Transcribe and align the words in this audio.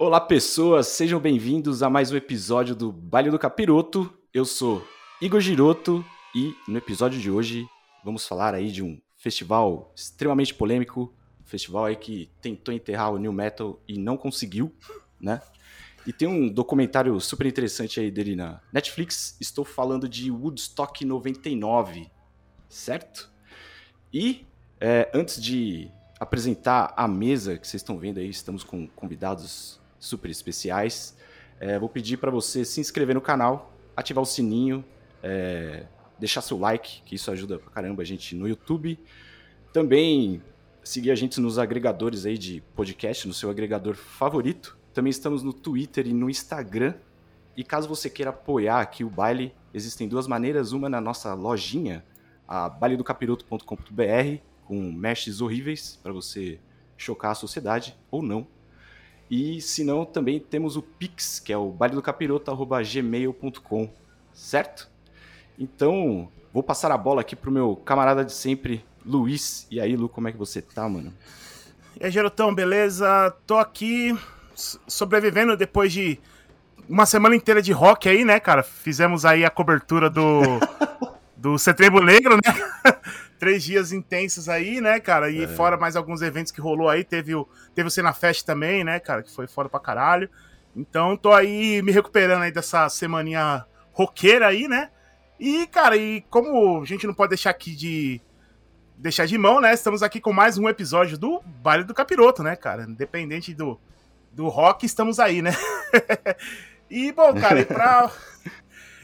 Olá, 0.00 0.20
pessoas, 0.20 0.86
sejam 0.86 1.18
bem-vindos 1.18 1.82
a 1.82 1.90
mais 1.90 2.12
um 2.12 2.16
episódio 2.16 2.72
do 2.72 2.92
Baile 2.92 3.32
do 3.32 3.38
Capiroto. 3.38 4.16
Eu 4.32 4.44
sou 4.44 4.86
Igor 5.20 5.40
Giroto 5.40 6.04
e 6.32 6.54
no 6.68 6.78
episódio 6.78 7.18
de 7.18 7.28
hoje 7.28 7.66
vamos 8.04 8.24
falar 8.24 8.54
aí 8.54 8.70
de 8.70 8.80
um 8.80 8.96
festival 9.16 9.92
extremamente 9.96 10.54
polêmico, 10.54 11.12
um 11.42 11.44
festival 11.44 11.86
aí 11.86 11.96
que 11.96 12.30
tentou 12.40 12.72
enterrar 12.72 13.12
o 13.12 13.18
new 13.18 13.32
metal 13.32 13.82
e 13.88 13.98
não 13.98 14.16
conseguiu, 14.16 14.72
né? 15.20 15.42
E 16.06 16.12
tem 16.12 16.28
um 16.28 16.48
documentário 16.48 17.20
super 17.20 17.48
interessante 17.48 17.98
aí 17.98 18.08
dele 18.08 18.36
na 18.36 18.60
Netflix. 18.72 19.36
Estou 19.40 19.64
falando 19.64 20.08
de 20.08 20.30
Woodstock 20.30 21.04
99, 21.04 22.08
certo? 22.68 23.28
E 24.14 24.46
é, 24.80 25.10
antes 25.12 25.42
de 25.42 25.90
apresentar 26.20 26.94
a 26.96 27.08
mesa 27.08 27.58
que 27.58 27.66
vocês 27.66 27.82
estão 27.82 27.98
vendo 27.98 28.18
aí, 28.18 28.30
estamos 28.30 28.62
com 28.62 28.86
convidados 28.86 29.80
super 29.98 30.30
especiais. 30.30 31.16
É, 31.60 31.78
vou 31.78 31.88
pedir 31.88 32.16
para 32.16 32.30
você 32.30 32.64
se 32.64 32.80
inscrever 32.80 33.14
no 33.14 33.20
canal, 33.20 33.72
ativar 33.96 34.22
o 34.22 34.26
sininho, 34.26 34.84
é, 35.22 35.86
deixar 36.18 36.40
seu 36.40 36.58
like, 36.58 37.02
que 37.02 37.14
isso 37.14 37.30
ajuda 37.30 37.58
pra 37.58 37.70
caramba 37.70 38.02
a 38.02 38.04
gente 38.04 38.34
no 38.34 38.48
YouTube. 38.48 38.98
Também 39.72 40.42
seguir 40.82 41.10
a 41.10 41.14
gente 41.14 41.40
nos 41.40 41.58
agregadores 41.58 42.24
aí 42.24 42.38
de 42.38 42.62
podcast, 42.74 43.28
no 43.28 43.34
seu 43.34 43.50
agregador 43.50 43.94
favorito. 43.94 44.78
Também 44.94 45.10
estamos 45.10 45.42
no 45.42 45.52
Twitter 45.52 46.06
e 46.06 46.12
no 46.12 46.30
Instagram. 46.30 46.94
E 47.56 47.64
caso 47.64 47.88
você 47.88 48.08
queira 48.08 48.30
apoiar 48.30 48.80
aqui 48.80 49.02
o 49.04 49.10
baile, 49.10 49.52
existem 49.74 50.08
duas 50.08 50.26
maneiras. 50.26 50.72
Uma 50.72 50.88
na 50.88 51.00
nossa 51.00 51.34
lojinha, 51.34 52.04
a 52.46 52.68
bailedocapiroto.com.br, 52.68 54.42
com 54.64 54.92
meshes 54.92 55.40
horríveis 55.40 55.98
para 56.02 56.12
você 56.12 56.58
chocar 56.96 57.32
a 57.32 57.34
sociedade 57.34 57.96
ou 58.10 58.22
não. 58.22 58.46
E 59.30 59.60
se 59.60 59.84
não, 59.84 60.06
também 60.06 60.40
temos 60.40 60.74
o 60.76 60.82
Pix, 60.82 61.38
que 61.38 61.52
é 61.52 61.56
o 61.56 61.70
bailedocapiroto.gmail.com, 61.70 63.90
certo? 64.32 64.88
Então, 65.58 66.30
vou 66.52 66.62
passar 66.62 66.90
a 66.90 66.96
bola 66.96 67.20
aqui 67.20 67.36
pro 67.36 67.50
meu 67.50 67.76
camarada 67.76 68.24
de 68.24 68.32
sempre, 68.32 68.82
Luiz. 69.04 69.66
E 69.70 69.78
aí, 69.80 69.94
Lu, 69.96 70.08
como 70.08 70.28
é 70.28 70.32
que 70.32 70.38
você 70.38 70.62
tá, 70.62 70.88
mano? 70.88 71.12
E 72.00 72.06
aí, 72.06 72.10
Gerotão, 72.10 72.54
beleza? 72.54 73.36
Tô 73.46 73.58
aqui 73.58 74.18
sobrevivendo 74.54 75.56
depois 75.56 75.92
de 75.92 76.18
uma 76.88 77.04
semana 77.04 77.36
inteira 77.36 77.60
de 77.60 77.72
rock 77.72 78.08
aí, 78.08 78.24
né, 78.24 78.40
cara? 78.40 78.62
Fizemos 78.62 79.24
aí 79.24 79.44
a 79.44 79.50
cobertura 79.50 80.08
do, 80.08 80.40
do 81.38 81.56
Setembro 81.56 82.04
Negro, 82.04 82.36
né? 82.36 82.42
Três 83.38 83.62
dias 83.62 83.92
intensos 83.92 84.48
aí, 84.48 84.80
né, 84.80 84.98
cara? 84.98 85.30
E 85.30 85.44
é. 85.44 85.48
fora 85.48 85.76
mais 85.76 85.94
alguns 85.94 86.20
eventos 86.20 86.50
que 86.50 86.60
rolou 86.60 86.88
aí. 86.88 87.04
Teve 87.04 87.34
o, 87.34 87.48
teve 87.74 87.86
o 87.86 87.90
Cena 87.90 88.12
Fest 88.12 88.44
também, 88.44 88.82
né, 88.82 88.98
cara? 88.98 89.22
Que 89.22 89.30
foi 89.32 89.46
foda 89.46 89.68
pra 89.68 89.78
caralho. 89.78 90.28
Então 90.74 91.16
tô 91.16 91.32
aí 91.32 91.80
me 91.82 91.92
recuperando 91.92 92.42
aí 92.42 92.50
dessa 92.50 92.88
semaninha 92.88 93.64
roqueira 93.92 94.48
aí, 94.48 94.66
né? 94.66 94.90
E, 95.38 95.66
cara, 95.68 95.96
e 95.96 96.22
como 96.22 96.82
a 96.82 96.84
gente 96.84 97.06
não 97.06 97.14
pode 97.14 97.30
deixar 97.30 97.50
aqui 97.50 97.74
de 97.74 98.20
deixar 98.96 99.26
de 99.26 99.38
mão, 99.38 99.60
né? 99.60 99.72
Estamos 99.72 100.02
aqui 100.02 100.20
com 100.20 100.32
mais 100.32 100.58
um 100.58 100.68
episódio 100.68 101.16
do 101.16 101.40
Baile 101.62 101.84
do 101.84 101.94
Capiroto, 101.94 102.42
né, 102.42 102.56
cara? 102.56 102.82
Independente 102.82 103.54
do, 103.54 103.78
do 104.32 104.48
rock, 104.48 104.84
estamos 104.84 105.20
aí, 105.20 105.40
né? 105.40 105.52
e, 106.90 107.12
bom, 107.12 107.32
cara, 107.34 107.60
e 107.60 107.64
pra, 107.64 108.10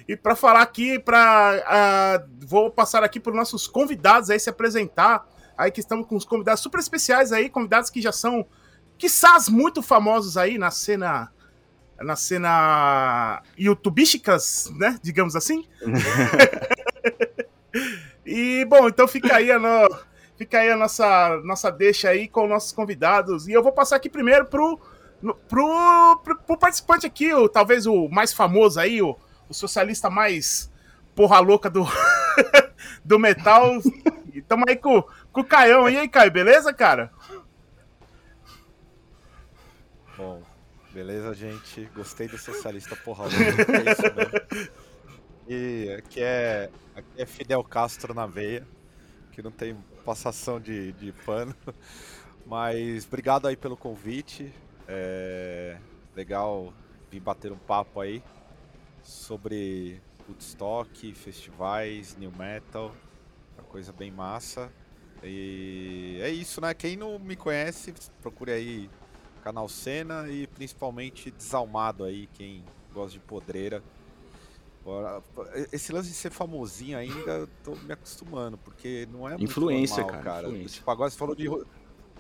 e 0.06 0.16
pra 0.16 0.36
falar 0.36 0.60
aqui, 0.60 0.98
pra, 0.98 2.26
uh, 2.26 2.46
vou 2.46 2.70
passar 2.70 3.02
aqui 3.02 3.18
para 3.18 3.30
os 3.30 3.36
nossos 3.36 3.66
convidados 3.66 4.28
aí 4.28 4.38
se 4.38 4.50
apresentar. 4.50 5.26
Aí 5.56 5.70
que 5.70 5.80
estamos 5.80 6.06
com 6.06 6.16
os 6.16 6.24
convidados 6.24 6.60
super 6.60 6.78
especiais 6.78 7.32
aí, 7.32 7.48
convidados 7.48 7.88
que 7.88 8.02
já 8.02 8.12
são, 8.12 8.44
quizás, 8.98 9.48
muito 9.48 9.82
famosos 9.82 10.36
aí 10.36 10.58
na 10.58 10.70
cena 10.70 11.30
na 12.00 12.16
cena 12.16 13.40
youtubísticas, 13.58 14.70
né? 14.76 14.98
Digamos 15.00 15.36
assim. 15.36 15.64
e, 18.26 18.64
bom, 18.64 18.88
então 18.88 19.06
fica 19.06 19.36
aí 19.36 19.50
a, 19.50 19.60
no... 19.60 19.88
fica 20.36 20.58
aí 20.58 20.70
a 20.70 20.76
nossa, 20.76 21.40
nossa 21.44 21.70
deixa 21.70 22.08
aí 22.08 22.28
com 22.28 22.48
nossos 22.48 22.72
convidados. 22.72 23.46
E 23.46 23.52
eu 23.52 23.62
vou 23.62 23.72
passar 23.72 23.96
aqui 23.96 24.10
primeiro 24.10 24.46
pro, 24.46 24.78
pro, 25.48 26.20
pro, 26.22 26.36
pro 26.38 26.58
participante 26.58 27.06
aqui, 27.06 27.32
o, 27.32 27.48
talvez 27.48 27.86
o 27.86 28.08
mais 28.08 28.32
famoso 28.32 28.80
aí, 28.80 29.00
o, 29.00 29.16
o 29.48 29.54
socialista 29.54 30.10
mais 30.10 30.70
porra 31.14 31.38
louca 31.40 31.70
do, 31.70 31.86
do 33.04 33.18
metal. 33.18 33.80
Tamo 34.48 34.64
aí 34.68 34.76
com, 34.76 35.02
com 35.32 35.40
o 35.40 35.44
Caião. 35.44 35.88
E 35.88 35.96
aí, 35.96 36.08
Caio, 36.08 36.30
beleza, 36.30 36.72
cara? 36.72 37.10
Bom, 40.16 40.42
Beleza, 40.94 41.34
gente? 41.34 41.90
Gostei 41.92 42.28
do 42.28 42.38
socialista 42.38 42.94
porra 42.94 43.24
louca. 43.24 43.72
É 43.72 43.90
isso 43.90 44.02
mesmo. 44.14 44.70
E 45.48 45.92
aqui 45.98 46.22
é, 46.22 46.70
aqui 46.94 47.08
é 47.18 47.26
Fidel 47.26 47.64
Castro 47.64 48.14
na 48.14 48.26
veia, 48.26 48.64
que 49.32 49.42
não 49.42 49.50
tem 49.50 49.76
passação 50.04 50.60
de, 50.60 50.92
de 50.92 51.10
pano. 51.26 51.52
Mas 52.46 53.04
obrigado 53.04 53.48
aí 53.48 53.56
pelo 53.56 53.76
convite. 53.76 54.54
É 54.86 55.78
legal 56.14 56.72
vir 57.10 57.18
bater 57.18 57.50
um 57.50 57.58
papo 57.58 58.00
aí 58.00 58.22
sobre 59.04 60.02
Woodstock, 60.28 61.14
festivais, 61.14 62.16
new 62.16 62.32
metal, 62.32 62.92
uma 63.56 63.64
coisa 63.64 63.92
bem 63.92 64.10
massa. 64.10 64.72
E 65.22 66.18
é 66.20 66.30
isso, 66.30 66.60
né? 66.60 66.74
Quem 66.74 66.96
não 66.96 67.18
me 67.18 67.36
conhece, 67.36 67.94
procure 68.20 68.50
aí 68.50 68.90
canal 69.42 69.68
Cena 69.68 70.28
e 70.28 70.46
principalmente 70.46 71.30
Desalmado 71.30 72.02
aí, 72.04 72.28
quem 72.34 72.64
gosta 72.92 73.12
de 73.12 73.20
podreira. 73.20 73.82
Esse 75.72 75.92
lance 75.92 76.08
de 76.08 76.14
ser 76.14 76.30
famosinho 76.30 76.98
ainda, 76.98 77.30
eu 77.32 77.48
tô 77.62 77.74
me 77.74 77.92
acostumando, 77.92 78.58
porque 78.58 79.08
não 79.10 79.28
é 79.28 79.36
Influência, 79.38 80.02
normal, 80.02 80.22
cara. 80.22 80.34
cara. 80.36 80.48
Influência. 80.48 80.78
Tipo, 80.78 80.90
agora 80.90 81.10
você 81.10 81.16
falou 81.16 81.34
de. 81.34 81.48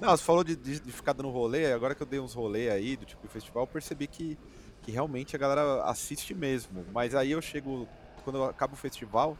Não, 0.00 0.16
você 0.16 0.24
falou 0.24 0.42
de, 0.42 0.56
de, 0.56 0.80
de, 0.80 0.92
ficar 0.92 1.12
dando 1.12 1.30
rolê, 1.30 1.72
agora 1.72 1.94
que 1.94 2.02
eu 2.02 2.06
dei 2.06 2.18
uns 2.18 2.34
rolê 2.34 2.68
aí 2.70 2.96
do 2.96 3.04
tipo 3.04 3.28
festival, 3.28 3.62
eu 3.62 3.66
percebi 3.66 4.06
que, 4.06 4.36
que 4.84 4.92
realmente 4.92 5.34
a 5.34 5.38
galera 5.38 5.82
assiste 5.84 6.34
mesmo. 6.34 6.84
Mas 6.92 7.14
aí 7.14 7.30
eu 7.30 7.40
chego, 7.40 7.88
quando 8.22 8.36
eu 8.36 8.44
acabo 8.44 8.74
o 8.74 8.76
festival, 8.76 9.36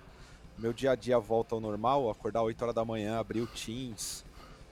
meu 0.59 0.72
dia 0.72 0.93
a 0.93 0.94
dia 0.94 1.19
volta 1.19 1.55
ao 1.55 1.60
normal, 1.60 2.10
acordar 2.10 2.43
8 2.43 2.62
horas 2.62 2.75
da 2.75 2.84
manhã, 2.84 3.19
abrir 3.19 3.41
o 3.41 3.47
Teams, 3.47 4.25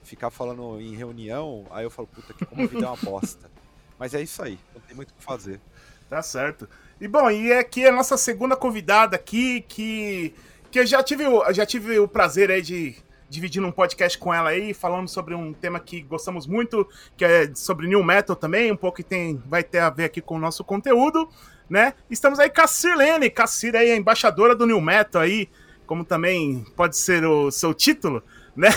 ficar 0.03 0.31
falando 0.31 0.81
em 0.81 0.95
reunião, 0.95 1.65
aí 1.69 1.85
eu 1.85 1.91
falo, 1.91 2.07
puta, 2.07 2.33
que 2.33 2.45
como 2.45 2.63
a 2.63 2.65
vida 2.65 2.85
é 2.85 2.87
uma 2.87 2.97
bosta. 2.97 3.49
Mas 3.99 4.13
é 4.13 4.21
isso 4.21 4.41
aí, 4.41 4.57
não 4.73 4.81
tem 4.81 4.95
muito 4.95 5.11
o 5.11 5.13
que 5.13 5.23
fazer. 5.23 5.61
Tá 6.09 6.21
certo. 6.21 6.67
E 6.99 7.07
bom, 7.07 7.29
e 7.29 7.53
aqui 7.53 7.85
é 7.85 7.89
a 7.89 7.91
nossa 7.91 8.17
segunda 8.17 8.55
convidada 8.55 9.15
aqui, 9.15 9.61
que, 9.61 10.33
que 10.71 10.79
eu 10.79 10.85
já 10.85 11.03
tive, 11.03 11.25
já 11.53 11.65
tive 11.65 11.99
o 11.99 12.07
prazer 12.07 12.49
aí 12.49 12.61
de 12.61 12.95
dividir 13.33 13.63
um 13.63 13.71
podcast 13.71 14.17
com 14.17 14.33
ela 14.33 14.51
aí, 14.51 14.73
falando 14.73 15.07
sobre 15.07 15.33
um 15.33 15.51
tema 15.53 15.79
que 15.79 16.01
gostamos 16.01 16.45
muito, 16.45 16.87
que 17.17 17.25
é 17.25 17.53
sobre 17.55 17.87
New 17.87 18.03
Metal 18.03 18.35
também, 18.35 18.71
um 18.71 18.75
pouco 18.75 18.97
que 18.97 19.03
tem, 19.03 19.41
vai 19.47 19.63
ter 19.63 19.79
a 19.79 19.89
ver 19.89 20.05
aqui 20.05 20.21
com 20.21 20.35
o 20.35 20.39
nosso 20.39 20.63
conteúdo, 20.63 21.27
né? 21.67 21.93
Estamos 22.09 22.39
aí 22.39 22.49
com 22.49 22.61
a 22.61 22.67
Sirlene, 22.67 23.29
Cassir 23.29 23.75
aí, 23.75 23.91
a 23.91 23.95
embaixadora 23.95 24.55
do 24.55 24.67
New 24.67 24.79
Metal 24.79 25.21
aí, 25.21 25.49
como 25.87 26.05
também 26.05 26.63
pode 26.75 26.95
ser 26.95 27.25
o 27.25 27.49
seu 27.49 27.73
título, 27.73 28.23
né? 28.55 28.69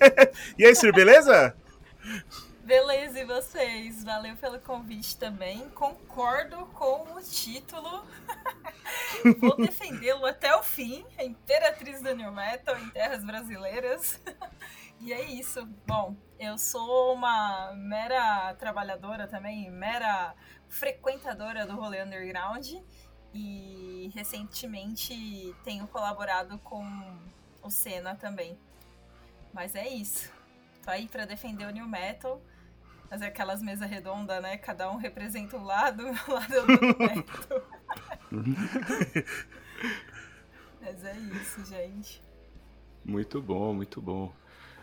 e 0.58 0.66
aí, 0.66 0.74
Sir, 0.74 0.92
beleza? 0.92 1.54
Beleza, 2.64 3.20
e 3.20 3.26
vocês? 3.26 4.02
Valeu 4.02 4.34
pelo 4.36 4.58
convite 4.58 5.18
também. 5.18 5.68
Concordo 5.70 6.64
com 6.68 7.14
o 7.14 7.22
título. 7.22 8.06
Vou 9.38 9.54
defendê-lo 9.58 10.24
até 10.24 10.56
o 10.56 10.62
fim. 10.62 11.04
A 11.18 11.24
Imperatriz 11.24 12.00
do 12.00 12.16
New 12.16 12.32
Metal 12.32 12.74
em 12.78 12.88
terras 12.88 13.22
brasileiras. 13.22 14.18
e 14.98 15.12
é 15.12 15.22
isso. 15.24 15.66
Bom, 15.86 16.16
eu 16.38 16.56
sou 16.56 17.12
uma 17.12 17.74
mera 17.74 18.54
trabalhadora 18.54 19.28
também, 19.28 19.70
mera 19.70 20.34
frequentadora 20.66 21.66
do 21.66 21.76
rolê 21.76 22.02
underground. 22.02 22.66
E 23.34 24.10
recentemente 24.14 25.54
tenho 25.62 25.86
colaborado 25.88 26.56
com 26.60 26.82
o 27.62 27.68
Senna 27.68 28.14
também. 28.14 28.58
Mas 29.52 29.74
é 29.74 29.86
isso. 29.86 30.32
Tô 30.82 30.90
aí 30.90 31.06
pra 31.08 31.26
defender 31.26 31.66
o 31.66 31.70
New 31.70 31.86
Metal. 31.86 32.40
Fazer 33.14 33.26
aquelas 33.26 33.62
mesas 33.62 33.88
redondas, 33.88 34.42
né? 34.42 34.56
Cada 34.56 34.90
um 34.90 34.96
representa 34.96 35.56
um 35.56 35.62
lado, 35.62 36.02
o 36.26 36.32
lado 36.32 36.48
do 36.48 36.66
New 36.66 36.96
Metal. 36.98 37.62
Mas 40.82 41.04
é 41.04 41.16
isso, 41.16 41.64
gente. 41.64 42.20
Muito 43.04 43.40
bom, 43.40 43.72
muito 43.72 44.02
bom. 44.02 44.32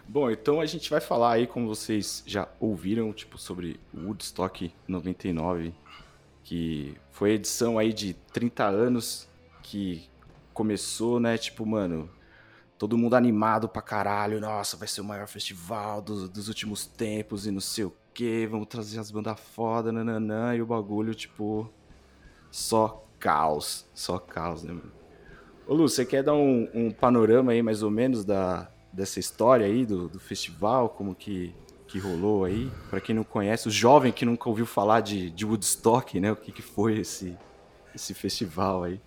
Bom, 0.08 0.32
então 0.32 0.62
a 0.62 0.66
gente 0.66 0.90
vai 0.90 1.02
falar 1.02 1.34
aí, 1.34 1.46
como 1.46 1.68
vocês 1.68 2.24
já 2.26 2.48
ouviram, 2.58 3.12
tipo, 3.12 3.38
sobre 3.38 3.78
Woodstock 3.94 4.74
99, 4.88 5.76
que 6.42 6.98
foi 7.10 7.32
a 7.32 7.34
edição 7.34 7.78
aí 7.78 7.92
de 7.92 8.14
30 8.14 8.64
anos 8.66 9.28
que 9.62 10.10
começou, 10.54 11.20
né, 11.20 11.38
tipo, 11.38 11.66
mano, 11.66 12.10
todo 12.78 12.98
mundo 12.98 13.16
animado 13.16 13.68
pra 13.68 13.82
caralho, 13.82 14.40
nossa, 14.40 14.78
vai 14.78 14.88
ser 14.88 15.02
o 15.02 15.04
maior 15.04 15.28
festival 15.28 16.02
dos, 16.02 16.30
dos 16.30 16.48
últimos 16.48 16.86
tempos 16.86 17.46
e 17.46 17.52
não 17.52 17.60
sei 17.60 17.84
o 17.84 18.01
que, 18.14 18.48
vamos 18.48 18.68
trazer 18.68 19.00
as 19.00 19.12
bandas 19.12 19.40
foda, 19.40 19.92
nananã, 19.92 20.56
e 20.56 20.62
o 20.62 20.66
bagulho, 20.66 21.16
tipo, 21.16 21.70
só 22.50 23.06
caos, 23.20 23.86
só 23.94 24.18
caos, 24.18 24.64
né, 24.64 24.74
mano? 24.74 24.92
Ô 25.68 25.74
Lu, 25.74 25.88
você 25.88 26.06
quer 26.06 26.24
dar 26.24 26.34
um, 26.34 26.68
um, 26.74 26.92
panorama 26.92 27.52
aí, 27.52 27.62
mais 27.62 27.84
ou 27.84 27.92
menos, 27.92 28.26
da, 28.26 28.70
dessa 28.92 29.20
história 29.20 29.66
aí 29.66 29.86
do, 29.86 30.10
do 30.10 30.20
festival, 30.20 30.90
como 30.90 31.16
que, 31.16 31.56
que 31.88 32.00
rolou 32.00 32.44
aí? 32.46 32.70
Para 32.90 33.00
quem 33.00 33.16
não 33.16 33.24
conhece, 33.24 33.68
o 33.68 33.72
jovem 33.72 34.12
que 34.12 34.26
nunca 34.26 34.50
ouviu 34.50 34.66
falar 34.66 35.02
de, 35.02 35.30
de 35.30 35.46
Woodstock, 35.46 36.20
né? 36.20 36.32
O 36.32 36.36
que, 36.36 36.52
que 36.52 36.62
foi 36.62 37.00
esse, 37.00 37.38
esse 37.96 38.14
festival 38.14 38.84
aí? 38.84 39.00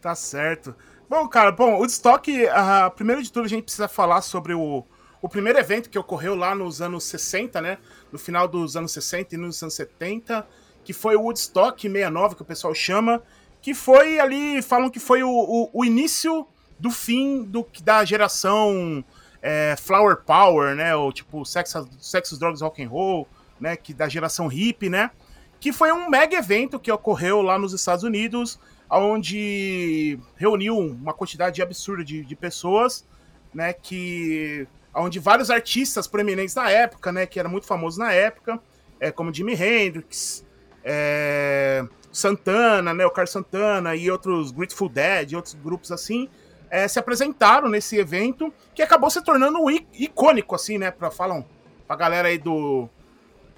Tá 0.00 0.14
certo. 0.14 0.76
Bom, 1.08 1.26
cara, 1.26 1.50
bom, 1.50 1.78
Woodstock, 1.78 2.30
uh, 2.30 2.90
primeiro 2.94 3.22
de 3.22 3.32
tudo 3.32 3.46
a 3.46 3.48
gente 3.48 3.64
precisa 3.64 3.88
falar 3.88 4.20
sobre 4.20 4.54
o, 4.54 4.84
o 5.20 5.28
primeiro 5.28 5.58
evento 5.58 5.90
que 5.90 5.98
ocorreu 5.98 6.34
lá 6.34 6.54
nos 6.54 6.80
anos 6.80 7.04
60, 7.04 7.60
né? 7.60 7.78
No 8.12 8.18
final 8.18 8.46
dos 8.46 8.76
anos 8.76 8.92
60 8.92 9.34
e 9.34 9.38
nos 9.38 9.62
anos 9.62 9.74
70, 9.74 10.46
que 10.84 10.92
foi 10.92 11.16
o 11.16 11.22
Woodstock 11.22 11.80
69, 11.80 12.36
que 12.36 12.42
o 12.42 12.44
pessoal 12.44 12.74
chama, 12.74 13.22
que 13.60 13.74
foi 13.74 14.20
ali, 14.20 14.62
falam 14.62 14.88
que 14.88 15.00
foi 15.00 15.22
o, 15.22 15.30
o, 15.30 15.70
o 15.72 15.84
início 15.84 16.46
do 16.78 16.90
fim 16.90 17.42
do, 17.42 17.66
da 17.82 18.04
geração 18.04 19.04
é, 19.42 19.74
Flower 19.76 20.18
Power, 20.24 20.76
né? 20.76 20.94
Ou 20.94 21.12
tipo 21.12 21.44
Sex, 21.44 21.74
Sex 22.00 22.38
Drugs 22.38 22.62
Rock 22.62 22.82
and 22.82 22.88
Roll, 22.88 23.26
né? 23.60 23.76
Que 23.76 23.92
da 23.92 24.08
geração 24.08 24.46
hippie, 24.46 24.88
né? 24.88 25.10
Que 25.60 25.72
foi 25.72 25.90
um 25.90 26.08
mega 26.08 26.36
evento 26.36 26.78
que 26.78 26.90
ocorreu 26.92 27.42
lá 27.42 27.58
nos 27.58 27.72
Estados 27.72 28.04
Unidos, 28.04 28.58
onde 28.88 30.18
reuniu 30.36 30.78
uma 30.78 31.12
quantidade 31.12 31.60
absurda 31.60 32.04
de, 32.04 32.24
de 32.24 32.36
pessoas, 32.36 33.04
né? 33.52 33.72
Que 33.72 34.68
onde 34.94 35.18
vários 35.18 35.50
artistas 35.50 36.06
proeminentes 36.06 36.54
da 36.54 36.70
época, 36.70 37.12
né? 37.12 37.26
Que 37.26 37.38
era 37.38 37.48
muito 37.48 37.66
famoso 37.66 37.98
na 37.98 38.12
época, 38.12 38.60
é, 39.00 39.10
como 39.10 39.32
Jimi 39.32 39.54
Hendrix, 39.54 40.44
é, 40.84 41.84
Santana, 42.12 42.94
né, 42.94 43.04
o 43.06 43.10
Carlos 43.10 43.30
Santana 43.30 43.94
e 43.94 44.10
outros 44.10 44.50
Grateful 44.50 44.88
Dead, 44.88 45.34
outros 45.34 45.54
grupos 45.54 45.92
assim, 45.92 46.28
é, 46.70 46.86
se 46.88 46.98
apresentaram 46.98 47.68
nesse 47.68 47.96
evento 47.96 48.52
que 48.74 48.82
acabou 48.82 49.10
se 49.10 49.22
tornando 49.22 49.58
um 49.58 49.70
icônico, 49.70 50.54
assim, 50.54 50.78
né, 50.78 50.90
para 50.90 51.10
falam 51.10 51.44
pra 51.86 51.96
galera 51.96 52.28
aí 52.28 52.38
do 52.38 52.88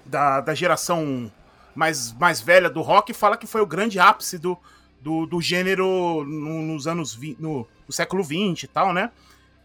da, 0.05 0.41
da 0.41 0.53
geração 0.53 1.31
mais, 1.75 2.13
mais 2.13 2.41
velha 2.41 2.69
do 2.69 2.81
rock, 2.81 3.13
fala 3.13 3.37
que 3.37 3.47
foi 3.47 3.61
o 3.61 3.65
grande 3.65 3.99
ápice 3.99 4.37
do, 4.37 4.57
do, 4.99 5.25
do 5.25 5.41
gênero 5.41 6.23
no, 6.25 6.61
nos 6.61 6.87
anos 6.87 7.13
20, 7.13 7.41
no, 7.41 7.67
no 7.87 7.93
século 7.93 8.23
20 8.23 8.63
e 8.63 8.67
tal, 8.67 8.93
né? 8.93 9.11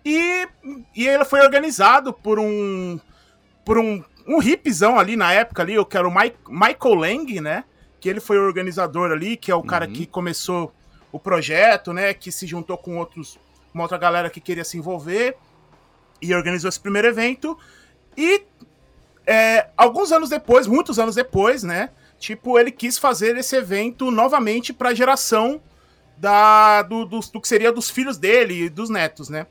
E, 0.08 0.48
e 0.94 1.08
ele 1.08 1.24
foi 1.24 1.40
organizado 1.40 2.12
por 2.12 2.38
um 2.38 3.00
por 3.64 3.78
um, 3.78 4.02
um 4.26 4.40
hipzão 4.40 4.96
ali 4.96 5.16
na 5.16 5.32
época 5.32 5.62
ali, 5.62 5.74
eu 5.74 5.84
quero 5.84 6.08
Mike, 6.08 6.36
Michael 6.48 6.94
Lang, 6.94 7.40
né? 7.40 7.64
que 8.06 8.08
ele 8.10 8.20
foi 8.20 8.38
o 8.38 8.42
organizador 8.46 9.10
ali, 9.10 9.36
que 9.36 9.50
é 9.50 9.54
o 9.54 9.58
uhum. 9.58 9.66
cara 9.66 9.84
que 9.86 10.06
começou 10.06 10.72
o 11.10 11.18
projeto, 11.18 11.92
né? 11.92 12.14
Que 12.14 12.30
se 12.30 12.46
juntou 12.46 12.78
com 12.78 12.98
outros, 12.98 13.36
uma 13.74 13.82
outra 13.82 13.98
galera 13.98 14.30
que 14.30 14.40
queria 14.40 14.64
se 14.64 14.78
envolver 14.78 15.36
e 16.22 16.32
organizou 16.32 16.68
esse 16.68 16.78
primeiro 16.78 17.08
evento. 17.08 17.58
E 18.16 18.44
é, 19.26 19.70
alguns 19.76 20.12
anos 20.12 20.28
depois, 20.28 20.68
muitos 20.68 21.00
anos 21.00 21.16
depois, 21.16 21.64
né? 21.64 21.90
Tipo, 22.16 22.60
ele 22.60 22.70
quis 22.70 22.96
fazer 22.96 23.36
esse 23.36 23.56
evento 23.56 24.08
novamente 24.10 24.72
para 24.72 24.90
a 24.90 24.94
geração 24.94 25.60
da, 26.16 26.82
do, 26.82 27.04
do, 27.04 27.18
do, 27.18 27.40
que 27.40 27.48
seria 27.48 27.72
dos 27.72 27.90
filhos 27.90 28.16
dele 28.16 28.66
e 28.66 28.68
dos 28.68 28.88
netos, 28.88 29.28
né? 29.28 29.48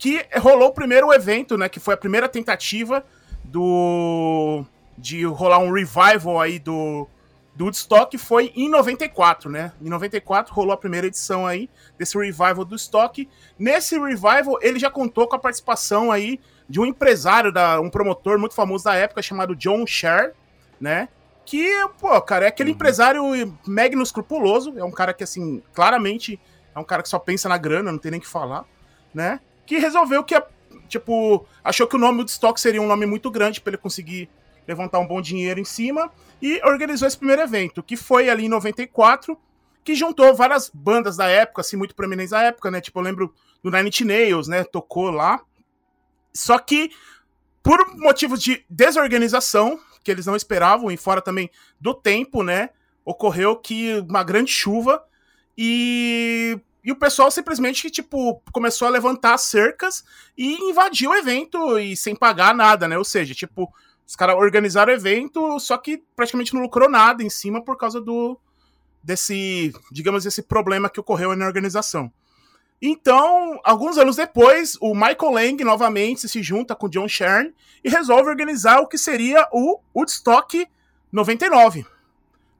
Que 0.00 0.24
rolou 0.38 0.68
o 0.68 0.72
primeiro 0.72 1.12
evento, 1.12 1.58
né? 1.58 1.68
Que 1.68 1.78
foi 1.78 1.92
a 1.92 1.96
primeira 1.96 2.26
tentativa 2.26 3.04
do 3.44 4.64
de 4.96 5.26
rolar 5.26 5.58
um 5.58 5.70
revival 5.70 6.40
aí 6.40 6.58
do, 6.58 7.06
do 7.54 7.64
Woodstock 7.64 8.16
foi 8.16 8.50
em 8.56 8.70
94, 8.70 9.50
né? 9.50 9.72
Em 9.78 9.90
94 9.90 10.54
rolou 10.54 10.72
a 10.72 10.76
primeira 10.78 11.06
edição 11.06 11.46
aí 11.46 11.68
desse 11.98 12.16
revival 12.16 12.64
do 12.64 12.76
Stock. 12.76 13.28
Nesse 13.58 13.98
revival 13.98 14.58
ele 14.62 14.78
já 14.78 14.90
contou 14.90 15.28
com 15.28 15.36
a 15.36 15.38
participação 15.38 16.10
aí 16.10 16.40
de 16.66 16.80
um 16.80 16.86
empresário, 16.86 17.52
da, 17.52 17.78
um 17.78 17.90
promotor 17.90 18.38
muito 18.38 18.54
famoso 18.54 18.84
da 18.84 18.94
época 18.94 19.20
chamado 19.20 19.54
John 19.54 19.86
Sher, 19.86 20.32
né? 20.80 21.10
Que, 21.44 21.86
pô, 21.98 22.18
cara, 22.22 22.46
é 22.46 22.48
aquele 22.48 22.70
uhum. 22.70 22.74
empresário 22.74 23.58
mega 23.66 24.02
escrupuloso, 24.02 24.78
é 24.78 24.84
um 24.84 24.90
cara 24.90 25.12
que, 25.12 25.24
assim, 25.24 25.62
claramente 25.74 26.40
é 26.74 26.78
um 26.78 26.84
cara 26.84 27.02
que 27.02 27.08
só 27.10 27.18
pensa 27.18 27.50
na 27.50 27.58
grana, 27.58 27.92
não 27.92 27.98
tem 27.98 28.12
nem 28.12 28.20
que 28.20 28.26
falar, 28.26 28.64
né? 29.12 29.40
Que 29.70 29.78
resolveu 29.78 30.24
que, 30.24 30.34
tipo, 30.88 31.46
achou 31.62 31.86
que 31.86 31.94
o 31.94 31.98
nome 31.98 32.24
do 32.24 32.28
Stock 32.28 32.60
seria 32.60 32.82
um 32.82 32.88
nome 32.88 33.06
muito 33.06 33.30
grande 33.30 33.60
para 33.60 33.70
ele 33.70 33.76
conseguir 33.76 34.28
levantar 34.66 34.98
um 34.98 35.06
bom 35.06 35.20
dinheiro 35.20 35.60
em 35.60 35.64
cima 35.64 36.10
e 36.42 36.60
organizou 36.64 37.06
esse 37.06 37.16
primeiro 37.16 37.40
evento, 37.40 37.80
que 37.80 37.96
foi 37.96 38.28
ali 38.28 38.46
em 38.46 38.48
94, 38.48 39.38
que 39.84 39.94
juntou 39.94 40.34
várias 40.34 40.68
bandas 40.74 41.16
da 41.16 41.28
época, 41.28 41.60
assim, 41.60 41.76
muito 41.76 41.94
proeminentes 41.94 42.32
da 42.32 42.42
época, 42.42 42.68
né? 42.68 42.80
Tipo, 42.80 42.98
eu 42.98 43.04
lembro 43.04 43.34
do 43.62 43.70
Nine 43.70 43.90
Inch 43.90 44.00
Nails, 44.00 44.48
né? 44.48 44.64
Tocou 44.64 45.08
lá. 45.08 45.40
Só 46.34 46.58
que, 46.58 46.90
por 47.62 47.96
motivos 47.96 48.42
de 48.42 48.66
desorganização, 48.68 49.78
que 50.02 50.10
eles 50.10 50.26
não 50.26 50.34
esperavam, 50.34 50.90
e 50.90 50.96
fora 50.96 51.22
também 51.22 51.48
do 51.80 51.94
tempo, 51.94 52.42
né? 52.42 52.70
Ocorreu 53.04 53.54
que 53.54 54.00
uma 54.00 54.24
grande 54.24 54.50
chuva 54.50 55.00
e, 55.56 56.58
e 56.82 56.90
o 56.90 56.96
pessoal 56.96 57.30
simplesmente, 57.30 57.90
tipo, 57.90 58.42
começou 58.52 58.88
a 58.88 58.90
levantar 58.90 59.36
cercas 59.38 60.02
e 60.36 60.54
invadiu 60.70 61.10
o 61.10 61.14
evento 61.14 61.78
e 61.78 61.96
sem 61.96 62.16
pagar 62.16 62.54
nada, 62.54 62.88
né? 62.88 62.96
Ou 62.96 63.04
seja, 63.04 63.34
tipo, 63.34 63.72
os 64.06 64.16
caras 64.16 64.36
organizaram 64.36 64.92
o 64.92 64.96
evento, 64.96 65.60
só 65.60 65.76
que 65.76 66.02
praticamente 66.16 66.54
não 66.54 66.62
lucrou 66.62 66.88
nada 66.88 67.22
em 67.22 67.30
cima 67.30 67.62
por 67.62 67.76
causa 67.76 68.00
do 68.00 68.38
desse, 69.02 69.72
digamos, 69.90 70.26
esse 70.26 70.42
problema 70.42 70.90
que 70.90 71.00
ocorreu 71.00 71.34
na 71.34 71.46
organização. 71.46 72.12
Então, 72.82 73.60
alguns 73.62 73.98
anos 73.98 74.16
depois, 74.16 74.76
o 74.80 74.94
Michael 74.94 75.32
Lang 75.32 75.64
novamente 75.64 76.28
se 76.28 76.42
junta 76.42 76.74
com 76.74 76.88
John 76.88 77.08
Shern 77.08 77.54
e 77.84 77.90
resolve 77.90 78.30
organizar 78.30 78.80
o 78.80 78.86
que 78.86 78.96
seria 78.96 79.46
o 79.52 79.80
Woodstock 79.94 80.66
99, 81.12 81.84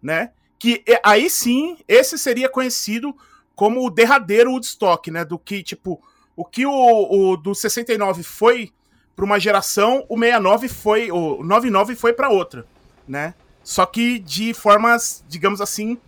né? 0.03 0.33
Que 0.59 0.85
aí 1.03 1.31
sim, 1.31 1.79
esse 1.89 2.19
seria 2.19 2.51
conhecido 2.51 3.17
como 3.61 3.85
o 3.85 3.91
derradeiro 3.91 4.53
Woodstock, 4.53 5.11
né? 5.11 5.23
Do 5.23 5.39
que, 5.39 5.63
tipo, 5.63 6.03
o 6.35 6.47
que 6.47 6.65
o, 6.65 6.73
o 6.73 7.37
do 7.37 7.55
69 7.55 8.23
foi 8.23 8.73
para 9.15 9.23
uma 9.23 9.39
geração, 9.39 10.03
o 10.09 10.19
69 10.19 10.67
foi, 10.67 11.11
o 11.13 11.45
99 11.45 11.95
foi 11.95 12.15
para 12.15 12.31
outra, 12.31 12.65
né? 13.07 13.35
Só 13.63 13.85
que 13.85 14.19
de 14.19 14.55
formas, 14.55 15.23
digamos 15.29 15.61
assim, 15.61 15.99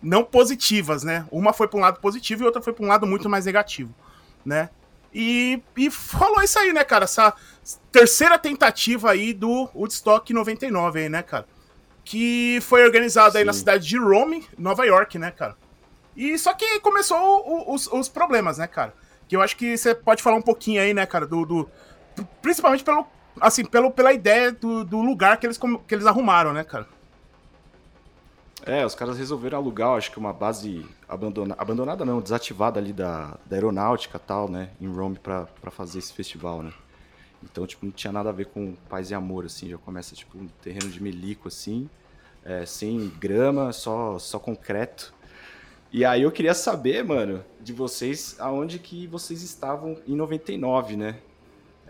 não 0.00 0.24
positivas, 0.24 1.04
né? 1.04 1.26
Uma 1.30 1.52
foi 1.52 1.68
para 1.68 1.78
um 1.78 1.82
lado 1.82 2.00
positivo 2.00 2.42
e 2.42 2.46
outra 2.46 2.62
foi 2.62 2.72
para 2.72 2.86
um 2.86 2.88
lado 2.88 3.06
muito 3.06 3.28
mais 3.28 3.44
negativo, 3.44 3.94
né? 4.42 4.70
E, 5.12 5.62
e 5.76 5.90
rolou 6.14 6.42
isso 6.42 6.58
aí, 6.58 6.72
né, 6.72 6.84
cara? 6.84 7.04
Essa 7.04 7.34
terceira 7.92 8.38
tentativa 8.38 9.10
aí 9.10 9.34
do 9.34 9.68
Woodstock 9.74 10.32
99 10.32 11.00
aí, 11.00 11.08
né, 11.10 11.22
cara? 11.22 11.46
Que 12.02 12.60
foi 12.62 12.82
organizada 12.82 13.38
aí 13.38 13.44
na 13.44 13.52
cidade 13.52 13.86
de 13.86 13.98
Rome, 13.98 14.48
Nova 14.56 14.86
York, 14.86 15.18
né, 15.18 15.30
cara? 15.30 15.54
E 16.16 16.38
só 16.38 16.54
que 16.54 16.80
começou 16.80 17.18
o, 17.18 17.74
os, 17.74 17.86
os 17.86 18.08
problemas, 18.08 18.58
né, 18.58 18.66
cara? 18.66 18.94
Que 19.26 19.36
eu 19.36 19.42
acho 19.42 19.56
que 19.56 19.76
você 19.76 19.94
pode 19.94 20.22
falar 20.22 20.36
um 20.36 20.42
pouquinho 20.42 20.80
aí, 20.80 20.94
né, 20.94 21.06
cara, 21.06 21.26
do, 21.26 21.44
do 21.44 21.68
Principalmente 22.40 22.84
pelo, 22.84 23.06
assim, 23.40 23.64
pelo, 23.64 23.90
pela 23.90 24.12
ideia 24.12 24.52
do, 24.52 24.84
do 24.84 25.00
lugar 25.00 25.38
que 25.38 25.46
eles, 25.46 25.58
que 25.58 25.94
eles 25.94 26.06
arrumaram, 26.06 26.52
né, 26.52 26.62
cara? 26.62 26.86
É, 28.66 28.86
os 28.86 28.94
caras 28.94 29.18
resolveram 29.18 29.58
alugar, 29.58 29.90
acho 29.90 30.10
que 30.10 30.18
uma 30.18 30.32
base 30.32 30.86
abandonada, 31.06 31.60
abandonada 31.60 32.04
não, 32.04 32.20
desativada 32.20 32.80
ali 32.80 32.94
da, 32.94 33.36
da 33.44 33.56
aeronáutica 33.56 34.18
tal, 34.18 34.48
né, 34.48 34.70
em 34.80 34.86
Rome 34.88 35.18
pra 35.18 35.46
fazer 35.70 35.98
esse 35.98 36.12
festival, 36.12 36.62
né. 36.62 36.72
Então, 37.42 37.66
tipo, 37.66 37.84
não 37.84 37.92
tinha 37.92 38.12
nada 38.12 38.30
a 38.30 38.32
ver 38.32 38.46
com 38.46 38.74
paz 38.88 39.10
e 39.10 39.14
amor, 39.14 39.44
assim, 39.44 39.68
já 39.68 39.76
começa, 39.76 40.14
tipo, 40.14 40.38
um 40.38 40.48
terreno 40.62 40.88
de 40.88 41.02
melico, 41.02 41.48
assim, 41.48 41.90
é, 42.42 42.64
sem 42.64 43.10
grama, 43.18 43.70
só, 43.70 44.18
só 44.18 44.38
concreto. 44.38 45.12
E 45.94 46.04
aí 46.04 46.22
eu 46.22 46.32
queria 46.32 46.54
saber, 46.54 47.04
mano, 47.04 47.44
de 47.60 47.72
vocês, 47.72 48.34
aonde 48.40 48.80
que 48.80 49.06
vocês 49.06 49.44
estavam 49.44 49.96
em 50.08 50.16
99, 50.16 50.96
né? 50.96 51.20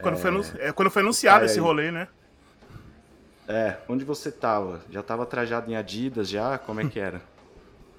Quando, 0.03 0.19
é... 0.19 0.21
Foi, 0.21 0.61
é, 0.61 0.73
quando 0.73 0.91
foi 0.91 1.01
anunciado 1.01 1.41
aí, 1.41 1.47
esse 1.47 1.59
rolê, 1.59 1.91
né? 1.91 2.07
É, 3.49 3.79
onde 3.89 4.05
você 4.05 4.31
tava? 4.31 4.83
Já 4.91 5.03
tava 5.03 5.25
trajado 5.25 5.71
em 5.71 5.75
Adidas 5.75 6.29
já? 6.29 6.59
Como 6.59 6.83
é 6.83 6.87
que 6.87 7.01
era? 7.01 7.23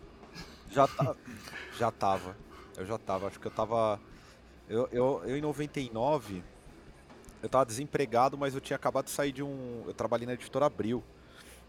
já, 0.70 0.88
tá, 0.88 1.16
já 1.76 1.90
tava. 1.90 2.38
Eu 2.78 2.86
já 2.86 3.00
tava. 3.00 3.26
Acho 3.26 3.40
que 3.40 3.48
eu 3.48 3.52
tava. 3.52 4.00
Eu, 4.70 4.88
eu, 4.92 5.24
eu 5.26 5.36
em 5.36 5.42
99, 5.42 6.44
eu 7.42 7.50
tava 7.50 7.66
desempregado, 7.66 8.38
mas 8.38 8.54
eu 8.54 8.62
tinha 8.62 8.78
acabado 8.78 9.06
de 9.06 9.12
sair 9.12 9.32
de 9.32 9.42
um. 9.42 9.82
Eu 9.88 9.94
trabalhei 9.96 10.28
na 10.28 10.34
editora 10.34 10.68
Abril, 10.68 11.04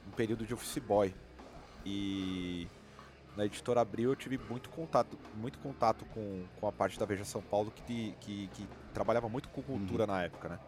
um 0.07 0.11
período 0.11 0.45
de 0.45 0.53
office 0.53 0.77
boy. 0.77 1.15
E 1.87 2.69
na 3.37 3.45
editora 3.45 3.83
Abril 3.83 4.11
eu 4.11 4.17
tive 4.17 4.39
muito 4.39 4.71
contato, 4.71 5.19
muito 5.35 5.59
contato 5.59 6.05
com, 6.07 6.45
com 6.59 6.67
a 6.67 6.73
parte 6.73 6.99
da 6.99 7.05
Veja 7.05 7.25
São 7.25 7.43
Paulo 7.43 7.71
que, 7.71 8.15
que, 8.21 8.49
que 8.49 8.69
trabalhava 8.95 9.29
muito 9.29 9.49
com 9.51 9.63
cultura 9.63 10.05
uhum. 10.05 10.11
na 10.11 10.23
época, 10.23 10.49
né? 10.49 10.59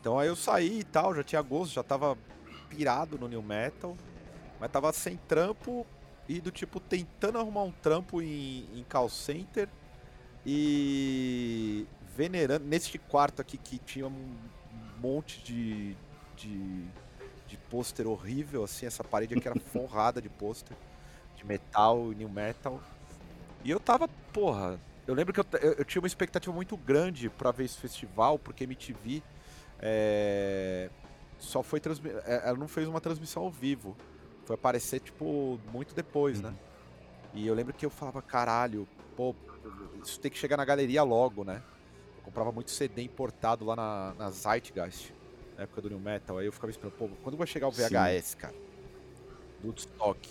Então 0.00 0.18
aí 0.18 0.28
eu 0.28 0.36
saí 0.36 0.80
e 0.80 0.84
tal, 0.84 1.14
já 1.14 1.24
tinha 1.24 1.42
gosto, 1.42 1.72
já 1.72 1.82
tava 1.82 2.16
pirado 2.68 3.18
no 3.18 3.26
New 3.26 3.42
Metal, 3.42 3.96
mas 4.60 4.70
tava 4.70 4.92
sem 4.92 5.16
trampo 5.16 5.86
e 6.28 6.40
do 6.40 6.50
tipo 6.50 6.78
tentando 6.78 7.38
arrumar 7.38 7.62
um 7.62 7.72
trampo 7.72 8.20
em, 8.20 8.68
em 8.74 8.84
call 8.88 9.08
center 9.08 9.68
e 10.44 11.86
venerando 12.14 12.66
neste 12.66 12.98
quarto 12.98 13.40
aqui 13.40 13.56
que 13.56 13.78
tinha 13.78 14.06
um 14.06 14.36
monte 15.00 15.42
de, 15.42 15.96
de, 16.36 16.84
de 17.46 17.56
pôster 17.70 18.06
horrível, 18.06 18.64
assim, 18.64 18.84
essa 18.84 19.02
parede 19.02 19.34
aqui 19.34 19.48
era 19.48 19.58
forrada 19.72 20.20
de 20.20 20.28
pôster 20.28 20.76
de 21.38 21.46
metal 21.46 22.12
e 22.12 22.16
new 22.16 22.28
metal. 22.28 22.82
E 23.64 23.70
eu 23.70 23.80
tava, 23.80 24.08
porra, 24.32 24.78
eu 25.06 25.14
lembro 25.14 25.32
que 25.32 25.40
eu, 25.40 25.46
eu, 25.60 25.72
eu 25.74 25.84
tinha 25.84 26.02
uma 26.02 26.06
expectativa 26.06 26.54
muito 26.54 26.76
grande 26.76 27.30
para 27.30 27.50
ver 27.50 27.64
esse 27.64 27.78
festival, 27.78 28.38
porque 28.38 28.64
MTV 28.64 29.22
é, 29.80 30.90
só 31.38 31.62
foi 31.62 31.80
transmitir. 31.80 32.20
É, 32.26 32.48
ela 32.48 32.58
não 32.58 32.68
fez 32.68 32.86
uma 32.86 33.00
transmissão 33.00 33.44
ao 33.44 33.50
vivo. 33.50 33.96
Foi 34.44 34.54
aparecer, 34.54 35.00
tipo, 35.00 35.58
muito 35.72 35.94
depois, 35.94 36.40
né? 36.40 36.48
uhum. 36.48 36.54
né? 36.54 36.60
E 37.34 37.46
eu 37.46 37.54
lembro 37.54 37.72
que 37.72 37.86
eu 37.86 37.90
falava, 37.90 38.20
caralho, 38.20 38.88
pô, 39.16 39.34
isso 40.02 40.18
tem 40.18 40.30
que 40.30 40.38
chegar 40.38 40.56
na 40.56 40.64
galeria 40.64 41.02
logo, 41.02 41.44
né? 41.44 41.62
Eu 42.16 42.22
comprava 42.22 42.50
muito 42.50 42.70
CD 42.70 43.02
importado 43.02 43.64
lá 43.64 43.76
na, 43.76 44.14
na 44.18 44.30
Zeitgeist, 44.30 45.12
na 45.56 45.64
época 45.64 45.82
do 45.82 45.90
New 45.90 46.00
Metal. 46.00 46.38
Aí 46.38 46.46
eu 46.46 46.52
ficava 46.52 46.70
esperando, 46.70 46.94
pô, 46.94 47.08
quando 47.22 47.36
vai 47.36 47.46
chegar 47.46 47.68
o 47.68 47.70
VHS, 47.70 48.24
Sim. 48.24 48.36
cara? 48.38 48.54
Do 49.62 49.74
estoque. 49.74 50.30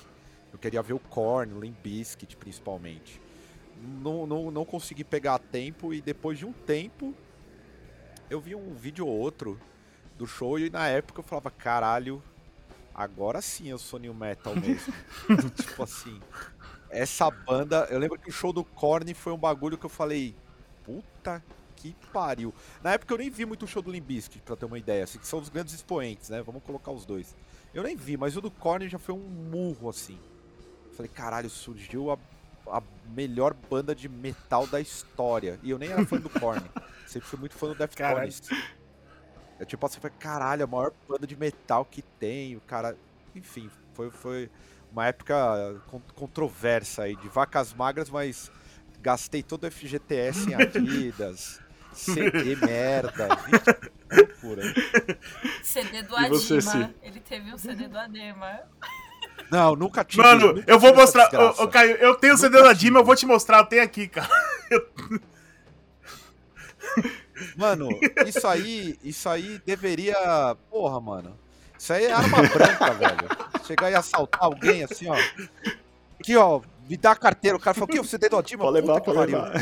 Eu 0.52 0.60
queria 0.60 0.82
ver 0.82 0.94
o 0.94 1.00
Korn, 1.00 1.54
o 1.54 1.60
Limp 1.60 1.78
Bizkit, 1.82 2.36
principalmente 2.38 3.22
não, 3.82 4.26
não, 4.26 4.52
não 4.52 4.66
consegui 4.66 5.04
pegar 5.04 5.36
a 5.36 5.40
tempo 5.40 5.94
e 5.94 6.02
depois 6.02 6.38
de 6.38 6.46
um 6.46 6.54
tempo 6.54 7.14
eu 8.30 8.40
vi 8.40 8.56
um 8.56 8.74
vídeo 8.74 9.06
ou 9.06 9.18
outro 9.18 9.60
do 10.18 10.26
show 10.26 10.60
e 10.60 10.70
na 10.70 10.88
época 10.88 11.20
eu 11.20 11.24
falava, 11.24 11.52
caralho, 11.52 12.22
agora 12.94 13.42
sim 13.42 13.70
eu 13.70 13.78
sou 13.78 14.00
new 14.00 14.14
metal 14.14 14.56
mesmo. 14.56 14.94
tipo 15.56 15.84
assim, 15.84 16.20
essa 16.90 17.30
banda, 17.30 17.88
eu 17.90 18.00
lembro 18.00 18.20
que 18.20 18.30
o 18.30 18.34
show 18.34 18.52
do 18.52 18.64
Korn 18.64 19.14
foi 19.14 19.32
um 19.32 19.38
bagulho 19.38 19.78
que 19.78 19.86
eu 19.86 19.90
falei, 19.90 20.36
puta 20.84 21.44
que 21.76 21.96
pariu. 22.12 22.54
Na 22.82 22.94
época 22.94 23.14
eu 23.14 23.20
nem 23.20 23.30
vi 23.30 23.46
muito 23.46 23.64
o 23.64 23.68
show 23.68 23.84
do 23.84 23.92
Limbiskit, 23.92 24.42
pra 24.42 24.56
ter 24.56 24.66
uma 24.66 24.80
ideia, 24.80 25.04
assim, 25.04 25.20
que 25.20 25.28
são 25.28 25.40
os 25.40 25.48
grandes 25.48 25.76
expoentes, 25.76 26.30
né? 26.30 26.42
Vamos 26.42 26.64
colocar 26.64 26.92
os 26.92 27.06
dois. 27.06 27.36
Eu 27.72 27.84
nem 27.84 27.96
vi, 27.96 28.18
mas 28.18 28.36
o 28.36 28.42
do 28.42 28.50
Korn 28.50 28.90
já 28.90 28.98
foi 28.98 29.14
um 29.14 29.20
murro, 29.20 29.88
assim. 29.88 30.18
Falei, 30.98 31.12
caralho, 31.14 31.50
surgiu 31.50 32.12
a 32.12 32.18
a 32.72 32.82
melhor 33.16 33.54
banda 33.54 33.96
de 33.96 34.10
metal 34.10 34.68
da 34.68 34.80
história. 34.80 35.60
E 35.64 35.70
eu 35.70 35.78
nem 35.78 35.90
era 35.90 36.06
fã 36.06 36.18
do 36.18 36.30
Korn. 36.30 36.64
Sempre 37.06 37.28
fui 37.30 37.40
muito 37.40 37.56
fã 37.56 37.68
do 37.68 37.76
Deftones. 37.76 38.42
Eu 39.60 39.66
tipo 39.66 39.86
assim, 39.86 40.00
foi 40.00 40.10
caralho, 40.10 40.64
a 40.64 40.68
maior 40.68 40.92
banda 41.08 41.26
de 41.26 41.36
metal 41.36 41.86
que 41.86 42.02
tem, 42.02 42.56
o 42.56 42.62
cara, 42.62 42.96
enfim, 43.34 43.70
foi 43.94 44.12
foi 44.12 44.52
uma 44.92 45.08
época 45.08 45.82
controversa 46.16 47.04
aí 47.04 47.16
de 47.16 47.28
vacas 47.28 47.74
magras, 47.74 48.10
mas 48.10 48.52
gastei 49.02 49.42
todo 49.42 49.64
o 49.64 49.72
FGTS 49.72 50.52
em 50.52 50.54
Adidas. 50.54 51.60
CD 51.94 52.56
merda, 52.58 53.30
loucura. 54.12 54.62
CD 55.64 56.04
do 56.04 56.16
Adema. 56.16 56.94
Ele 57.02 57.20
teve 57.20 57.52
um 57.52 57.58
CD 57.58 57.88
do 57.88 57.98
Adema. 57.98 58.62
Não, 59.52 59.76
nunca 59.76 60.04
tive. 60.04 60.22
Mano, 60.22 60.54
nunca 60.54 60.64
eu 60.72 60.80
vou 60.80 60.94
mostrar. 60.94 61.30
Ô, 61.34 61.64
ô, 61.64 61.68
Caio, 61.68 61.96
eu 61.98 62.16
tenho 62.16 62.34
o 62.34 62.38
CD 62.38 62.62
da 62.62 62.74
Dima, 62.74 63.00
eu 63.00 63.04
vou 63.04 63.16
te 63.16 63.26
mostrar, 63.26 63.60
eu 63.60 63.66
tenho 63.66 63.84
aqui, 63.84 64.08
cara. 64.08 64.28
Mano, 67.56 67.90
isso 68.26 68.48
aí, 68.48 68.98
isso 69.04 69.30
aí 69.30 69.62
deveria. 69.66 70.56
Porra, 70.70 71.00
mano. 71.00 71.38
Isso 71.78 71.94
aí 71.94 72.06
é 72.06 72.12
arma 72.12 72.42
branca, 72.50 72.94
velho. 72.94 73.28
Chegar 73.66 73.92
e 73.92 73.96
assaltar 73.96 74.44
alguém 74.44 74.84
assim, 74.84 75.08
ó. 75.08 75.16
Aqui, 76.20 76.36
ó, 76.36 76.62
me 76.90 76.98
dá 76.98 77.12
a 77.12 77.16
carteira. 77.16 77.58
O 77.58 77.60
cara 77.60 77.74
falou, 77.76 77.88
que 77.88 78.00
o 78.00 78.04
CD 78.04 78.30
do 78.30 78.38
Adima? 78.38 78.64
Pode 78.64 78.82
levar, 78.82 79.02
pode 79.02 79.32
levar. 79.32 79.54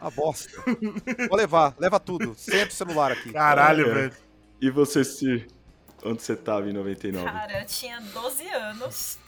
A 0.00 0.10
bosta. 0.10 0.50
Vou 1.28 1.36
levar, 1.36 1.74
leva 1.78 1.98
tudo. 1.98 2.34
Sempre 2.36 2.74
celular 2.74 3.12
aqui. 3.12 3.32
Caralho, 3.32 3.92
velho. 3.92 4.12
E 4.60 4.70
você, 4.70 5.02
Sir? 5.02 5.48
Onde 6.04 6.22
você 6.22 6.34
tava 6.34 6.68
em 6.68 6.72
99? 6.72 7.24
Cara, 7.24 7.60
eu 7.60 7.66
tinha 7.66 8.00
12 8.00 8.48
anos 8.48 9.18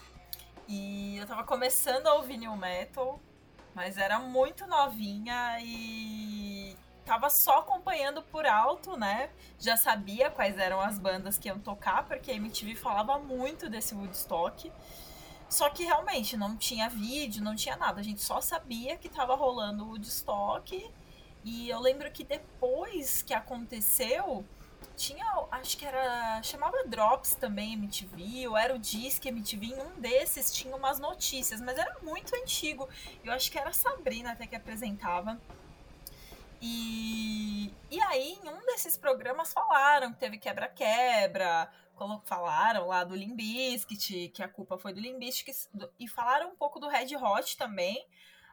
e 0.67 1.19
eu 1.19 1.27
tava 1.27 1.45
começando 1.45 2.07
a 2.07 2.15
ouvir 2.15 2.39
new 2.39 2.57
metal, 2.57 3.21
mas 3.75 3.99
era 3.99 4.19
muito 4.19 4.67
novinha 4.67 5.59
e 5.61 6.77
tava 7.05 7.29
só 7.29 7.59
acompanhando 7.59 8.23
por 8.23 8.47
alto, 8.47 8.97
né? 8.97 9.29
Já 9.59 9.77
sabia 9.77 10.31
quais 10.31 10.57
eram 10.57 10.81
as 10.81 10.99
bandas 10.99 11.37
que 11.37 11.49
iam 11.49 11.59
tocar, 11.59 12.05
porque 12.07 12.31
a 12.31 12.35
MTV 12.35 12.75
falava 12.75 13.19
muito 13.19 13.69
desse 13.69 13.95
Woodstock. 13.95 14.73
Só 15.49 15.69
que 15.69 15.85
realmente 15.85 16.37
não 16.39 16.57
tinha 16.57 16.89
vídeo, 16.89 17.45
não 17.45 17.55
tinha 17.55 17.77
nada. 17.77 18.01
A 18.01 18.03
gente 18.03 18.23
só 18.23 18.41
sabia 18.41 18.97
que 18.97 19.11
tava 19.11 19.35
rolando 19.35 19.85
o 19.85 19.89
Woodstock. 19.89 20.91
E 21.45 21.69
eu 21.69 21.79
lembro 21.81 22.11
que 22.11 22.25
depois 22.25 23.21
que 23.21 23.35
aconteceu, 23.35 24.43
tinha, 25.03 25.25
acho 25.51 25.77
que 25.77 25.85
era, 25.85 26.41
chamava 26.45 26.85
Drops 26.87 27.35
também 27.35 27.73
MTV, 27.73 28.47
ou 28.47 28.57
era 28.57 28.73
o 28.73 28.79
Disque 28.79 29.29
MTV, 29.29 29.67
em 29.67 29.81
um 29.81 30.01
desses 30.01 30.53
tinha 30.53 30.77
umas 30.77 31.01
notícias, 31.01 31.61
mas 31.61 31.77
era 31.77 31.97
muito 32.03 32.35
antigo. 32.37 32.89
Eu 33.25 33.33
acho 33.33 33.51
que 33.51 33.59
era 33.59 33.71
a 33.71 33.73
Sabrina 33.73 34.31
até 34.31 34.47
que 34.47 34.55
apresentava. 34.55 35.41
E, 36.61 37.75
e 37.91 38.01
aí, 38.01 38.39
em 38.45 38.49
um 38.49 38.65
desses 38.65 38.97
programas 38.97 39.53
falaram 39.53 40.13
que 40.13 40.21
teve 40.21 40.39
quebra-quebra, 40.39 41.69
falaram 42.25 42.87
lá 42.87 43.03
do 43.03 43.17
Limbiskit, 43.17 44.29
que 44.29 44.41
a 44.41 44.49
culpa 44.49 44.79
foi 44.79 44.93
do 44.93 45.01
Limbiskit, 45.01 45.69
e 45.99 46.07
falaram 46.07 46.51
um 46.51 46.55
pouco 46.55 46.79
do 46.79 46.87
Red 46.87 47.17
Hot 47.17 47.57
também, 47.57 48.07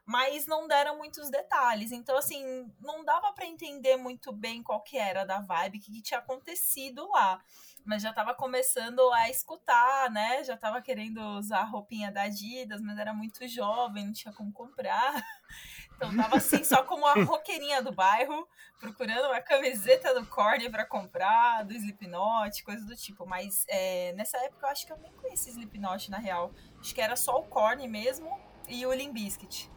mas 0.10 0.48
não 0.48 0.68
deram 0.68 0.98
muitos 0.98 1.30
detalhes. 1.30 1.92
Então, 1.92 2.18
assim, 2.18 2.68
não 2.82 3.06
dava 3.06 3.32
para 3.32 3.46
entender 3.46 3.96
muito 3.96 4.32
bem 4.32 4.64
qual 4.64 4.82
que 4.82 4.98
era 4.98 5.24
da 5.24 5.40
vibe, 5.40 5.78
o 5.78 5.82
que, 5.82 5.92
que, 5.92 6.02
tinha 6.02 6.20
acontecido 6.20 7.08
lá. 7.12 7.40
Mas 7.86 8.02
já 8.02 8.12
tava 8.12 8.34
começando 8.34 9.08
a 9.12 9.30
escutar, 9.30 10.10
né? 10.10 10.44
Já 10.44 10.58
tava 10.58 10.82
querendo 10.82 11.22
usar 11.38 11.60
a 11.60 11.64
roupinha 11.64 12.12
da 12.12 12.24
Adidas, 12.24 12.82
mas 12.82 12.98
era 12.98 13.14
muito 13.14 13.48
jovem, 13.48 14.08
não 14.08 14.12
tinha 14.12 14.34
como 14.34 14.52
comprar. 14.52 15.14
Então 15.96 16.16
tava 16.16 16.38
assim, 16.38 16.64
só 16.64 16.82
como 16.82 17.06
a 17.06 17.14
roqueirinha 17.26 17.82
do 17.82 17.92
bairro, 17.92 18.48
procurando 18.80 19.26
uma 19.26 19.42
camiseta 19.42 20.14
do 20.14 20.26
Korn 20.26 20.70
para 20.70 20.86
comprar, 20.86 21.66
do 21.66 21.74
Slipknot, 21.74 22.64
coisa 22.64 22.86
do 22.86 22.96
tipo. 22.96 23.26
Mas 23.26 23.66
é, 23.68 24.14
nessa 24.14 24.38
época 24.38 24.66
eu 24.66 24.72
acho 24.72 24.88
que 24.88 24.94
eu 24.94 24.98
nem 24.98 25.12
conhecia 25.12 25.52
Slipknot, 25.52 26.10
na 26.10 26.18
real. 26.18 26.54
Acho 26.80 26.96
que 26.96 27.02
era 27.02 27.18
só 27.18 27.38
o 27.38 27.44
Korn 27.50 27.86
mesmo 27.86 28.40
e 28.70 28.86
o 28.86 28.94
Limbiskit. 28.94 29.70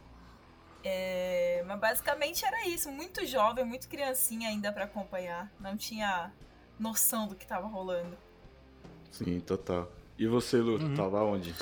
É, 0.83 1.63
mas 1.65 1.79
basicamente 1.79 2.45
era 2.45 2.67
isso, 2.67 2.91
muito 2.91 3.25
jovem, 3.25 3.63
muito 3.63 3.87
criancinha 3.87 4.49
ainda 4.49 4.71
para 4.71 4.83
acompanhar. 4.83 5.51
Não 5.59 5.77
tinha 5.77 6.31
noção 6.79 7.27
do 7.27 7.35
que 7.35 7.47
tava 7.47 7.67
rolando. 7.67 8.17
Sim, 9.11 9.39
total. 9.39 9.89
E 10.17 10.27
você, 10.27 10.57
Lu, 10.57 10.77
uhum. 10.77 10.93
tava 10.93 11.23
onde? 11.23 11.55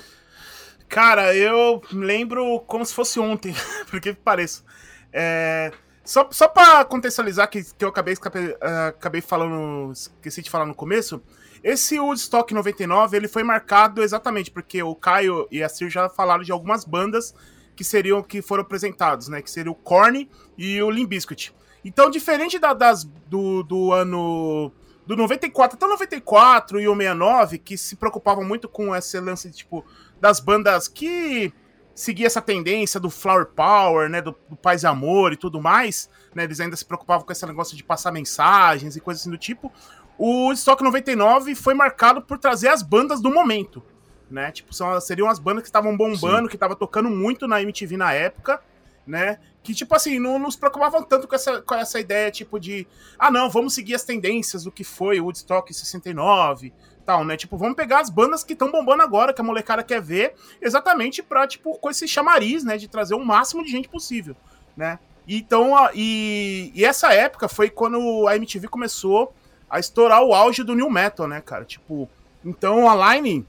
Cara, 0.90 1.36
eu 1.36 1.82
lembro 1.92 2.60
como 2.62 2.86
se 2.86 2.94
fosse 2.94 3.20
ontem, 3.20 3.54
porque 3.90 4.14
pareço. 4.14 4.66
É, 5.14 5.72
só, 6.04 6.28
só 6.32 6.48
pra 6.48 6.84
contextualizar, 6.84 7.50
que, 7.50 7.64
que 7.64 7.86
eu 7.86 7.90
acabei, 7.90 8.14
acabei, 8.14 8.48
uh, 8.48 8.88
acabei 8.90 9.22
falando, 9.22 9.92
esqueci 9.92 10.42
de 10.42 10.50
falar 10.50 10.66
no 10.66 10.74
começo, 10.74 11.22
esse 11.64 12.00
Woodstock 12.00 12.54
99, 12.54 13.16
ele 13.16 13.28
foi 13.28 13.44
marcado 13.44 14.02
exatamente 14.02 14.50
porque 14.50 14.82
o 14.82 14.96
Caio 14.96 15.48
e 15.52 15.62
a 15.62 15.70
Cir 15.70 15.90
já 15.90 16.10
falaram 16.10 16.44
de 16.44 16.52
algumas 16.52 16.84
bandas 16.84 17.36
que 17.76 17.84
seriam 17.84 18.22
que 18.22 18.42
foram 18.42 18.62
apresentados, 18.64 19.28
né? 19.28 19.42
Que 19.42 19.50
seria 19.50 19.72
o 19.72 19.76
Korn 19.76 20.30
e 20.58 20.82
o 20.82 20.90
Limbiskit. 20.90 21.54
Então, 21.84 22.10
diferente 22.10 22.60
da, 22.60 22.74
das 22.74 23.04
do, 23.04 23.64
do 23.64 23.92
ano 23.92 24.72
do 25.06 25.16
94 25.16 25.76
até 25.76 25.86
o 25.86 25.90
94 25.90 26.80
e 26.80 26.88
o 26.88 26.96
69, 26.96 27.58
que 27.58 27.78
se 27.78 27.96
preocupavam 27.96 28.44
muito 28.44 28.70
com 28.70 28.96
esse 28.96 29.20
lance 29.20 29.52
tipo 29.52 29.84
das 30.20 30.40
bandas 30.40 30.88
que 30.88 31.52
seguia 31.94 32.28
essa 32.28 32.42
tendência 32.42 33.00
do 33.00 33.10
flower 33.10 33.48
power, 33.48 34.10
né, 34.10 34.22
do, 34.22 34.36
do 34.50 34.56
paz 34.56 34.84
e 34.84 34.88
amor 34.88 35.34
e 35.34 35.38
tudo 35.38 35.60
mais, 35.60 36.10
né, 36.34 36.44
eles 36.44 36.60
ainda 36.60 36.76
se 36.76 36.86
preocupavam 36.86 37.26
com 37.26 37.32
esse 37.32 37.46
negócio 37.46 37.76
de 37.76 37.84
passar 37.84 38.12
mensagens 38.12 38.96
e 38.96 39.02
coisas 39.02 39.22
assim 39.22 39.32
do 39.32 39.38
tipo. 39.38 39.72
O 40.18 40.54
Stock 40.54 40.84
99 40.84 41.56
foi 41.56 41.74
marcado 41.74 42.22
por 42.22 42.38
trazer 42.38 42.70
as 42.70 42.84
bandas 42.84 43.20
do 43.20 43.32
momento 43.32 43.84
né? 44.32 44.52
Tipo, 44.52 44.74
são, 44.74 45.00
seriam 45.02 45.30
as 45.30 45.40
bandas 45.40 45.64
que 45.64 45.68
estavam 45.68 45.96
bombando, 45.96 46.44
Sim. 46.44 46.50
que 46.50 46.56
estavam 46.56 46.76
tocando 46.76 47.10
muito 47.10 47.48
na 47.48 47.62
MTV 47.62 47.98
na 47.98 48.14
época, 48.14 48.62
né? 49.06 49.40
Que, 49.64 49.76
tipo 49.76 49.94
assim, 49.94 50.18
não 50.18 50.40
nos 50.40 50.56
preocupavam 50.56 51.04
tanto 51.04 51.28
com 51.28 51.36
essa, 51.36 51.62
com 51.62 51.76
essa 51.76 52.00
ideia, 52.00 52.32
tipo, 52.32 52.60
de 52.60 52.88
ah, 53.20 53.30
não, 53.30 53.50
vamos 53.50 53.74
seguir 53.74 53.94
as 53.94 54.04
tendências 54.04 54.64
do 54.64 54.72
que 54.72 54.84
foi 54.84 55.20
o 55.20 55.26
Woodstock 55.26 55.72
69, 55.74 56.74
tal, 57.06 57.24
né? 57.24 57.38
Tipo, 57.38 57.58
vamos 57.58 57.76
pegar 57.76 58.00
as 58.00 58.10
bandas 58.10 58.44
que 58.44 58.54
estão 58.54 58.72
bombando 58.72 59.04
agora, 59.04 59.34
que 59.34 59.42
a 59.42 59.44
molecada 59.44 59.84
quer 59.84 60.02
ver, 60.02 60.34
exatamente 60.62 61.22
pra, 61.22 61.46
tipo, 61.46 61.78
com 61.78 61.90
esse 61.90 62.08
chamariz, 62.08 62.64
né? 62.64 62.78
De 62.78 62.88
trazer 62.88 63.16
o 63.16 63.24
máximo 63.24 63.64
de 63.64 63.70
gente 63.70 63.90
possível, 63.90 64.36
né? 64.76 64.98
Então, 65.28 65.74
e, 65.94 66.72
e 66.74 66.84
essa 66.84 67.14
época 67.14 67.48
foi 67.48 67.70
quando 67.70 68.28
a 68.28 68.36
MTV 68.36 68.68
começou 68.68 69.34
a 69.70 69.80
estourar 69.80 70.24
o 70.24 70.34
auge 70.34 70.64
do 70.64 70.76
New 70.76 70.90
Metal, 70.90 71.28
né, 71.28 71.40
cara? 71.42 71.64
Tipo, 71.64 72.10
Então 72.44 72.90
a 72.90 73.16
Line 73.16 73.46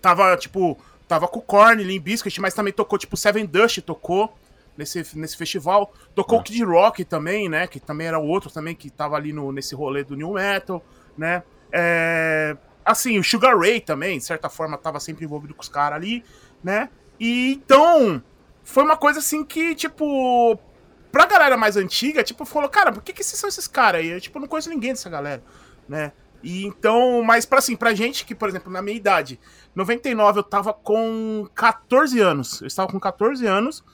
tava, 0.00 0.36
tipo, 0.36 0.78
tava 1.06 1.28
com 1.28 1.38
o 1.38 1.42
Korn, 1.42 1.82
Limp 1.82 2.02
Bizkit, 2.04 2.40
mas 2.40 2.54
também 2.54 2.72
tocou, 2.72 2.98
tipo, 2.98 3.16
Seven 3.16 3.46
Dust 3.46 3.78
tocou 3.82 4.34
nesse, 4.76 5.06
nesse 5.16 5.36
festival. 5.36 5.92
Tocou 6.14 6.38
o 6.38 6.40
Ah. 6.40 6.44
Kid 6.44 6.64
Rock 6.64 7.04
também, 7.04 7.48
né? 7.48 7.66
Que 7.66 7.78
também 7.78 8.06
era 8.06 8.18
o 8.18 8.26
outro 8.26 8.50
também 8.50 8.74
que 8.74 8.90
tava 8.90 9.16
ali 9.16 9.32
no, 9.32 9.52
nesse 9.52 9.74
rolê 9.74 10.04
do 10.04 10.16
New 10.16 10.32
Metal, 10.32 10.84
né? 11.16 11.42
É, 11.70 12.56
assim, 12.84 13.18
o 13.18 13.24
Sugar 13.24 13.58
Ray 13.58 13.80
também, 13.80 14.18
de 14.18 14.24
certa 14.24 14.48
forma, 14.48 14.76
tava 14.76 15.00
sempre 15.00 15.24
envolvido 15.24 15.54
com 15.54 15.62
os 15.62 15.68
caras 15.68 15.96
ali, 15.96 16.24
né? 16.62 16.88
E 17.18 17.52
então, 17.54 18.22
foi 18.62 18.82
uma 18.82 18.96
coisa 18.96 19.20
assim 19.20 19.44
que, 19.44 19.74
tipo, 19.74 20.58
pra 21.10 21.26
galera 21.26 21.56
mais 21.56 21.76
antiga, 21.76 22.22
tipo, 22.22 22.44
falou, 22.44 22.68
cara, 22.68 22.92
por 22.92 23.02
que, 23.02 23.12
que 23.12 23.20
esses 23.22 23.38
são 23.38 23.48
esses 23.48 23.66
caras 23.66 24.00
aí? 24.00 24.08
Eu, 24.08 24.20
tipo, 24.20 24.38
não 24.40 24.48
conheço 24.48 24.70
ninguém 24.70 24.90
dessa 24.92 25.08
galera, 25.08 25.42
né? 25.88 26.12
E 26.42 26.66
então, 26.66 27.22
mas 27.22 27.46
pra 27.46 27.58
assim, 27.58 27.76
pra 27.76 27.94
gente 27.94 28.24
que, 28.24 28.34
por 28.34 28.48
exemplo, 28.48 28.72
na 28.72 28.82
minha 28.82 28.96
idade, 28.96 29.38
99 29.74 30.40
eu 30.40 30.42
tava 30.42 30.72
com 30.72 31.48
14 31.54 32.20
anos. 32.20 32.60
Eu 32.60 32.66
estava 32.66 32.90
com 32.90 32.98
14 32.98 33.46
anos. 33.46 33.84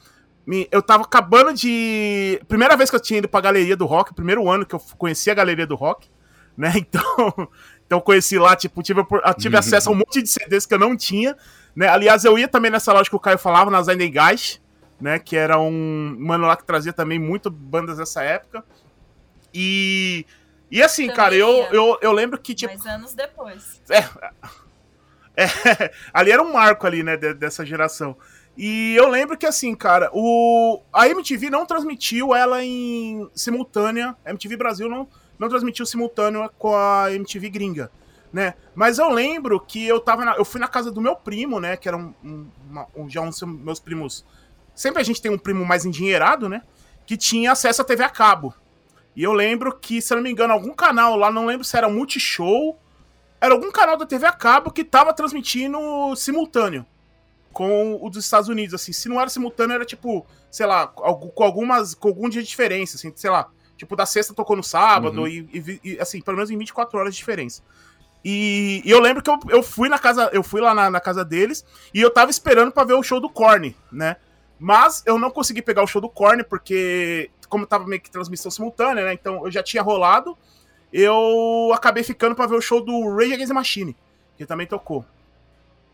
Eu 0.71 0.81
tava 0.81 1.03
acabando 1.03 1.53
de. 1.53 2.41
Primeira 2.49 2.77
vez 2.77 2.89
que 2.89 2.97
eu 2.97 3.01
tinha 3.01 3.19
ido 3.19 3.29
pra 3.29 3.41
galeria 3.41 3.77
do 3.77 3.85
rock, 3.85 4.15
primeiro 4.15 4.49
ano 4.49 4.65
que 4.65 4.75
eu 4.75 4.81
conheci 4.97 5.31
a 5.31 5.35
galeria 5.35 5.67
do 5.67 5.75
rock, 5.75 6.09
né? 6.57 6.73
Então, 6.79 7.49
então 7.87 7.99
eu 7.99 8.03
conheci 8.03 8.39
lá, 8.39 8.55
tipo, 8.55 8.83
tive, 8.83 9.01
eu 9.01 9.35
tive 9.35 9.57
acesso 9.57 9.89
a 9.89 9.93
um 9.93 9.95
monte 9.95 10.21
de 10.21 10.29
CDs 10.29 10.67
que 10.67 10.75
eu 10.75 10.79
não 10.79 10.95
tinha, 10.95 11.35
né? 11.75 11.89
Aliás, 11.89 12.25
eu 12.25 12.39
ia 12.39 12.47
também 12.47 12.71
nessa 12.71 12.93
loja 12.93 13.09
que 13.09 13.17
o 13.17 13.21
Caio 13.21 13.39
falava, 13.39 13.71
na 13.71 13.83
Zendegás, 13.83 14.61
né? 15.01 15.19
Que 15.19 15.37
era 15.37 15.59
um 15.59 16.17
mano 16.19 16.47
lá 16.47 16.57
que 16.57 16.65
trazia 16.65 16.93
também 16.93 17.19
muito 17.19 17.51
bandas 17.51 17.99
dessa 17.99 18.23
época. 18.23 18.65
E. 19.53 20.27
E 20.71 20.83
assim, 20.83 21.03
Também 21.05 21.17
cara, 21.17 21.35
eu, 21.35 21.49
ia. 21.51 21.69
eu, 21.73 21.99
eu 22.03 22.13
lembro 22.13 22.39
que, 22.39 22.55
tipo, 22.55 22.73
Mas 22.73 22.87
anos 22.87 23.15
depois. 23.15 23.81
é, 25.37 25.93
ali 26.13 26.31
era 26.31 26.43
um 26.43 26.53
marco 26.53 26.87
ali, 26.87 27.03
né, 27.03 27.17
de- 27.17 27.35
dessa 27.35 27.65
geração. 27.65 28.17
E 28.57 28.95
eu 28.97 29.09
lembro 29.09 29.39
que 29.39 29.47
assim, 29.47 29.75
cara, 29.75 30.11
o 30.13 30.83
a 30.93 31.09
MTV 31.09 31.49
não 31.49 31.65
transmitiu 31.65 32.35
ela 32.35 32.63
em 32.65 33.29
simultânea, 33.35 34.17
a 34.25 34.31
MTV 34.31 34.57
Brasil 34.57 34.89
não, 34.89 35.09
não 35.39 35.49
transmitiu 35.49 35.87
simultâneo 35.87 36.51
com 36.59 36.75
a 36.75 37.13
MTV 37.13 37.49
gringa, 37.51 37.91
né? 38.33 38.55
Mas 38.75 38.99
eu 38.99 39.09
lembro 39.11 39.61
que 39.61 39.87
eu 39.87 40.01
tava 40.01 40.25
na- 40.25 40.35
eu 40.37 40.45
fui 40.45 40.61
na 40.61 40.67
casa 40.67 40.91
do 40.91 41.01
meu 41.01 41.15
primo, 41.15 41.61
né, 41.61 41.77
que 41.77 41.87
era 41.89 41.97
um, 41.97 42.13
um- 42.25 42.51
uma- 42.69 42.87
um- 42.97 43.09
já 43.09 43.21
um 43.21 43.29
dos 43.31 43.41
meus 43.43 43.79
primos. 43.79 44.25
Sempre 44.75 45.01
a 45.01 45.05
gente 45.05 45.23
tem 45.23 45.31
um 45.31 45.39
primo 45.39 45.65
mais 45.65 45.85
endinheirado, 45.85 46.49
né, 46.49 46.63
que 47.07 47.17
tinha 47.17 47.53
acesso 47.53 47.81
à 47.81 47.85
TV 47.85 48.03
a 48.03 48.09
cabo. 48.11 48.53
E 49.19 49.23
eu 49.25 49.33
lembro 49.33 49.77
que, 49.77 50.01
se 50.01 50.13
eu 50.13 50.17
não 50.17 50.23
me 50.23 50.31
engano, 50.31 50.53
algum 50.53 50.73
canal 50.73 51.17
lá, 51.17 51.29
não 51.31 51.45
lembro 51.45 51.65
se 51.65 51.77
era 51.77 51.89
Multishow 51.89 52.79
era 53.41 53.55
algum 53.55 53.71
canal 53.71 53.97
da 53.97 54.05
TV 54.07 54.27
a 54.27 54.33
cabo 54.33 54.71
que 54.71 54.83
tava 54.85 55.13
transmitindo 55.13 55.79
simultâneo 56.17 56.85
com 57.53 57.99
o 58.01 58.11
dos 58.11 58.25
Estados 58.25 58.49
Unidos, 58.49 58.75
assim. 58.75 58.93
Se 58.93 59.09
não 59.09 59.21
era 59.21 59.29
simultâneo, 59.31 59.75
era 59.75 59.85
tipo, 59.85 60.27
sei 60.51 60.67
lá, 60.67 60.87
com 60.87 61.43
algumas, 61.43 61.95
com 61.95 62.09
algum 62.09 62.29
dia 62.29 62.43
de 62.43 62.49
diferença, 62.49 62.97
assim, 62.97 63.13
sei 63.17 63.31
lá. 63.31 63.49
Tipo, 63.77 63.95
da 63.97 64.05
sexta 64.07 64.35
tocou 64.35 64.57
no 64.57 64.63
sábado, 64.63 65.21
Uhum. 65.23 65.29
e, 65.29 65.49
e 65.53 65.81
e, 65.93 66.01
assim, 66.01 66.21
pelo 66.21 66.37
menos 66.37 66.51
em 66.51 66.59
24 66.59 66.99
horas 66.99 67.15
de 67.15 67.19
diferença. 67.19 67.63
E, 68.25 68.83
e 68.85 68.91
eu 68.91 69.01
lembro 69.01 69.23
que 69.23 69.31
eu, 69.31 69.39
eu 69.49 69.63
fui 69.63 69.89
na 69.89 69.99
casa, 69.99 70.29
eu 70.33 70.43
fui 70.43 70.61
lá 70.61 70.75
na, 70.75 70.91
na 70.91 71.01
casa 71.01 71.25
deles 71.25 71.65
e 71.95 72.01
eu 72.01 72.11
tava 72.11 72.31
esperando 72.33 72.73
pra 72.73 72.83
ver 72.85 72.95
o 72.95 73.03
show 73.03 73.21
do 73.21 73.31
Korn, 73.31 73.75
né? 73.93 74.17
Mas 74.59 75.05
eu 75.07 75.17
não 75.17 75.31
consegui 75.31 75.63
pegar 75.63 75.85
o 75.85 75.87
show 75.87 76.03
do 76.03 76.09
Korn 76.09 76.43
porque, 76.43 77.31
como 77.49 77.67
tava 77.67 77.87
meio 77.87 78.01
que 78.01 78.11
transmissão 78.11 78.51
simultânea, 78.51 79.05
né? 79.05 79.13
Então 79.13 79.45
eu 79.45 79.51
já 79.51 79.63
tinha 79.63 79.83
rolado 79.83 80.37
eu 80.93 81.71
acabei 81.75 82.03
ficando 82.03 82.35
pra 82.35 82.47
ver 82.47 82.57
o 82.57 82.61
show 82.61 82.83
do 82.83 83.15
Rage 83.15 83.35
Against 83.35 83.49
the 83.49 83.55
Machine, 83.55 83.97
que 84.37 84.47
também 84.47 84.67
tocou. 84.67 85.05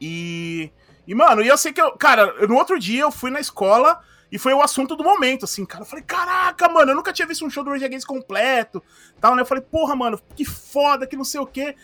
E, 0.00 0.70
e 1.06 1.14
mano, 1.14 1.42
e 1.42 1.48
eu 1.48 1.58
sei 1.58 1.72
que 1.72 1.80
eu, 1.80 1.92
cara, 1.92 2.46
no 2.46 2.54
outro 2.54 2.78
dia 2.78 3.02
eu 3.02 3.10
fui 3.10 3.30
na 3.30 3.40
escola 3.40 4.00
e 4.30 4.38
foi 4.38 4.52
o 4.52 4.62
assunto 4.62 4.94
do 4.94 5.04
momento, 5.04 5.44
assim, 5.44 5.64
cara. 5.64 5.82
Eu 5.82 5.86
falei, 5.86 6.04
caraca, 6.04 6.68
mano, 6.68 6.92
eu 6.92 6.96
nunca 6.96 7.12
tinha 7.12 7.26
visto 7.26 7.44
um 7.44 7.50
show 7.50 7.64
do 7.64 7.70
Rage 7.70 7.84
Against 7.84 8.06
completo, 8.06 8.82
tal, 9.20 9.34
né? 9.34 9.42
Eu 9.42 9.46
falei, 9.46 9.62
porra, 9.62 9.96
mano, 9.96 10.20
que 10.36 10.44
foda, 10.44 11.06
que 11.06 11.16
não 11.16 11.24
sei 11.24 11.40
o 11.40 11.46
quê. 11.46 11.74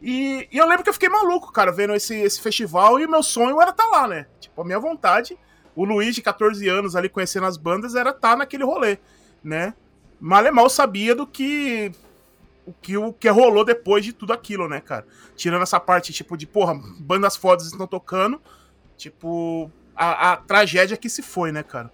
E, 0.00 0.48
e 0.50 0.56
eu 0.56 0.66
lembro 0.66 0.84
que 0.84 0.88
eu 0.88 0.94
fiquei 0.94 1.08
maluco, 1.08 1.52
cara, 1.52 1.72
vendo 1.72 1.94
esse, 1.94 2.14
esse 2.14 2.40
festival 2.40 2.98
e 3.00 3.04
o 3.04 3.10
meu 3.10 3.22
sonho 3.22 3.60
era 3.60 3.70
estar 3.70 3.86
lá, 3.88 4.06
né? 4.06 4.26
Tipo, 4.38 4.62
a 4.62 4.64
minha 4.64 4.78
vontade, 4.78 5.36
o 5.74 5.84
Luiz 5.84 6.14
de 6.14 6.22
14 6.22 6.66
anos 6.68 6.96
ali 6.96 7.08
conhecendo 7.08 7.46
as 7.46 7.56
bandas, 7.56 7.94
era 7.94 8.10
estar 8.10 8.36
naquele 8.36 8.64
rolê, 8.64 8.98
né? 9.42 9.74
Mal 10.20 10.68
sabia 10.68 11.14
do 11.14 11.26
que 11.26 11.92
o 12.66 12.72
que, 12.72 12.96
o 12.96 13.12
que 13.12 13.28
rolou 13.28 13.64
depois 13.64 14.04
de 14.04 14.12
tudo 14.12 14.32
aquilo, 14.32 14.68
né, 14.68 14.80
cara? 14.80 15.06
Tirando 15.34 15.62
essa 15.62 15.80
parte, 15.80 16.12
tipo, 16.12 16.36
de, 16.36 16.46
porra, 16.46 16.78
bandas 16.98 17.36
fodas 17.36 17.66
estão 17.66 17.86
tocando, 17.86 18.40
tipo, 18.96 19.70
a, 19.96 20.32
a 20.32 20.36
tragédia 20.36 20.96
que 20.96 21.08
se 21.08 21.22
foi, 21.22 21.50
né, 21.50 21.62
cara? 21.62 21.90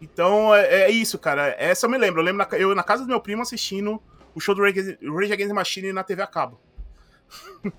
Então, 0.00 0.54
é, 0.54 0.82
é 0.82 0.90
isso, 0.90 1.18
cara. 1.18 1.54
Essa 1.58 1.86
eu 1.86 1.90
me 1.90 1.98
lembro. 1.98 2.20
Eu 2.20 2.24
lembro 2.24 2.46
na, 2.46 2.58
eu 2.58 2.74
na 2.74 2.82
casa 2.82 3.02
do 3.04 3.08
meu 3.08 3.20
primo 3.20 3.42
assistindo 3.42 4.00
o 4.34 4.40
show 4.40 4.54
do 4.54 4.62
Rage 4.62 4.98
Against 5.32 5.48
the 5.48 5.54
Machine 5.54 5.92
na 5.92 6.04
TV 6.04 6.22
a 6.22 6.26
cabo. 6.26 6.60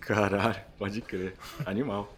Caralho, 0.00 0.60
pode 0.78 1.00
crer. 1.00 1.34
Animal. 1.64 2.12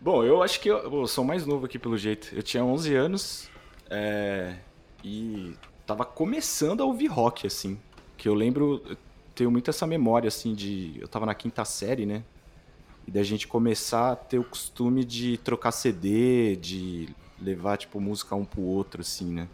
Bom, 0.00 0.24
eu 0.24 0.42
acho 0.42 0.60
que 0.60 0.68
eu, 0.68 0.78
eu 0.78 1.06
sou 1.06 1.24
mais 1.24 1.46
novo 1.46 1.66
aqui 1.66 1.78
pelo 1.78 1.96
jeito. 1.96 2.34
Eu 2.34 2.42
tinha 2.42 2.64
11 2.64 2.94
anos 2.94 3.50
é, 3.90 4.56
e 5.04 5.54
tava 5.86 6.04
começando 6.04 6.82
a 6.82 6.86
ouvir 6.86 7.06
rock, 7.06 7.46
assim. 7.46 7.78
Que 8.16 8.28
eu 8.28 8.34
lembro, 8.34 8.82
eu 8.88 8.96
tenho 9.34 9.50
muito 9.50 9.70
essa 9.70 9.86
memória, 9.86 10.28
assim, 10.28 10.54
de. 10.54 10.96
Eu 11.00 11.08
tava 11.08 11.26
na 11.26 11.34
quinta 11.34 11.64
série, 11.64 12.06
né? 12.06 12.24
E 13.06 13.10
da 13.10 13.22
gente 13.22 13.46
começar 13.46 14.12
a 14.12 14.16
ter 14.16 14.38
o 14.38 14.44
costume 14.44 15.04
de 15.04 15.38
trocar 15.38 15.70
CD, 15.70 16.56
de 16.56 17.08
levar, 17.40 17.76
tipo, 17.76 18.00
música 18.00 18.34
um 18.34 18.44
pro 18.44 18.62
outro, 18.62 19.02
assim, 19.02 19.32
né? 19.32 19.48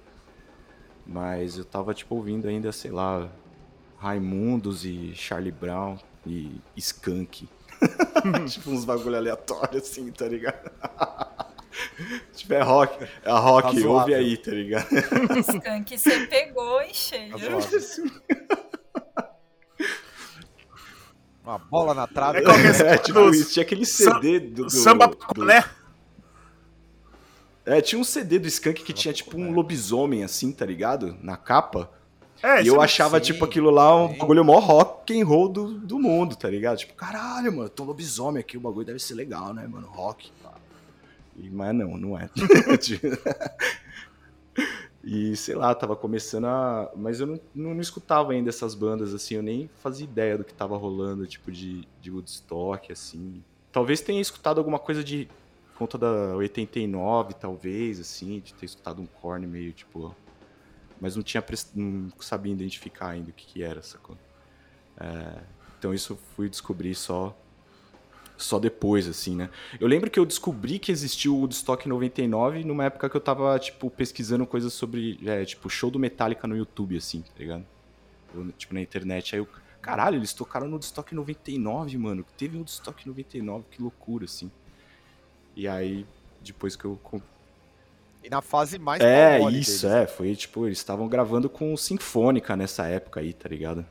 Mas 1.07 1.59
eu 1.59 1.65
tava, 1.65 1.93
tipo, 1.93 2.15
ouvindo 2.15 2.49
ainda, 2.49 2.73
sei 2.73 2.91
lá, 2.91 3.29
Raimundos 3.99 4.85
e 4.85 5.13
Charlie 5.15 5.53
Brown 5.53 5.99
e 6.27 6.61
Skunk. 6.77 7.49
tipo 8.49 8.71
uns 8.71 8.85
bagulho 8.85 9.17
aleatório 9.17 9.79
assim, 9.79 10.11
tá 10.13 10.29
ligado? 10.29 10.71
tipo, 12.35 12.55
é 12.55 12.63
rock, 12.63 13.05
é 13.25 13.31
rock, 13.33 13.67
Razoável. 13.69 13.91
ouve 13.93 14.15
aí, 14.15 14.37
tá 14.37 14.51
ligado? 14.51 14.87
Skunk 15.39 15.99
você 15.99 16.27
pegou 16.27 16.81
em 16.83 16.95
cheio. 16.95 17.33
Razoável. 17.33 17.81
Uma 21.45 21.59
bola 21.59 21.93
na 21.95 22.07
trave. 22.07 22.39
É 22.39 22.43
qualquer- 22.43 22.81
É, 22.87 22.99
tipo 22.99 23.19
Dos- 23.21 23.37
isso, 23.37 23.53
tinha 23.53 23.63
aquele 23.65 23.85
CD 23.85 24.39
do... 24.41 24.65
do 24.65 24.71
Samba, 24.71 25.09
do- 25.35 25.45
né? 25.45 25.65
É, 27.65 27.81
tinha 27.81 28.01
um 28.01 28.05
CD 28.05 28.39
do 28.39 28.49
Skunk 28.49 28.83
que 28.83 28.93
tinha 28.93 29.13
tipo 29.15 29.37
um 29.39 29.53
lobisomem 29.53 30.25
assim, 30.25 30.53
tá 30.53 30.65
ligado? 30.67 31.17
Na 31.21 31.37
capa. 31.37 31.91
É, 32.43 32.61
E 32.63 32.67
eu 32.67 32.81
é- 32.81 32.85
achava, 32.85 33.19
sim, 33.19 33.25
tipo, 33.33 33.45
aquilo 33.45 33.71
lá 33.71 34.05
um 34.05 34.11
sim. 34.13 34.19
bagulho 34.19 34.45
mó 34.45 34.59
rock 34.59 35.21
and 35.21 35.25
roll 35.25 35.49
do, 35.49 35.79
do 35.79 35.97
mundo, 35.99 36.35
tá 36.35 36.49
ligado? 36.51 36.79
Tipo, 36.79 36.95
caralho, 36.95 37.53
mano, 37.55 37.69
tô 37.69 37.85
lobisomem 37.85 38.41
aqui, 38.41 38.57
o 38.57 38.61
bagulho 38.61 38.85
deve 38.87 38.99
ser 38.99 39.15
legal, 39.15 39.55
né, 39.55 39.65
mano? 39.69 39.87
Rock. 39.89 40.33
Mas 41.37 41.75
não, 41.75 41.97
não 41.97 42.19
é. 42.19 42.29
e 45.03 45.37
sei 45.37 45.55
lá, 45.55 45.75
tava 45.75 45.97
começando 45.97 46.47
a. 46.47 46.91
Mas 46.97 47.21
eu 47.21 47.27
não, 47.27 47.41
não, 47.55 47.75
não 47.75 47.81
escutava 47.81 48.33
ainda 48.33 48.51
essas 48.51 48.75
bandas, 48.75 49.15
assim, 49.15 49.37
eu 49.37 49.43
nem 49.43 49.69
fazia 49.79 50.05
ideia 50.05 50.39
do 50.39 50.45
que 50.45 50.55
tava 50.55 50.77
rolando, 50.77 51.27
tipo, 51.27 51.51
de, 51.51 51.87
de 52.01 52.11
Woodstock, 52.11 52.93
assim. 52.93 53.43
Talvez 53.71 54.01
tenha 54.01 54.21
escutado 54.21 54.59
alguma 54.59 54.79
coisa 54.79 55.03
de 55.03 55.29
conta 55.77 55.99
da 55.99 56.37
89, 56.37 57.35
talvez, 57.35 57.99
assim, 57.99 58.41
de 58.41 58.55
ter 58.55 58.67
escutado 58.67 59.01
um 59.01 59.07
corne 59.07 59.47
meio, 59.47 59.73
tipo, 59.73 60.15
mas 61.01 61.17
não 61.17 61.23
tinha 61.23 61.43
não 61.75 62.13
sabia 62.21 62.53
identificar 62.53 63.09
ainda 63.09 63.31
o 63.31 63.33
que, 63.33 63.47
que 63.47 63.63
era, 63.63 63.83
sacou? 63.83 64.17
É, 64.97 65.41
então 65.79 65.93
isso 65.93 66.17
fui 66.37 66.49
descobrir 66.49 66.95
só 66.95 67.37
só 68.43 68.59
depois, 68.59 69.09
assim, 69.09 69.37
né? 69.37 69.51
Eu 69.81 69.89
lembro 69.89 70.11
que 70.11 70.19
eu 70.19 70.25
descobri 70.27 70.79
que 70.79 70.93
existiu 70.93 71.35
o 71.37 71.41
Woodstock 71.41 71.89
99 71.89 72.65
numa 72.65 72.85
época 72.85 73.09
que 73.11 73.17
eu 73.17 73.21
tava, 73.21 73.59
tipo, 73.59 73.91
pesquisando 73.91 74.47
coisas 74.47 74.73
sobre, 74.73 75.19
é, 75.27 75.45
tipo, 75.45 75.69
show 75.71 75.91
do 75.91 75.99
Metallica 75.99 76.47
no 76.47 76.57
YouTube, 76.57 76.97
assim, 76.97 77.23
tá 77.23 77.33
ligado? 77.39 77.67
Eu, 78.35 78.51
tipo, 78.53 78.75
na 78.75 78.81
internet, 78.81 79.35
aí 79.35 79.41
eu, 79.41 79.49
caralho, 79.81 80.17
eles 80.17 80.33
tocaram 80.33 80.67
no 80.67 80.73
Woodstock 80.75 81.15
99, 81.15 81.99
mano, 81.99 82.25
teve 82.37 82.57
um 82.57 82.61
Woodstock 82.61 83.07
99, 83.07 83.67
que 83.71 83.83
loucura, 83.83 84.25
assim. 84.27 84.51
E 85.57 85.69
aí, 85.69 86.07
depois 86.41 86.77
que 86.77 86.85
eu 86.85 86.99
E 88.23 88.31
na 88.31 88.41
fase 88.41 88.79
mais 88.79 89.01
é, 89.01 89.41
isso, 89.51 89.83
deles. 89.83 89.85
é. 89.87 90.07
Foi 90.07 90.35
tipo, 90.37 90.67
eles 90.67 90.79
estavam 90.79 91.09
gravando 91.09 91.49
com 91.51 91.77
Sinfônica 91.77 92.57
nessa 92.57 92.87
época 92.87 93.21
aí, 93.21 93.33
tá 93.33 93.49
ligado? 93.49 93.85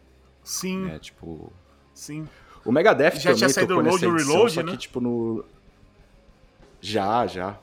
Sim, 0.44 0.90
É, 0.90 1.00
tipo. 1.00 1.52
sim. 1.94 2.28
O 2.64 2.72
Megadeth 2.72 3.16
Já 3.16 3.22
também 3.32 3.36
tinha 3.38 3.50
saído 3.50 3.76
tocou 3.76 3.82
o 3.82 3.86
nessa 3.94 4.06
edição, 4.06 4.34
Reload, 4.34 4.54
só 4.54 4.64
né? 4.64 4.72
que, 4.72 4.78
tipo, 4.78 5.00
no. 5.02 5.46
Já, 6.80 7.26
já. 7.28 7.58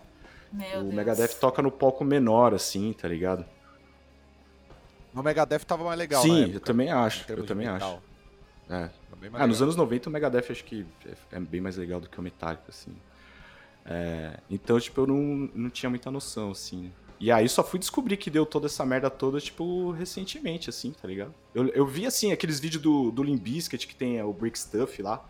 Meu 0.53 0.81
o 0.81 0.83
Deus. 0.83 0.95
Megadeth 0.95 1.35
toca 1.41 1.61
no 1.63 1.71
palco 1.71 2.05
menor, 2.05 2.55
assim, 2.55 2.93
tá 2.93 3.07
ligado? 3.09 3.45
No 5.13 5.23
Megadeth 5.23 5.61
tava 5.61 5.85
mais 5.85 5.99
legal. 5.99 6.23
Sim, 6.23 6.33
na 6.33 6.39
eu 6.39 6.45
época, 6.51 6.61
também 6.61 6.91
acho. 6.91 7.25
Eu 7.33 7.45
também 7.47 7.67
metal. 7.71 8.03
acho. 8.69 8.75
É. 8.75 8.91
Ah, 9.35 9.47
nos 9.47 9.61
anos 9.61 9.75
90 9.75 10.09
o 10.09 10.13
Megadeth 10.13 10.51
acho 10.51 10.65
que 10.65 10.87
é- 11.07 11.37
é 11.37 11.41
bem 11.41 11.61
mais 11.61 11.77
legal 11.77 12.01
do 12.01 12.09
que 12.09 12.19
o 12.19 12.23
Metallica, 12.23 12.63
assim. 12.69 12.95
É, 13.85 14.39
então, 14.51 14.79
tipo, 14.79 15.01
eu 15.01 15.07
não, 15.07 15.51
não 15.55 15.71
tinha 15.71 15.89
muita 15.91 16.11
noção, 16.11 16.51
assim. 16.51 16.93
E 17.21 17.33
aí 17.33 17.49
só 17.49 17.65
fui 17.65 17.79
descobrir 17.79 18.17
que 18.17 18.31
deu 18.31 18.47
toda 18.47 18.67
essa 18.67 18.87
merda 18.87 19.11
toda, 19.11 19.41
tipo, 19.41 19.91
recentemente, 19.91 20.71
assim, 20.71 20.93
tá 20.93 21.09
ligado? 21.09 21.35
Eu, 21.55 21.67
eu 21.69 21.87
vi, 21.87 22.07
assim, 22.07 22.31
aqueles 22.31 22.61
vídeos 22.61 22.83
do, 22.83 23.11
do 23.11 23.23
Limp 23.23 23.43
Bizkit 23.43 23.89
que 23.89 23.95
tem 23.95 24.19
é, 24.19 24.25
o 24.25 24.33
Break 24.33 24.59
Stuff 24.59 25.03
lá. 25.03 25.29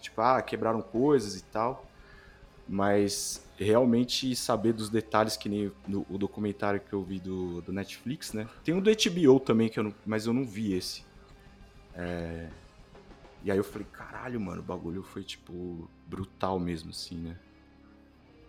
Tipo, 0.00 0.20
ah, 0.20 0.42
quebraram 0.42 0.82
coisas 0.82 1.36
e 1.36 1.44
tal. 1.44 1.86
Mas 2.68 3.42
realmente 3.56 4.34
saber 4.36 4.72
dos 4.72 4.90
detalhes, 4.90 5.36
que 5.36 5.48
nem 5.48 5.72
no, 5.86 6.06
o 6.10 6.18
documentário 6.18 6.80
que 6.80 6.92
eu 6.92 7.02
vi 7.02 7.18
do, 7.18 7.62
do 7.62 7.72
Netflix, 7.72 8.32
né? 8.32 8.46
Tem 8.62 8.74
um 8.74 8.80
do 8.80 8.90
HBO 8.90 9.40
também, 9.40 9.68
que 9.68 9.78
eu 9.78 9.84
não, 9.84 9.94
mas 10.04 10.26
eu 10.26 10.32
não 10.32 10.44
vi 10.44 10.74
esse. 10.74 11.04
É, 11.94 12.48
e 13.44 13.50
aí 13.50 13.56
eu 13.56 13.64
falei, 13.64 13.86
caralho, 13.90 14.40
mano, 14.40 14.60
o 14.60 14.64
bagulho 14.64 15.02
foi, 15.02 15.22
tipo, 15.22 15.88
brutal 16.06 16.60
mesmo, 16.60 16.90
assim, 16.90 17.16
né? 17.16 17.36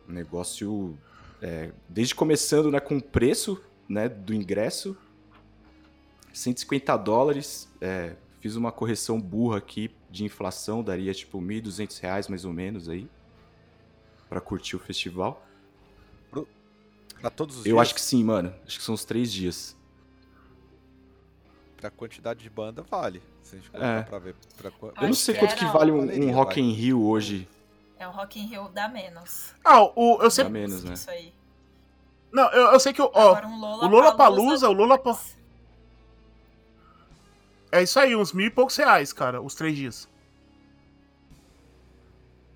Um 0.08 0.14
negócio. 0.14 0.98
É, 1.44 1.72
desde 1.90 2.16
começando, 2.16 2.72
né, 2.72 2.80
com 2.80 2.96
o 2.98 3.04
preço 3.04 3.62
né, 3.88 4.08
do 4.08 4.34
ingresso, 4.34 4.96
150 6.32 6.96
dólares. 6.98 7.70
é, 7.82 8.16
fiz 8.40 8.56
uma 8.56 8.72
correção 8.72 9.20
burra 9.22 9.58
aqui 9.58 9.92
de 10.10 10.24
inflação, 10.24 10.82
daria 10.84 11.14
tipo 11.14 11.40
1.200 11.42 12.00
reais 12.02 12.28
mais 12.30 12.46
ou 12.46 12.54
menos 12.54 12.88
aí. 12.88 13.08
Pra 14.30 14.40
curtir 14.42 14.76
o 14.76 14.80
festival. 14.80 15.46
Pra 17.22 17.30
todos 17.30 17.58
os 17.60 17.66
Eu 17.66 17.76
dias, 17.76 17.82
acho 17.82 17.96
que 17.96 18.02
sim, 18.02 18.24
mano. 18.24 18.54
Acho 18.66 18.80
que 18.80 18.84
são 18.84 18.96
uns 18.96 19.06
três 19.06 19.32
dias. 19.32 19.78
pra 21.78 21.90
quantidade 21.92 22.42
de 22.42 22.50
banda 22.50 22.82
vale. 22.82 23.22
Se 23.42 23.56
a 23.56 23.60
gente 23.60 23.70
É. 23.74 24.02
pra 24.04 24.20
ver. 24.20 24.36
Pra... 24.58 24.72
Eu 25.02 25.08
não 25.08 25.14
sei 25.14 25.34
que 25.34 25.40
quanto 25.42 25.56
que 25.56 25.66
vale 25.66 25.92
um, 25.92 26.00
Valeria, 26.06 26.26
um 26.26 26.32
Rock 26.32 26.60
in 26.62 26.72
Rio 26.72 27.02
hoje. 27.04 27.48
É 28.04 28.08
o 28.08 28.12
Rock 28.12 28.38
in 28.38 28.48
Rio 28.48 28.68
dá 28.74 28.90
menos. 28.90 29.54
Ah, 29.64 29.82
o, 29.82 30.16
eu 30.16 30.24
Dá 30.24 30.30
sempre. 30.30 30.52
menos, 30.52 30.84
né? 30.84 30.94
Isso 30.94 31.10
aí. 31.10 31.34
Não, 32.34 32.52
eu, 32.52 32.74
eu 32.74 32.80
sei 32.80 32.92
que. 32.92 33.02
o- 33.02 33.10
Ó, 33.14 33.30
Agora 33.30 33.48
um 33.48 33.58
Lola 33.60 33.86
o 33.86 33.88
Lollapalooza, 33.88 34.68
o 34.68 34.74
Lollapa- 34.74 35.12
depois. 35.14 35.38
é 37.72 37.82
isso 37.82 37.98
aí, 38.00 38.14
uns 38.14 38.34
mil 38.34 38.48
e 38.48 38.50
poucos 38.50 38.76
reais, 38.76 39.14
cara, 39.14 39.42
os 39.42 39.56
três 39.56 39.76
dias. 39.78 40.10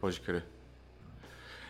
Pode 0.02 0.20
crer. 0.20 0.46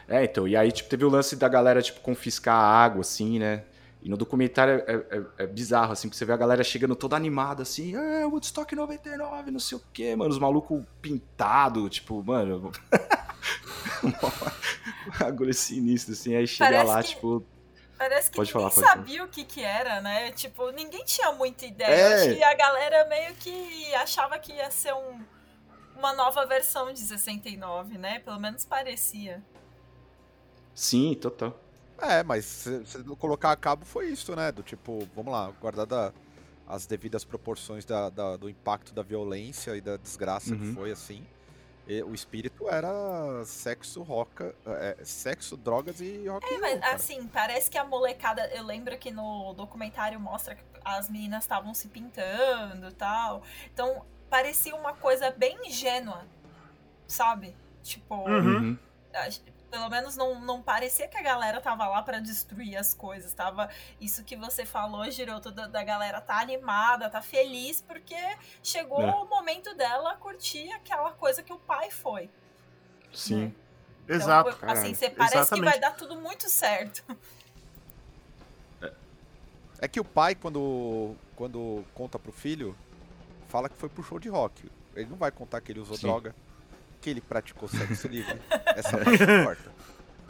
É, 0.07 0.23
então, 0.23 0.47
e 0.47 0.55
aí, 0.57 0.71
tipo, 0.71 0.89
teve 0.89 1.05
o 1.05 1.09
lance 1.09 1.35
da 1.35 1.47
galera, 1.47 1.79
tipo, 1.81 1.99
confiscar 2.01 2.55
a 2.55 2.83
água, 2.83 3.01
assim, 3.01 3.37
né? 3.37 3.63
E 4.01 4.09
no 4.09 4.15
documentário 4.17 4.83
é, 4.87 4.93
é- 5.17 5.43
é 5.43 5.47
bizarro, 5.47 5.91
assim, 5.91 6.07
porque 6.07 6.17
você 6.17 6.25
vê 6.25 6.31
a 6.33 6.37
galera 6.37 6.63
chegando 6.63 6.95
toda 6.95 7.15
animada, 7.15 7.61
assim, 7.63 7.95
é, 7.95 8.25
Woodstock 8.25 8.73
99, 8.75 9.51
não 9.51 9.59
sei 9.59 9.77
o 9.77 9.81
quê, 9.93 10.15
mano, 10.15 10.31
os 10.31 10.39
malucos 10.39 10.83
pintados, 11.01 11.89
tipo, 11.91 12.23
mano... 12.23 12.71
um 14.03 15.19
bagulho 15.19 15.53
sinistro, 15.53 16.13
assim, 16.13 16.35
aí 16.35 16.47
chega 16.47 16.69
Parece 16.71 16.87
lá, 16.87 17.03
que- 17.03 17.09
tipo... 17.09 17.45
Parece 17.97 18.29
que 18.29 18.35
Pode 18.37 18.49
ninguém 18.53 18.61
falar, 18.69 18.73
pode 18.75 18.87
falar. 18.87 18.97
sabia 18.97 19.23
o 19.23 19.27
que 19.27 19.43
que 19.43 19.63
era, 19.63 19.99
né? 20.01 20.31
Tipo, 20.31 20.69
ninguém 20.69 21.03
tinha 21.03 21.31
muita 21.31 21.65
ideia. 21.65 21.89
É. 21.89 22.11
Eu 22.11 22.15
Acho 22.29 22.35
que 22.37 22.43
a 22.43 22.53
galera 22.53 23.09
meio 23.09 23.33
que 23.33 23.95
achava 23.95 24.37
que 24.37 24.53
ia 24.53 24.69
ser 24.69 24.93
um, 24.93 25.19
uma 25.97 26.13
nova 26.13 26.45
versão 26.45 26.93
de 26.93 26.99
69, 26.99 27.97
né? 27.97 28.19
Pelo 28.19 28.39
menos 28.39 28.63
parecia. 28.63 29.43
Sim, 30.75 31.15
total. 31.15 31.59
É, 31.99 32.21
mas 32.21 32.45
se, 32.45 32.85
se 32.85 33.03
colocar 33.15 33.51
a 33.51 33.55
cabo 33.55 33.83
foi 33.83 34.09
isso, 34.09 34.35
né? 34.35 34.51
Do 34.51 34.61
tipo, 34.61 35.07
vamos 35.15 35.31
lá, 35.33 35.51
guardada 35.59 36.13
as 36.67 36.85
devidas 36.85 37.23
proporções 37.25 37.83
da, 37.83 38.09
da- 38.11 38.37
do 38.37 38.47
impacto 38.47 38.93
da 38.93 39.01
violência 39.01 39.75
e 39.75 39.81
da 39.81 39.97
desgraça 39.97 40.53
Uhum. 40.53 40.59
que 40.59 40.73
foi 40.75 40.91
assim. 40.91 41.25
E 41.87 42.03
o 42.03 42.13
espírito 42.13 42.67
era 42.69 43.43
sexo, 43.45 44.03
roca, 44.03 44.53
é, 44.65 44.97
sexo, 45.03 45.55
drogas 45.55 46.01
e 46.01 46.27
rock 46.27 46.45
and 46.45 46.49
roll, 46.49 46.59
Mas 46.59 46.79
cara. 46.81 46.95
assim, 46.95 47.27
parece 47.27 47.71
que 47.71 47.77
a 47.77 47.83
molecada. 47.85 48.45
Eu 48.53 48.63
lembro 48.63 48.97
que 48.97 49.09
no 49.09 49.53
documentário 49.53 50.19
mostra 50.19 50.55
que 50.55 50.63
as 50.83 51.09
meninas 51.09 51.43
estavam 51.43 51.73
se 51.73 51.87
pintando 51.87 52.89
e 52.89 52.93
tal. 52.93 53.43
Então, 53.73 54.05
parecia 54.29 54.75
uma 54.75 54.93
coisa 54.93 55.31
bem 55.31 55.57
ingênua, 55.65 56.25
sabe? 57.07 57.55
Tipo, 57.83 58.15
Uhum. 58.29 58.77
Pelo 59.69 59.89
menos 59.89 60.15
não, 60.15 60.39
não 60.39 60.61
parecia 60.61 61.07
que 61.09 61.17
a 61.17 61.21
galera 61.21 61.59
tava 61.59 61.87
lá 61.87 62.01
pra 62.01 62.19
destruir 62.19 62.77
as 62.77 62.93
coisas. 62.93 63.33
Tava 63.33 63.69
isso 63.99 64.23
que 64.23 64.35
você 64.37 64.65
falou, 64.65 65.09
Giroto, 65.11 65.51
da, 65.51 65.67
da 65.67 65.83
galera 65.83 66.21
tá 66.21 66.39
animada, 66.39 67.09
tá 67.09 67.21
feliz, 67.21 67.81
porque 67.81 68.15
chegou 68.63 69.01
É. 69.01 69.13
o 69.13 69.25
momento 69.25 69.75
dela 69.75 70.15
curtir 70.15 70.71
aquela 70.71 71.11
coisa 71.11 71.43
que 71.43 71.51
o 71.51 71.59
pai 71.59 71.91
foi. 71.91 72.29
Sim. 73.13 73.53
Então, 74.05 74.15
Exato. 74.15 74.49
assim, 74.49 74.59
caralho. 74.59 74.95
você 74.95 75.09
parece 75.09 75.33
que 75.33 75.39
Exatamente. 75.39 75.69
vai 75.69 75.79
dar 75.79 75.91
tudo 75.97 76.15
muito 76.21 76.49
certo. 76.49 77.03
É 79.79 79.87
que 79.87 79.99
o 79.99 80.03
pai, 80.05 80.33
quando, 80.33 81.15
quando 81.35 81.85
conta 81.93 82.17
pro 82.17 82.31
filho, 82.31 82.75
fala 83.47 83.69
que 83.69 83.75
foi 83.75 83.89
pro 83.89 84.01
show 84.01 84.17
de 84.17 84.27
rock. 84.29 84.71
Ele 84.95 85.09
não 85.09 85.17
vai 85.17 85.29
contar 85.29 85.61
que 85.61 85.71
ele 85.71 85.79
usou 85.79 85.95
Sim. 85.97 86.07
droga, 86.07 86.33
que 87.01 87.09
ele 87.09 87.21
praticou 87.21 87.67
sexo 87.69 88.07
livre. 88.07 88.39
Essa 88.75 88.97
parte 88.97 89.23
importa. 89.23 89.71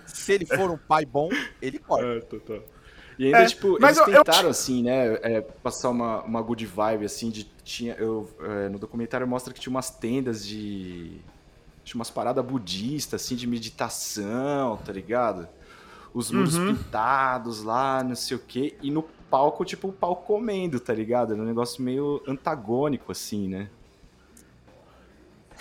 Se 0.06 0.32
ele 0.34 0.46
for 0.46 0.70
um 0.72 0.78
pai 0.78 1.06
bom, 1.06 1.30
ele 1.62 1.80
corta. 1.80 2.06
É, 2.06 2.20
total. 2.22 2.60
E 3.20 3.26
ainda, 3.26 3.40
É, 3.40 3.46
tipo, 3.48 3.78
eles 3.84 3.98
eu- 3.98 4.06
eu 4.08 4.24
tentaram, 4.24 4.50
assim, 4.50 4.84
né, 4.84 5.14
é, 5.24 5.42
passar 5.42 5.90
uma, 5.90 6.22
uma 6.24 6.42
good 6.42 6.66
vibe, 6.66 7.06
assim, 7.06 7.30
de... 7.32 7.46
Tinha, 7.64 7.96
eu, 7.96 8.30
é, 8.40 8.70
no 8.70 8.78
documentário 8.78 9.28
mostra 9.28 9.54
que 9.54 9.60
tinha 9.60 9.72
umas 9.72 9.90
tendas 9.90 10.46
de... 10.46 11.20
Tinha 11.84 11.96
umas 12.00 12.10
paradas 12.12 12.46
budistas, 12.46 13.22
assim, 13.24 13.36
de 13.36 13.48
meditação, 13.48 14.78
tá 14.78 14.92
ligado? 14.92 15.48
Os 16.14 16.32
muros 16.32 16.58
Uhum. 16.58 16.76
pintados 16.76 17.64
lá, 17.64 18.04
não 18.04 18.16
sei 18.16 18.38
o 18.38 18.40
quê. 18.40 18.76
E 18.82 18.92
no 18.92 19.04
palco, 19.30 19.66
tipo, 19.66 19.88
o 19.90 19.94
pau 19.94 20.16
comendo, 20.18 20.80
tá 20.80 20.94
ligado? 20.94 21.34
Era 21.34 21.42
um 21.42 21.46
negócio 21.46 21.82
meio 21.82 22.22
antagônico, 22.28 23.12
assim, 23.12 23.48
né? 23.48 23.70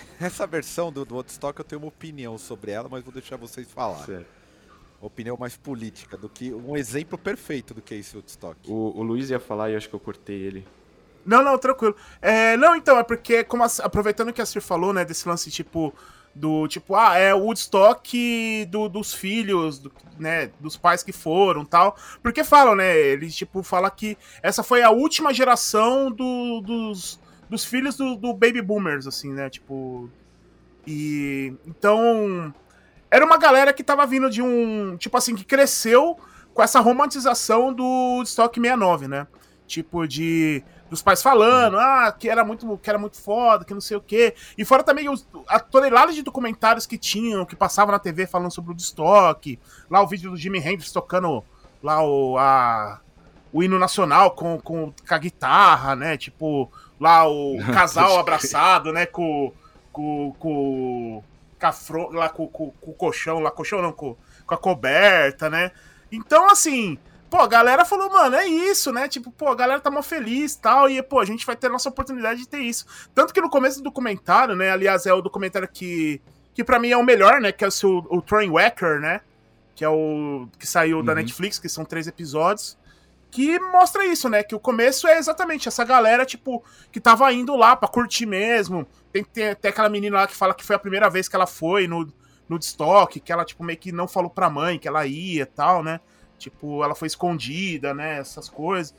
Essa 0.19 0.45
versão 0.47 0.91
do, 0.91 1.05
do 1.05 1.15
Woodstock 1.15 1.57
eu 1.59 1.65
tenho 1.65 1.81
uma 1.81 1.87
opinião 1.87 2.37
sobre 2.37 2.71
ela, 2.71 2.87
mas 2.89 3.03
vou 3.03 3.13
deixar 3.13 3.35
vocês 3.37 3.69
falar. 3.71 4.05
Certo. 4.05 4.25
Opinião 4.99 5.37
mais 5.39 5.55
política, 5.55 6.17
do 6.17 6.27
que 6.27 6.51
um 6.51 6.75
exemplo 6.75 7.17
perfeito 7.17 7.73
do 7.73 7.81
que 7.81 7.93
é 7.93 7.97
esse 7.97 8.15
Woodstock. 8.15 8.57
O, 8.67 8.97
o 8.99 9.03
Luiz 9.03 9.29
ia 9.29 9.39
falar 9.39 9.69
e 9.69 9.73
eu 9.73 9.77
acho 9.77 9.87
que 9.87 9.93
eu 9.93 9.99
cortei 9.99 10.35
ele. 10.41 10.67
Não, 11.23 11.43
não, 11.43 11.57
tranquilo. 11.57 11.95
É, 12.21 12.57
não, 12.57 12.75
então, 12.75 12.97
é 12.97 13.03
porque, 13.03 13.43
como 13.43 13.63
a- 13.63 13.69
aproveitando 13.83 14.33
que 14.33 14.41
a 14.41 14.45
Sir 14.45 14.61
falou, 14.61 14.93
né, 14.93 15.05
desse 15.05 15.27
lance, 15.27 15.51
tipo, 15.51 15.93
do, 16.33 16.67
tipo, 16.67 16.95
ah, 16.95 17.15
é 17.17 17.33
o 17.33 17.39
Woodstock 17.39 18.65
do, 18.71 18.87
dos 18.89 19.13
filhos, 19.13 19.77
do- 19.77 19.91
né, 20.17 20.49
dos 20.59 20.77
pais 20.77 21.03
que 21.03 21.11
foram 21.11 21.63
tal. 21.65 21.95
Porque 22.23 22.43
falam, 22.43 22.75
né, 22.75 22.97
eles, 22.97 23.35
tipo, 23.35 23.61
falam 23.61 23.91
que 23.91 24.17
essa 24.41 24.63
foi 24.63 24.81
a 24.81 24.89
última 24.89 25.31
geração 25.33 26.09
do- 26.09 26.61
dos, 26.61 27.19
dos 27.49 27.65
filhos 27.65 27.95
do, 27.95 28.15
do 28.15 28.33
Baby 28.33 28.61
Boomers, 28.61 29.07
assim, 29.07 29.31
né, 29.31 29.49
tipo... 29.49 30.09
E, 30.85 31.53
então, 31.65 32.53
era 33.11 33.25
uma 33.25 33.37
galera 33.37 33.73
que 33.73 33.83
tava 33.83 34.05
vindo 34.05 34.29
de 34.29 34.41
um, 34.41 34.95
tipo 34.97 35.17
assim, 35.17 35.35
que 35.35 35.43
cresceu 35.43 36.17
com 36.53 36.63
essa 36.63 36.79
romantização 36.79 37.73
do 37.73 37.83
Woodstock 37.83 38.59
69, 38.59 39.07
né? 39.07 39.27
Tipo, 39.67 40.07
de 40.07 40.63
dos 40.89 41.01
pais 41.01 41.21
falando, 41.21 41.77
ah, 41.77 42.15
que 42.17 42.29
era 42.29 42.43
muito, 42.43 42.77
que 42.77 42.89
era 42.89 42.97
muito 42.97 43.17
foda, 43.17 43.65
que 43.65 43.73
não 43.73 43.81
sei 43.81 43.97
o 43.97 44.01
quê. 44.01 44.33
E 44.57 44.63
fora 44.63 44.83
também 44.83 45.09
os, 45.09 45.27
a 45.47 45.59
tonelada 45.59 46.13
de 46.13 46.21
documentários 46.21 46.85
que 46.85 46.97
tinham, 46.97 47.45
que 47.45 47.55
passavam 47.55 47.91
na 47.91 47.99
TV 47.99 48.25
falando 48.25 48.51
sobre 48.53 48.69
o 48.69 48.71
Woodstock. 48.71 49.59
Lá 49.89 50.01
o 50.01 50.07
vídeo 50.07 50.31
do 50.31 50.37
Jimi 50.37 50.59
Hendrix 50.59 50.91
tocando 50.91 51.43
lá 51.83 52.01
o, 52.01 52.37
a, 52.37 53.01
o 53.51 53.61
hino 53.61 53.77
nacional 53.77 54.31
com, 54.31 54.59
com, 54.59 54.91
com 54.91 55.13
a 55.13 55.17
guitarra, 55.17 55.95
né? 55.95 56.17
Tipo, 56.17 56.71
lá 56.99 57.27
o 57.27 57.57
casal 57.73 58.17
abraçado, 58.19 58.91
né? 58.93 59.05
Com, 59.05 59.51
com, 59.91 60.35
com, 60.39 61.23
com, 61.59 61.67
a 61.67 61.71
fro- 61.71 62.11
lá, 62.11 62.29
com, 62.29 62.47
com, 62.47 62.71
com 62.71 62.91
o 62.91 62.93
colchão, 62.93 63.39
lá, 63.39 63.51
colchão 63.51 63.81
não, 63.81 63.91
com, 63.91 64.15
com 64.45 64.53
a 64.53 64.57
coberta, 64.57 65.49
né? 65.49 65.71
Então, 66.11 66.49
assim, 66.49 66.97
pô, 67.29 67.37
a 67.37 67.47
galera 67.47 67.83
falou, 67.83 68.09
mano, 68.09 68.35
é 68.35 68.47
isso, 68.47 68.91
né? 68.93 69.07
Tipo, 69.07 69.29
pô, 69.31 69.49
a 69.49 69.55
galera 69.55 69.79
tá 69.81 69.91
mó 69.91 70.01
feliz 70.01 70.53
e 70.53 70.59
tal, 70.61 70.89
e, 70.89 71.01
pô, 71.03 71.19
a 71.19 71.25
gente 71.25 71.45
vai 71.45 71.55
ter 71.55 71.67
a 71.67 71.71
nossa 71.71 71.89
oportunidade 71.89 72.39
de 72.41 72.47
ter 72.47 72.59
isso. 72.59 72.85
Tanto 73.13 73.33
que 73.33 73.41
no 73.41 73.49
começo 73.49 73.77
do 73.79 73.83
documentário, 73.85 74.55
né? 74.55 74.69
Aliás, 74.71 75.05
é 75.05 75.13
o 75.13 75.21
documentário 75.21 75.67
que, 75.67 76.21
que 76.53 76.63
para 76.63 76.79
mim 76.79 76.89
é 76.91 76.97
o 76.97 77.03
melhor, 77.03 77.41
né? 77.41 77.51
Que 77.51 77.63
é 77.65 77.67
o, 77.67 77.71
seu, 77.71 78.05
o 78.09 78.21
Train 78.21 78.49
Wrecker, 78.49 78.99
né? 79.01 79.21
Que 79.75 79.83
é 79.83 79.89
o 79.89 80.47
que 80.57 80.65
saiu 80.65 81.03
da 81.03 81.11
Uhum. 81.11 81.17
Netflix, 81.19 81.59
que 81.59 81.67
são 81.69 81.83
três 81.85 82.07
episódios. 82.07 82.77
Que 83.29 83.59
mostra 83.59 84.05
isso, 84.05 84.29
né? 84.29 84.41
Que 84.41 84.55
o 84.55 84.59
começo 84.59 85.07
é 85.07 85.17
exatamente 85.17 85.67
essa 85.67 85.83
galera, 85.83 86.25
tipo, 86.25 86.63
que 86.91 86.99
tava 86.99 87.31
indo 87.33 87.55
lá 87.55 87.75
pra 87.75 87.87
curtir 87.87 88.25
mesmo. 88.25 88.87
Tem, 89.11 89.23
tem 89.23 89.49
até 89.49 89.69
aquela 89.69 89.89
menina 89.89 90.17
lá 90.17 90.27
que 90.27 90.35
fala 90.35 90.53
que 90.53 90.63
foi 90.63 90.75
a 90.75 90.79
primeira 90.79 91.09
vez 91.09 91.27
que 91.27 91.35
ela 91.35 91.45
foi 91.47 91.87
no, 91.87 92.05
no 92.05 92.13
Woodstock, 92.55 93.19
que 93.19 93.31
ela, 93.31 93.43
tipo, 93.43 93.63
meio 93.63 93.77
que 93.77 93.91
não 93.91 94.07
falou 94.07 94.29
pra 94.29 94.49
mãe 94.49 94.79
que 94.79 94.87
ela 94.87 95.05
ia 95.05 95.43
e 95.43 95.45
tal, 95.45 95.83
né? 95.83 95.99
Tipo, 96.37 96.83
ela 96.83 96.95
foi 96.95 97.07
escondida, 97.07 97.93
né? 97.93 98.19
Essas 98.19 98.47
coisas. 98.49 98.95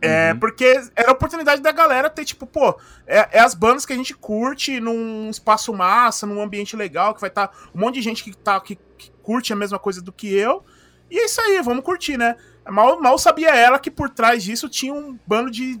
É, 0.00 0.32
Uhum. 0.32 0.40
porque 0.40 0.64
era 0.96 1.10
a 1.10 1.12
oportunidade 1.12 1.62
da 1.62 1.70
galera 1.70 2.10
ter, 2.10 2.24
tipo, 2.24 2.44
pô, 2.44 2.76
é, 3.06 3.38
é 3.38 3.40
as 3.40 3.54
bandas 3.54 3.86
que 3.86 3.92
a 3.92 3.96
gente 3.96 4.14
curte 4.14 4.80
num 4.80 5.30
espaço 5.30 5.72
massa, 5.72 6.26
num 6.26 6.42
ambiente 6.42 6.74
legal, 6.76 7.14
que 7.14 7.20
vai 7.20 7.30
estar 7.30 7.52
um 7.72 7.78
monte 7.80 7.94
de 7.94 8.02
gente 8.02 8.24
que, 8.24 8.36
tá, 8.36 8.60
que, 8.60 8.76
que 8.98 9.12
curte 9.22 9.52
a 9.52 9.56
mesma 9.56 9.78
coisa 9.78 10.02
do 10.02 10.12
que 10.12 10.34
eu. 10.34 10.64
E 11.08 11.18
é 11.18 11.24
isso 11.26 11.40
aí, 11.40 11.62
vamos 11.62 11.84
curtir, 11.84 12.16
né? 12.16 12.36
Mal, 12.68 13.00
mal 13.00 13.18
sabia 13.18 13.54
ela 13.54 13.78
que 13.78 13.90
por 13.90 14.08
trás 14.08 14.42
disso 14.42 14.68
tinha 14.68 14.94
um 14.94 15.18
bando 15.26 15.50
de 15.50 15.80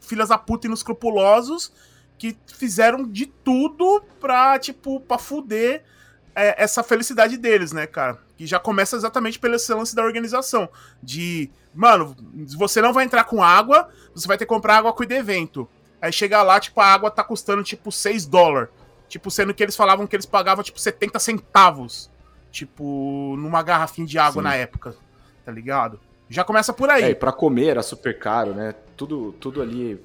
filhas 0.00 0.28
da 0.28 0.38
puta 0.38 0.66
inescrupulosos 0.66 1.72
que 2.18 2.36
fizeram 2.46 3.06
de 3.06 3.26
tudo 3.26 4.02
pra, 4.20 4.58
tipo, 4.58 5.00
pra 5.00 5.18
fuder 5.18 5.82
é, 6.34 6.62
essa 6.62 6.82
felicidade 6.82 7.36
deles, 7.36 7.72
né, 7.72 7.86
cara? 7.86 8.18
Que 8.36 8.46
já 8.46 8.58
começa 8.58 8.94
exatamente 8.94 9.38
pelo 9.38 9.54
esse 9.54 9.72
lance 9.72 9.94
da 9.94 10.02
organização. 10.02 10.68
De, 11.02 11.50
mano, 11.74 12.14
você 12.56 12.82
não 12.82 12.92
vai 12.92 13.04
entrar 13.04 13.24
com 13.24 13.42
água, 13.42 13.88
você 14.14 14.28
vai 14.28 14.36
ter 14.36 14.44
que 14.44 14.50
comprar 14.50 14.78
água 14.78 14.92
com 14.92 15.02
o 15.02 15.12
evento. 15.12 15.68
Aí 16.00 16.12
chega 16.12 16.42
lá, 16.42 16.60
tipo, 16.60 16.80
a 16.80 16.86
água 16.86 17.10
tá 17.10 17.24
custando, 17.24 17.62
tipo, 17.62 17.90
6 17.90 18.26
dólares. 18.26 18.70
Tipo, 19.08 19.30
sendo 19.30 19.52
que 19.52 19.62
eles 19.62 19.74
falavam 19.74 20.06
que 20.06 20.14
eles 20.14 20.26
pagavam, 20.26 20.62
tipo, 20.62 20.78
70 20.78 21.18
centavos. 21.18 22.10
Tipo, 22.50 23.34
numa 23.38 23.62
garrafinha 23.62 24.06
de 24.06 24.18
água 24.18 24.42
Sim. 24.42 24.48
na 24.48 24.54
época. 24.54 24.94
Tá 25.44 25.52
ligado? 25.52 25.98
Já 26.30 26.44
começa 26.44 26.72
por 26.72 26.88
aí. 26.88 27.02
É, 27.02 27.10
e 27.10 27.14
pra 27.14 27.32
comer 27.32 27.66
era 27.66 27.82
super 27.82 28.16
caro, 28.18 28.54
né? 28.54 28.72
Tudo, 28.96 29.32
tudo 29.32 29.60
ali 29.60 30.00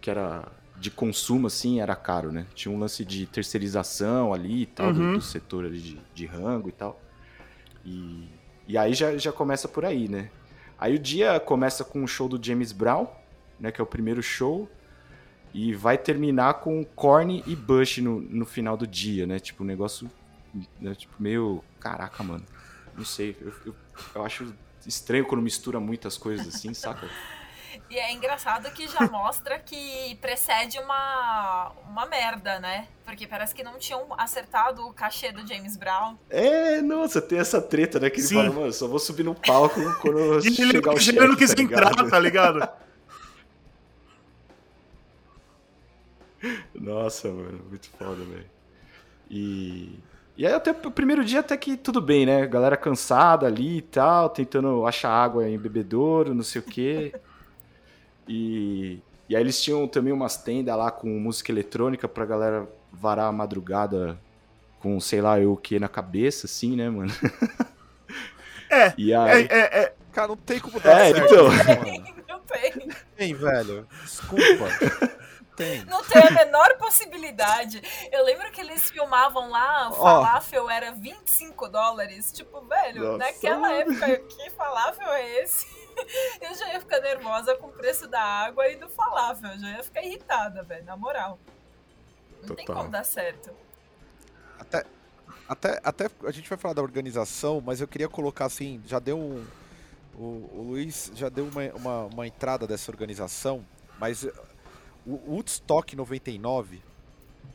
que 0.00 0.08
era 0.10 0.48
de 0.78 0.90
consumo, 0.90 1.46
assim, 1.46 1.80
era 1.80 1.94
caro, 1.94 2.32
né? 2.32 2.46
Tinha 2.54 2.74
um 2.74 2.78
lance 2.78 3.04
de 3.04 3.26
terceirização 3.26 4.32
ali 4.32 4.62
e 4.62 4.66
tal, 4.66 4.92
do- 4.92 5.00
Uhum. 5.00 5.12
do, 5.14 5.20
setor 5.20 5.64
ali 5.66 5.78
de, 5.78 6.00
de 6.14 6.26
rango 6.26 6.68
e 6.68 6.72
tal. 6.72 7.00
E, 7.84 8.26
e 8.66 8.76
aí 8.78 8.94
já, 8.94 9.16
já 9.18 9.30
começa 9.32 9.68
por 9.68 9.84
aí, 9.84 10.08
né? 10.08 10.30
Aí 10.78 10.94
o 10.94 10.98
dia 10.98 11.38
começa 11.40 11.84
com 11.84 12.02
o 12.02 12.08
show 12.08 12.28
do 12.28 12.42
James 12.44 12.72
Brown, 12.72 13.06
né? 13.60 13.70
Que 13.70 13.80
é 13.80 13.84
o 13.84 13.86
primeiro 13.86 14.22
show. 14.22 14.68
E 15.54 15.74
vai 15.74 15.96
terminar 15.96 16.54
com 16.54 16.84
Korn 16.84 17.42
e 17.46 17.54
Bush 17.56 17.98
no, 17.98 18.20
no 18.20 18.44
final 18.44 18.76
do 18.76 18.86
dia, 18.86 19.26
né? 19.26 19.38
Tipo, 19.38 19.62
um 19.62 19.66
negócio 19.66 20.10
né, 20.80 20.94
tipo, 20.94 21.14
meio... 21.18 21.62
Caraca, 21.80 22.22
mano. 22.22 22.44
Não 22.96 23.04
sei. 23.04 23.36
Eu, 23.40 23.52
eu, 23.64 23.74
eu 24.14 24.24
acho 24.24 24.52
estranho 24.86 25.26
quando 25.26 25.42
mistura 25.42 25.80
muitas 25.80 26.16
coisas 26.16 26.54
assim, 26.54 26.72
saca? 26.74 27.08
E 27.88 27.98
é 27.98 28.12
engraçado 28.12 28.68
que 28.72 28.88
já 28.88 29.06
mostra 29.08 29.60
que 29.60 30.16
precede 30.20 30.78
uma, 30.78 31.70
uma 31.88 32.04
merda, 32.06 32.58
né? 32.58 32.88
Porque 33.04 33.28
parece 33.28 33.54
que 33.54 33.62
não 33.62 33.78
tinham 33.78 34.08
acertado 34.18 34.84
o 34.86 34.92
cachê 34.92 35.30
do 35.30 35.46
James 35.46 35.76
Brown. 35.76 36.16
É, 36.28 36.82
nossa, 36.82 37.22
tem 37.22 37.38
essa 37.38 37.62
treta, 37.62 38.00
né? 38.00 38.10
Que 38.10 38.18
ele 38.18 38.26
Sim. 38.26 38.34
fala, 38.34 38.50
mano, 38.50 38.72
só 38.72 38.88
vou 38.88 38.98
subir 38.98 39.22
no 39.22 39.34
palco 39.36 39.80
quando 40.00 40.40
E 40.42 40.48
ele, 40.48 40.72
chegar 40.72 40.90
o 40.90 40.94
ele 40.94 41.00
chefe, 41.00 41.20
não 41.20 41.36
quis 41.36 41.54
tá 41.54 41.62
entrar, 41.62 41.90
ligado? 41.90 42.10
tá 42.10 42.18
ligado? 42.18 42.68
Nossa, 46.74 47.28
mano, 47.28 47.64
muito 47.68 47.88
foda, 47.90 48.24
velho. 48.24 48.50
E... 49.30 49.98
E 50.36 50.46
aí 50.46 50.52
até 50.52 50.70
o 50.70 50.90
primeiro 50.90 51.24
dia 51.24 51.40
até 51.40 51.56
que 51.56 51.76
tudo 51.76 52.00
bem, 52.00 52.26
né? 52.26 52.46
Galera 52.46 52.76
cansada 52.76 53.46
ali 53.46 53.78
e 53.78 53.82
tal, 53.82 54.28
tentando 54.28 54.86
achar 54.86 55.10
água 55.10 55.48
em 55.48 55.58
bebedouro, 55.58 56.34
não 56.34 56.42
sei 56.42 56.60
o 56.60 56.64
quê. 56.64 57.14
E... 58.28 58.98
E 59.28 59.34
aí 59.34 59.42
eles 59.42 59.60
tinham 59.62 59.88
também 59.88 60.12
umas 60.12 60.36
tendas 60.36 60.76
lá 60.76 60.90
com 60.90 61.08
música 61.08 61.50
eletrônica 61.50 62.06
pra 62.08 62.24
galera 62.24 62.68
varar 62.92 63.26
a 63.28 63.32
madrugada 63.32 64.18
com, 64.80 65.00
sei 65.00 65.20
lá, 65.20 65.40
eu 65.40 65.52
o 65.52 65.56
que 65.56 65.78
na 65.80 65.88
cabeça, 65.88 66.46
assim, 66.46 66.76
né, 66.76 66.88
mano? 66.90 67.10
É, 68.68 68.92
E 68.98 69.12
É, 69.12 69.16
aí... 69.16 69.46
é, 69.48 69.80
é, 69.82 69.92
Cara, 70.12 70.28
não 70.28 70.36
tem 70.36 70.58
como 70.58 70.80
dar 70.80 70.98
É, 70.98 71.14
certo. 71.14 71.34
então. 71.34 71.48
isso, 71.52 71.66
mano. 71.78 72.14
Não 72.28 72.40
tem. 72.40 72.88
Tem, 73.16 73.34
velho. 73.34 73.86
Desculpa. 74.02 74.66
Tem. 75.56 75.82
Não 75.86 76.04
tem 76.04 76.22
a 76.22 76.30
menor 76.30 76.76
possibilidade. 76.76 77.82
Eu 78.12 78.22
lembro 78.24 78.52
que 78.52 78.60
eles 78.60 78.90
filmavam 78.90 79.48
lá, 79.48 79.90
falafel 79.90 80.68
era 80.68 80.92
25 80.92 81.66
dólares. 81.68 82.30
Tipo, 82.30 82.60
velho, 82.60 83.02
Nossa. 83.02 83.18
naquela 83.18 83.72
época, 83.72 84.18
que 84.18 84.50
falafel 84.50 85.10
é 85.12 85.42
esse? 85.42 85.66
Eu 86.42 86.54
já 86.54 86.74
ia 86.74 86.80
ficar 86.80 87.00
nervosa 87.00 87.56
com 87.56 87.68
o 87.68 87.72
preço 87.72 88.06
da 88.06 88.20
água 88.20 88.68
e 88.68 88.76
do 88.76 88.86
falafel. 88.90 89.50
Eu 89.52 89.58
já 89.58 89.70
ia 89.70 89.82
ficar 89.82 90.02
irritada, 90.02 90.62
velho, 90.62 90.84
na 90.84 90.94
moral. 90.94 91.38
Não 92.42 92.54
tem 92.54 92.66
Total. 92.66 92.82
como 92.82 92.90
dar 92.90 93.04
certo. 93.04 93.50
Até, 94.58 94.84
até, 95.48 95.80
até 95.82 96.10
a 96.24 96.30
gente 96.30 96.50
vai 96.50 96.58
falar 96.58 96.74
da 96.74 96.82
organização, 96.82 97.62
mas 97.64 97.80
eu 97.80 97.88
queria 97.88 98.10
colocar 98.10 98.44
assim, 98.44 98.82
já 98.84 98.98
deu 98.98 99.18
um. 99.18 99.46
O, 100.14 100.50
o 100.52 100.62
Luiz 100.68 101.10
já 101.14 101.30
deu 101.30 101.46
uma, 101.46 101.62
uma, 101.74 102.04
uma 102.04 102.26
entrada 102.26 102.66
dessa 102.66 102.90
organização, 102.90 103.64
mas 103.98 104.26
o 105.06 105.34
Woodstock 105.34 105.94
99 105.94 106.82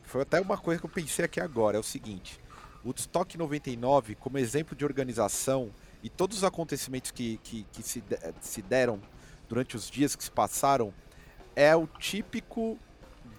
foi 0.04 0.22
até 0.22 0.40
uma 0.40 0.56
coisa 0.58 0.80
que 0.80 0.86
eu 0.86 0.90
pensei 0.90 1.24
aqui 1.24 1.40
agora, 1.40 1.76
é 1.76 1.80
o 1.80 1.84
seguinte. 1.84 2.40
Woodstock 2.84 3.36
99, 3.38 4.14
como 4.16 4.38
exemplo 4.38 4.74
de 4.74 4.84
organização 4.84 5.70
e 6.02 6.08
todos 6.08 6.38
os 6.38 6.44
acontecimentos 6.44 7.10
que, 7.10 7.38
que, 7.44 7.64
que 7.72 7.82
se, 7.82 8.02
se 8.40 8.60
deram 8.62 9.00
durante 9.48 9.76
os 9.76 9.88
dias 9.88 10.16
que 10.16 10.24
se 10.24 10.30
passaram, 10.30 10.92
é 11.54 11.76
o 11.76 11.86
típico 11.86 12.78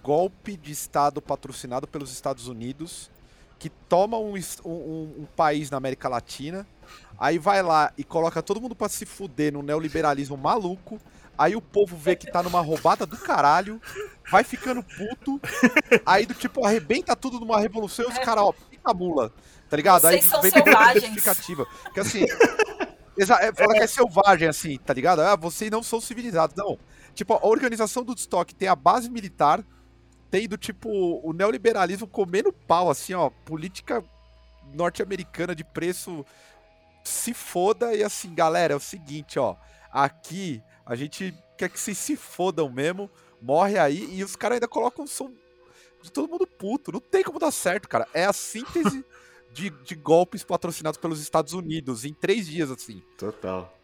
golpe 0.02 0.56
de 0.56 0.72
Estado 0.72 1.20
patrocinado 1.20 1.86
pelos 1.86 2.10
Estados 2.12 2.46
Unidos 2.48 3.10
que 3.58 3.68
toma 3.68 4.18
um, 4.18 4.34
um- 4.64 5.14
um- 5.20 5.26
país 5.36 5.70
na 5.70 5.76
América 5.78 6.08
Latina, 6.08 6.66
aí 7.18 7.38
vai 7.38 7.62
lá 7.62 7.92
e 7.96 8.04
coloca 8.04 8.42
todo 8.42 8.60
mundo 8.60 8.74
pra 8.74 8.88
se 8.90 9.06
fuder 9.06 9.52
no 9.52 9.62
neoliberalismo 9.62 10.36
maluco, 10.36 11.00
aí 11.36 11.56
o 11.56 11.60
povo 11.60 11.96
vê 11.96 12.16
que 12.16 12.30
tá 12.30 12.42
numa 12.42 12.60
roubada 12.60 13.06
do 13.06 13.16
caralho, 13.16 13.80
vai 14.30 14.44
ficando 14.44 14.82
puto, 14.82 15.40
aí 16.04 16.26
do 16.26 16.34
tipo, 16.34 16.64
arrebenta 16.64 17.14
tudo 17.16 17.40
numa 17.40 17.60
revolução 17.60 18.04
e 18.04 18.08
os 18.08 18.18
caras, 18.18 18.44
ó, 18.44 18.52
pica 18.52 18.90
a 18.90 18.94
mula, 18.94 19.32
tá 19.68 19.76
ligado? 19.76 20.06
Aí 20.06 20.16
Vocês 20.20 20.30
são 20.30 20.42
vem 20.42 20.50
selvagens. 20.50 21.04
justificativa. 21.04 21.66
Que 21.92 22.00
assim, 22.00 22.24
é, 23.18 23.52
fala 23.52 23.74
que 23.74 23.82
é 23.82 23.86
selvagem, 23.86 24.48
assim, 24.48 24.78
tá 24.78 24.92
ligado? 24.92 25.20
Ah, 25.20 25.36
vocês 25.36 25.70
não 25.70 25.82
são 25.82 26.00
civilizados. 26.00 26.56
Não. 26.56 26.78
Tipo, 27.14 27.34
a 27.34 27.46
organização 27.46 28.02
do 28.02 28.12
estoque 28.12 28.54
tem 28.54 28.68
a 28.68 28.74
base 28.74 29.08
militar, 29.08 29.64
tem 30.30 30.48
do 30.48 30.58
tipo 30.58 30.88
o 30.90 31.32
neoliberalismo 31.32 32.08
comendo 32.08 32.52
pau, 32.52 32.90
assim, 32.90 33.14
ó, 33.14 33.30
política 33.30 34.02
norte-americana 34.72 35.54
de 35.54 35.62
preço 35.62 36.24
se 37.04 37.34
foda 37.34 37.94
e 37.94 38.02
assim, 38.02 38.34
galera, 38.34 38.72
é 38.72 38.76
o 38.76 38.80
seguinte, 38.80 39.38
ó, 39.38 39.54
aqui 39.92 40.62
a 40.86 40.94
gente 40.94 41.34
quer 41.58 41.68
que 41.68 41.78
vocês 41.80 41.96
se 41.98 42.16
fodam 42.16 42.68
mesmo, 42.70 43.10
morre 43.40 43.78
aí 43.78 44.08
e 44.16 44.24
os 44.24 44.36
caras 44.36 44.56
ainda 44.56 44.68
colocam 44.68 45.04
um 45.04 45.08
som 45.08 45.30
de 46.02 46.12
todo 46.12 46.28
mundo 46.28 46.46
puto, 46.46 46.92
não 46.92 47.00
tem 47.00 47.22
como 47.22 47.38
dar 47.38 47.50
certo, 47.50 47.88
cara. 47.88 48.06
É 48.12 48.24
a 48.26 48.32
síntese 48.32 49.04
de, 49.52 49.70
de 49.70 49.94
golpes 49.94 50.44
patrocinados 50.44 50.98
pelos 50.98 51.20
Estados 51.20 51.52
Unidos 51.54 52.04
em 52.04 52.12
três 52.12 52.46
dias, 52.46 52.70
assim. 52.70 53.02
Total. 53.16 53.74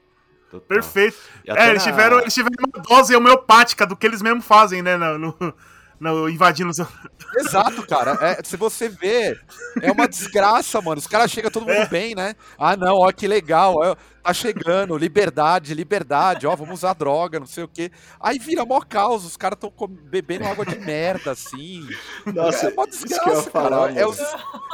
Total. 0.51 0.67
perfeito. 0.67 1.17
E 1.45 1.51
É, 1.51 1.71
eles 1.71 1.85
na- 1.85 1.91
tiveram, 1.91 2.21
eles 2.21 2.35
tiveram 2.35 2.57
uma 2.75 2.83
dose 2.83 3.15
homeopática 3.17 3.87
do 3.87 3.97
que 3.97 4.07
eles 4.07 4.21
mesmos 4.21 4.45
fazem, 4.45 4.83
né? 4.83 4.97
No, 4.97 5.17
no, 5.19 5.55
no 6.01 6.29
invadindo 6.29 6.71
os. 6.71 6.79
Exato, 7.37 7.87
cara. 7.87 8.19
É, 8.23 8.43
se 8.43 8.57
você 8.57 8.89
vê, 8.89 9.39
é 9.83 9.93
uma 9.93 10.09
desgraça, 10.09 10.81
mano. 10.81 10.99
Os 10.99 11.07
caras 11.07 11.31
chegam 11.31 11.51
todo 11.51 11.67
mundo 11.67 11.87
bem, 11.89 12.15
né? 12.15 12.35
Ah, 12.59 12.77
não, 12.77 12.97
ó, 12.97 13.13
que 13.13 13.29
legal. 13.29 13.75
ó, 13.77 13.95
tá 14.23 14.35
chegando, 14.35 14.97
liberdade, 14.99 15.73
liberdade, 15.75 16.47
ó, 16.47 16.55
vamos 16.57 16.81
usar 16.81 16.93
droga, 16.95 17.39
não 17.39 17.47
sei 17.47 17.65
o 17.65 17.69
quê. 17.69 17.91
Aí 18.21 18.39
vira 18.39 18.65
mó 18.65 18.81
caos, 18.81 19.25
os 19.25 19.37
caras 19.37 19.59
tão 19.59 19.73
bebendo 19.89 20.47
água 20.47 20.65
de 20.67 20.79
merda, 20.79 21.31
assim. 21.33 21.87
Nossa, 22.27 22.69
é 22.69 22.73
uma 22.73 22.87
isso 22.89 23.07
que 23.07 23.13
eu 23.13 23.17
ia 23.19 23.25
desgraça, 23.25 23.51
falar, 23.51 23.89
cara. 23.89 24.01
É, 24.01 24.05
mano. 24.05 24.17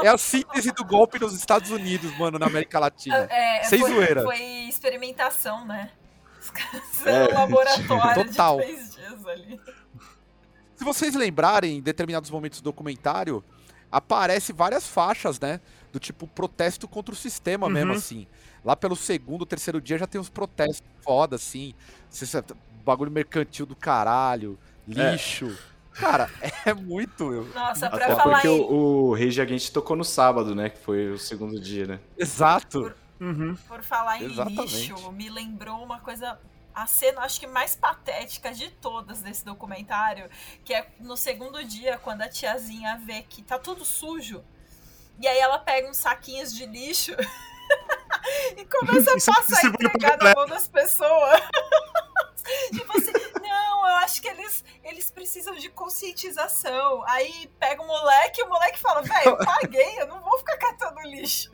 o- 0.01 0.05
é 0.05 0.09
a 0.09 0.17
síntese 0.19 0.73
do 0.73 0.85
golpe 0.85 1.19
nos 1.21 1.35
Estados 1.35 1.71
Unidos, 1.71 2.17
mano, 2.19 2.39
na 2.39 2.47
América 2.47 2.79
Latina. 2.79 3.27
É, 3.31 3.63
Sem 3.65 3.81
foi, 3.81 3.91
zoeira. 3.93 4.23
foi 4.23 4.39
experimentação, 4.69 5.65
né? 5.67 5.91
Os 6.41 6.51
caras 6.51 6.83
É, 7.07 7.25
são 7.27 7.33
um 7.33 7.39
laboratório 7.41 8.25
total. 8.27 8.57
de 8.59 8.65
três 8.65 8.95
dias 8.95 9.27
ali. 9.27 9.61
Se 10.77 10.85
vocês 10.85 11.15
lembrarem, 11.15 11.79
em 11.79 11.81
determinados 11.81 12.31
momentos 12.31 12.61
do 12.61 12.65
documentário, 12.65 13.43
aparece 13.91 14.53
várias 14.53 14.87
faixas, 14.87 15.41
né? 15.41 15.61
Do 15.93 15.99
tipo 15.99 16.27
protesto 16.27 16.87
contra 16.87 17.15
o 17.15 17.17
sistema 17.17 17.69
mesmo, 17.69 17.93
Uhum. 17.93 17.99
assim. 17.99 18.27
Lá 18.65 18.77
pelo 18.77 18.97
segundo, 18.97 19.47
terceiro 19.47 19.81
dia 19.81 19.97
já 19.99 20.07
tem 20.07 20.21
uns 20.21 20.29
protestos 20.29 20.83
foda, 21.03 21.37
assim. 21.37 21.75
Sabe, 22.11 22.55
Bagulho 22.85 23.11
mercantil 23.11 23.65
do 23.67 23.75
caralho, 23.75 24.59
lixo. 24.87 25.57
Cara, 25.93 26.29
é 26.67 26.75
muito. 26.75 27.25
meu. 27.27 27.45
Nossa, 27.55 27.89
pra 27.89 28.05
Até 28.05 28.15
falar 28.15 28.35
porque 28.35 28.49
em... 28.49 28.61
o, 28.61 29.09
o 29.09 29.15
Rage 29.15 29.41
Against 29.41 29.73
tocou 29.73 29.97
no 29.97 30.05
sábado, 30.05 30.55
né? 30.55 30.69
Que 30.69 30.79
foi 30.79 31.11
o 31.11 31.19
segundo 31.19 31.59
dia, 31.59 31.87
né? 31.87 32.01
Exato. 32.19 32.93
Uhum. 33.19 33.57
Por 33.67 33.83
falar 33.83 34.21
em 34.23 34.27
Exatamente. 34.27 34.77
lixo, 34.91 35.11
me 35.13 35.31
lembrou 35.31 35.83
uma 35.83 35.99
coisa, 36.01 36.39
a 36.77 36.87
cena 36.87 37.23
acho 37.23 37.41
que 37.41 37.47
mais 37.47 37.75
patética 37.75 38.53
de 38.53 38.71
todas 38.71 39.23
desse 39.23 39.45
documentário, 39.45 40.29
que 40.65 40.75
é 40.75 40.87
no 41.01 41.17
segundo 41.17 41.65
dia, 41.65 41.97
quando 41.99 42.21
a 42.23 42.29
tiazinha 42.29 43.01
vê 43.05 43.23
que 43.23 43.43
tá 43.43 43.59
tudo 43.59 43.85
sujo, 43.85 44.45
e 45.19 45.27
aí 45.27 45.39
ela 45.39 45.59
pega 45.59 45.89
uns 45.89 45.97
saquinhos 45.97 46.55
de 46.55 46.67
lixo 46.67 47.13
e 48.57 48.65
começa 48.67 49.11
a 49.11 49.17
Isso- 49.17 49.33
passar 49.33 49.73
pra 49.73 49.87
entregar 49.89 50.19
na 50.19 50.35
mão 50.35 50.47
das 50.47 50.69
pessoas. 50.69 51.41
tipo 52.71 52.97
assim, 52.99 53.13
não, 53.41 53.87
eles 54.85 55.11
precisam 55.11 55.55
de 55.55 55.69
conscientização. 55.69 57.03
Aí 57.09 57.51
pega 57.59 57.83
o 57.83 57.87
moleque 57.87 58.41
e 58.41 58.45
o 58.45 58.49
moleque 58.49 58.79
fala, 58.79 59.03
velho, 59.03 59.31
eu 59.31 59.37
paguei, 59.45 60.01
eu 60.01 60.07
não 60.07 60.21
vou 60.21 60.39
ficar 60.39 60.57
catando 60.59 61.01
lixo. 61.03 61.51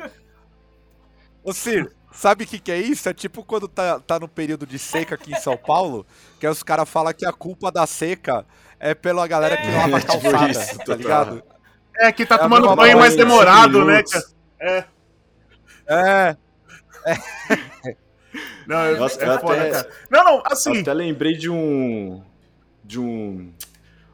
Ô, 1.42 1.52
Cir, 1.52 1.94
sabe 2.12 2.44
o 2.44 2.46
que, 2.46 2.58
que 2.58 2.70
é 2.72 2.78
isso? 2.78 3.08
É 3.08 3.14
tipo 3.14 3.44
quando 3.44 3.66
tá, 3.68 3.98
tá 4.00 4.18
no 4.20 4.28
período 4.28 4.66
de 4.66 4.78
seca 4.78 5.14
aqui 5.14 5.32
em 5.32 5.40
São 5.40 5.56
Paulo, 5.56 6.06
que 6.38 6.46
aí 6.46 6.52
os 6.52 6.62
caras 6.62 6.88
falam 6.88 7.12
que 7.12 7.26
a 7.26 7.32
culpa 7.32 7.70
da 7.72 7.86
seca 7.86 8.44
é 8.78 8.94
pela 8.94 9.26
galera 9.26 9.56
que 9.56 9.66
É. 9.68 9.76
lava 9.76 9.96
a 9.96 10.00
Tipo 10.02 10.30
calçada, 10.30 10.50
isso, 10.50 10.78
tá 10.78 10.94
ligado? 10.96 11.42
É 11.96 12.10
que 12.12 12.24
tá 12.26 12.36
É 12.36 12.38
tomando 12.38 12.74
banho 12.74 12.98
mais 12.98 13.14
demorado, 13.16 13.84
né, 13.84 14.02
cara? 14.02 14.24
É. 14.60 14.84
É, 15.88 16.36
Não, 18.66 18.78
é, 18.78 18.96
Nossa, 18.96 19.22
é 19.22 19.28
eu 19.28 19.40
foda, 19.40 19.60
até- 19.60 19.70
cara. 19.70 19.90
Não, 20.10 20.24
não, 20.24 20.34
Eu 20.36 20.42
assim. 20.46 20.80
até 20.80 20.92
lembrei 20.94 21.36
de 21.36 21.50
um. 21.50 22.22
De 22.84 22.98
um. 22.98 23.52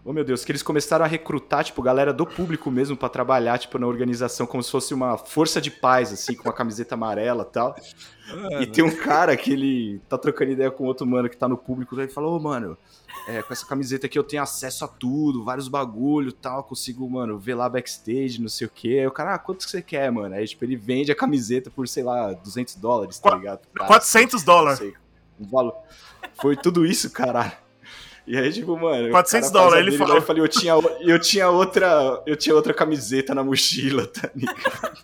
Oh 0.08 0.12
meu 0.14 0.24
Deus, 0.24 0.42
que 0.42 0.50
eles 0.50 0.62
começaram 0.62 1.04
a 1.04 1.08
recrutar, 1.08 1.62
tipo, 1.62 1.82
galera 1.82 2.14
do 2.14 2.24
público 2.24 2.70
mesmo 2.70 2.96
pra 2.96 3.10
trabalhar, 3.10 3.58
tipo, 3.58 3.78
na 3.78 3.86
organização, 3.86 4.46
como 4.46 4.62
se 4.62 4.70
fosse 4.70 4.94
uma 4.94 5.18
força 5.18 5.60
de 5.60 5.70
paz, 5.70 6.10
assim, 6.10 6.34
com 6.34 6.44
uma 6.44 6.52
camiseta 6.54 6.94
amarela 6.94 7.46
e 7.46 7.52
tal. 7.52 7.76
E 8.58 8.66
tem 8.66 8.82
um 8.82 8.96
cara 8.96 9.36
que 9.36 9.52
ele 9.52 10.00
tá 10.08 10.16
trocando 10.16 10.52
ideia 10.52 10.70
com 10.70 10.84
outro 10.84 11.06
mano 11.06 11.28
que 11.28 11.36
tá 11.36 11.46
no 11.46 11.58
público, 11.58 11.94
ele 12.00 12.08
falou, 12.08 12.38
ô, 12.38 12.40
mano, 12.40 12.74
é, 13.26 13.42
com 13.42 13.52
essa 13.52 13.66
camiseta 13.66 14.06
aqui 14.06 14.18
eu 14.18 14.24
tenho 14.24 14.42
acesso 14.42 14.82
a 14.82 14.88
tudo, 14.88 15.44
vários 15.44 15.68
bagulho 15.68 16.30
e 16.30 16.32
tal, 16.32 16.64
consigo, 16.64 17.06
mano, 17.06 17.38
ver 17.38 17.56
lá 17.56 17.68
backstage, 17.68 18.40
não 18.40 18.48
sei 18.48 18.66
o 18.66 18.70
quê. 18.70 19.00
Aí 19.00 19.06
o 19.06 19.12
cara, 19.12 19.34
ah, 19.34 19.38
quanto 19.38 19.66
que 19.66 19.70
você 19.70 19.82
quer, 19.82 20.10
mano? 20.10 20.34
Aí, 20.34 20.48
tipo, 20.48 20.64
ele 20.64 20.74
vende 20.74 21.12
a 21.12 21.14
camiseta 21.14 21.70
por, 21.70 21.86
sei 21.86 22.02
lá, 22.02 22.32
200 22.32 22.76
dólares, 22.76 23.18
tá 23.18 23.34
ligado? 23.34 23.60
Cara, 23.74 23.86
400 23.86 24.42
dólares. 24.42 24.80
um 25.38 25.46
valor. 25.46 25.74
Foi 26.40 26.56
tudo 26.56 26.86
isso, 26.86 27.10
caralho. 27.10 27.67
E 28.28 28.36
aí, 28.36 28.52
tipo, 28.52 28.76
mano. 28.76 29.08
o 29.08 29.10
400 29.10 29.12
cara 29.12 29.40
faz 29.40 29.46
a 29.46 29.50
dólares, 29.70 29.86
ele 29.86 29.96
falou. 29.98 30.18
e 30.18 30.20
falei, 30.20 30.42
eu 30.42 30.48
tinha, 30.48 30.72
eu 31.00 31.18
tinha 31.18 31.48
outra. 31.48 32.22
Eu 32.26 32.36
tinha 32.36 32.54
outra 32.54 32.74
camiseta 32.74 33.34
na 33.34 33.42
mochila, 33.42 34.06
tá 34.06 34.30
ligado? 34.34 34.98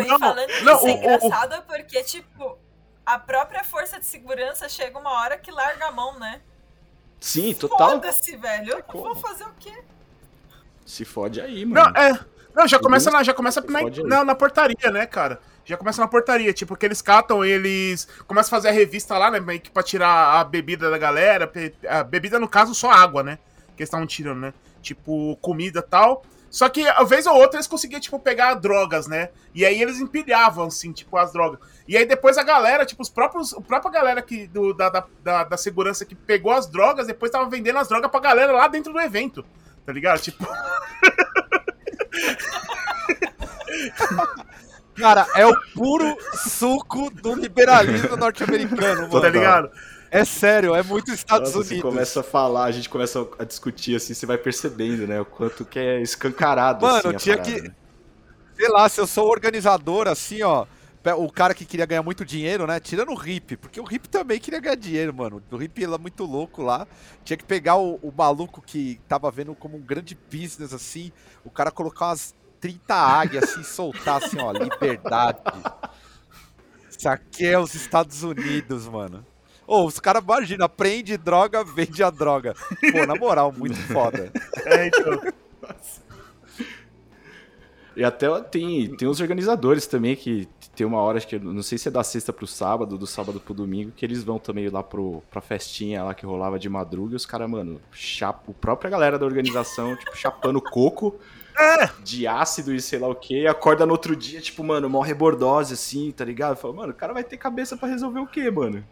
E 0.00 0.04
Não, 0.06 0.18
falando 0.18 0.48
não, 0.64 0.72
é 0.72 0.76
o- 0.76 0.84
o- 0.84 0.88
engraçado 0.90 1.62
porque, 1.66 2.02
tipo, 2.02 2.58
a 3.06 3.18
própria 3.18 3.64
força 3.64 3.98
de 3.98 4.04
segurança 4.04 4.68
chega 4.68 4.98
uma 4.98 5.10
hora 5.12 5.38
que 5.38 5.50
larga 5.50 5.86
a 5.86 5.92
mão, 5.92 6.18
né? 6.18 6.40
Sim, 7.20 7.54
total. 7.54 7.92
Foda-se, 7.92 8.36
velho. 8.36 8.72
Eu 8.74 8.82
como. 8.82 9.04
vou 9.04 9.16
fazer 9.16 9.44
o 9.44 9.52
quê? 9.58 9.72
Se 10.84 11.04
fode 11.04 11.40
aí, 11.40 11.64
mano. 11.64 11.90
Não, 11.92 12.02
é. 12.02 12.20
Não, 12.54 12.66
já 12.68 12.78
começa, 12.78 13.10
na, 13.10 13.22
já 13.22 13.32
começa 13.32 13.60
na, 13.62 13.80
na, 14.04 14.24
na 14.24 14.34
portaria, 14.34 14.90
né, 14.90 15.06
cara? 15.06 15.40
Já 15.68 15.76
começa 15.76 16.00
na 16.00 16.08
portaria, 16.08 16.50
tipo, 16.50 16.74
que 16.74 16.86
eles 16.86 17.02
catam, 17.02 17.44
eles 17.44 18.08
começam 18.26 18.48
a 18.48 18.58
fazer 18.58 18.68
a 18.70 18.72
revista 18.72 19.18
lá, 19.18 19.30
né, 19.30 19.38
meio 19.38 19.60
que 19.60 19.70
pra 19.70 19.82
tirar 19.82 20.40
a 20.40 20.42
bebida 20.42 20.90
da 20.90 20.96
galera, 20.96 21.52
a 21.86 22.02
bebida, 22.02 22.40
no 22.40 22.48
caso, 22.48 22.74
só 22.74 22.90
água, 22.90 23.22
né, 23.22 23.38
que 23.76 23.82
eles 23.82 23.88
estavam 23.88 24.06
tirando, 24.06 24.40
né, 24.40 24.54
tipo, 24.80 25.36
comida 25.42 25.82
tal. 25.82 26.24
Só 26.48 26.70
que, 26.70 26.88
a 26.88 27.04
vez 27.04 27.26
ou 27.26 27.34
outra, 27.34 27.58
eles 27.58 27.66
conseguiam, 27.66 28.00
tipo, 28.00 28.18
pegar 28.18 28.54
drogas, 28.54 29.06
né, 29.06 29.28
e 29.54 29.66
aí 29.66 29.82
eles 29.82 30.00
empilhavam, 30.00 30.68
assim, 30.68 30.90
tipo, 30.90 31.18
as 31.18 31.34
drogas. 31.34 31.60
E 31.86 31.98
aí 31.98 32.06
depois 32.06 32.38
a 32.38 32.42
galera, 32.42 32.86
tipo, 32.86 33.02
os 33.02 33.10
próprios, 33.10 33.52
a 33.52 33.60
própria 33.60 33.92
galera 33.92 34.22
que, 34.22 34.46
do, 34.46 34.72
da, 34.72 35.04
da, 35.22 35.44
da 35.44 35.56
segurança 35.58 36.06
que 36.06 36.14
pegou 36.14 36.50
as 36.50 36.66
drogas, 36.66 37.06
depois 37.06 37.30
tava 37.30 37.46
vendendo 37.50 37.78
as 37.78 37.88
drogas 37.88 38.10
pra 38.10 38.20
galera 38.20 38.52
lá 38.52 38.68
dentro 38.68 38.90
do 38.90 39.00
evento, 39.00 39.44
tá 39.84 39.92
ligado? 39.92 40.18
Tipo, 40.22 40.46
cara, 44.98 45.26
é 45.34 45.46
o 45.46 45.54
puro 45.74 46.16
suco 46.48 47.10
do 47.10 47.34
liberalismo 47.34 48.16
norte-americano, 48.16 49.02
mano. 49.08 49.20
tá 49.20 49.28
ligado? 49.28 49.70
É 50.10 50.24
sério, 50.24 50.74
é 50.74 50.82
muito 50.82 51.12
Estados 51.12 51.52
Nossa, 51.52 51.64
você 51.64 51.74
Unidos. 51.74 51.90
começa 51.90 52.20
a 52.20 52.22
falar, 52.22 52.64
a 52.64 52.70
gente 52.70 52.88
começa 52.88 53.28
a 53.38 53.44
discutir 53.44 53.94
assim, 53.96 54.14
você 54.14 54.24
vai 54.24 54.38
percebendo, 54.38 55.06
né? 55.06 55.20
O 55.20 55.24
quanto 55.26 55.64
que 55.66 55.78
é 55.78 56.00
escancarado. 56.00 56.84
Mano, 56.86 57.10
assim, 57.10 57.16
tinha 57.18 57.36
parada, 57.36 57.60
que- 57.60 57.68
né? 57.68 57.74
Sei 58.56 58.68
lá, 58.68 58.88
se 58.88 59.00
eu 59.00 59.06
sou 59.06 59.28
organizador, 59.28 60.08
assim, 60.08 60.42
ó. 60.42 60.66
O 61.16 61.30
cara 61.30 61.54
que 61.54 61.64
queria 61.64 61.86
ganhar 61.86 62.02
muito 62.02 62.22
dinheiro, 62.24 62.66
né? 62.66 62.78
Tirando 62.80 63.12
o 63.12 63.26
Hip, 63.28 63.56
porque 63.56 63.80
o 63.80 63.84
Hip 63.90 64.08
também 64.08 64.38
queria 64.38 64.60
ganhar 64.60 64.74
dinheiro, 64.74 65.14
mano. 65.14 65.42
O 65.50 65.62
Hip 65.62 65.82
ele 65.82 65.94
é 65.94 65.98
muito 65.98 66.24
louco 66.24 66.60
lá. 66.62 66.86
Tinha 67.24 67.36
que 67.36 67.44
pegar 67.44 67.76
o, 67.76 67.94
o 68.02 68.12
maluco 68.14 68.60
que 68.60 69.00
tava 69.08 69.30
vendo 69.30 69.54
como 69.54 69.76
um 69.78 69.80
grande 69.80 70.18
business, 70.30 70.74
assim. 70.74 71.10
O 71.44 71.50
cara 71.50 71.70
colocar 71.70 72.06
umas 72.08 72.34
30 72.60 72.94
águias 72.94 73.44
assim, 73.44 73.62
soltar 73.62 74.22
assim, 74.22 74.38
ó, 74.40 74.52
liberdade. 74.52 75.40
Isso 76.90 77.08
aqui 77.08 77.46
é 77.46 77.58
os 77.58 77.74
Estados 77.74 78.22
Unidos, 78.22 78.88
mano. 78.88 79.24
Ô, 79.66 79.84
os 79.84 80.00
caras, 80.00 80.22
imagina, 80.22 80.68
prende 80.68 81.16
droga, 81.16 81.62
vende 81.62 82.02
a 82.02 82.10
droga. 82.10 82.54
Pô, 82.90 83.06
na 83.06 83.14
moral, 83.14 83.52
muito 83.52 83.76
foda. 83.76 84.32
É, 84.64 84.86
então. 84.86 85.20
E 87.96 88.04
até 88.04 88.28
tem, 88.42 88.94
tem 88.96 89.08
os 89.08 89.20
organizadores 89.20 89.86
também 89.86 90.14
que 90.14 90.48
tem 90.74 90.86
uma 90.86 91.00
hora, 91.00 91.18
acho 91.18 91.26
que 91.26 91.38
não 91.38 91.62
sei 91.62 91.76
se 91.76 91.88
é 91.88 91.90
da 91.90 92.04
sexta 92.04 92.32
pro 92.32 92.46
sábado, 92.46 92.96
do 92.96 93.06
sábado 93.06 93.40
pro 93.40 93.52
domingo, 93.52 93.90
que 93.90 94.06
eles 94.06 94.22
vão 94.22 94.38
também 94.38 94.68
lá 94.68 94.82
pro, 94.82 95.22
pra 95.28 95.40
festinha 95.40 96.04
lá 96.04 96.14
que 96.14 96.24
rolava 96.24 96.58
de 96.58 96.68
madruga 96.68 97.14
e 97.14 97.16
os 97.16 97.26
caras, 97.26 97.50
mano, 97.50 97.80
chapa, 97.90 98.50
a 98.50 98.54
própria 98.54 98.88
galera 98.88 99.18
da 99.18 99.26
organização, 99.26 99.96
tipo, 99.96 100.16
chapando 100.16 100.60
coco 100.60 101.18
de 102.02 102.26
ácido 102.26 102.74
e 102.74 102.80
sei 102.80 102.98
lá 102.98 103.08
o 103.08 103.14
que, 103.14 103.46
acorda 103.46 103.84
no 103.84 103.92
outro 103.92 104.14
dia, 104.14 104.40
tipo, 104.40 104.62
mano, 104.62 104.88
morre 104.88 105.14
bordose 105.14 105.74
assim, 105.74 106.10
tá 106.12 106.24
ligado? 106.24 106.56
Fala, 106.56 106.74
mano, 106.74 106.92
o 106.92 106.96
cara 106.96 107.12
vai 107.12 107.24
ter 107.24 107.36
cabeça 107.36 107.76
pra 107.76 107.88
resolver 107.88 108.20
o 108.20 108.26
quê, 108.26 108.50
mano? 108.50 108.84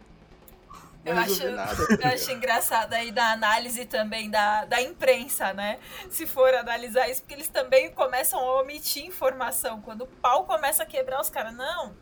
Não 1.05 1.13
Eu 1.13 1.19
acho, 1.19 1.51
nada. 1.51 1.99
eu 2.01 2.09
acho 2.09 2.33
engraçado 2.33 2.93
aí 2.93 3.13
da 3.13 3.31
análise 3.31 3.85
também 3.85 4.29
da, 4.29 4.65
da 4.65 4.83
imprensa, 4.83 5.53
né? 5.53 5.79
Se 6.11 6.27
for 6.27 6.53
analisar 6.53 7.09
isso, 7.09 7.23
porque 7.23 7.35
eles 7.35 7.49
também 7.49 7.93
começam 7.93 8.41
a 8.41 8.61
omitir 8.61 9.07
informação. 9.07 9.81
Quando 9.81 10.03
o 10.03 10.07
pau 10.07 10.45
começa 10.45 10.83
a 10.83 10.87
quebrar, 10.87 11.21
os 11.21 11.31
caras, 11.31 11.55
não, 11.55 11.95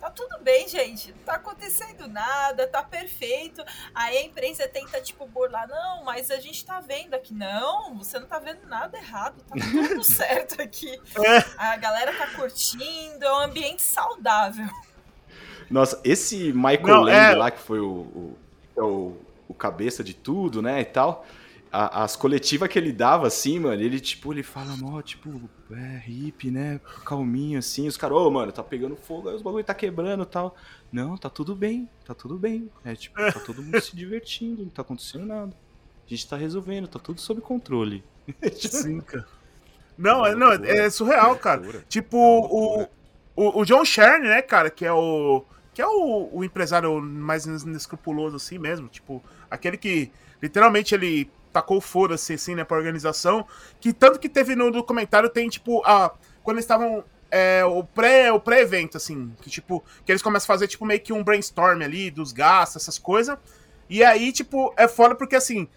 tá 0.00 0.10
tudo 0.10 0.38
bem, 0.42 0.68
gente, 0.68 1.10
não 1.12 1.18
tá 1.24 1.34
acontecendo 1.34 2.06
nada, 2.08 2.66
tá 2.66 2.82
perfeito. 2.82 3.62
Aí 3.94 4.18
a 4.18 4.22
imprensa 4.24 4.68
tenta, 4.68 5.00
tipo, 5.00 5.26
burlar, 5.26 5.66
não, 5.68 6.04
mas 6.04 6.30
a 6.30 6.38
gente 6.38 6.64
tá 6.64 6.80
vendo 6.80 7.14
aqui. 7.14 7.32
Não, 7.34 7.96
você 7.98 8.18
não 8.18 8.26
tá 8.26 8.38
vendo 8.38 8.66
nada 8.66 8.96
errado, 8.98 9.42
tá 9.48 9.54
tudo 9.58 10.02
certo 10.04 10.60
aqui. 10.60 10.90
É. 11.24 11.44
A 11.56 11.76
galera 11.76 12.12
tá 12.12 12.26
curtindo, 12.28 13.24
é 13.24 13.32
um 13.32 13.40
ambiente 13.40 13.82
saudável. 13.82 14.68
Nossa, 15.70 16.00
esse 16.04 16.52
Michael 16.52 16.86
Não, 16.86 17.02
Lang 17.02 17.32
é- 17.32 17.34
lá, 17.34 17.50
que 17.50 17.58
foi 17.60 17.80
o, 17.80 17.90
o, 17.90 18.38
é 18.76 18.82
o, 18.82 19.16
o 19.48 19.54
cabeça 19.54 20.04
de 20.04 20.14
tudo, 20.14 20.62
né, 20.62 20.80
e 20.80 20.84
tal, 20.84 21.26
a- 21.72 22.04
as 22.04 22.14
coletivas 22.14 22.68
que 22.68 22.78
ele 22.78 22.92
dava, 22.92 23.26
assim, 23.26 23.58
mano, 23.58 23.82
ele, 23.82 23.98
tipo, 23.98 24.32
ele 24.32 24.44
fala, 24.44 24.76
mó, 24.76 25.02
tipo, 25.02 25.50
é, 25.74 26.02
hippie, 26.04 26.50
né, 26.50 26.80
calminho, 27.04 27.58
assim, 27.58 27.88
os 27.88 27.96
caras, 27.96 28.16
ô, 28.16 28.30
mano, 28.30 28.52
tá 28.52 28.62
pegando 28.62 28.94
fogo, 28.96 29.28
aí 29.28 29.34
os 29.34 29.42
bagulho 29.42 29.64
tá 29.64 29.74
quebrando 29.74 30.22
e 30.22 30.26
tal. 30.26 30.56
Não, 30.92 31.16
tá 31.16 31.28
tudo 31.28 31.56
bem, 31.56 31.88
tá 32.04 32.14
tudo 32.14 32.38
bem. 32.38 32.70
É, 32.84 32.94
tipo, 32.94 33.16
tá 33.16 33.40
todo 33.40 33.62
mundo 33.62 33.80
se 33.80 33.96
divertindo, 33.96 34.62
não 34.62 34.70
tá 34.70 34.82
acontecendo 34.82 35.26
nada. 35.26 35.52
A 36.06 36.08
gente 36.08 36.28
tá 36.28 36.36
resolvendo, 36.36 36.86
tá 36.86 36.98
tudo 36.98 37.20
sob 37.20 37.40
controle. 37.40 38.04
Sim, 38.54 39.00
cara. 39.00 39.26
Não, 39.98 40.24
é, 40.24 40.34
não, 40.34 40.52
é 40.52 40.88
surreal, 40.90 41.36
cara. 41.36 41.60
Loucura. 41.60 41.84
Tipo, 41.88 42.16
loucura. 42.16 42.90
o, 43.34 43.42
o, 43.42 43.60
o 43.60 43.64
John 43.64 43.84
Sherne, 43.84 44.28
né, 44.28 44.42
cara, 44.42 44.70
que 44.70 44.84
é 44.84 44.92
o. 44.92 45.44
Que 45.74 45.82
é 45.82 45.86
o, 45.86 46.30
o 46.32 46.44
empresário 46.44 47.00
mais 47.00 47.44
inescrupuloso 47.44 48.36
assim 48.36 48.58
mesmo. 48.58 48.88
Tipo, 48.88 49.22
aquele 49.50 49.76
que 49.76 50.10
literalmente 50.40 50.94
ele 50.94 51.30
tacou 51.56 51.80
foda-se 51.80 52.34
assim, 52.34 52.54
né, 52.54 52.64
pra 52.64 52.76
organização. 52.76 53.46
Que 53.80 53.92
tanto 53.92 54.18
que 54.18 54.28
teve 54.28 54.54
no 54.54 54.70
documentário, 54.70 55.28
tem, 55.30 55.48
tipo, 55.48 55.82
a. 55.84 56.12
Quando 56.42 56.56
eles 56.56 56.64
estavam. 56.64 57.04
É, 57.28 57.64
o 57.64 57.82
pré 57.82 58.30
o 58.30 58.38
pré-evento, 58.38 58.96
assim, 58.96 59.34
que 59.42 59.50
tipo, 59.50 59.82
que 60.04 60.12
eles 60.12 60.22
começam 60.22 60.46
a 60.46 60.54
fazer, 60.54 60.68
tipo, 60.68 60.86
meio 60.86 61.00
que 61.00 61.12
um 61.12 61.24
brainstorm 61.24 61.82
ali 61.82 62.08
dos 62.08 62.30
gastos, 62.32 62.82
essas 62.82 62.98
coisas. 62.98 63.36
E 63.90 64.04
aí, 64.04 64.30
tipo, 64.32 64.72
é 64.76 64.86
foda 64.86 65.14
porque 65.14 65.34
assim. 65.34 65.68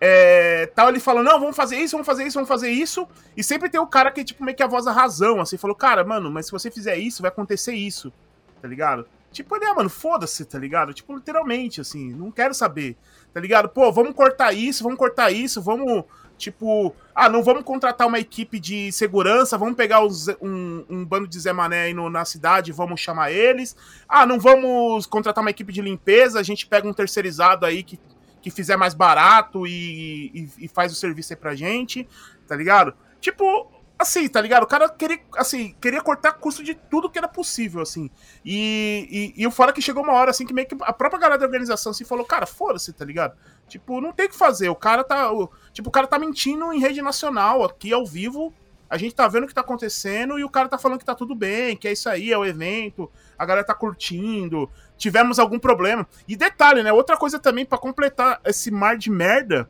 É, 0.00 0.66
tal 0.74 0.88
ele 0.88 1.00
falando, 1.00 1.26
não, 1.26 1.40
vamos 1.40 1.56
fazer 1.56 1.76
isso, 1.76 1.92
vamos 1.92 2.06
fazer 2.06 2.24
isso, 2.24 2.34
vamos 2.34 2.48
fazer 2.48 2.70
isso. 2.70 3.06
E 3.36 3.44
sempre 3.44 3.68
tem 3.68 3.80
o 3.80 3.86
cara 3.86 4.10
que, 4.10 4.24
tipo, 4.24 4.44
meio 4.44 4.56
que 4.56 4.62
a 4.62 4.66
voz 4.66 4.84
da 4.84 4.92
razão, 4.92 5.40
assim, 5.40 5.56
falou, 5.56 5.76
cara, 5.76 6.04
mano, 6.04 6.30
mas 6.30 6.46
se 6.46 6.52
você 6.52 6.70
fizer 6.70 6.96
isso, 6.96 7.22
vai 7.22 7.30
acontecer 7.30 7.74
isso, 7.74 8.12
tá 8.60 8.68
ligado? 8.68 9.06
Tipo, 9.34 9.56
ele, 9.56 9.64
ah, 9.66 9.74
mano, 9.74 9.90
foda-se, 9.90 10.44
tá 10.44 10.58
ligado? 10.58 10.94
Tipo, 10.94 11.14
literalmente, 11.14 11.80
assim, 11.80 12.12
não 12.12 12.30
quero 12.30 12.54
saber, 12.54 12.96
tá 13.34 13.40
ligado? 13.40 13.68
Pô, 13.68 13.92
vamos 13.92 14.14
cortar 14.14 14.52
isso, 14.54 14.82
vamos 14.84 14.98
cortar 14.98 15.30
isso, 15.32 15.60
vamos, 15.60 16.04
tipo, 16.38 16.94
ah, 17.14 17.28
não 17.28 17.42
vamos 17.42 17.64
contratar 17.64 18.06
uma 18.06 18.18
equipe 18.20 18.58
de 18.60 18.90
segurança, 18.92 19.58
vamos 19.58 19.74
pegar 19.74 20.02
os- 20.04 20.28
um, 20.40 20.84
um 20.88 21.04
bando 21.04 21.26
de 21.28 21.38
Zé 21.38 21.52
Mané 21.52 21.82
aí 21.86 21.94
no- 21.94 22.08
na 22.08 22.24
cidade, 22.24 22.70
vamos 22.72 23.00
chamar 23.00 23.32
eles. 23.32 23.76
Ah, 24.08 24.24
não 24.24 24.38
vamos 24.38 25.04
contratar 25.06 25.42
uma 25.42 25.50
equipe 25.50 25.72
de 25.72 25.82
limpeza, 25.82 26.38
a 26.38 26.42
gente 26.42 26.66
pega 26.66 26.88
um 26.88 26.92
terceirizado 26.94 27.66
aí 27.66 27.82
que 27.82 27.98
que 28.40 28.50
fizer 28.50 28.76
mais 28.76 28.92
barato 28.92 29.66
e, 29.66 30.30
e, 30.58 30.66
e 30.66 30.68
faz 30.68 30.92
o 30.92 30.94
serviço 30.94 31.32
aí 31.32 31.36
pra 31.38 31.54
gente, 31.54 32.06
tá 32.46 32.54
ligado? 32.54 32.92
Tipo, 33.18 33.66
assim, 34.04 34.28
tá 34.28 34.40
ligado? 34.40 34.62
O 34.62 34.66
cara 34.66 34.88
queria, 34.88 35.20
assim, 35.36 35.74
queria 35.80 36.00
cortar 36.00 36.32
custo 36.34 36.62
de 36.62 36.74
tudo 36.74 37.10
que 37.10 37.18
era 37.18 37.26
possível, 37.28 37.82
assim. 37.82 38.08
E, 38.44 39.32
e, 39.36 39.42
e 39.42 39.46
o 39.46 39.50
fora 39.50 39.72
que 39.72 39.82
chegou 39.82 40.02
uma 40.04 40.12
hora, 40.12 40.30
assim, 40.30 40.46
que 40.46 40.54
meio 40.54 40.68
que 40.68 40.76
a 40.80 40.92
própria 40.92 41.18
galera 41.20 41.38
da 41.38 41.44
organização 41.46 41.90
assim, 41.90 42.04
falou, 42.04 42.24
cara, 42.24 42.46
foda-se, 42.46 42.92
tá 42.92 43.04
ligado? 43.04 43.36
Tipo, 43.66 44.00
não 44.00 44.12
tem 44.12 44.26
o 44.26 44.28
que 44.28 44.36
fazer. 44.36 44.68
O 44.68 44.76
cara 44.76 45.02
tá. 45.02 45.32
o- 45.32 45.50
tipo, 45.72 45.88
o 45.88 45.92
cara 45.92 46.06
tá 46.06 46.18
mentindo 46.18 46.72
em 46.72 46.78
rede 46.78 47.02
nacional, 47.02 47.64
aqui 47.64 47.92
ao 47.92 48.06
vivo. 48.06 48.52
A 48.88 48.96
gente 48.98 49.14
tá 49.14 49.26
vendo 49.26 49.44
o 49.44 49.46
que 49.48 49.54
tá 49.54 49.62
acontecendo 49.62 50.38
e 50.38 50.44
o 50.44 50.48
cara 50.50 50.68
tá 50.68 50.78
falando 50.78 50.98
que 51.00 51.04
tá 51.04 51.14
tudo 51.14 51.34
bem, 51.34 51.76
que 51.76 51.88
é 51.88 51.92
isso 51.92 52.08
aí, 52.08 52.30
é 52.30 52.38
o 52.38 52.44
evento, 52.44 53.10
a 53.36 53.44
galera 53.44 53.66
tá 53.66 53.74
curtindo, 53.74 54.70
tivemos 54.96 55.38
algum 55.38 55.58
problema. 55.58 56.06
E 56.28 56.36
detalhe, 56.36 56.82
né? 56.82 56.92
Outra 56.92 57.16
coisa 57.16 57.38
também 57.38 57.64
pra 57.66 57.78
completar 57.78 58.40
esse 58.44 58.70
mar 58.70 58.96
de 58.96 59.10
merda, 59.10 59.68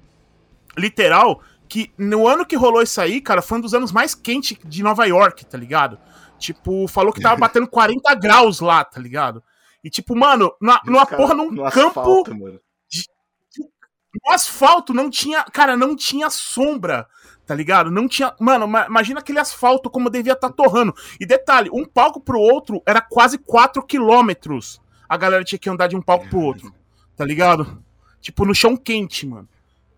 literal, 0.76 1.40
que 1.74 1.90
no 1.98 2.28
ano 2.28 2.46
que 2.46 2.54
rolou 2.54 2.82
isso 2.82 3.00
aí, 3.00 3.20
cara, 3.20 3.42
foi 3.42 3.58
um 3.58 3.60
dos 3.60 3.74
anos 3.74 3.90
mais 3.90 4.14
quentes 4.14 4.56
de 4.64 4.80
Nova 4.80 5.04
York, 5.06 5.44
tá 5.44 5.58
ligado? 5.58 5.98
Tipo, 6.38 6.86
falou 6.86 7.12
que 7.12 7.20
tava 7.20 7.34
batendo 7.40 7.66
40 7.66 8.14
graus 8.14 8.60
lá, 8.60 8.84
tá 8.84 9.00
ligado? 9.00 9.42
E 9.82 9.90
tipo, 9.90 10.14
mano, 10.14 10.54
na, 10.62 10.80
numa 10.86 11.04
Cara, 11.04 11.16
porra 11.20 11.34
num 11.34 11.48
campo 11.72 11.98
asfalto, 11.98 12.30
mano. 12.38 12.60
no 14.24 14.32
asfalto 14.32 14.94
não 14.94 15.10
tinha, 15.10 15.42
cara, 15.52 15.76
não 15.76 15.96
tinha 15.96 16.30
sombra, 16.30 17.08
tá 17.44 17.56
ligado? 17.56 17.90
Não 17.90 18.06
tinha, 18.06 18.32
mano, 18.38 18.68
ma- 18.68 18.86
imagina 18.86 19.18
aquele 19.18 19.40
asfalto 19.40 19.90
como 19.90 20.08
devia 20.08 20.34
estar 20.34 20.50
torrando. 20.50 20.94
E 21.18 21.26
detalhe, 21.26 21.70
um 21.72 21.84
palco 21.84 22.20
pro 22.20 22.38
outro 22.38 22.80
era 22.86 23.00
quase 23.00 23.36
4 23.36 23.84
quilômetros. 23.84 24.80
A 25.08 25.16
galera 25.16 25.42
tinha 25.42 25.58
que 25.58 25.68
andar 25.68 25.88
de 25.88 25.96
um 25.96 26.00
palco 26.00 26.28
pro 26.28 26.38
outro, 26.38 26.72
tá 27.16 27.24
ligado? 27.24 27.82
Tipo, 28.20 28.44
no 28.44 28.54
chão 28.54 28.76
quente, 28.76 29.26
mano. 29.26 29.48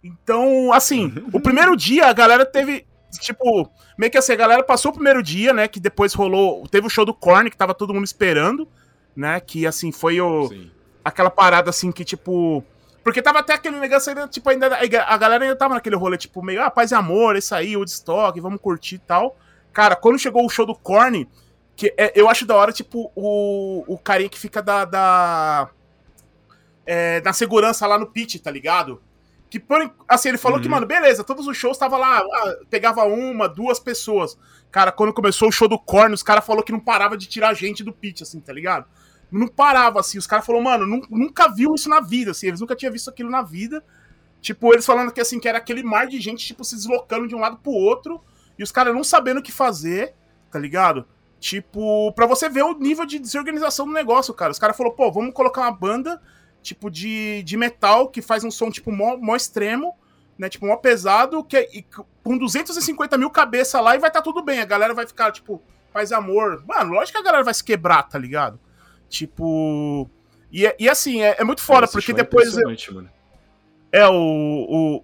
Então, 0.02 0.72
assim, 0.72 1.12
o 1.32 1.40
primeiro 1.40 1.76
dia 1.76 2.06
a 2.06 2.12
galera 2.12 2.44
teve, 2.46 2.86
tipo, 3.20 3.70
meio 3.98 4.10
que 4.10 4.18
assim, 4.18 4.32
a 4.32 4.36
galera 4.36 4.62
passou 4.62 4.90
o 4.90 4.94
primeiro 4.94 5.22
dia, 5.22 5.52
né, 5.52 5.66
que 5.66 5.80
depois 5.80 6.14
rolou, 6.14 6.66
teve 6.68 6.86
o 6.86 6.90
show 6.90 7.04
do 7.04 7.14
Korn, 7.14 7.50
que 7.50 7.56
tava 7.56 7.74
todo 7.74 7.92
mundo 7.92 8.04
esperando, 8.04 8.68
né, 9.16 9.40
que 9.40 9.66
assim, 9.66 9.90
foi 9.90 10.20
o 10.20 10.48
Sim. 10.48 10.70
aquela 11.04 11.30
parada 11.30 11.70
assim 11.70 11.90
que, 11.90 12.04
tipo. 12.04 12.62
Porque 13.02 13.22
tava 13.22 13.38
até 13.38 13.54
aquele 13.54 13.78
negócio 13.78 14.10
ainda, 14.10 14.26
tipo, 14.26 14.48
ainda. 14.50 14.66
A 15.06 15.16
galera 15.16 15.44
ainda 15.44 15.56
tava 15.56 15.74
naquele 15.74 15.96
rolê, 15.96 16.16
tipo, 16.16 16.42
meio, 16.42 16.62
ah, 16.62 16.70
paz 16.70 16.90
e 16.90 16.94
amor, 16.94 17.36
esse 17.36 17.54
aí, 17.54 17.76
Woodstock, 17.76 18.40
vamos 18.40 18.60
curtir 18.60 18.96
e 18.96 18.98
tal. 18.98 19.36
Cara, 19.72 19.94
quando 19.94 20.18
chegou 20.18 20.44
o 20.44 20.48
show 20.48 20.66
do 20.66 20.74
Korn, 20.74 21.28
que 21.76 21.92
é- 21.96 22.12
eu 22.16 22.28
acho 22.28 22.46
da 22.46 22.56
hora, 22.56 22.72
tipo, 22.72 23.12
o, 23.14 23.84
o 23.86 23.98
carinha 23.98 24.28
que 24.28 24.38
fica 24.38 24.62
da. 24.62 24.84
da 24.84 25.70
é, 26.84 27.20
na 27.20 27.32
segurança 27.32 27.86
lá 27.86 27.98
no 27.98 28.06
pit, 28.06 28.38
tá 28.38 28.50
ligado? 28.50 29.02
Que, 29.58 29.60
por, 29.60 29.90
assim, 30.06 30.28
ele 30.28 30.36
falou 30.38 30.60
que, 30.60 30.66
Uhum. 30.66 30.74
mano, 30.74 30.86
beleza, 30.86 31.24
todos 31.24 31.46
os 31.46 31.56
shows 31.56 31.78
tava 31.78 31.96
lá, 31.96 32.18
ah, 32.18 32.56
pegava 32.68 33.04
uma, 33.04 33.48
duas 33.48 33.80
pessoas. 33.80 34.36
Cara, 34.70 34.92
quando 34.92 35.14
começou 35.14 35.48
o 35.48 35.52
show 35.52 35.66
do 35.66 35.78
Korn, 35.78 36.12
os 36.12 36.22
caras 36.22 36.44
falaram 36.44 36.64
que 36.64 36.72
não 36.72 36.80
parava 36.80 37.16
de 37.16 37.26
tirar 37.26 37.54
gente 37.54 37.82
do 37.82 37.92
pit, 37.92 38.22
assim, 38.22 38.38
tá 38.40 38.52
ligado? 38.52 38.84
não 39.30 39.48
parava, 39.48 39.98
assim. 39.98 40.18
Os 40.18 40.26
caras 40.26 40.46
falaram, 40.46 40.64
mano, 40.64 40.86
nu- 40.86 41.06
nunca 41.10 41.48
viu 41.48 41.74
isso 41.74 41.88
na 41.88 42.00
vida, 42.00 42.30
assim. 42.30 42.46
Eles 42.46 42.60
nunca 42.60 42.76
tinham 42.76 42.92
visto 42.92 43.10
aquilo 43.10 43.28
na 43.28 43.42
vida. 43.42 43.82
Tipo, 44.40 44.72
eles 44.72 44.86
falando 44.86 45.10
que, 45.10 45.20
assim, 45.20 45.40
que 45.40 45.48
era 45.48 45.58
aquele 45.58 45.82
mar 45.82 46.06
de 46.06 46.20
gente, 46.20 46.46
tipo, 46.46 46.64
se 46.64 46.76
deslocando 46.76 47.26
de 47.26 47.34
um 47.34 47.40
lado 47.40 47.56
pro 47.56 47.72
outro. 47.72 48.20
E 48.56 48.62
os 48.62 48.70
caras 48.70 48.94
não 48.94 49.02
sabendo 49.02 49.38
o 49.40 49.42
que 49.42 49.50
fazer, 49.50 50.14
tá 50.50 50.58
ligado? 50.60 51.04
Tipo, 51.40 52.12
pra 52.12 52.24
você 52.24 52.48
ver 52.48 52.62
o 52.62 52.74
nível 52.78 53.04
de 53.04 53.18
desorganização 53.18 53.84
do 53.86 53.92
negócio, 53.92 54.32
cara. 54.32 54.52
Os 54.52 54.58
caras 54.60 54.76
falaram, 54.76 54.94
pô, 54.96 55.10
vamos 55.10 55.34
colocar 55.34 55.62
uma 55.62 55.72
banda, 55.72 56.22
tipo, 56.66 56.90
de, 56.90 57.42
de 57.44 57.56
metal 57.56 58.08
que 58.08 58.20
faz 58.20 58.42
um 58.44 58.50
som, 58.50 58.70
tipo, 58.70 58.90
mó, 58.92 59.16
mó 59.16 59.36
extremo, 59.36 59.94
né? 60.38 60.48
Tipo, 60.48 60.66
mó 60.66 60.76
pesado, 60.76 61.42
que, 61.44 61.56
é- 61.56 61.68
e 61.76 61.84
com 62.22 62.36
250 62.36 63.16
mil 63.16 63.30
cabeças 63.30 63.80
lá 63.82 63.94
e 63.94 63.98
vai 63.98 64.10
tá 64.10 64.20
tudo 64.20 64.42
bem. 64.42 64.60
A 64.60 64.64
galera 64.64 64.92
vai 64.92 65.06
ficar, 65.06 65.30
tipo, 65.32 65.62
paz 65.92 66.10
e 66.10 66.14
amor. 66.14 66.62
Mano, 66.66 66.92
lógico 66.94 67.12
que 67.16 67.22
a 67.22 67.24
galera 67.24 67.44
vai 67.44 67.54
se 67.54 67.62
quebrar, 67.64 68.02
tá 68.02 68.18
ligado? 68.18 68.58
Tipo. 69.08 70.10
E, 70.50 70.66
é- 70.66 70.76
e 70.78 70.88
assim, 70.88 71.22
é, 71.22 71.36
é 71.38 71.44
muito 71.44 71.62
foda, 71.62 71.86
porque 71.88 72.12
é 72.12 72.14
depois. 72.14 72.48
impressionante, 72.48 72.92
mano. 72.94 73.10
É, 73.92 74.06
o, 74.06 74.12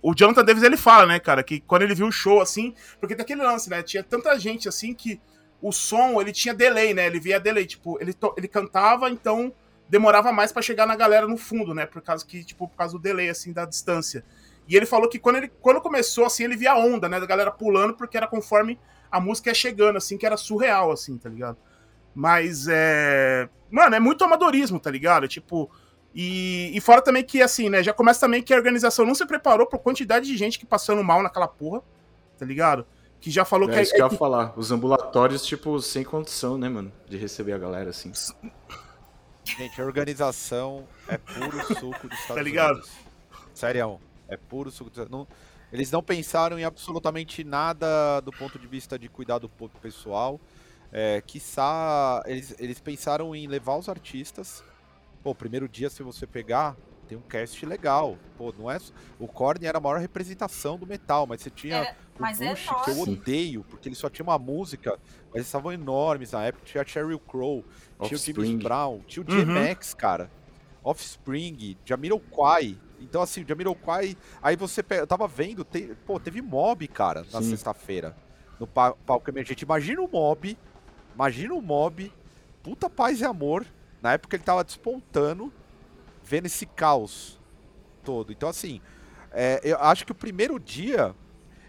o, 0.02 0.10
o 0.10 0.14
Jonathan 0.14 0.44
Davis 0.44 0.62
ele 0.62 0.76
fala, 0.76 1.06
né, 1.06 1.18
cara, 1.18 1.42
que 1.42 1.60
quando 1.60 1.82
ele 1.82 1.94
viu 1.94 2.06
o 2.08 2.12
show, 2.12 2.40
assim, 2.42 2.74
porque 3.00 3.14
tem 3.14 3.22
aquele 3.22 3.42
lance, 3.42 3.70
né, 3.70 3.82
tinha 3.82 4.02
tanta 4.02 4.38
gente, 4.38 4.68
assim, 4.68 4.92
que 4.92 5.20
o 5.62 5.72
som, 5.72 6.20
ele 6.20 6.32
tinha 6.32 6.52
delay, 6.52 6.92
né, 6.92 7.06
ele 7.06 7.20
via 7.20 7.38
delay, 7.40 7.64
tipo, 7.64 7.96
ele, 8.02 8.12
to- 8.12 8.34
ele 8.36 8.48
cantava, 8.48 9.08
então 9.08 9.52
demorava 9.92 10.32
mais 10.32 10.50
pra 10.50 10.62
chegar 10.62 10.86
na 10.86 10.96
galera 10.96 11.28
no 11.28 11.36
fundo, 11.36 11.74
né, 11.74 11.84
por 11.84 12.00
causa 12.00 12.24
que, 12.24 12.42
tipo, 12.42 12.66
por 12.66 12.74
causa 12.74 12.94
do 12.94 12.98
delay, 12.98 13.28
assim, 13.28 13.52
da 13.52 13.66
distância. 13.66 14.24
E 14.66 14.74
ele 14.74 14.86
falou 14.86 15.06
que 15.06 15.18
quando 15.18 15.36
ele 15.36 15.52
quando 15.60 15.82
começou, 15.82 16.24
assim, 16.24 16.44
ele 16.44 16.56
via 16.56 16.72
a 16.72 16.78
onda, 16.78 17.10
né, 17.10 17.20
da 17.20 17.26
galera 17.26 17.50
pulando, 17.50 17.92
porque 17.92 18.16
era 18.16 18.26
conforme 18.26 18.78
a 19.10 19.20
música 19.20 19.50
ia 19.50 19.54
chegando, 19.54 19.98
assim, 19.98 20.16
que 20.16 20.24
era 20.24 20.38
surreal, 20.38 20.90
assim, 20.90 21.18
tá 21.18 21.28
ligado? 21.28 21.58
Mas, 22.14 22.68
é... 22.70 23.50
Mano, 23.70 23.94
é 23.94 24.00
muito 24.00 24.24
amadorismo, 24.24 24.80
tá 24.80 24.90
ligado? 24.90 25.28
Tipo... 25.28 25.70
E, 26.14 26.70
e 26.74 26.80
fora 26.80 27.02
também 27.02 27.22
que, 27.22 27.42
assim, 27.42 27.68
né, 27.68 27.82
já 27.82 27.92
começa 27.92 28.20
também 28.20 28.42
que 28.42 28.54
a 28.54 28.56
organização 28.56 29.04
não 29.04 29.14
se 29.14 29.26
preparou 29.26 29.66
pra 29.66 29.78
quantidade 29.78 30.24
de 30.24 30.38
gente 30.38 30.58
que 30.58 30.64
passando 30.64 31.04
mal 31.04 31.22
naquela 31.22 31.48
porra, 31.48 31.82
tá 32.38 32.46
ligado? 32.46 32.86
Que 33.20 33.30
já 33.30 33.44
falou 33.44 33.68
que... 33.68 33.74
É 33.74 33.82
isso 33.82 33.94
que 33.94 34.00
eu 34.00 34.10
ia 34.10 34.16
falar. 34.16 34.54
Os 34.56 34.72
ambulatórios, 34.72 35.44
tipo, 35.44 35.78
sem 35.82 36.02
condição, 36.02 36.56
né, 36.56 36.70
mano? 36.70 36.90
De 37.06 37.18
receber 37.18 37.52
a 37.52 37.58
galera, 37.58 37.90
assim. 37.90 38.10
Gente, 39.44 39.80
a 39.80 39.84
organização 39.84 40.86
é 41.08 41.18
puro 41.18 41.74
suco 41.74 42.08
dos 42.08 42.18
Estados 42.20 42.36
Tá 42.36 42.42
ligado? 42.42 42.72
Unidos. 42.74 42.90
Sério, 43.54 44.00
é 44.28 44.36
puro 44.36 44.70
suco 44.70 44.90
dos 44.90 45.08
não, 45.10 45.26
Eles 45.72 45.90
não 45.90 46.02
pensaram 46.02 46.58
em 46.58 46.64
absolutamente 46.64 47.42
nada 47.44 48.20
do 48.20 48.32
ponto 48.32 48.58
de 48.58 48.66
vista 48.66 48.98
de 48.98 49.08
cuidar 49.08 49.38
do 49.38 49.48
po- 49.48 49.68
pessoal. 49.68 50.40
É, 50.92 51.22
quiçá, 51.22 52.22
eles, 52.26 52.54
eles 52.58 52.78
pensaram 52.80 53.34
em 53.34 53.46
levar 53.46 53.76
os 53.76 53.88
artistas. 53.88 54.62
Pô, 55.22 55.34
primeiro 55.34 55.68
dia, 55.68 55.88
se 55.90 56.02
você 56.02 56.26
pegar, 56.26 56.76
tem 57.08 57.18
um 57.18 57.22
cast 57.22 57.64
legal. 57.66 58.16
Pô, 58.38 58.52
não 58.58 58.70
é. 58.70 58.78
O 59.18 59.26
Korn 59.28 59.66
era 59.66 59.78
a 59.78 59.80
maior 59.80 59.98
representação 59.98 60.78
do 60.78 60.86
metal, 60.86 61.26
mas 61.26 61.40
você 61.42 61.50
tinha 61.50 61.76
Era- 61.76 61.96
o 62.18 62.22
mas 62.22 62.40
é 62.40 62.50
Bush, 62.50 62.68
que 62.84 62.90
eu 62.90 63.00
odeio, 63.00 63.64
porque 63.64 63.88
ele 63.88 63.96
só 63.96 64.08
tinha 64.08 64.24
uma 64.24 64.38
música, 64.38 64.98
mas 65.26 65.34
eles 65.36 65.46
estavam 65.46 65.72
enormes 65.72 66.32
na 66.32 66.44
época. 66.44 66.64
Tinha 66.64 66.82
a 66.82 66.86
Sheryl 66.86 67.18
Crow, 67.18 67.64
tinha 68.02 68.16
o 68.16 68.44
James. 68.44 68.62
Brown, 68.62 69.00
tinha 69.06 69.24
o 69.24 69.30
Uhum. 69.30 69.44
DMX, 69.44 69.94
cara. 69.94 70.30
Offspring, 70.84 71.76
Jamiroquai. 71.84 72.76
Então, 73.00 73.22
assim, 73.22 73.42
o 73.42 73.48
Jamiroquai. 73.48 74.16
Aí 74.42 74.56
você 74.56 74.82
pega, 74.82 75.02
eu 75.02 75.06
tava 75.06 75.26
vendo, 75.28 75.64
te- 75.64 75.96
pô, 76.06 76.18
teve 76.20 76.42
mob, 76.42 76.86
cara, 76.88 77.24
na 77.32 77.40
sexta-feira. 77.42 78.16
No 78.58 78.66
pa- 78.66 78.92
palco 79.06 79.28
emergente. 79.30 79.64
Imagina 79.64 80.00
o 80.02 80.08
mob. 80.08 80.56
Imagina 81.14 81.54
o 81.54 81.62
mob. 81.62 82.12
Puta 82.62 82.88
paz 82.90 83.20
e 83.20 83.24
amor. 83.24 83.64
Na 84.00 84.12
época 84.12 84.36
ele 84.36 84.42
tava 84.44 84.62
despontando, 84.64 85.52
vendo 86.32 86.46
esse 86.46 86.64
caos 86.64 87.38
todo. 88.02 88.32
Então, 88.32 88.48
assim, 88.48 88.80
é, 89.30 89.60
eu 89.62 89.76
acho 89.78 90.06
que 90.06 90.12
o 90.12 90.14
primeiro 90.14 90.58
dia. 90.58 91.14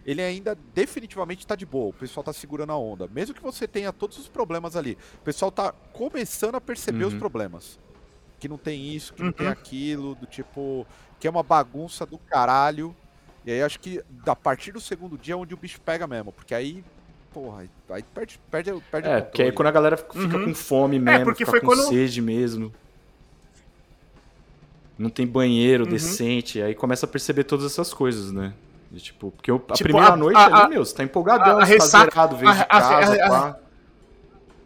Ele 0.06 0.22
ainda 0.22 0.54
definitivamente 0.74 1.48
tá 1.48 1.56
de 1.56 1.66
boa, 1.66 1.92
o 1.92 1.94
pessoal 1.94 2.26
tá 2.26 2.34
segurando 2.34 2.74
a 2.74 2.78
onda. 2.78 3.08
Mesmo 3.08 3.34
que 3.34 3.42
você 3.42 3.66
tenha 3.66 3.94
todos 3.94 4.18
os 4.18 4.28
problemas 4.28 4.76
ali, 4.76 4.98
o 5.16 5.20
pessoal 5.24 5.50
tá 5.50 5.72
começando 5.94 6.56
a 6.56 6.60
perceber 6.62 7.06
os 7.06 7.14
Uhum. 7.14 7.20
problemas. 7.20 7.80
Que 8.38 8.50
não 8.50 8.58
tem 8.58 8.94
isso, 8.94 9.14
que 9.14 9.24
não 9.24 9.32
tem 9.32 9.48
Uhum. 9.48 9.54
aquilo, 9.54 10.14
do 10.16 10.26
tipo, 10.26 10.86
que 11.22 11.26
é 11.26 11.30
uma 11.30 11.42
bagunça 11.42 12.06
do 12.06 12.18
caralho. 12.18 12.94
E 13.46 13.52
aí 13.54 13.62
acho 13.64 13.80
que 13.80 14.04
a 14.28 14.36
partir 14.36 14.74
do 14.74 14.82
segundo 14.82 15.18
dia 15.18 15.36
é 15.36 15.38
onde 15.38 15.54
o 15.54 15.58
bicho 15.58 15.80
pega 15.80 16.06
mesmo, 16.06 16.34
porque 16.34 16.54
aí, 16.54 16.84
porra, 17.34 17.66
aí 17.92 18.04
perde, 18.04 18.38
perde, 18.52 18.74
perde 18.92 19.08
É, 19.08 19.20
o 19.20 19.22
porque 19.22 19.42
aí 19.42 19.52
controle. 19.52 19.52
quando 19.54 19.68
a 19.68 19.72
galera 19.72 19.96
fica 19.96 20.20
Uhum. 20.20 20.46
com 20.48 20.54
fome 20.54 21.00
mesmo, 21.00 21.24
porque 21.24 21.46
fica 21.46 21.52
foi 21.52 21.62
com 21.62 21.68
quando- 21.68 21.88
sede 21.88 22.22
mesmo. 22.22 22.74
Não 24.98 25.10
tem 25.10 25.26
banheiro 25.26 25.86
Uhum. 25.86 25.90
decente, 25.90 26.62
aí 26.62 26.76
começa 26.76 27.06
a 27.06 27.10
perceber 27.10 27.44
todas 27.46 27.66
essas 27.66 27.94
coisas, 27.94 28.32
né? 28.32 28.54
E, 28.92 28.98
tipo, 28.98 29.32
porque 29.32 29.52
o- 29.52 29.56
a 29.56 29.74
Tipo, 29.74 29.90
primeira 29.90 30.14
a- 30.14 30.16
noite 30.18 30.38
a- 30.38 30.46
ali, 30.46 30.56
a- 30.56 30.68
meu, 30.70 30.86
você 30.86 30.96
tá 30.96 31.04
empolgadão, 31.04 31.58
a 31.58 31.66
você 31.66 31.78
tá 31.78 31.84
ressaca- 31.84 32.12
zerado, 32.12 32.38
veio 32.38 32.52
de 32.54 32.60
a- 32.60 32.62
a- 32.62 32.66
casa, 32.66 33.26
a- 33.26 33.30
pá. 33.30 33.58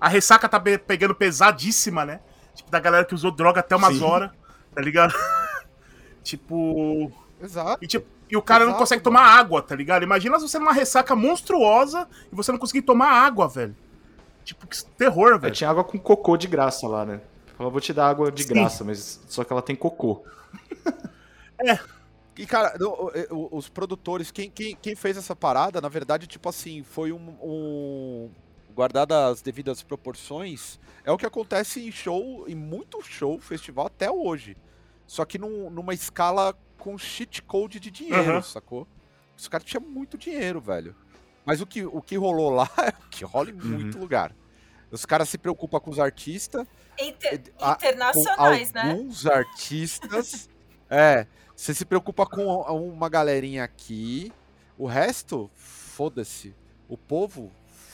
A 0.02 0.08
ressaca 0.10 0.50
tá 0.50 0.60
pe- 0.60 0.78
pegando 0.78 1.16
pesadíssima, 1.16 2.06
né? 2.06 2.20
Tipo, 2.54 2.70
da 2.70 2.80
galera 2.80 3.06
que 3.06 3.16
usou 3.16 3.32
droga 3.32 3.62
até 3.62 3.76
umas 3.76 3.96
Sim. 3.98 4.04
horas, 4.04 4.30
tá 4.76 4.82
ligado? 4.82 5.14
tipo... 6.24 7.12
Exato. 7.42 7.84
E, 7.84 7.88
tipo, 7.88 8.06
e 8.30 8.36
o 8.36 8.42
cara 8.42 8.62
não 8.66 8.72
Exato, 8.72 8.80
consegue 8.84 9.00
mano. 9.06 9.18
tomar 9.18 9.40
água, 9.40 9.62
tá 9.62 9.76
ligado? 9.76 10.04
Imagina 10.04 10.38
você 10.40 10.58
numa 10.60 10.74
ressaca 10.74 11.16
monstruosa 11.16 12.08
e 12.32 12.36
você 12.36 12.52
não 12.52 12.60
conseguir 12.60 12.82
tomar 12.82 13.10
água, 13.10 13.48
velho. 13.48 13.76
Tipo, 14.44 14.66
que 14.68 14.84
terror, 14.98 15.34
Aí 15.34 15.40
velho. 15.40 15.54
tinha 15.54 15.70
água 15.70 15.84
com 15.84 15.98
cocô 16.00 16.36
de 16.36 16.48
graça 16.48 16.88
lá, 16.88 17.06
né? 17.06 17.22
Falou, 17.58 17.72
vou 17.72 17.82
te 17.82 17.92
dar 17.92 18.08
água 18.08 18.32
de 18.32 18.44
Sim. 18.44 18.50
graça, 18.50 18.84
mas 18.84 19.20
só 19.28 19.44
que 19.44 19.52
ela 19.52 19.62
tem 19.62 19.76
cocô. 19.76 20.24
E, 22.38 22.46
cara, 22.46 22.78
o- 23.32 23.58
os 23.58 23.68
produtores, 23.68 24.30
quem, 24.30 24.52
quem, 24.52 24.76
quem 24.76 24.96
fez 24.96 25.18
essa 25.18 25.36
parada, 25.36 25.82
na 25.82 25.90
verdade, 25.90 26.28
tipo 26.28 26.48
assim, 26.48 26.84
foi 26.84 27.12
um. 27.12 27.36
um 27.42 28.30
guardada 28.76 29.26
as 29.26 29.42
devidas 29.42 29.82
proporções, 29.82 30.80
é 31.04 31.12
o 31.12 31.18
que 31.18 31.26
acontece 31.26 31.84
em 31.84 31.92
show, 31.92 32.48
em 32.48 32.54
muito 32.54 33.02
show, 33.02 33.40
festival 33.40 33.88
até 33.88 34.12
hoje. 34.12 34.56
Só 35.08 35.26
que 35.26 35.40
num- 35.40 35.72
numa 35.72 35.96
escala 35.96 36.56
com 36.78 36.96
cheat 36.96 37.42
code 37.42 37.80
de 37.80 37.90
dinheiro, 37.90 38.34
Aham. 38.34 38.42
sacou? 38.44 38.88
Os 39.36 39.48
caras 39.48 39.66
tinham 39.66 39.82
muito 39.82 40.16
dinheiro, 40.16 40.62
velho. 40.62 40.96
Mas 41.44 41.60
o 41.60 41.66
que, 41.66 41.84
o 41.88 42.04
que 42.04 42.18
rolou 42.18 42.52
lá 42.52 42.70
é 42.78 42.90
o 42.90 43.10
que 43.10 43.26
rola 43.26 43.50
em 43.50 43.54
Uhum. 43.54 43.68
muito 43.68 43.98
lugar. 43.98 44.36
Os 44.92 45.08
caras 45.08 45.28
se 45.28 45.40
preocupam 45.40 45.80
com 45.80 45.90
os 45.90 45.98
artistas, 46.00 46.68
Inter- 47.00 47.42
a- 47.60 47.72
internacionais, 47.74 48.74
né? 48.74 48.92
alguns 48.92 49.26
artistas. 49.26 50.50
É, 50.90 51.28
Você 51.54 51.74
se 51.74 51.84
preocupa 51.84 52.26
com 52.26 52.46
uma 52.46 53.10
galerinha 53.10 53.66
aqui, 53.66 54.32
o 54.78 54.86
resto, 54.86 55.52
foda-se. 55.54 56.56
O 56.88 56.98
povo, 56.98 57.52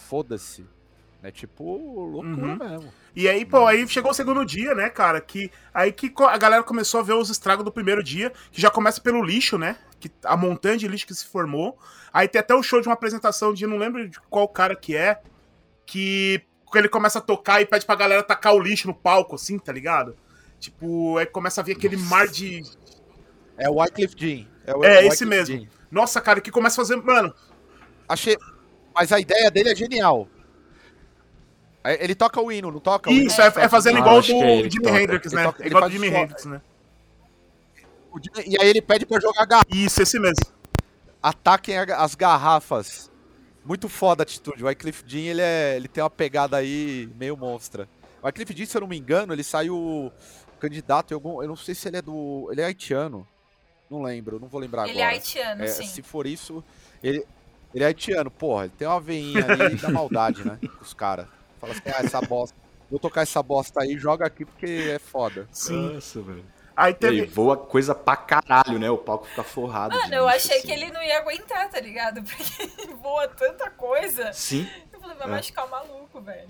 foda-se. 0.08 0.64
É 1.24 1.32
tipo 1.32 1.64
loucura 2.06 2.48
uhum. 2.48 2.56
mesmo. 2.58 2.94
E 3.16 3.30
aí, 3.30 3.46
pô, 3.46 3.66
aí 3.66 3.88
chegou 3.88 4.12
o 4.12 4.14
segundo 4.14 4.46
dia, 4.46 4.76
né, 4.76 4.90
cara? 4.90 5.22
Que 5.22 5.50
aí 5.74 5.92
que 5.92 6.14
a 6.22 6.38
galera 6.38 6.62
começou 6.62 7.00
a 7.00 7.04
ver 7.04 7.14
os 7.14 7.30
estragos 7.30 7.64
do 7.64 7.72
primeiro 7.72 8.04
dia, 8.04 8.32
que 8.52 8.62
já 8.62 8.70
começa 8.70 9.00
pelo 9.00 9.24
lixo, 9.24 9.58
né? 9.58 9.78
Que 10.00 10.12
a 10.24 10.36
montanha 10.36 10.78
de 10.78 10.88
lixo 10.88 11.08
que 11.08 11.16
se 11.16 11.26
formou. 11.26 11.80
Aí 12.12 12.28
tem 12.28 12.40
até 12.40 12.54
o 12.54 12.62
show 12.62 12.82
de 12.82 12.88
uma 12.90 12.94
apresentação 12.94 13.54
de 13.54 13.66
não 13.66 13.78
lembro 13.78 14.08
de 14.08 14.20
qual 14.30 14.48
cara 14.50 14.76
que 14.76 14.96
é, 14.96 15.22
que 15.86 16.42
ele 16.78 16.90
começa 16.90 17.20
a 17.20 17.22
tocar 17.22 17.62
e 17.62 17.66
pede 17.66 17.86
pra 17.86 17.96
galera 17.96 18.24
tacar 18.24 18.54
o 18.54 18.60
lixo 18.60 18.88
no 18.88 18.94
palco, 18.94 19.36
assim, 19.36 19.58
tá 19.60 19.72
ligado? 19.72 20.16
Tipo, 20.60 21.18
aí 21.18 21.26
começa 21.26 21.62
a 21.62 21.64
vir 21.64 21.76
aquele 21.76 21.98
Nossa. 21.98 22.10
mar 22.10 22.28
de. 22.28 22.62
É 23.58 23.70
o 23.70 23.76
Wycliffe 23.76 24.16
Jean. 24.18 24.48
É, 24.66 24.76
o, 24.76 24.84
é 24.84 25.06
esse 25.06 25.26
mesmo. 25.26 25.58
Jean. 25.58 25.68
Nossa, 25.92 26.22
cara, 26.22 26.42
que 26.42 26.52
começa 26.52 26.82
a 26.82 26.86
fazer. 26.86 26.96
Mano. 26.98 27.34
Achei. 28.08 28.38
Mas 28.96 29.12
a 29.12 29.20
ideia 29.20 29.50
dele 29.52 29.70
é 29.70 29.76
genial. 29.76 30.28
Ele 31.84 32.16
toca 32.16 32.40
o 32.40 32.50
hino, 32.50 32.72
não 32.72 32.80
toca? 32.80 33.12
Isso, 33.12 33.42
é, 33.42 33.48
é, 33.48 33.68
fazendo 33.68 34.00
igual 34.00 34.22
do 34.22 34.32
é 34.32 34.70
Jimi 34.70 34.88
Hendrix, 34.88 35.34
né? 35.34 35.44
Toca, 35.44 35.68
igual 35.68 35.84
do 35.84 35.92
Jimi 35.92 36.08
Hendrix, 36.08 36.46
né? 36.46 36.62
E 38.46 38.62
aí 38.62 38.70
ele 38.70 38.82
pede 38.82 39.06
pra 39.06 39.20
jogar 39.20 39.46
garrafa. 39.46 39.68
Isso, 39.76 40.02
esse 40.02 40.18
mesmo. 40.18 40.46
Ataquem 41.22 41.78
as 41.78 42.16
garrafas. 42.16 43.12
Muito 43.66 43.88
foda 43.88 44.22
a 44.22 44.26
atitude. 44.26 44.64
O 44.64 44.68
Wycliffe 44.68 45.04
Jean, 45.06 45.32
ele, 45.32 45.42
é, 45.42 45.76
ele 45.76 45.88
tem 45.88 46.04
uma 46.04 46.10
pegada 46.10 46.58
aí 46.58 47.10
meio 47.16 47.38
monstra. 47.38 47.88
O 48.22 48.26
Wycliffe 48.26 48.56
Jean, 48.56 48.66
se 48.66 48.78
eu 48.78 48.82
não 48.82 48.88
me 48.88 48.98
engano, 48.98 49.34
ele 49.34 49.44
saiu 49.44 50.12
candidato 50.60 51.12
em 51.12 51.16
algum... 51.16 51.42
Eu 51.42 51.48
não 51.48 51.56
sei 51.56 51.74
se 51.74 51.88
ele 51.88 51.98
é 51.98 52.02
do... 52.02 52.50
Ele 52.52 52.62
é 52.62 52.66
haitiano. 52.66 53.28
Não 53.90 54.02
lembro, 54.02 54.40
não 54.40 54.48
vou 54.48 54.60
lembrar 54.60 54.84
ele 54.84 54.92
agora. 54.92 55.06
Ele 55.06 55.14
é 55.14 55.18
haitiano, 55.18 55.64
é, 55.64 55.68
sim. 55.68 55.86
Se 55.86 56.02
for 56.02 56.26
isso, 56.26 56.64
ele, 57.04 57.26
ele 57.74 57.84
é 57.84 57.88
haitiano. 57.88 58.32
Porra, 58.32 58.66
ele 58.66 58.74
tem 58.78 58.88
uma 58.88 59.00
veinha 59.00 59.46
ali 59.46 59.76
da 59.82 59.90
maldade, 59.90 60.46
né? 60.46 60.60
Os 60.82 60.94
caras. 60.94 61.28
Fala 61.60 61.74
assim, 61.74 61.82
ah, 61.86 62.04
essa 62.04 62.22
bosta. 62.22 62.56
Vou 62.90 63.00
tocar 63.00 63.22
essa 63.22 63.42
bosta 63.42 63.82
aí, 63.82 63.98
joga 63.98 64.26
aqui 64.26 64.46
porque 64.46 64.92
é 64.94 65.00
foda. 65.00 65.48
Sim. 65.52 65.94
Nossa, 65.94 66.22
velho. 66.22 66.46
Aí 66.76 66.94
teve... 66.94 67.18
E 67.18 67.22
aí, 67.22 67.28
voa 67.28 67.56
coisa 67.56 67.94
pra 67.94 68.16
caralho, 68.16 68.80
né? 68.80 68.90
O 68.90 68.98
palco 68.98 69.26
fica 69.28 69.44
forrado. 69.44 69.96
Mano, 69.96 70.14
eu 70.14 70.28
achei 70.28 70.58
assim. 70.58 70.68
que 70.68 70.72
ele 70.72 70.92
não 70.92 71.02
ia 71.02 71.20
aguentar, 71.20 71.70
tá 71.70 71.80
ligado? 71.80 72.22
Porque 72.26 72.94
voa 72.96 73.28
tanta 73.28 73.70
coisa. 73.70 74.34
Sim. 74.34 74.68
Eu 74.92 75.00
falei, 75.00 75.16
vai 75.18 75.28
é. 75.28 75.32
machucar 75.32 75.66
o 75.66 75.70
maluco, 75.70 76.22
velho. 76.22 76.50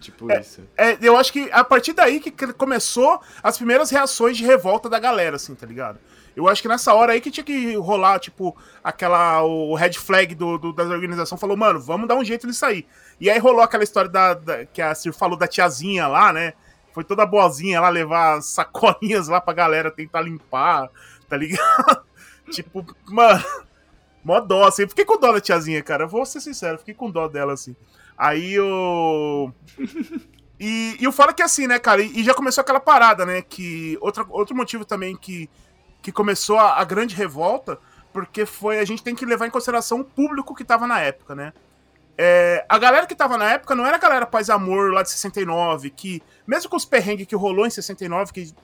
Tipo 0.00 0.30
é, 0.30 0.40
isso. 0.40 0.62
É, 0.76 0.98
eu 1.00 1.16
acho 1.16 1.32
que 1.32 1.48
a 1.50 1.64
partir 1.64 1.94
daí 1.94 2.20
que 2.20 2.30
começou 2.52 3.20
as 3.42 3.56
primeiras 3.56 3.90
reações 3.90 4.36
de 4.36 4.44
revolta 4.44 4.88
da 4.88 4.98
galera, 4.98 5.36
assim, 5.36 5.54
tá 5.54 5.66
ligado? 5.66 5.98
Eu 6.36 6.48
acho 6.48 6.60
que 6.60 6.68
nessa 6.68 6.92
hora 6.92 7.12
aí 7.12 7.20
que 7.20 7.30
tinha 7.30 7.44
que 7.44 7.74
rolar, 7.76 8.18
tipo, 8.18 8.56
aquela. 8.82 9.42
O 9.42 9.74
red 9.74 9.92
flag 9.92 10.34
do, 10.34 10.58
do, 10.58 10.72
da 10.72 10.82
organização 10.84 11.38
falou, 11.38 11.56
mano, 11.56 11.80
vamos 11.80 12.08
dar 12.08 12.16
um 12.16 12.24
jeito 12.24 12.46
nisso 12.46 12.66
aí. 12.66 12.86
E 13.20 13.30
aí 13.30 13.38
rolou 13.38 13.62
aquela 13.62 13.84
história 13.84 14.10
da, 14.10 14.34
da 14.34 14.66
que 14.66 14.82
a 14.82 14.94
Cir 14.94 15.12
falou 15.12 15.38
da 15.38 15.46
tiazinha 15.46 16.06
lá, 16.06 16.32
né? 16.32 16.54
Foi 16.94 17.04
toda 17.04 17.26
boazinha 17.26 17.80
lá 17.80 17.90
levar 17.90 18.40
sacolinhas 18.40 19.28
lá 19.28 19.40
pra 19.40 19.52
galera 19.52 19.90
tentar 19.90 20.22
limpar, 20.22 20.88
tá 21.28 21.36
ligado? 21.36 22.04
tipo, 22.50 22.86
mano, 23.06 23.44
mó 24.24 24.40
dó, 24.40 24.64
assim. 24.64 24.82
Eu 24.82 24.88
fiquei 24.88 25.04
com 25.04 25.18
dó 25.18 25.32
da 25.32 25.40
tiazinha, 25.40 25.82
cara. 25.82 26.04
Eu 26.04 26.08
vou 26.08 26.24
ser 26.24 26.40
sincero, 26.40 26.78
fiquei 26.78 26.94
com 26.94 27.10
dó 27.10 27.28
dela, 27.28 27.52
assim. 27.52 27.76
Aí 28.16 28.58
o. 28.58 29.52
E, 30.60 30.96
e 31.00 31.08
o 31.08 31.10
fala 31.10 31.32
que 31.32 31.42
é 31.42 31.44
assim, 31.44 31.66
né, 31.66 31.80
cara? 31.80 32.00
E, 32.00 32.20
e, 32.20 32.22
já 32.22 32.32
começou 32.32 32.62
aquela 32.62 32.78
parada, 32.78 33.26
né? 33.26 33.42
Que. 33.42 33.98
Outra, 34.00 34.24
outro 34.30 34.54
motivo 34.54 34.84
também 34.84 35.16
que 35.16 35.50
que 36.04 36.12
começou 36.12 36.58
a, 36.58 36.78
a, 36.80 36.84
grande 36.84 37.16
revolta, 37.16 37.78
porque 38.12 38.44
foi 38.44 38.78
a 38.78 38.84
gente 38.84 39.02
tem 39.02 39.14
que 39.14 39.24
levar 39.24 39.46
em 39.46 39.50
consideração 39.50 40.00
o 40.00 40.04
público 40.04 40.54
que 40.54 40.62
tava 40.62 40.86
na 40.86 41.00
época, 41.00 41.34
né? 41.34 41.54
É, 42.16 42.64
a 42.68 42.78
galera 42.78 43.06
que 43.06 43.14
tava 43.14 43.36
na 43.36 43.52
época 43.52 43.74
não 43.74 43.84
era 43.84 43.96
a 43.96 44.00
galera 44.00 44.26
Paz 44.26 44.48
Amor 44.48 44.92
lá 44.92 45.02
de 45.02 45.10
69, 45.10 45.90
que, 45.90 46.22
mesmo 46.46 46.70
com 46.70 46.76
os 46.76 46.84
perrengues 46.84 47.26
que 47.26 47.34
rolou 47.34 47.66
em 47.66 47.70
69, 47.70 48.32
que, 48.32 48.54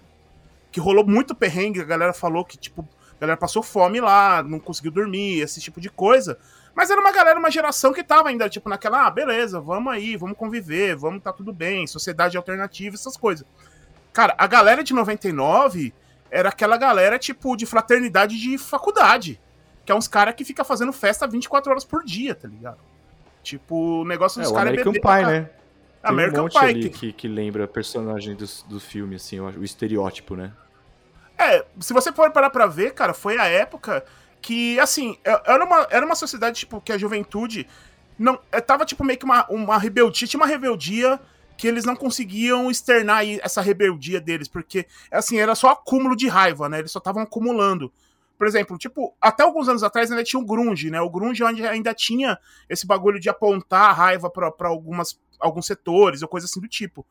que 0.71 0.81
rolou 0.81 1.05
muito 1.05 1.35
perrengue, 1.35 1.81
a 1.81 1.85
galera 1.85 2.13
falou 2.13 2.45
que, 2.45 2.57
tipo, 2.57 2.87
a 3.17 3.21
galera 3.21 3.37
passou 3.37 3.63
fome 3.63 4.01
lá, 4.01 4.43
não 4.43 4.61
conseguiu 4.61 4.93
dormir, 4.93 5.41
esse 5.41 5.61
tipo 5.61 5.81
de 5.81 5.91
coisa. 5.91 6.39
Mas 6.75 6.91
era 6.91 7.01
uma 7.01 7.11
galera, 7.11 7.39
uma 7.39 7.51
geração 7.51 7.93
que 7.93 8.05
tava 8.05 8.29
ainda, 8.29 8.49
tipo, 8.49 8.69
naquela, 8.69 9.07
ah, 9.07 9.11
beleza, 9.11 9.61
vamos 9.61 9.93
aí, 9.93 10.17
vamos 10.17 10.39
conviver, 10.39 10.95
vamos 10.95 11.23
tá 11.23 11.33
tudo 11.33 11.53
bem, 11.53 11.87
sociedade 11.89 12.37
alternativa, 12.37 12.95
essas 12.95 13.17
coisas. 13.17 13.45
Cara, 14.13 14.35
a 14.39 14.47
galera 14.47 14.85
de 14.85 14.95
99 14.95 15.93
era 16.31 16.51
aquela 16.51 16.77
galera, 16.77 17.19
tipo, 17.19 17.57
de 17.57 17.67
fraternidade 17.67 18.41
de 18.41 18.57
faculdade. 18.57 19.41
Que 19.85 19.91
é 19.91 19.95
uns 19.95 20.07
caras 20.07 20.35
que 20.35 20.45
fica 20.45 20.63
fazendo 20.63 20.93
festa 20.93 21.27
24 21.27 21.73
horas 21.73 21.85
por 21.85 22.05
dia, 22.05 22.35
tá 22.35 22.47
ligado? 22.47 22.79
Tipo, 23.43 24.03
o 24.03 24.05
negócio 24.05 24.41
dos 24.41 24.51
é, 24.51 24.55
caras 24.55 24.73
é 24.73 24.77
beber. 24.77 25.01
Pie, 25.01 25.27
né? 25.27 25.51
Tem 26.03 26.11
American 26.11 26.41
um 26.41 26.43
monte 26.45 26.59
Pie. 26.59 26.65
Ali 26.65 26.83
que... 26.83 26.91
que, 26.91 27.13
que 27.13 27.29
lembra 27.29 27.67
personagem 27.67 28.35
do, 28.35 28.47
do 28.69 28.81
filme, 28.81 29.17
assim, 29.17 29.41
o 29.41 29.65
estereótipo, 29.65 30.37
né? 30.37 30.53
É, 31.39 31.65
se 31.79 31.93
você 31.93 32.13
for 32.13 32.31
parar 32.31 32.51
pra 32.51 32.67
ver, 32.67 32.93
cara, 32.93 33.15
foi 33.15 33.39
a 33.39 33.47
época 33.47 34.05
que, 34.43 34.79
assim, 34.79 35.17
é, 35.25 35.43
era 35.53 35.65
uma, 35.65 35.87
era 35.91 36.05
uma 36.05 36.15
sociedade, 36.15 36.61
tipo, 36.61 36.81
que 36.81 36.93
a 36.93 36.99
juventude 36.99 37.67
não 38.19 38.39
é, 38.53 38.61
tava, 38.61 38.85
tipo, 38.85 39.03
meio 39.03 39.19
que 39.19 39.25
uma, 39.25 39.47
uma 39.49 39.79
rebeldia, 39.79 40.29
tinha 40.29 40.39
uma 40.39 40.47
rebeldia 40.47 41.19
que 41.57 41.67
eles 41.67 41.85
não 41.85 41.97
conseguiam 41.97 42.71
externar 42.71 43.23
essa 43.43 43.61
rebeldia 43.61 44.21
deles, 44.21 44.49
porque, 44.49 44.87
assim, 45.11 45.39
era 45.39 45.55
só 45.55 45.71
acúmulo 45.71 46.17
de 46.17 46.29
raiva, 46.29 46.69
né? 46.69 46.79
Eles 46.79 46.91
só 46.91 46.99
estavam 46.99 47.23
acumulando. 47.23 47.93
Por 48.41 48.47
exemplo, 48.47 48.79
tipo, 48.79 49.15
até 49.21 49.43
alguns 49.43 49.69
anos 49.69 49.83
atrás 49.83 50.11
ainda 50.11 50.25
tinha 50.25 50.41
o 50.41 50.47
grunge, 50.47 50.91
né? 50.91 50.99
O 50.99 51.11
grunge 51.11 51.45
ainda 51.45 51.93
tinha 51.93 52.39
esse 52.71 52.87
bagulho 52.87 53.21
de 53.21 53.29
apontar 53.29 53.91
a 53.91 53.93
raiva 53.93 54.31
para 54.31 54.67
algumas 54.67 55.21
alguns 55.39 55.67
setores 55.67 56.23
ou 56.23 56.29
coisa 56.29 56.47
assim 56.47 56.59
do 56.59 56.67
tipo. 56.67 57.07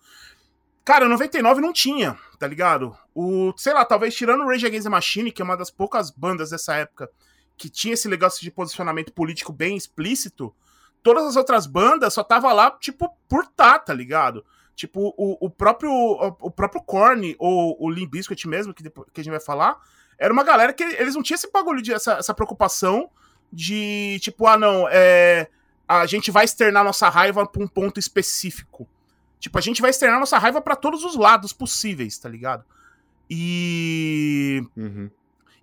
Cara, 0.84 1.08
99 1.08 1.62
não 1.62 1.72
tinha, 1.72 2.18
tá 2.40 2.48
ligado? 2.48 2.98
O, 3.14 3.54
sei 3.56 3.76
lá, 3.76 3.86
talvez 3.86 4.16
tirando 4.16 4.42
o 4.42 4.48
Rage 4.48 4.66
Against 4.66 4.86
the 4.86 4.90
Machine, 4.90 5.32
que 5.32 5.40
é 5.40 5.46
uma 5.46 5.56
das 5.56 5.70
poucas 5.70 6.10
bandas 6.10 6.50
dessa 6.50 6.74
época 6.74 7.08
que 7.56 7.70
tinha 7.70 7.94
esse 7.94 8.08
negócio 8.08 8.42
de 8.42 8.50
posicionamento 8.50 9.14
político 9.14 9.54
bem 9.54 9.78
explícito, 9.78 10.52
todas 11.04 11.26
as 11.26 11.36
outras 11.36 11.68
bandas 11.68 12.12
só 12.12 12.24
tava 12.24 12.52
lá, 12.54 12.72
tipo, 12.72 13.08
por 13.28 13.46
tá, 13.46 13.78
tá 13.78 13.94
ligado? 13.94 14.44
Tipo, 14.76 15.14
o, 15.16 15.46
o 15.46 15.48
próprio 15.48 15.92
o, 15.92 16.36
o 16.42 16.50
próprio 16.50 16.82
Korn, 16.82 17.36
ou 17.38 17.78
o 17.80 17.88
Limp 17.88 18.10
Bizkit 18.10 18.48
mesmo, 18.48 18.74
que, 18.74 18.82
depois, 18.82 19.08
que 19.14 19.22
a 19.22 19.24
gente 19.24 19.32
vai 19.32 19.40
falar, 19.40 19.80
era 20.20 20.34
uma 20.34 20.44
galera 20.44 20.74
que 20.74 20.84
eles 20.84 21.16
não 21.16 21.24
tinham 21.24 21.36
esse 21.36 21.50
bagulho, 21.52 21.82
de, 21.82 21.94
essa, 21.94 22.14
essa 22.14 22.34
preocupação 22.34 23.10
de, 23.52 24.20
tipo, 24.22 24.46
ah, 24.46 24.58
não, 24.58 24.88
é, 24.92 25.48
a 25.88 26.06
gente 26.06 26.30
vai 26.30 26.46
externar 26.46 26.84
nossa 26.84 27.10
raiva 27.10 27.48
pra 27.48 27.64
um 27.64 27.68
ponto 27.68 28.00
específico. 28.00 28.88
Tipo, 29.40 29.58
a 29.58 29.62
gente 29.62 29.82
vai 29.82 29.90
externar 29.90 30.20
nossa 30.20 30.38
raiva 30.38 30.62
para 30.62 30.76
todos 30.76 31.04
os 31.04 31.16
lados 31.16 31.54
possíveis, 31.54 32.18
tá 32.18 32.28
ligado? 32.28 32.66
E. 33.30 34.62
Uhum. 34.76 35.10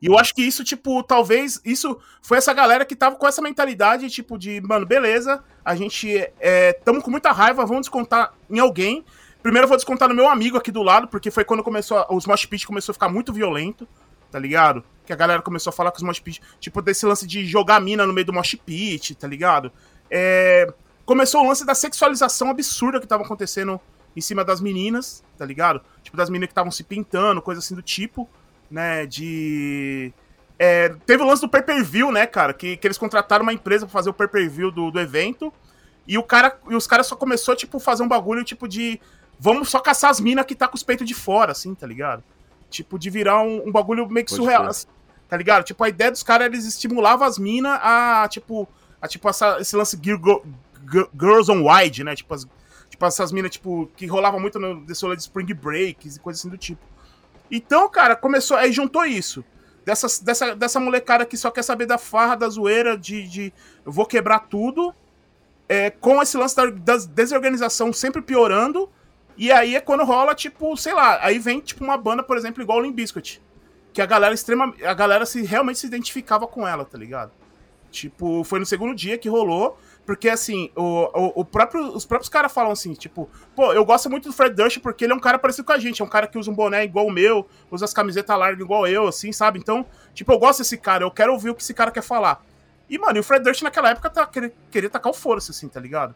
E 0.01 0.07
eu 0.07 0.19
acho 0.19 0.35
que 0.35 0.43
isso, 0.43 0.65
tipo, 0.65 1.03
talvez. 1.03 1.61
Isso 1.65 1.99
foi 2.23 2.39
essa 2.39 2.53
galera 2.53 2.85
que 2.85 2.97
tava 2.97 3.17
com 3.17 3.27
essa 3.27 3.43
mentalidade, 3.43 4.09
tipo, 4.09 4.39
de, 4.39 4.61
mano, 4.63 4.87
beleza, 4.87 5.45
a 5.65 5.75
gente 5.75 6.09
é, 6.41 6.73
tamo 6.73 7.03
com 7.03 7.11
muita 7.11 7.33
raiva, 7.33 7.67
vamos 7.67 7.83
descontar 7.83 8.33
em 8.49 8.59
alguém. 8.59 9.05
Primeiro 9.43 9.65
eu 9.65 9.69
vou 9.69 9.77
descontar 9.77 10.09
no 10.09 10.15
meu 10.15 10.29
amigo 10.29 10.57
aqui 10.57 10.73
do 10.73 10.83
lado, 10.83 11.09
porque 11.09 11.31
foi 11.31 11.45
quando 11.45 11.63
começou. 11.63 11.99
A, 11.99 12.15
os 12.15 12.27
mosh 12.27 12.47
pit 12.47 12.67
começou 12.67 12.93
a 12.93 12.95
ficar 12.95 13.09
muito 13.09 13.33
violento, 13.33 13.87
tá 14.37 14.41
ligado? 14.41 14.85
Que 15.07 15.15
a 15.15 15.17
galera 15.17 15.41
começou 15.41 15.71
a 15.71 15.73
falar 15.73 15.91
com 15.91 15.97
os 15.97 16.03
mosh 16.03 16.21
pit, 16.21 16.43
tipo, 16.61 16.83
desse 16.83 17.07
lance 17.07 17.27
de 17.27 17.47
jogar 17.47 17.81
mina 17.81 18.07
no 18.07 18.13
meio 18.13 18.27
do 18.27 18.35
mosh 18.35 18.55
pit, 18.55 19.15
tá 19.15 19.27
ligado? 19.27 19.73
É, 20.11 20.71
começou 21.07 21.43
o 21.43 21.49
lance 21.49 21.65
da 21.65 21.75
sexualização 21.75 22.51
absurda 22.51 23.01
que 23.01 23.07
tava 23.07 23.23
acontecendo 23.23 23.81
em 24.15 24.21
cima 24.21 24.45
das 24.45 24.61
meninas, 24.61 25.25
tá 25.39 25.47
ligado? 25.47 25.81
Tipo, 26.03 26.19
das 26.19 26.29
meninas 26.29 26.49
que 26.49 26.53
estavam 26.53 26.71
se 26.71 26.85
pintando, 26.85 27.41
coisa 27.41 27.61
assim 27.61 27.75
do 27.75 27.81
tipo 27.81 28.29
né, 28.71 29.07
de... 29.07 30.13
É, 30.59 30.91
teve 31.07 31.23
o 31.23 31.27
lance 31.27 31.41
do 31.41 31.49
pay-per-view, 31.49 32.13
né, 32.13 32.27
cara, 32.27 32.53
que, 32.53 32.77
que 32.77 32.87
eles 32.87 32.99
contrataram 32.99 33.43
uma 33.43 33.55
empresa 33.55 33.87
pra 33.87 33.93
fazer 33.95 34.11
o 34.11 34.15
pay-per-view 34.15 34.71
do, 34.71 34.91
do 34.91 35.01
evento, 35.01 35.51
e 36.07 36.19
o 36.19 36.23
cara 36.23 36.59
e 36.69 36.77
os 36.77 36.87
caras 36.87 37.07
só 37.07 37.17
começou, 37.17 37.57
tipo, 37.57 37.81
fazer 37.81 38.03
um 38.03 38.09
bagulho, 38.09 38.45
tipo, 38.45 38.69
de... 38.69 39.01
Vamos 39.41 39.71
só 39.71 39.81
caçar 39.81 40.11
as 40.11 40.21
minas 40.21 40.45
que 40.45 40.55
tá 40.55 40.69
com 40.69 40.77
os 40.77 40.83
peitos 40.83 41.07
de 41.07 41.15
fora, 41.15 41.53
assim, 41.53 41.75
tá 41.75 41.87
ligado? 41.87 42.23
Tipo, 42.69 42.99
de 42.99 43.11
virar 43.11 43.43
um, 43.43 43.69
um 43.69 43.73
bagulho 43.73 44.09
meio 44.09 44.27
que 44.27 44.33
Pode 44.33 44.43
surreal, 44.43 44.67
assim, 44.67 44.87
tá 45.29 45.37
ligado? 45.37 45.65
Tipo, 45.65 45.85
a 45.85 45.89
ideia 45.89 46.11
dos 46.11 46.23
caras, 46.23 46.47
eles 46.47 46.65
estimulavam 46.65 47.27
as 47.27 47.39
minas 47.39 47.79
a, 47.83 48.27
tipo, 48.29 48.69
a, 49.01 49.07
tipo 49.07 49.29
essa, 49.29 49.59
esse 49.61 49.77
lance 49.77 49.99
Girl, 50.03 50.41
Girls 51.19 51.51
on 51.51 51.65
Wide, 51.69 52.05
né? 52.05 52.17
Tipo, 52.17 52.35
as, 52.35 52.47
tipo 52.89 53.07
essas 53.07 53.33
minas, 53.33 53.53
tipo, 53.53 53.91
que 53.97 54.07
rolava 54.07 54.39
muito 54.39 54.59
no 54.59 54.81
desse 54.85 55.07
de 55.09 55.23
Spring 55.23 55.55
Breaks 55.55 56.17
e 56.17 56.21
coisa 56.21 56.39
assim 56.39 56.49
do 56.49 56.59
tipo. 56.59 56.83
Então, 57.51 57.89
cara, 57.89 58.17
começou. 58.17 58.57
Aí 58.57 58.73
juntou 58.73 59.05
isso. 59.05 59.45
Dessa, 59.85 60.09
dessa, 60.25 60.57
dessa 60.57 60.81
molecada 60.81 61.25
que 61.25 61.37
só 61.37 61.51
quer 61.51 61.63
saber 61.63 61.87
da 61.87 61.97
farra, 61.97 62.35
da 62.35 62.49
zoeira, 62.49 62.99
de, 62.99 63.29
de 63.29 63.53
eu 63.85 63.93
vou 63.93 64.05
quebrar 64.05 64.41
tudo. 64.41 64.95
É, 65.69 65.91
com 65.91 66.23
esse 66.23 66.37
lance 66.37 66.55
da, 66.55 66.67
da 66.67 66.97
desorganização 66.97 67.93
sempre 67.93 68.23
piorando. 68.23 68.89
E 69.37 69.53
aí 69.53 69.77
é 69.77 69.81
quando 69.81 70.05
rola, 70.05 70.35
tipo, 70.35 70.77
sei 70.77 70.95
lá, 70.95 71.19
aí 71.23 71.39
vem 71.39 71.61
tipo 71.61 71.85
uma 71.85 71.97
banda, 71.97 72.23
por 72.23 72.37
exemplo, 72.37 72.63
igual 72.63 72.79
o 72.79 72.83
Limp 72.83 72.95
Bizkit. 72.95 73.43
que 73.93 74.01
a 74.01 74.07
galera 74.07 74.35
extrema, 74.35 74.75
a 74.85 74.95
galera 74.95 75.27
se 75.27 75.43
realmente 75.43 75.79
se 75.79 75.87
identificava 75.87 76.47
com 76.47 76.67
ela, 76.67 76.85
tá 76.85 76.97
ligado? 76.99 77.33
Tipo, 77.91 78.45
foi 78.45 78.59
no 78.59 78.67
segundo 78.67 78.95
dia 78.95 79.17
que 79.17 79.29
rolou, 79.29 79.79
porque 80.05 80.29
assim, 80.29 80.71
o, 80.77 80.83
o, 80.83 81.41
o 81.41 81.45
próprio, 81.45 81.83
os 81.95 82.05
próprios 82.05 82.29
caras 82.29 82.53
falam 82.53 82.73
assim, 82.73 82.93
tipo, 82.95 83.29
pô, 83.55 83.73
eu 83.73 83.85
gosto 83.85 84.11
muito 84.11 84.29
do 84.29 84.35
Fred 84.35 84.55
Durst 84.55 84.81
porque 84.81 85.05
ele 85.05 85.13
é 85.13 85.17
um 85.17 85.21
cara 85.21 85.39
parecido 85.39 85.65
com 85.65 85.73
a 85.73 85.79
gente, 85.79 86.03
é 86.03 86.05
um 86.05 86.09
cara 86.09 86.27
que 86.27 86.39
usa 86.39 86.51
um 86.51 86.55
boné 86.55 86.85
igual 86.85 87.07
o 87.07 87.11
meu, 87.11 87.47
usa 87.71 87.85
as 87.85 87.93
camisetas 87.93 88.39
largas 88.39 88.61
igual 88.61 88.87
eu, 88.87 89.07
assim, 89.07 89.33
sabe? 89.33 89.59
Então, 89.59 89.87
tipo, 90.15 90.31
eu 90.33 90.39
gosto 90.39 90.59
desse 90.59 90.77
cara, 90.77 91.05
eu 91.05 91.11
quero 91.11 91.33
ouvir 91.33 91.51
o 91.51 91.55
que 91.55 91.63
esse 91.63 91.75
cara 91.75 91.91
quer 91.91 92.03
falar. 92.03 92.45
E, 92.89 92.99
mano, 92.99 93.17
e 93.17 93.21
o 93.21 93.23
Fred 93.23 93.43
Durst 93.43 93.63
naquela 93.63 93.91
época 93.91 94.09
tá, 94.11 94.27
queria, 94.27 94.53
queria 94.71 94.91
tacar 94.91 95.11
o 95.11 95.15
força, 95.15 95.51
assim, 95.51 95.69
tá 95.69 95.81
ligado? 95.81 96.15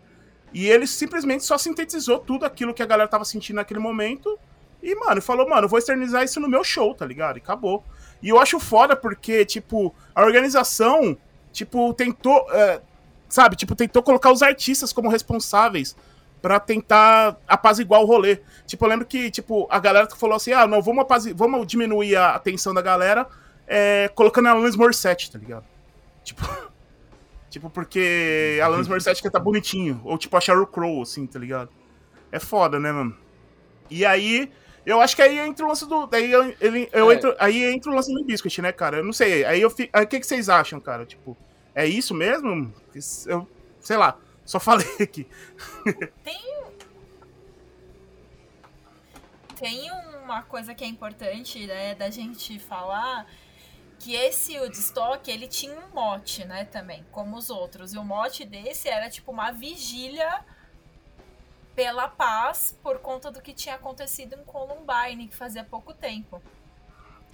E 0.53 0.69
ele 0.69 0.87
simplesmente 0.87 1.45
só 1.45 1.57
sintetizou 1.57 2.19
tudo 2.19 2.45
aquilo 2.45 2.75
que 2.75 2.83
a 2.83 2.87
galera 2.87 3.09
tava 3.09 3.25
sentindo 3.25 3.57
naquele 3.57 3.81
momento. 3.81 4.39
E, 4.83 4.95
mano, 4.95 5.21
falou, 5.21 5.49
mano, 5.49 5.69
vou 5.69 5.79
externizar 5.79 6.25
isso 6.25 6.41
no 6.41 6.49
meu 6.49 6.65
show, 6.65 6.95
tá 6.95 7.05
ligado? 7.05 7.37
E 7.37 7.41
acabou. 7.41 7.85
E 8.23 8.29
eu 8.29 8.39
acho 8.39 8.59
foda 8.59 8.97
porque, 8.97 9.45
tipo, 9.45 9.95
a 10.15 10.23
organização, 10.23 11.17
tipo, 11.53 11.93
tentou. 11.95 12.47
É, 12.53 12.81
sabe, 13.29 13.57
tipo, 13.57 13.75
tentou 13.75 14.03
colocar 14.03 14.33
os 14.33 14.43
artistas 14.43 14.93
como 14.93 15.09
responsáveis 15.09 15.97
para 16.41 16.59
tentar 16.59 17.37
apaziguar 17.47 18.01
o 18.01 18.07
rolê. 18.07 18.41
Tipo, 18.67 18.85
eu 18.85 18.89
lembro 18.89 19.07
que, 19.07 19.31
tipo, 19.31 19.67
a 19.71 19.79
galera 19.79 20.09
falou 20.17 20.37
assim: 20.37 20.53
ah, 20.53 20.67
não, 20.67 20.83
vamos, 20.83 21.07
vamos 21.35 21.67
diminuir 21.67 22.17
a 22.17 22.35
atenção 22.35 22.75
da 22.75 22.83
galera 22.83 23.27
é, 23.67 24.11
colocando 24.15 24.49
a 24.49 24.51
Alanis 24.51 24.75
Morissette, 24.75 25.31
tá 25.31 25.39
ligado? 25.39 25.65
Tipo. 26.25 26.43
Tipo, 27.51 27.69
porque 27.69 28.61
Alanis 28.63 28.87
Morissette 28.87 29.21
quer 29.21 29.31
tá 29.31 29.41
bonitinho. 29.41 30.01
Ou 30.05 30.17
tipo 30.17 30.37
a 30.37 30.41
Sheryl 30.41 30.67
Crow, 30.67 31.03
assim, 31.03 31.27
tá 31.27 31.39
ligado? 31.39 31.69
É 32.31 32.39
foda, 32.39 32.79
né, 32.79 32.93
mano? 32.93 33.17
E 33.91 34.07
aí, 34.07 34.51
eu 34.87 35.01
acho 35.01 35.17
que 35.17 35.23
aí 35.23 35.37
entra 35.39 35.65
o 35.65 35.69
lance 35.69 35.87
do. 35.87 36.07
Daí 36.07 36.31
eu, 36.31 36.55
ele, 36.61 36.89
eu 36.93 37.11
é. 37.11 37.15
entro, 37.15 37.35
aí 37.41 37.65
entra 37.65 37.91
o 37.91 37.95
lance 37.95 38.15
do 38.15 38.25
Biscuit, 38.25 38.63
né, 38.63 38.71
cara? 38.71 38.99
Eu 38.99 39.05
não 39.05 39.13
sei. 39.13 39.45
Aí 39.45 39.61
eu 39.61 39.69
fico. 39.69 39.99
O 39.99 40.07
que, 40.07 40.21
que 40.21 40.27
vocês 40.27 40.49
acham, 40.49 40.79
cara? 40.81 41.05
Tipo, 41.05 41.37
é 41.75 41.87
isso 41.87 42.15
mesmo? 42.15 42.73
Eu, 43.27 43.49
sei 43.81 43.97
lá, 43.97 44.17
só 44.45 44.59
falei 44.61 44.87
aqui. 45.01 45.27
Tem. 46.23 46.61
Tem 49.59 49.91
uma 50.25 50.43
coisa 50.43 50.73
que 50.73 50.85
é 50.85 50.87
importante, 50.87 51.67
né, 51.67 51.95
da 51.95 52.09
gente 52.09 52.59
falar 52.59 53.27
que 54.01 54.15
esse 54.15 54.59
Woodstock, 54.59 55.31
ele 55.31 55.47
tinha 55.47 55.79
um 55.79 55.91
mote, 55.91 56.45
né, 56.47 56.65
também, 56.65 57.05
como 57.13 57.37
os 57.37 57.51
outros. 57.51 57.93
E 57.93 57.99
o 57.99 58.03
mote 58.03 58.47
desse 58.47 58.89
era 58.89 59.11
tipo 59.11 59.31
uma 59.31 59.53
vigília 59.53 60.43
pela 61.77 62.09
paz 62.09 62.77
por 62.83 62.99
conta 62.99 63.31
do 63.31 63.43
que 63.43 63.53
tinha 63.53 63.75
acontecido 63.75 64.35
em 64.35 64.45
Columbine, 64.45 65.29
que 65.29 65.37
fazia 65.37 65.63
pouco 65.63 65.93
tempo. 65.93 66.43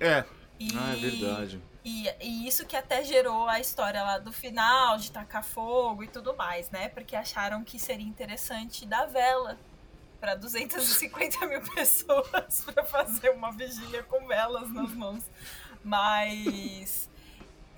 É. 0.00 0.24
E, 0.58 0.70
ah, 0.76 0.92
é 0.92 0.96
verdade. 0.96 1.62
E, 1.84 2.08
e, 2.20 2.48
isso 2.48 2.66
que 2.66 2.76
até 2.76 3.04
gerou 3.04 3.46
a 3.48 3.60
história 3.60 4.02
lá 4.02 4.18
do 4.18 4.32
final, 4.32 4.98
de 4.98 5.12
tacar 5.12 5.44
fogo 5.44 6.02
e 6.02 6.08
tudo 6.08 6.34
mais, 6.34 6.68
né? 6.70 6.88
Porque 6.88 7.14
acharam 7.14 7.62
que 7.62 7.78
seria 7.78 8.06
interessante 8.06 8.84
dar 8.84 9.06
vela 9.06 9.56
para 10.18 10.34
250 10.34 11.46
mil 11.46 11.62
pessoas 11.74 12.64
para 12.64 12.82
fazer 12.84 13.30
uma 13.30 13.52
vigília 13.52 14.02
com 14.02 14.26
velas 14.26 14.72
nas 14.72 14.90
mãos. 14.92 15.22
Mas 15.86 17.08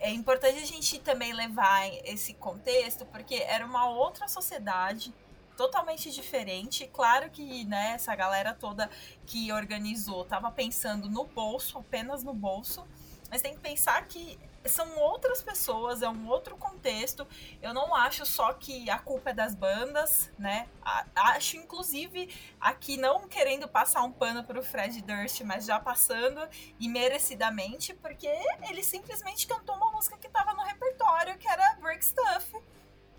é 0.00 0.10
importante 0.10 0.58
a 0.62 0.64
gente 0.64 0.98
também 1.00 1.34
levar 1.34 1.86
esse 2.06 2.32
contexto, 2.32 3.04
porque 3.04 3.34
era 3.34 3.66
uma 3.66 3.86
outra 3.90 4.26
sociedade 4.26 5.12
totalmente 5.58 6.10
diferente. 6.10 6.88
Claro 6.90 7.28
que 7.28 7.66
né, 7.66 7.92
essa 7.92 8.16
galera 8.16 8.54
toda 8.54 8.88
que 9.26 9.52
organizou 9.52 10.22
estava 10.22 10.50
pensando 10.50 11.10
no 11.10 11.26
bolso, 11.26 11.76
apenas 11.76 12.24
no 12.24 12.32
bolso, 12.32 12.82
mas 13.30 13.42
tem 13.42 13.54
que 13.54 13.60
pensar 13.60 14.06
que 14.06 14.38
são 14.68 14.98
outras 14.98 15.42
pessoas, 15.42 16.02
é 16.02 16.08
um 16.08 16.28
outro 16.28 16.56
contexto. 16.56 17.26
Eu 17.60 17.72
não 17.72 17.94
acho 17.94 18.24
só 18.26 18.52
que 18.52 18.88
a 18.90 18.98
culpa 18.98 19.30
é 19.30 19.32
das 19.32 19.54
bandas, 19.54 20.30
né? 20.38 20.68
Acho, 21.14 21.56
inclusive, 21.56 22.32
aqui 22.60 22.96
não 22.96 23.28
querendo 23.28 23.66
passar 23.66 24.02
um 24.02 24.12
pano 24.12 24.44
pro 24.44 24.62
Fred 24.62 25.00
Durst, 25.02 25.40
mas 25.42 25.64
já 25.66 25.80
passando 25.80 26.40
e 26.78 26.88
merecidamente, 26.88 27.94
porque 27.94 28.28
ele 28.68 28.82
simplesmente 28.82 29.46
cantou 29.46 29.74
uma 29.74 29.90
música 29.90 30.16
que 30.16 30.28
tava 30.28 30.52
no 30.54 30.62
repertório, 30.62 31.36
que 31.38 31.48
era 31.48 31.74
Break 31.80 32.04
Stuff. 32.04 32.56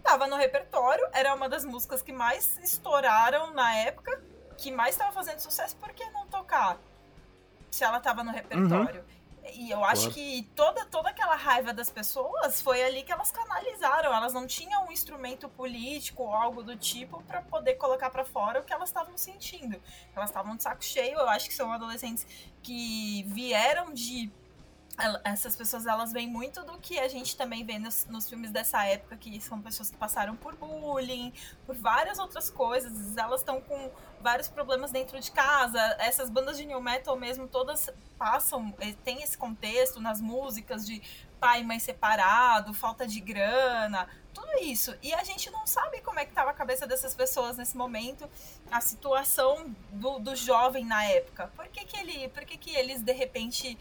Tava 0.04 0.28
no 0.28 0.38
repertório, 0.38 1.06
era 1.12 1.34
uma 1.36 1.50
das 1.50 1.66
músicas 1.66 2.02
que 2.02 2.14
mais 2.14 2.58
estouraram 2.60 3.54
na 3.54 3.76
época, 3.76 4.22
que 4.58 4.72
mais 4.72 4.95
estava 4.95 5.12
fazendo 5.12 5.39
sucesso, 5.39 5.76
por 5.76 5.89
que 5.93 6.10
não 6.12 6.26
tocar? 6.28 6.78
Se 7.70 7.84
ela 7.84 8.00
tava 8.00 8.24
no 8.24 8.32
repertório. 8.32 9.02
Uhum. 9.02 9.19
E 9.56 9.72
eu 9.72 9.84
acho 9.84 10.04
claro. 10.04 10.16
que 10.16 10.43
toda, 10.56 10.86
toda 10.86 11.10
aquela 11.10 11.36
raiva 11.36 11.74
das 11.74 11.89
pessoas 11.89 12.62
foi 12.62 12.84
ali 12.84 13.04
que 13.04 13.12
elas 13.12 13.32
canalizaram. 13.32 14.14
Elas 14.14 14.34
não 14.34 14.47
tinham 14.47 14.88
um 14.88 14.91
instrumento 14.91 15.50
político 15.50 16.24
ou 16.24 16.34
algo 16.34 16.64
do 16.64 16.76
tipo 16.76 17.22
para 17.24 17.41
poder 17.41 17.76
colocar 17.76 18.10
para 18.10 18.26
fora 18.26 18.60
o 18.60 18.64
que 18.64 18.74
elas 18.74 18.89
estavam 18.89 19.18
sentindo. 19.18 19.82
Elas 20.16 20.30
estavam 20.30 20.56
de 20.56 20.64
saco 20.64 20.84
cheio. 20.84 21.18
Eu 21.18 21.30
acho 21.30 21.47
que 21.47 21.54
são 21.54 21.72
adolescentes 21.72 22.26
que 22.62 23.24
vieram 23.28 23.93
de 23.93 24.32
essas 25.24 25.56
pessoas 25.56 25.86
elas 25.86 26.12
vêm 26.12 26.28
muito 26.28 26.64
do 26.64 26.78
que 26.78 27.00
a 27.00 27.08
gente 27.08 27.36
também 27.36 27.66
vê 27.66 27.80
nos, 27.80 28.06
nos, 28.06 28.30
filmes 28.30 28.52
dessa 28.52 28.86
época, 28.86 29.16
que 29.18 29.39
são 29.39 29.62
pessoas 29.62 29.89
que 29.89 29.97
passaram 29.97 30.36
por 30.36 30.56
bullying, 30.56 31.34
por 31.66 31.76
várias 31.76 32.20
outras 32.20 32.50
coisas, 32.50 33.16
elas 33.18 33.41
estão 33.41 33.62
com 33.62 33.91
vários 34.22 34.47
problemas 34.47 34.91
dentro 34.91 35.20
de 35.20 35.32
casa. 35.32 35.80
Essas 36.00 36.30
bandas 36.30 36.58
de 36.58 36.66
new 36.66 36.82
metal 36.82 37.16
mesmo, 37.16 37.47
todas 37.47 37.89
passam, 38.18 38.74
eh, 38.80 38.93
tem 39.04 39.22
esse 39.24 39.38
contexto 39.38 40.02
nas 40.02 40.20
músicas 40.20 40.86
de 40.86 41.02
pai 41.39 41.62
e 41.62 41.64
mãe 41.64 41.80
separado, 41.80 42.74
falta 42.74 43.08
de 43.08 43.20
grana, 43.22 44.08
tudo 44.34 44.52
isso. 44.62 44.95
E 45.02 45.14
a 45.14 45.24
gente 45.24 45.50
não 45.50 45.66
sabe 45.66 46.02
como 46.02 46.20
é 46.20 46.26
que 46.26 46.32
estava 46.32 46.52
a 46.52 46.54
cabeça 46.54 46.86
dessas 46.86 47.16
pessoas 47.16 47.58
nesse 47.58 47.78
momento, 47.78 48.30
a 48.70 48.82
situação 48.82 49.74
do, 49.91 50.20
do 50.20 50.36
jovem 50.36 50.86
na 50.86 51.04
época. 51.06 51.50
Por 51.56 51.68
que, 51.70 51.86
que 51.86 51.97
ele, 51.97 52.28
por 52.30 52.43
que, 52.43 52.58
que 52.58 52.76
eles 52.76 53.02
de 53.02 53.14
repente 53.14 53.78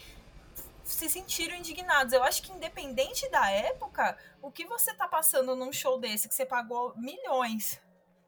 se 0.89 1.09
sentiram 1.09 1.57
indignados. 1.57 2.13
Eu 2.13 2.23
acho 2.23 2.43
que 2.43 2.53
independente 2.53 3.29
da 3.31 3.51
época, 3.51 4.17
o 4.41 4.51
que 4.51 4.65
você 4.65 4.95
tá 4.95 5.07
passando 5.07 5.55
num 5.55 5.73
show 5.73 5.99
desse 5.99 6.29
que 6.29 6.35
você 6.35 6.47
pagou 6.47 6.95
milhões, 6.97 7.81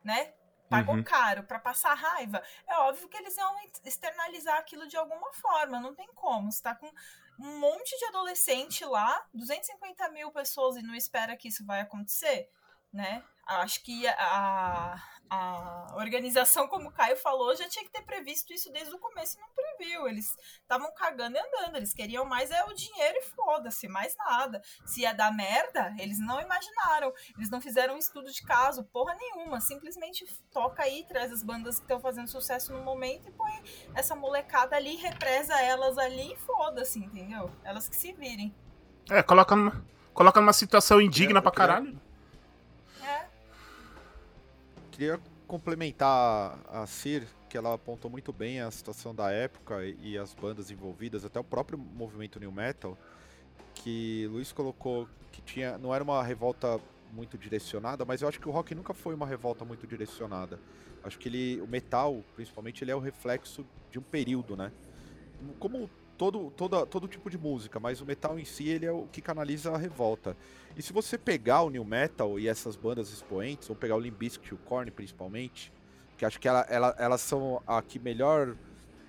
né? 0.05 0.35
Pagou 0.69 0.95
uhum. 0.95 1.03
caro 1.03 1.43
para 1.43 1.59
passar 1.59 1.95
raiva, 1.95 2.41
é 2.65 2.77
óbvio 2.77 3.09
que 3.09 3.17
eles 3.17 3.37
iam 3.37 3.57
externalizar 3.85 4.57
aquilo 4.57 4.87
de 4.87 4.97
alguma 4.97 5.33
forma, 5.33 5.81
não 5.81 5.95
tem 5.97 6.07
como. 6.15 6.53
Você 6.53 6.63
tá 6.63 6.77
com 6.77 6.87
um 7.41 7.59
monte 7.59 7.99
de 7.99 8.05
adolescente 8.05 8.85
lá, 8.85 9.27
250 9.35 10.09
mil 10.11 10.31
pessoas 10.31 10.77
e 10.77 10.83
não 10.83 10.95
espera 10.95 11.37
que 11.37 11.49
isso 11.49 11.67
vai 11.67 11.81
acontecer, 11.81 12.49
né? 12.93 13.25
Acho 13.45 13.83
que 13.83 14.07
a, 14.07 15.03
a 15.31 15.95
organização, 15.95 16.67
como 16.67 16.89
o 16.89 16.93
Caio 16.93 17.17
falou, 17.17 17.55
já 17.55 17.69
tinha 17.69 17.85
que 17.85 17.93
ter 17.93 18.03
previsto 18.03 18.53
isso 18.53 18.71
desde 18.73 18.93
o 18.93 18.99
começo 18.99 19.39
e 19.39 19.41
não 19.41 19.49
previu. 19.55 20.09
Eles 20.09 20.37
estavam 20.61 20.93
cagando 20.93 21.37
e 21.37 21.41
andando. 21.41 21.77
Eles 21.77 21.95
queriam 21.95 22.25
mais 22.25 22.51
é 22.51 22.65
o 22.65 22.75
dinheiro 22.75 23.17
e 23.17 23.23
foda-se, 23.23 23.87
mais 23.87 24.17
nada. 24.17 24.61
Se 24.85 25.03
ia 25.03 25.15
dar 25.15 25.33
merda, 25.33 25.95
eles 26.01 26.19
não 26.19 26.41
imaginaram. 26.41 27.13
Eles 27.37 27.49
não 27.49 27.61
fizeram 27.61 27.95
um 27.95 27.99
estudo 27.99 28.33
de 28.33 28.43
caso, 28.43 28.83
porra 28.83 29.15
nenhuma. 29.15 29.61
Simplesmente 29.61 30.27
toca 30.53 30.83
aí, 30.83 31.07
traz 31.07 31.31
as 31.31 31.45
bandas 31.45 31.77
que 31.77 31.83
estão 31.83 32.01
fazendo 32.01 32.27
sucesso 32.27 32.73
no 32.73 32.83
momento 32.83 33.29
e 33.29 33.31
põe 33.31 33.63
essa 33.95 34.17
molecada 34.17 34.75
ali, 34.75 34.97
represa 34.97 35.61
elas 35.61 35.97
ali 35.97 36.33
e 36.33 36.37
foda-se, 36.39 36.99
entendeu? 36.99 37.53
Elas 37.63 37.89
que 37.89 37.95
se 37.95 38.13
virem. 38.13 38.53
É, 39.09 39.23
coloca 39.23 39.55
numa, 39.55 39.85
coloca 40.13 40.41
numa 40.41 40.53
situação 40.53 41.01
indigna 41.01 41.39
é, 41.39 41.43
pra 41.43 41.53
caralho 41.53 42.10
queria 45.01 45.19
complementar 45.47 46.59
a 46.69 46.87
Cir, 46.87 47.27
que 47.49 47.57
ela 47.57 47.73
apontou 47.73 48.11
muito 48.11 48.35
bem 48.35 48.61
a 48.61 48.71
situação 48.71 49.15
da 49.15 49.31
época 49.31 49.83
e 49.83 50.19
as 50.19 50.35
bandas 50.35 50.71
envolvidas, 50.71 51.25
até 51.25 51.41
o 51.41 51.45
próprio 51.45 51.79
movimento 51.79 52.39
New 52.39 52.53
Metal, 52.53 52.99
que 53.75 54.29
Luiz 54.31 54.53
colocou 54.53 55.09
que 55.33 55.41
tinha 55.41 55.79
não 55.79 55.95
era 55.95 56.05
uma 56.05 56.23
revolta 56.23 56.79
muito 57.15 57.39
direcionada, 57.39 58.05
mas 58.05 58.21
eu 58.21 58.29
acho 58.29 58.39
que 58.39 58.47
o 58.47 58.53
rock 58.53 58.75
nunca 58.75 58.93
foi 58.93 59.15
uma 59.15 59.27
revolta 59.27 59.65
muito 59.65 59.87
direcionada. 59.87 60.61
Acho 61.03 61.19
que 61.19 61.31
ele, 61.31 61.63
o 61.63 61.67
metal, 61.67 62.23
principalmente, 62.37 62.85
ele 62.85 62.91
é 62.91 62.95
o 62.95 63.01
reflexo 63.01 63.65
de 63.91 63.99
um 63.99 64.03
período, 64.03 64.55
né? 64.55 64.71
Como 65.59 65.89
todo, 66.21 66.51
todo, 66.51 66.85
todo 66.85 67.09
tipo 67.09 67.31
de 67.31 67.39
música, 67.39 67.81
mas 67.81 68.03
o 68.03 68.05
metal 68.05 68.39
em 68.39 68.45
si 68.45 68.69
ele 68.69 68.85
é 68.85 68.93
o 68.93 69.07
que 69.07 69.23
canaliza 69.23 69.73
a 69.73 69.79
revolta. 69.79 70.37
E 70.77 70.83
se 70.83 70.93
você 70.93 71.17
pegar 71.17 71.63
o 71.63 71.71
new 71.71 71.83
metal 71.83 72.39
e 72.39 72.47
essas 72.47 72.77
bandas 72.77 73.11
expoentes, 73.11 73.71
ou 73.71 73.75
pegar 73.75 73.97
o 73.97 73.99
Limp 73.99 74.19
Bizkit 74.19 74.51
e 74.51 74.55
o 74.55 74.59
Korn 74.59 74.91
principalmente, 74.91 75.73
que 76.19 76.27
acho 76.27 76.39
que 76.39 76.47
ela, 76.47 76.61
ela, 76.69 76.95
elas 76.99 77.23
são 77.23 77.63
a 77.67 77.81
que 77.81 77.99
melhor 77.99 78.55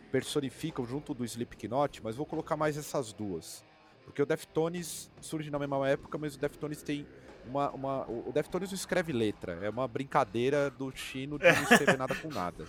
personificam 0.10 0.86
junto 0.86 1.14
do 1.14 1.26
Slipknot, 1.26 2.02
mas 2.02 2.16
vou 2.16 2.26
colocar 2.26 2.56
mais 2.56 2.78
essas 2.78 3.12
duas. 3.12 3.62
Porque 4.06 4.22
o 4.22 4.26
Deftones 4.26 5.12
surge 5.20 5.52
na 5.52 5.60
mesma 5.60 5.86
época, 5.90 6.18
mas 6.18 6.36
o 6.36 6.40
Deftones 6.40 6.82
tem 6.82 7.06
uma, 7.46 7.72
uma, 7.72 8.10
o 8.10 8.32
Deftones 8.34 8.70
não 8.70 8.76
escreve 8.78 9.12
letra, 9.12 9.60
é 9.62 9.70
uma 9.70 9.86
brincadeira 9.86 10.70
do 10.70 10.90
Chino 10.96 11.38
de 11.38 11.44
não 11.44 11.64
escrever 11.64 11.98
nada 12.00 12.16
com 12.16 12.30
nada. 12.30 12.66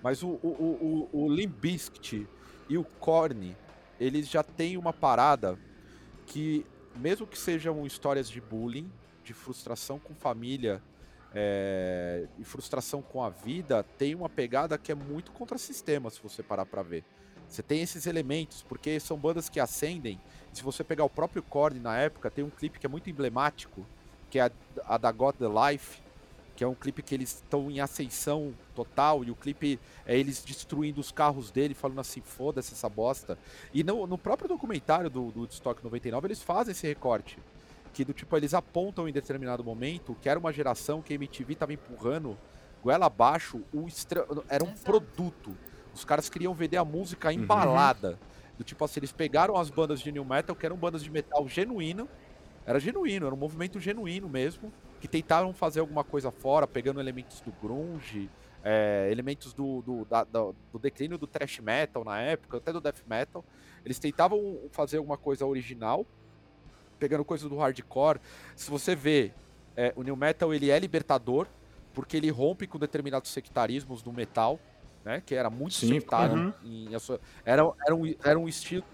Mas 0.00 0.22
o, 0.22 0.28
o, 0.28 1.08
o, 1.12 1.24
o 1.24 1.28
Limp 1.28 1.58
Bizkit 1.60 2.28
e 2.68 2.78
o 2.78 2.84
Korn 2.84 3.56
eles 4.00 4.28
já 4.28 4.42
têm 4.42 4.78
uma 4.78 4.92
parada 4.92 5.58
que, 6.26 6.64
mesmo 6.96 7.26
que 7.26 7.38
sejam 7.38 7.86
histórias 7.86 8.30
de 8.30 8.40
bullying, 8.40 8.90
de 9.22 9.34
frustração 9.34 9.98
com 9.98 10.14
família 10.14 10.82
é, 11.34 12.26
e 12.38 12.44
frustração 12.44 13.02
com 13.02 13.22
a 13.22 13.28
vida, 13.28 13.84
tem 13.98 14.14
uma 14.14 14.28
pegada 14.28 14.78
que 14.78 14.90
é 14.90 14.94
muito 14.94 15.30
contra-sistema, 15.32 16.08
se 16.10 16.20
você 16.20 16.42
parar 16.42 16.64
pra 16.64 16.82
ver. 16.82 17.04
Você 17.46 17.62
tem 17.62 17.82
esses 17.82 18.06
elementos, 18.06 18.62
porque 18.62 18.98
são 18.98 19.18
bandas 19.18 19.48
que 19.48 19.60
ascendem. 19.60 20.20
Se 20.52 20.62
você 20.62 20.82
pegar 20.82 21.04
o 21.04 21.10
próprio 21.10 21.42
Korn 21.42 21.78
na 21.80 21.96
época, 21.98 22.30
tem 22.30 22.44
um 22.44 22.50
clipe 22.50 22.78
que 22.78 22.86
é 22.86 22.88
muito 22.88 23.10
emblemático, 23.10 23.84
que 24.30 24.38
é 24.38 24.42
a, 24.42 24.50
a 24.84 24.96
da 24.96 25.12
God 25.12 25.34
the 25.36 25.46
Life, 25.46 26.00
que 26.60 26.64
é 26.64 26.68
um 26.68 26.74
clipe 26.74 27.02
que 27.02 27.14
eles 27.14 27.36
estão 27.36 27.70
em 27.70 27.80
ascensão 27.80 28.52
total, 28.74 29.24
e 29.24 29.30
o 29.30 29.34
clipe 29.34 29.80
é 30.04 30.18
eles 30.18 30.44
destruindo 30.44 31.00
os 31.00 31.10
carros 31.10 31.50
dele, 31.50 31.72
falando 31.72 32.00
assim, 32.00 32.20
foda-se 32.20 32.74
essa 32.74 32.86
bosta. 32.86 33.38
E 33.72 33.82
no, 33.82 34.06
no 34.06 34.18
próprio 34.18 34.46
documentário 34.46 35.08
do, 35.08 35.30
do 35.30 35.46
Stock 35.46 35.82
99, 35.82 36.26
eles 36.26 36.42
fazem 36.42 36.72
esse 36.72 36.86
recorte. 36.86 37.38
Que 37.94 38.04
do 38.04 38.12
tipo, 38.12 38.36
eles 38.36 38.52
apontam 38.52 39.08
em 39.08 39.12
determinado 39.12 39.64
momento 39.64 40.14
que 40.20 40.28
era 40.28 40.38
uma 40.38 40.52
geração 40.52 41.00
que 41.00 41.14
a 41.14 41.16
MTV 41.16 41.54
tava 41.54 41.72
empurrando 41.72 42.36
goela 42.82 43.06
abaixo, 43.06 43.62
o 43.72 43.86
estra... 43.86 44.26
era 44.46 44.62
um 44.62 44.66
Exato. 44.66 44.84
produto. 44.84 45.56
Os 45.94 46.04
caras 46.04 46.28
queriam 46.28 46.52
vender 46.52 46.76
a 46.76 46.84
música 46.84 47.28
uhum. 47.28 47.36
embalada. 47.36 48.10
Uhum. 48.10 48.16
Do 48.58 48.64
tipo 48.64 48.84
assim, 48.84 49.00
eles 49.00 49.12
pegaram 49.12 49.56
as 49.56 49.70
bandas 49.70 49.98
de 49.98 50.12
new 50.12 50.26
metal, 50.26 50.54
que 50.54 50.66
eram 50.66 50.76
bandas 50.76 51.02
de 51.02 51.10
metal 51.10 51.48
genuíno. 51.48 52.06
Era 52.66 52.78
genuíno, 52.78 53.24
era 53.24 53.34
um 53.34 53.38
movimento 53.38 53.80
genuíno 53.80 54.28
mesmo 54.28 54.70
que 55.00 55.08
tentaram 55.08 55.52
fazer 55.52 55.80
alguma 55.80 56.04
coisa 56.04 56.30
fora, 56.30 56.66
pegando 56.66 57.00
elementos 57.00 57.40
do 57.40 57.50
grunge, 57.52 58.30
é, 58.62 59.08
elementos 59.10 59.54
do, 59.54 59.80
do, 59.82 60.04
da, 60.04 60.24
do, 60.24 60.78
declínio 60.78 61.16
do 61.16 61.26
thrash 61.26 61.58
metal 61.60 62.04
na 62.04 62.20
época, 62.20 62.58
até 62.58 62.72
do 62.72 62.80
death 62.80 63.02
metal. 63.08 63.44
Eles 63.84 63.98
tentavam 63.98 64.58
fazer 64.70 64.98
alguma 64.98 65.16
coisa 65.16 65.46
original, 65.46 66.06
pegando 66.98 67.24
coisas 67.24 67.48
do 67.48 67.56
hardcore. 67.56 68.20
Se 68.54 68.70
você 68.70 68.94
vê, 68.94 69.32
é, 69.74 69.92
o 69.96 70.02
new 70.02 70.14
metal 70.16 70.52
ele 70.52 70.70
é 70.70 70.78
libertador, 70.78 71.46
porque 71.94 72.18
ele 72.18 72.30
rompe 72.30 72.66
com 72.66 72.78
determinados 72.78 73.30
sectarismos 73.30 74.02
do 74.02 74.12
metal, 74.12 74.60
né, 75.02 75.22
que 75.24 75.34
era 75.34 75.48
muito 75.48 75.74
Sim, 75.74 75.94
sectário. 75.94 76.36
Uhum. 76.36 76.52
Em, 76.62 76.88
era, 77.44 77.62
era, 77.86 77.94
um, 77.94 78.14
era 78.22 78.38
um 78.38 78.46
estilo... 78.46 78.84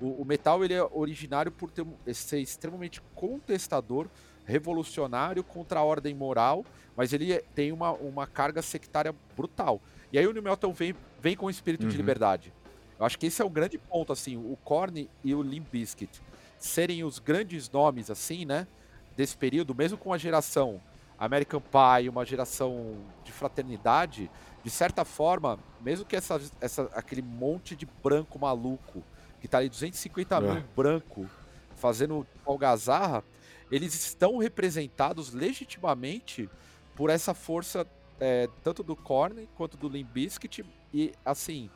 O, 0.00 0.22
o 0.22 0.24
metal 0.24 0.64
ele 0.64 0.74
é 0.74 0.82
originário 0.92 1.50
por 1.50 1.72
ter, 1.72 1.84
ser 2.14 2.38
extremamente 2.38 3.02
contestador 3.16 4.08
revolucionário 4.48 5.44
contra 5.44 5.80
a 5.80 5.84
ordem 5.84 6.14
moral, 6.14 6.64
mas 6.96 7.12
ele 7.12 7.34
é, 7.34 7.44
tem 7.54 7.70
uma, 7.70 7.92
uma 7.92 8.26
carga 8.26 8.62
sectária 8.62 9.14
brutal. 9.36 9.80
E 10.10 10.18
aí 10.18 10.26
o 10.26 10.32
New 10.32 10.42
Metal 10.42 10.72
vem, 10.72 10.94
vem 11.20 11.36
com 11.36 11.46
o 11.46 11.50
espírito 11.50 11.84
uhum. 11.84 11.90
de 11.90 11.96
liberdade. 11.96 12.52
Eu 12.98 13.04
acho 13.04 13.18
que 13.18 13.26
esse 13.26 13.42
é 13.42 13.44
o 13.44 13.50
grande 13.50 13.76
ponto, 13.76 14.10
assim, 14.10 14.36
o 14.36 14.56
Korn 14.64 15.08
e 15.22 15.34
o 15.34 15.42
Limp 15.42 15.66
Bizkit 15.70 16.22
serem 16.58 17.04
os 17.04 17.18
grandes 17.18 17.70
nomes, 17.70 18.10
assim, 18.10 18.44
né, 18.44 18.66
desse 19.14 19.36
período, 19.36 19.74
mesmo 19.74 19.98
com 19.98 20.12
a 20.12 20.18
geração 20.18 20.80
American 21.18 21.60
Pie, 21.60 22.08
uma 22.08 22.24
geração 22.24 22.96
de 23.22 23.30
fraternidade, 23.30 24.30
de 24.64 24.70
certa 24.70 25.04
forma, 25.04 25.58
mesmo 25.80 26.06
que 26.06 26.16
essa, 26.16 26.40
essa, 26.60 26.90
aquele 26.94 27.22
monte 27.22 27.76
de 27.76 27.86
branco 28.02 28.38
maluco, 28.38 29.04
que 29.40 29.46
tá 29.46 29.58
ali 29.58 29.68
250 29.68 30.34
é. 30.34 30.40
mil 30.40 30.64
branco, 30.74 31.28
fazendo 31.76 32.26
algazarra, 32.44 33.22
eles 33.70 33.94
estão 33.94 34.38
representados 34.38 35.32
legitimamente 35.32 36.48
por 36.96 37.10
essa 37.10 37.34
força 37.34 37.86
é, 38.20 38.48
tanto 38.62 38.82
do 38.82 38.96
Korn 38.96 39.48
quanto 39.54 39.76
do 39.76 39.88
Limp 39.88 40.08
Bizkit. 40.10 40.64
E 40.92 41.12
assim 41.24 41.70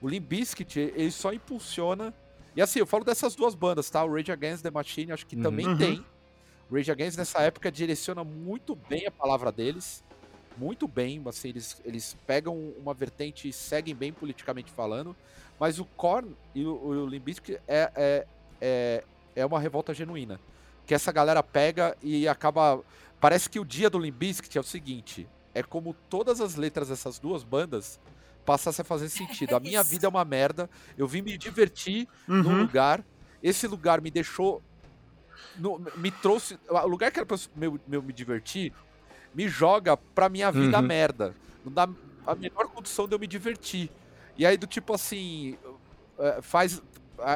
o 0.00 0.08
Limp 0.08 0.24
Bizkit 0.24 0.78
ele 0.78 1.10
só 1.10 1.32
impulsiona. 1.32 2.14
E 2.54 2.62
assim 2.62 2.78
eu 2.78 2.86
falo 2.86 3.04
dessas 3.04 3.34
duas 3.34 3.54
bandas 3.54 3.90
tá? 3.90 4.04
O 4.04 4.14
Rage 4.14 4.30
Against 4.30 4.62
the 4.62 4.70
Machine 4.70 5.12
acho 5.12 5.26
que 5.26 5.36
uhum. 5.36 5.42
também 5.42 5.76
tem. 5.76 6.04
O 6.70 6.76
Rage 6.76 6.90
Against 6.90 7.18
nessa 7.18 7.40
época 7.42 7.70
direciona 7.70 8.24
muito 8.24 8.74
bem 8.74 9.06
a 9.06 9.10
palavra 9.10 9.50
deles. 9.50 10.02
Muito 10.56 10.86
bem 10.86 11.20
assim 11.26 11.48
eles, 11.48 11.80
eles 11.84 12.16
pegam 12.26 12.56
uma 12.78 12.94
vertente 12.94 13.48
e 13.48 13.52
seguem 13.52 13.94
bem 13.94 14.12
politicamente 14.12 14.70
falando. 14.70 15.16
Mas 15.58 15.78
o 15.78 15.84
Korn 15.84 16.34
e 16.54 16.64
o, 16.64 16.74
o 16.74 17.06
Limp 17.06 17.24
Bizkit 17.24 17.60
é, 17.66 17.90
é, 17.94 18.26
é, 18.60 19.04
é 19.34 19.46
uma 19.46 19.58
revolta 19.58 19.92
genuína 19.92 20.40
que 20.92 20.94
essa 20.94 21.10
galera 21.10 21.42
pega 21.42 21.96
e 22.02 22.28
acaba. 22.28 22.82
Parece 23.18 23.48
que 23.48 23.58
o 23.58 23.64
dia 23.64 23.88
do 23.88 23.98
Limbiskit 23.98 24.58
é 24.58 24.60
o 24.60 24.64
seguinte: 24.64 25.26
é 25.54 25.62
como 25.62 25.96
todas 26.10 26.38
as 26.38 26.54
letras 26.54 26.88
dessas 26.88 27.18
duas 27.18 27.42
bandas 27.42 27.98
passassem 28.44 28.82
a 28.82 28.84
fazer 28.84 29.08
sentido. 29.08 29.56
A 29.56 29.60
minha 29.60 29.82
vida 29.82 30.06
é 30.06 30.08
uma 30.08 30.22
merda, 30.22 30.68
eu 30.98 31.08
vim 31.08 31.22
me 31.22 31.38
divertir 31.38 32.06
uhum. 32.28 32.42
num 32.42 32.58
lugar, 32.60 33.02
esse 33.42 33.66
lugar 33.66 34.02
me 34.02 34.10
deixou. 34.10 34.62
No, 35.56 35.82
me 35.96 36.10
trouxe. 36.10 36.58
O 36.68 36.86
lugar 36.86 37.10
que 37.10 37.18
era 37.18 37.24
pra 37.24 37.38
eu, 37.58 37.80
meu, 37.86 38.02
me 38.02 38.12
divertir 38.12 38.70
me 39.34 39.48
joga 39.48 39.96
pra 39.96 40.28
minha 40.28 40.52
vida 40.52 40.78
uhum. 40.78 40.86
merda. 40.86 41.34
Não 41.64 41.72
dá 41.72 41.88
a 42.26 42.34
menor 42.34 42.68
condição 42.68 43.08
de 43.08 43.14
eu 43.14 43.18
me 43.18 43.26
divertir. 43.26 43.90
E 44.36 44.44
aí, 44.44 44.58
do 44.58 44.66
tipo 44.66 44.92
assim, 44.92 45.56
é, 46.18 46.42
faz. 46.42 46.82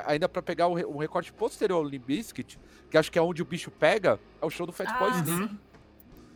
Ainda 0.06 0.28
para 0.28 0.42
pegar 0.42 0.68
um 0.68 0.98
recorte 0.98 1.32
posterior 1.32 1.78
ao 1.78 1.84
Limbiskit, 1.84 2.58
que 2.90 2.98
acho 2.98 3.10
que 3.10 3.18
é 3.18 3.22
onde 3.22 3.42
o 3.42 3.44
bicho 3.44 3.70
pega, 3.70 4.18
é 4.40 4.46
o 4.46 4.50
show 4.50 4.66
do 4.66 4.72
Fat 4.72 4.88
ah, 4.88 4.98
Boy 4.98 5.10
Slim. 5.12 5.58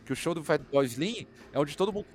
Que 0.05 0.13
o 0.13 0.15
show 0.15 0.33
do 0.33 0.43
Fat 0.43 0.61
Boy 0.71 0.85
Slim 0.85 1.27
é 1.53 1.59
onde 1.59 1.75
todo 1.75 1.91
mundo, 1.91 2.05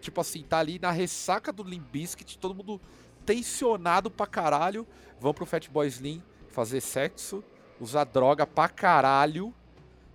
tipo 0.00 0.20
assim, 0.20 0.42
tá 0.42 0.58
ali 0.58 0.78
na 0.78 0.90
ressaca 0.90 1.52
do 1.52 1.62
Limp 1.62 1.84
Bizkit, 1.90 2.38
todo 2.38 2.54
mundo 2.54 2.80
tensionado 3.24 4.10
pra 4.10 4.26
caralho, 4.26 4.86
vão 5.20 5.32
pro 5.32 5.46
Fat 5.46 5.68
Boy 5.68 5.86
Slim 5.88 6.22
fazer 6.48 6.80
sexo, 6.80 7.42
usar 7.80 8.04
droga 8.04 8.46
pra 8.46 8.68
caralho 8.68 9.52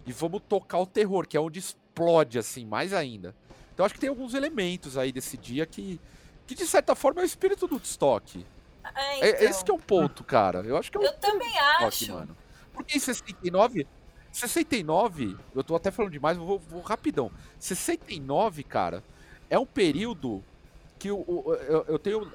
e 0.05 0.11
vamos 0.11 0.41
tocar 0.47 0.79
o 0.79 0.87
terror, 0.87 1.27
que 1.27 1.37
é 1.37 1.39
onde 1.39 1.59
explode, 1.59 2.39
assim, 2.39 2.65
mais 2.65 2.93
ainda. 2.93 3.35
Então 3.73 3.85
acho 3.85 3.93
que 3.93 3.99
tem 3.99 4.09
alguns 4.09 4.33
elementos 4.33 4.97
aí 4.97 5.11
desse 5.11 5.37
dia 5.37 5.65
que, 5.65 5.99
que 6.47 6.55
de 6.55 6.65
certa 6.65 6.95
forma 6.95 7.21
é 7.21 7.23
o 7.23 7.25
espírito 7.25 7.67
do 7.67 7.77
estoque. 7.77 8.45
É, 8.83 9.17
então. 9.17 9.29
é, 9.29 9.43
esse 9.45 9.63
que 9.63 9.71
é 9.71 9.73
o 9.73 9.79
ponto, 9.79 10.23
cara. 10.23 10.59
Eu 10.59 10.77
acho 10.77 10.91
que 10.91 10.97
é 10.97 11.01
o 11.01 11.03
Eu 11.03 11.13
também 11.13 11.57
acho. 11.81 12.13
Mano. 12.13 12.35
Porque 12.73 12.97
em 12.97 12.99
69, 12.99 13.87
69, 14.31 15.37
eu 15.53 15.63
tô 15.63 15.75
até 15.75 15.91
falando 15.91 16.11
demais, 16.11 16.37
vou, 16.37 16.59
vou 16.59 16.81
rapidão. 16.81 17.31
69, 17.57 18.63
cara, 18.63 19.03
é 19.49 19.57
um 19.59 19.65
período 19.65 20.43
que 20.97 21.09
eu, 21.09 21.25
eu, 21.67 21.85
eu 21.87 21.99
tenho. 21.99 22.31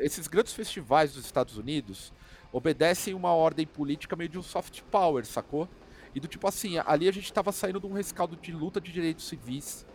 Esses 0.00 0.26
grandes 0.26 0.52
festivais 0.52 1.12
dos 1.12 1.24
Estados 1.24 1.56
Unidos 1.56 2.12
obedecem 2.52 3.14
uma 3.14 3.32
ordem 3.32 3.66
política 3.66 4.16
meio 4.16 4.30
de 4.30 4.38
um 4.38 4.42
soft 4.42 4.82
power, 4.90 5.24
sacou? 5.24 5.68
E 6.14 6.20
do 6.20 6.26
tipo 6.26 6.48
assim, 6.48 6.78
ali 6.78 7.08
a 7.08 7.12
gente 7.12 7.32
tava 7.32 7.52
saindo 7.52 7.78
de 7.78 7.86
um 7.86 7.92
rescaldo 7.92 8.34
de 8.36 8.50
luta 8.50 8.80
de 8.80 8.90
direitos 8.90 9.28
civis, 9.28 9.86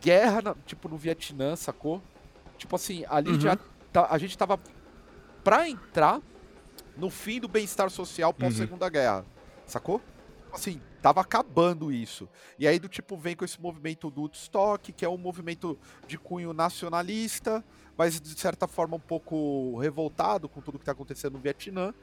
guerra, 0.00 0.42
na, 0.42 0.54
tipo, 0.66 0.88
no 0.88 0.96
Vietnã, 0.96 1.54
sacou? 1.54 2.02
Tipo 2.56 2.74
assim, 2.74 3.04
ali 3.08 3.30
uhum. 3.30 3.40
já 3.40 3.56
tá, 3.92 4.08
a 4.10 4.18
gente 4.18 4.36
tava 4.36 4.58
pra 5.48 5.66
entrar 5.66 6.20
no 6.94 7.08
fim 7.08 7.40
do 7.40 7.48
bem-estar 7.48 7.88
social 7.88 8.34
pós-segunda 8.34 8.84
uhum. 8.84 8.92
guerra. 8.92 9.24
Sacou? 9.64 9.98
Assim, 10.52 10.78
tava 11.00 11.22
acabando 11.22 11.90
isso. 11.90 12.28
E 12.58 12.68
aí 12.68 12.78
do 12.78 12.86
tipo 12.86 13.16
vem 13.16 13.34
com 13.34 13.46
esse 13.46 13.58
movimento 13.58 14.10
do 14.10 14.20
Woodstock, 14.20 14.92
que 14.92 15.06
é 15.06 15.08
um 15.08 15.16
movimento 15.16 15.78
de 16.06 16.18
cunho 16.18 16.52
nacionalista, 16.52 17.64
mas 17.96 18.20
de 18.20 18.38
certa 18.38 18.68
forma 18.68 18.96
um 18.96 19.00
pouco 19.00 19.78
revoltado 19.78 20.50
com 20.50 20.60
tudo 20.60 20.78
que 20.78 20.84
tá 20.84 20.92
acontecendo 20.92 21.32
no 21.32 21.38
Vietnã. 21.38 21.94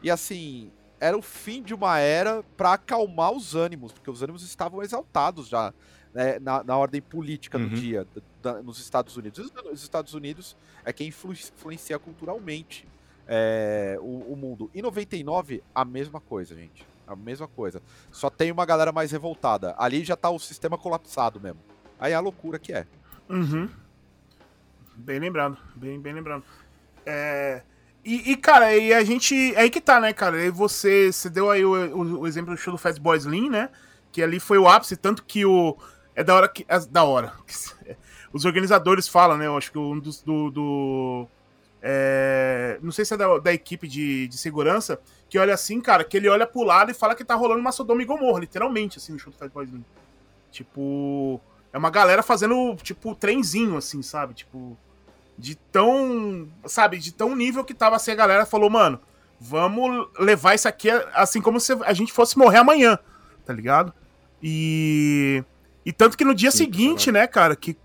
E 0.00 0.08
assim, 0.08 0.70
era 1.00 1.18
o 1.18 1.22
fim 1.22 1.64
de 1.64 1.74
uma 1.74 1.98
era 1.98 2.44
para 2.56 2.74
acalmar 2.74 3.32
os 3.32 3.56
ânimos, 3.56 3.92
porque 3.92 4.08
os 4.08 4.22
ânimos 4.22 4.44
estavam 4.44 4.84
exaltados 4.84 5.48
já 5.48 5.74
né, 6.14 6.38
na, 6.38 6.62
na, 6.62 6.76
ordem 6.76 7.02
política 7.02 7.58
do 7.58 7.64
uhum. 7.64 7.74
dia 7.74 8.06
da, 8.44 8.62
nos 8.62 8.78
Estados 8.78 9.16
Unidos. 9.16 9.50
Os 9.72 9.82
Estados 9.82 10.14
Unidos 10.14 10.56
é 10.84 10.92
quem 10.92 11.08
influencia 11.08 11.98
culturalmente 11.98 12.86
é, 13.26 13.96
o, 14.00 14.32
o, 14.32 14.36
mundo. 14.36 14.70
E 14.74 14.82
99, 14.82 15.64
a 15.74 15.84
mesma 15.84 16.20
coisa, 16.20 16.54
gente. 16.54 16.86
A 17.06 17.16
mesma 17.16 17.48
coisa. 17.48 17.82
Só 18.12 18.28
tem 18.30 18.52
uma 18.52 18.66
galera 18.66 18.92
mais 18.92 19.10
revoltada. 19.10 19.74
Ali 19.78 20.04
já 20.04 20.14
tá 20.14 20.30
o 20.30 20.38
sistema 20.38 20.78
colapsado 20.78 21.40
mesmo. 21.40 21.60
Aí 21.98 22.12
é 22.12 22.14
a 22.14 22.20
loucura 22.20 22.58
que 22.58 22.72
é. 22.72 22.86
Uhum. 23.28 23.68
Bem 24.94 25.18
lembrado, 25.18 25.58
bem, 25.74 25.98
bem 25.98 26.12
lembrado. 26.12 26.44
É... 27.04 27.62
E, 28.04 28.32
e, 28.32 28.36
cara, 28.36 28.76
e 28.76 28.92
a 28.92 29.02
gente. 29.02 29.54
É 29.54 29.62
aí 29.62 29.70
que 29.70 29.80
tá, 29.80 29.98
né, 29.98 30.12
cara? 30.12 30.44
E 30.44 30.50
você, 30.50 31.10
você 31.10 31.30
deu 31.30 31.50
aí 31.50 31.64
o, 31.64 31.72
o, 31.72 32.20
o, 32.20 32.26
exemplo 32.26 32.54
do 32.54 32.60
show 32.60 32.70
do 32.70 32.78
Fast 32.78 33.00
Boys 33.00 33.24
Lean, 33.24 33.48
né? 33.48 33.70
Que 34.12 34.22
ali 34.22 34.38
foi 34.38 34.58
o 34.58 34.68
ápice, 34.68 34.94
tanto 34.94 35.24
que 35.24 35.46
o. 35.46 35.74
É 36.14 36.22
da 36.22 36.34
hora 36.34 36.46
que. 36.46 36.66
É 36.68 36.78
da 36.80 37.02
hora. 37.02 37.32
Os 38.34 38.44
organizadores 38.44 39.06
falam, 39.06 39.38
né? 39.38 39.46
Eu 39.46 39.56
acho 39.56 39.70
que 39.70 39.78
um 39.78 39.98
dos. 39.98 40.20
Do, 40.20 40.50
do 40.50 41.28
é, 41.80 42.78
não 42.82 42.90
sei 42.90 43.04
se 43.04 43.14
é 43.14 43.16
da, 43.16 43.38
da 43.38 43.52
equipe 43.52 43.86
de, 43.86 44.26
de, 44.26 44.36
segurança, 44.36 44.98
que 45.28 45.38
olha 45.38 45.54
assim, 45.54 45.80
cara, 45.80 46.02
que 46.02 46.16
ele 46.16 46.28
olha 46.28 46.46
pro 46.46 46.64
lado 46.64 46.90
e 46.90 46.94
fala 46.94 47.14
que 47.14 47.24
tá 47.24 47.34
rolando 47.34 47.60
uma 47.60 47.70
Sodoma 47.70 48.02
e 48.02 48.04
Gomorra, 48.04 48.40
literalmente, 48.40 48.98
assim, 48.98 49.12
no 49.12 49.18
show 49.18 49.32
do 49.32 49.50
Boy 49.50 49.66
Slim. 49.66 49.84
Tipo, 50.50 51.40
é 51.72 51.78
uma 51.78 51.90
galera 51.90 52.22
fazendo, 52.22 52.74
tipo, 52.82 53.14
trenzinho, 53.14 53.76
assim, 53.76 54.02
sabe? 54.02 54.34
Tipo, 54.34 54.76
de 55.38 55.54
tão, 55.54 56.48
sabe, 56.64 56.98
de 56.98 57.12
tão 57.12 57.36
nível 57.36 57.64
que 57.64 57.74
tava 57.74 57.96
assim, 57.96 58.10
a 58.10 58.16
galera 58.16 58.46
falou, 58.46 58.68
mano, 58.68 58.98
vamos 59.38 60.08
levar 60.18 60.54
isso 60.54 60.66
aqui 60.66 60.90
assim 61.12 61.40
como 61.40 61.60
se 61.60 61.72
a 61.84 61.92
gente 61.92 62.12
fosse 62.12 62.36
morrer 62.36 62.58
amanhã, 62.58 62.98
tá 63.44 63.52
ligado? 63.52 63.92
E. 64.42 65.44
E 65.86 65.92
tanto 65.92 66.16
que 66.16 66.24
no 66.24 66.34
dia 66.34 66.50
Sim, 66.50 66.58
seguinte, 66.58 67.12
né, 67.12 67.26
cara, 67.26 67.54
que 67.54 67.76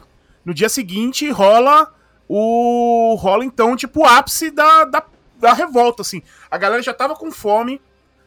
no 0.46 0.54
dia 0.54 0.70
seguinte 0.70 1.30
rola 1.30 1.94
o. 2.30 3.16
rola 3.20 3.44
então, 3.44 3.76
tipo, 3.76 4.02
o 4.02 4.06
ápice 4.06 4.52
da, 4.52 4.86
da, 4.86 5.04
da 5.38 5.54
revolta, 5.54 6.04
assim. 6.04 6.22
A 6.50 6.58
galera 6.58 6.82
já 6.82 6.94
tava 6.94 7.16
com 7.16 7.32
fome, 7.32 7.82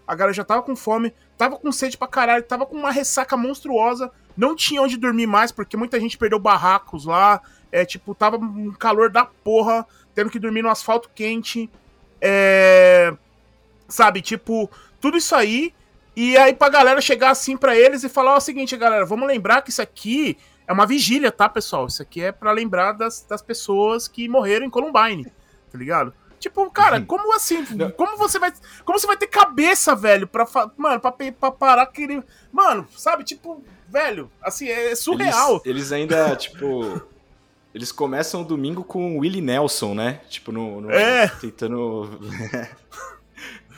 a 0.06 0.14
galera 0.14 0.34
já 0.34 0.44
tava 0.44 0.62
com 0.62 0.74
fome, 0.74 1.14
tava 1.38 1.56
com 1.56 1.70
sede 1.70 1.96
pra 1.96 2.08
caralho, 2.08 2.42
tava 2.42 2.66
com 2.66 2.76
uma 2.76 2.90
ressaca 2.90 3.36
monstruosa, 3.36 4.10
não 4.36 4.56
tinha 4.56 4.82
onde 4.82 4.96
dormir 4.96 5.26
mais, 5.26 5.52
porque 5.52 5.76
muita 5.76 6.00
gente 6.00 6.18
perdeu 6.18 6.40
barracos 6.40 7.04
lá, 7.04 7.40
é, 7.70 7.84
tipo, 7.84 8.14
tava 8.14 8.36
um 8.36 8.72
calor 8.72 9.08
da 9.08 9.24
porra, 9.24 9.86
tendo 10.14 10.30
que 10.30 10.38
dormir 10.38 10.62
no 10.62 10.68
asfalto 10.68 11.08
quente, 11.14 11.70
é... 12.20 13.14
Sabe, 13.88 14.22
tipo, 14.22 14.70
tudo 15.00 15.18
isso 15.18 15.34
aí, 15.34 15.74
e 16.16 16.36
aí 16.36 16.54
pra 16.54 16.70
galera 16.70 17.00
chegar 17.00 17.30
assim 17.30 17.56
pra 17.56 17.76
eles 17.76 18.02
e 18.04 18.08
falar 18.08 18.34
ó, 18.34 18.36
o 18.38 18.40
seguinte, 18.40 18.76
galera, 18.76 19.04
vamos 19.04 19.28
lembrar 19.28 19.62
que 19.62 19.70
isso 19.70 19.82
aqui 19.82 20.38
é 20.66 20.72
uma 20.72 20.86
vigília, 20.86 21.30
tá, 21.32 21.48
pessoal? 21.48 21.86
Isso 21.86 22.02
aqui 22.02 22.22
é 22.22 22.32
para 22.32 22.52
lembrar 22.52 22.92
das, 22.92 23.22
das 23.28 23.42
pessoas 23.42 24.06
que 24.08 24.28
morreram 24.28 24.66
em 24.66 24.70
Columbine, 24.70 25.24
tá 25.70 25.78
ligado? 25.78 26.12
Tipo, 26.38 26.68
cara, 26.72 26.98
Uhum. 26.98 27.04
como 27.06 27.34
assim? 27.36 27.64
Como 27.96 28.16
você 28.16 28.38
vai. 28.38 28.52
Como 28.84 28.98
você 28.98 29.06
vai 29.06 29.16
ter 29.16 29.28
cabeça, 29.28 29.94
velho, 29.94 30.26
pra. 30.26 30.44
Mano, 30.76 30.98
pra, 31.00 31.12
pra 31.12 31.50
parar 31.52 31.82
aquele. 31.82 32.20
Mano, 32.50 32.84
sabe? 32.96 33.22
Tipo, 33.22 33.62
velho, 33.88 34.28
assim, 34.42 34.68
é 34.68 34.92
surreal. 34.96 35.62
Eles, 35.64 35.66
eles 35.66 35.92
ainda, 35.92 36.34
tipo. 36.34 37.00
Eles 37.72 37.92
começam 37.92 38.42
o 38.42 38.44
domingo 38.44 38.82
com 38.82 39.16
o 39.16 39.20
Willie 39.20 39.40
Nelson, 39.40 39.94
né? 39.94 40.20
Tipo, 40.28 40.50
no. 40.50 40.80
no- 40.80 40.90
É. 40.90 41.28
Tentando. 41.28 42.10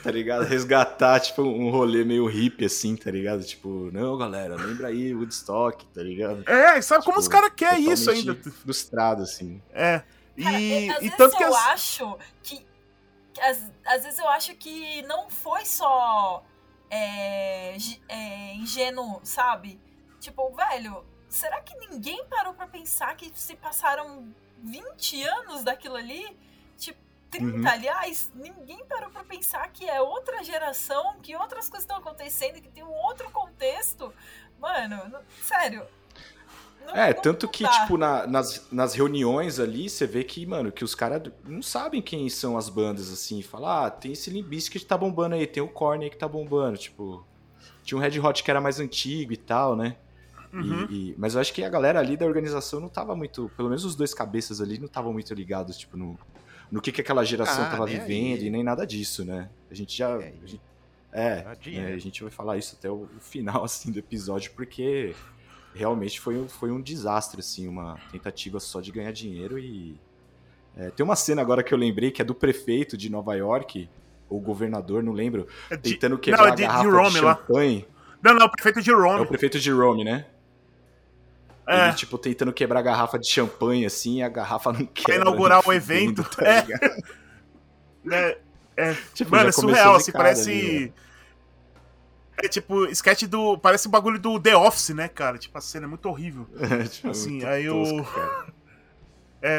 tá 0.05 0.11
ligado? 0.11 0.44
Resgatar, 0.44 1.18
tipo, 1.20 1.42
um 1.42 1.70
rolê 1.70 2.05
meio 2.05 2.26
hippie, 2.26 2.66
assim, 2.66 2.94
tá 2.94 3.11
ligado? 3.11 3.42
Tipo, 3.42 3.90
não, 3.92 4.16
galera, 4.18 4.55
lembra 4.55 4.88
aí 4.88 5.14
Woodstock, 5.14 5.84
tá 5.86 6.02
ligado? 6.02 6.48
É, 6.48 6.80
sabe 6.82 7.02
como 7.05 7.14
Tipo, 7.16 7.20
os 7.22 7.28
caras 7.28 7.52
querem 7.57 7.90
isso 7.90 8.11
ainda? 8.11 8.34
Frustrado, 8.34 9.22
assim. 9.22 9.61
É. 9.72 10.02
Cara, 10.42 10.61
E, 10.61 10.90
às 10.90 10.96
e 10.96 11.00
vezes 11.00 11.16
tanto 11.16 11.36
que 11.36 11.42
eu 11.44 11.55
as- 11.57 11.66
acho 11.68 12.18
que. 12.42 12.66
que 13.32 13.40
às, 13.40 13.72
às 13.86 14.02
vezes 14.05 14.18
eu 14.18 14.28
acho 14.28 14.55
que 14.57 15.02
não 15.02 15.28
foi 15.30 15.64
só 15.64 16.44
é, 16.90 17.76
é, 18.09 18.55
ingênuo, 18.55 19.20
sabe? 19.24 19.80
Tipo, 20.20 20.50
velho, 20.55 21.05
será 21.28 21.61
que 21.61 21.74
ninguém 21.88 22.24
parou 22.26 22.55
pra 22.55 22.66
pensar 22.66 23.14
que 23.16 23.32
se 23.34 23.57
passaram 23.57 24.28
20 24.62 25.22
anos 25.24 25.62
daquilo 25.64 25.96
ali? 25.96 26.36
Tipo, 26.76 26.98
30, 27.39 27.57
Uhum. 27.59 27.66
aliás, 27.68 28.30
ninguém 28.35 28.85
parou 28.87 29.11
pra 29.11 29.24
pensar 29.24 29.66
que 29.72 29.89
é 29.89 30.01
outra 30.01 30.43
geração, 30.45 31.16
que 31.22 31.35
outras 31.37 31.68
coisas 31.68 31.82
estão 31.85 31.97
acontecendo, 31.97 32.61
que 32.61 32.68
tem 32.68 32.82
um 32.85 32.93
outro 32.93 33.30
contexto. 33.30 34.12
Mano, 34.61 35.09
não- 35.11 35.20
sério. 35.43 35.82
não- 36.87 36.95
É, 36.95 37.14
não- 37.14 37.22
tanto 37.22 37.47
não 37.47 37.53
que, 37.53 37.62
dá. 37.64 37.70
tipo, 37.70 37.97
na- 37.97 38.26
nas, 38.26 38.70
nas 38.70 38.95
reuniões 38.95 39.59
ali, 39.59 39.89
você 39.89 40.07
vê 40.07 40.22
que, 40.22 40.45
mano, 40.47 40.70
que 40.70 40.85
os 40.85 40.95
caras 40.95 41.22
não 41.45 41.62
sabem 41.62 42.03
quem 42.03 42.28
são 42.28 42.57
as 42.59 42.68
bandas, 42.68 43.11
assim. 43.12 43.41
Fala, 43.43 43.87
ah, 43.87 43.91
tem 43.91 44.12
esse 44.12 44.28
Limbisk 44.30 44.72
que 44.72 44.85
tá 44.85 44.97
bombando 44.97 45.35
aí, 45.35 45.47
tem 45.47 45.62
o 45.62 45.68
Korn 45.68 46.05
aí 46.05 46.11
que 46.11 46.16
tá 46.18 46.28
bombando, 46.28 46.76
tipo... 46.78 47.26
Tinha 47.82 47.99
um 47.99 48.01
Red 48.01 48.18
Hot 48.20 48.43
que 48.43 48.51
era 48.51 48.61
mais 48.61 48.80
antigo 48.80 49.32
e 49.32 49.37
tal, 49.37 49.74
né? 49.76 49.97
E- 50.53 50.57
Uhum. 50.57 50.87
e- 50.91 51.14
mas 51.18 51.35
eu 51.35 51.41
acho 51.41 51.53
que 51.53 51.64
a 51.64 51.68
galera 51.68 51.99
ali 51.99 52.16
da 52.16 52.24
organização 52.26 52.80
não 52.80 52.89
tava 52.89 53.14
muito... 53.16 53.51
Pelo 53.57 53.68
menos 53.68 53.85
os 53.85 53.95
dois 53.97 54.14
cabeças 54.14 54.61
ali 54.61 54.78
não 54.78 54.87
estavam 54.87 55.12
muito 55.12 55.32
ligados, 55.35 55.76
tipo, 55.78 55.97
no, 55.97 56.18
no 56.75 56.81
que, 56.81 56.91
que 56.93 57.01
aquela 57.01 57.25
geração 57.25 57.64
Ah, 57.64 57.70
tava 57.70 57.87
nem 57.87 57.99
vivendo 58.01 58.41
aí. 58.41 58.47
e 58.47 58.51
nem 58.51 58.64
nada 58.64 58.85
disso, 58.87 59.25
né? 59.25 59.49
A 59.70 59.75
gente 59.75 59.97
já... 59.97 60.16
Aí. 60.16 60.35
a 60.43 60.47
gente- 60.47 60.61
é, 61.12 61.45
Ah, 61.47 61.53
é, 61.53 61.55
dinheiro. 61.55 61.95
a 61.95 61.99
gente 61.99 62.22
vai 62.22 62.31
falar 62.33 62.57
isso 62.59 62.75
até 62.77 62.91
o, 62.91 63.03
o 63.16 63.20
final, 63.20 63.62
assim, 63.64 63.93
do 63.93 63.99
episódio, 64.01 64.51
porque 64.57 65.14
realmente 65.75 66.18
foi, 66.20 66.37
um- 66.37 66.49
foi 66.49 66.72
um 66.72 66.81
desastre, 66.81 67.39
assim, 67.41 67.68
uma 67.68 67.97
tentativa 68.11 68.59
só 68.59 68.81
de 68.81 68.91
ganhar 68.91 69.12
dinheiro 69.12 69.57
e... 69.59 69.97
é, 70.77 70.91
tem 70.91 71.05
uma 71.05 71.14
cena 71.16 71.41
agora 71.41 71.62
que 71.62 71.72
eu 71.72 71.79
lembrei 71.79 72.11
que 72.11 72.20
é 72.20 72.25
do 72.25 72.35
prefeito 72.35 72.97
de 72.97 73.09
Nova 73.09 73.35
York, 73.37 73.89
ou 74.29 74.41
governador, 74.41 75.03
não 75.05 75.12
lembro, 75.12 75.47
É 75.70 75.77
de- 75.77 75.93
tentando 75.93 76.18
quebrar 76.18 76.43
não, 76.43 76.49
é 76.49 76.53
a 76.53 76.55
de 76.57 76.62
garrafa 76.62 76.85
de 76.85 76.91
Jerome 76.91 77.20
lá. 77.20 77.35
champanhe. 77.37 77.87
Não, 78.22 78.35
não, 78.35 78.47
o 78.47 78.51
prefeito 78.51 78.83
de 78.83 78.91
É 78.91 78.95
Rome. 78.95 79.20
o 79.20 79.27
prefeito 79.27 79.61
de 79.61 79.70
Rome, 79.70 80.03
né? 80.03 80.27
É. 81.67 81.87
Ele, 81.89 81.95
tipo, 81.95 82.19
tentando 82.19 82.53
quebrar 82.53 82.81
a 82.81 82.83
garrafa 82.83 83.19
de 83.19 83.27
champanhe, 83.29 83.87
assim, 83.87 84.19
e 84.19 84.23
a 84.23 84.29
garrafa 84.29 84.73
não 84.73 84.85
quebra. 84.87 85.17
inaugurar 85.23 85.62
nem 85.67 85.77
o 85.79 85.81
fudendo, 85.81 86.21
evento. 86.23 86.37
tá 86.37 86.45
É. 86.47 86.65
É, 88.11 88.39
é, 88.77 88.95
Tipo, 89.15 89.31
Mano, 89.31 89.49
é 89.49 89.53
surreal, 89.53 89.95
assim, 89.97 90.12
parece. 90.12 90.51
ali, 90.51 90.81
né? 90.87 90.93
É 92.43 92.49
tipo, 92.49 92.85
sketch 92.87 93.23
do. 93.25 93.57
Parece 93.57 93.87
o 93.87 93.91
bagulho 93.91 94.19
do 94.19 94.39
The 94.39 94.55
Office, 94.57 94.91
né, 94.91 95.09
cara? 95.09 95.39
Tipo, 95.39 95.57
a 95.57 95.61
cena 95.61 95.87
é 95.87 95.89
muito 95.89 96.07
horrível. 96.09 96.47
Tipo, 96.91 97.09
Assim, 97.11 97.43
aí 97.45 97.67
tosco, 97.67 98.01
o- 98.01 98.05
cara. 98.05 98.47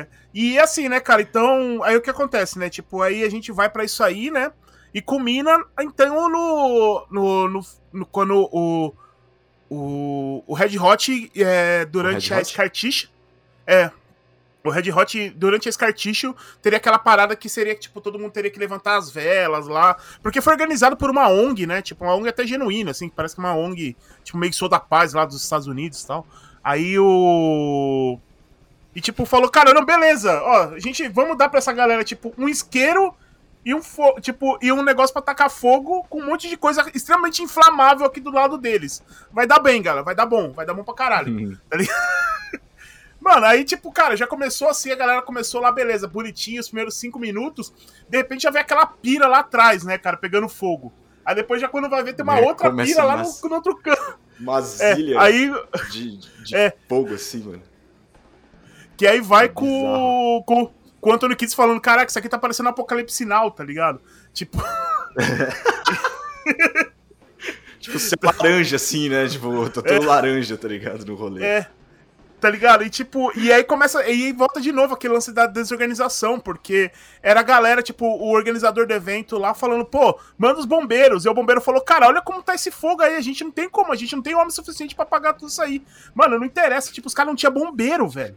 E 0.34 0.58
assim, 0.60 0.90
né, 0.90 1.00
cara? 1.00 1.22
Então, 1.22 1.82
aí 1.84 1.96
o 1.96 2.02
que 2.02 2.10
acontece, 2.10 2.58
né? 2.60 2.70
Tipo, 2.70 3.02
aí 3.04 3.24
a 3.24 3.30
gente 3.30 3.52
vai 3.52 3.70
pra 3.70 3.84
isso 3.84 4.04
aí, 4.04 4.30
né? 4.32 4.52
E 4.94 5.02
culmina, 5.02 5.64
então, 5.80 6.28
no. 6.30 7.06
no, 7.10 7.48
no, 7.50 7.62
no- 7.94 8.06
quando 8.06 8.50
o. 8.52 8.94
O, 9.70 10.44
o 10.46 10.54
Red 10.54 10.78
Hot, 10.78 11.32
é, 11.36 11.86
durante 11.86 12.30
Red 12.30 12.42
a? 12.42 12.46
Scartiche. 12.46 13.10
É. 13.66 13.90
O 14.64 14.70
Red 14.72 14.92
Hot, 14.92 15.30
durante 15.32 15.70
a 15.70 15.72
Scartiche, 15.72 16.34
teria 16.60 16.78
aquela 16.78 16.98
parada 16.98 17.36
que 17.36 17.48
seria 17.48 17.76
que, 17.76 17.82
tipo, 17.82 18.02
todo 18.02 18.18
mundo 18.18 18.32
teria 18.32 18.50
que 18.50 18.58
levantar 18.58 18.98
as 18.98 19.12
velas 19.12 19.68
lá. 19.68 19.96
Porque 20.24 20.42
foi 20.42 20.54
organizado 20.54 20.98
por 20.98 21.12
uma 21.12 21.30
ONG, 21.30 21.68
né? 21.68 21.84
Tipo, 21.84 22.04
uma 22.04 22.16
ONG 22.16 22.30
até 22.30 22.48
genuína, 22.48 22.90
assim, 22.92 23.08
que 23.08 23.16
parece 23.16 23.36
que 23.36 23.42
é 23.42 23.44
uma 23.44 23.56
ONG, 23.56 23.96
tipo, 24.24 24.38
meio 24.40 24.52
que 24.52 24.58
sou 24.58 24.68
da 24.68 24.80
paz 24.80 25.14
lá 25.14 25.24
dos 25.24 25.42
Estados 25.42 25.68
Unidos 25.68 26.02
e 26.02 26.08
tal. 26.08 26.26
Aí 26.64 26.98
o. 26.98 28.18
E, 28.96 29.02
tipo, 29.02 29.24
falou, 29.26 29.50
cara, 29.50 29.72
não, 29.72 29.86
beleza, 29.86 30.42
ó, 30.42 30.74
a 30.74 30.80
gente, 30.80 31.08
vamos 31.10 31.38
dar 31.38 31.50
pra 31.50 31.60
essa 31.60 31.74
galera, 31.74 32.04
tipo, 32.04 32.34
um 32.38 32.50
isqueiro 32.50 33.14
e 33.66 33.74
um, 33.74 33.82
tipo, 34.22 34.58
e 34.62 34.72
um 34.72 34.84
negócio 34.84 35.12
pra 35.12 35.22
tacar 35.24 35.50
fogo 35.50 36.06
com 36.08 36.22
um 36.22 36.26
monte 36.28 36.48
de 36.48 36.56
coisa 36.56 36.86
extremamente 36.94 37.42
inflamável 37.42 38.06
aqui 38.06 38.20
do 38.22 38.30
lado 38.32 38.58
deles. 38.58 39.04
Vai 39.32 39.48
dar 39.48 39.60
bem, 39.60 39.82
galera, 39.82 40.04
vai 40.06 40.14
dar 40.16 40.28
bom, 40.28 40.52
vai 40.52 40.66
dar 40.66 40.74
bom 40.76 40.84
pra 40.84 40.94
caralho. 40.94 41.58
Mano, 43.20 43.46
aí, 43.48 43.64
tipo, 43.64 43.92
cara, 43.92 44.16
já 44.16 44.28
começou 44.28 44.70
assim, 44.70 44.92
a 44.92 44.96
galera 44.96 45.22
começou 45.22 45.60
lá, 45.60 45.72
beleza, 45.72 46.08
bonitinho, 46.08 46.62
os 46.62 46.68
primeiros 46.68 46.96
cinco 46.96 47.18
minutos, 47.18 47.74
de 48.08 48.18
repente 48.18 48.44
já 48.44 48.52
vê 48.52 48.60
aquela 48.60 48.86
pira 48.86 49.28
lá 49.28 49.40
atrás, 49.40 49.84
né, 49.84 49.98
cara, 49.98 50.16
pegando 50.16 50.48
fogo. 50.48 50.94
Aí 51.26 51.34
depois 51.34 51.60
já 51.60 51.68
quando 51.68 51.90
vai 51.90 52.04
ver, 52.04 52.14
tem 52.14 52.22
uma 52.24 52.38
É, 52.38 52.46
outra 52.46 52.72
pira 52.72 53.04
lá 53.04 53.16
umas- 53.16 53.42
no, 53.42 53.50
no 53.50 53.56
outro 53.56 53.76
canto. 53.78 54.20
Uma 54.40 54.60
É, 54.80 54.94
aí, 55.18 55.52
de, 55.92 56.18
de 56.44 56.54
É. 56.56 56.72
fogo, 56.88 57.16
assim, 57.16 57.40
mano. 57.40 57.64
Que 58.96 59.08
aí 59.08 59.20
vai 59.22 59.46
É 59.46 59.50
com, 59.50 60.44
com, 60.46 60.72
com 61.06 61.12
o 61.12 61.14
Antônio 61.14 61.38
Kids 61.38 61.54
falando: 61.54 61.80
Caraca, 61.80 62.10
isso 62.10 62.18
aqui 62.18 62.28
tá 62.28 62.40
parecendo 62.40 62.68
Apocalipse 62.70 63.16
Sinal, 63.16 63.52
tá 63.52 63.64
ligado? 63.64 64.02
Tipo, 64.34 64.58
Tipo, 67.80 68.00
ser 68.00 68.18
laranja, 68.24 68.78
assim, 68.78 69.08
né? 69.08 69.28
Tipo, 69.28 69.70
tá 69.70 69.84
todo 69.84 70.04
laranja, 70.04 70.58
tá 70.58 70.68
ligado? 70.68 71.06
No 71.06 71.14
rolê. 71.14 71.46
é. 71.46 71.68
Tá 72.42 72.50
ligado? 72.50 72.84
E 72.84 72.90
tipo, 72.90 73.32
e 73.40 73.52
aí 73.52 73.64
começa. 73.64 74.04
E 74.04 74.26
aí 74.26 74.32
volta 74.34 74.60
de 74.60 74.72
novo 74.72 74.94
aquele 74.94 75.14
lance 75.14 75.32
da 75.32 75.46
desorganização, 75.46 76.40
porque 76.40 76.92
era 77.22 77.40
a 77.40 77.44
galera, 77.44 77.82
tipo, 77.82 78.06
o 78.06 78.32
organizador 78.32 78.86
do 78.86 78.94
evento 78.94 79.38
lá 79.38 79.54
falando, 79.54 79.86
pô, 79.86 80.20
manda 80.38 80.60
os 80.60 80.66
bombeiros. 80.66 81.26
E 81.26 81.30
o 81.30 81.34
bombeiro 81.34 81.62
falou, 81.62 81.82
cara, 81.82 82.08
olha 82.08 82.22
como 82.22 82.44
tá 82.44 82.54
esse 82.54 82.70
fogo 82.72 83.02
aí, 83.04 83.16
a 83.16 83.22
gente 83.22 83.44
não 83.44 83.52
tem 83.52 83.70
como, 83.70 83.92
a 83.92 83.96
gente 83.96 84.16
não 84.16 84.22
tem 84.24 84.36
homem 84.36 84.50
suficiente 84.50 84.94
pra 84.96 85.04
apagar 85.04 85.36
tudo 85.36 85.50
isso 85.50 85.62
aí. 85.62 85.84
Mano, 86.14 86.38
não 86.38 86.46
interessa, 86.46 86.92
tipo, 86.92 87.08
os 87.08 87.14
caras 87.14 87.30
não 87.30 87.36
tinham 87.36 87.54
bombeiro, 87.54 88.08
velho. 88.10 88.36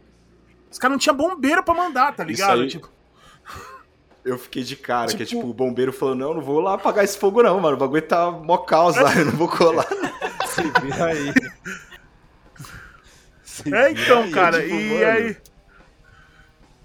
Os 0.71 0.77
caras 0.77 0.93
não 0.93 0.99
tinham 0.99 1.15
bombeiro 1.15 1.63
pra 1.63 1.73
mandar, 1.73 2.15
tá 2.15 2.23
ligado? 2.23 2.61
aí- 2.61 2.67
Tipo, 2.67 2.89
Eu 4.25 4.37
fiquei 4.37 4.63
de 4.63 4.75
cara, 4.75 5.07
que 5.15 5.23
é 5.23 5.25
Tipo- 5.25 5.41
tipo, 5.41 5.49
o 5.49 5.53
bombeiro 5.53 5.91
falou, 5.93 6.13
não, 6.13 6.33
não 6.33 6.41
vou 6.41 6.59
lá 6.59 6.73
apagar 6.75 7.03
esse 7.03 7.17
fogo 7.17 7.41
não, 7.41 7.59
mano. 7.59 7.75
O 7.75 7.79
bagulho 7.79 8.01
tá 8.01 8.29
mó 8.29 8.57
caos 8.57 8.95
lá, 8.97 9.15
eu 9.15 9.25
não 9.25 9.31
vou 9.31 9.47
colar. 9.47 9.87
Se 10.45 10.61
vira 10.81 11.05
aí. 11.05 11.33
Se 13.43 13.73
É, 13.73 13.91
então, 13.91 14.23
aí, 14.23 14.31
cara, 14.31 14.61
tipo, 14.61 14.75
e 14.75 14.89
mano. 14.99 15.05
aí. 15.11 15.37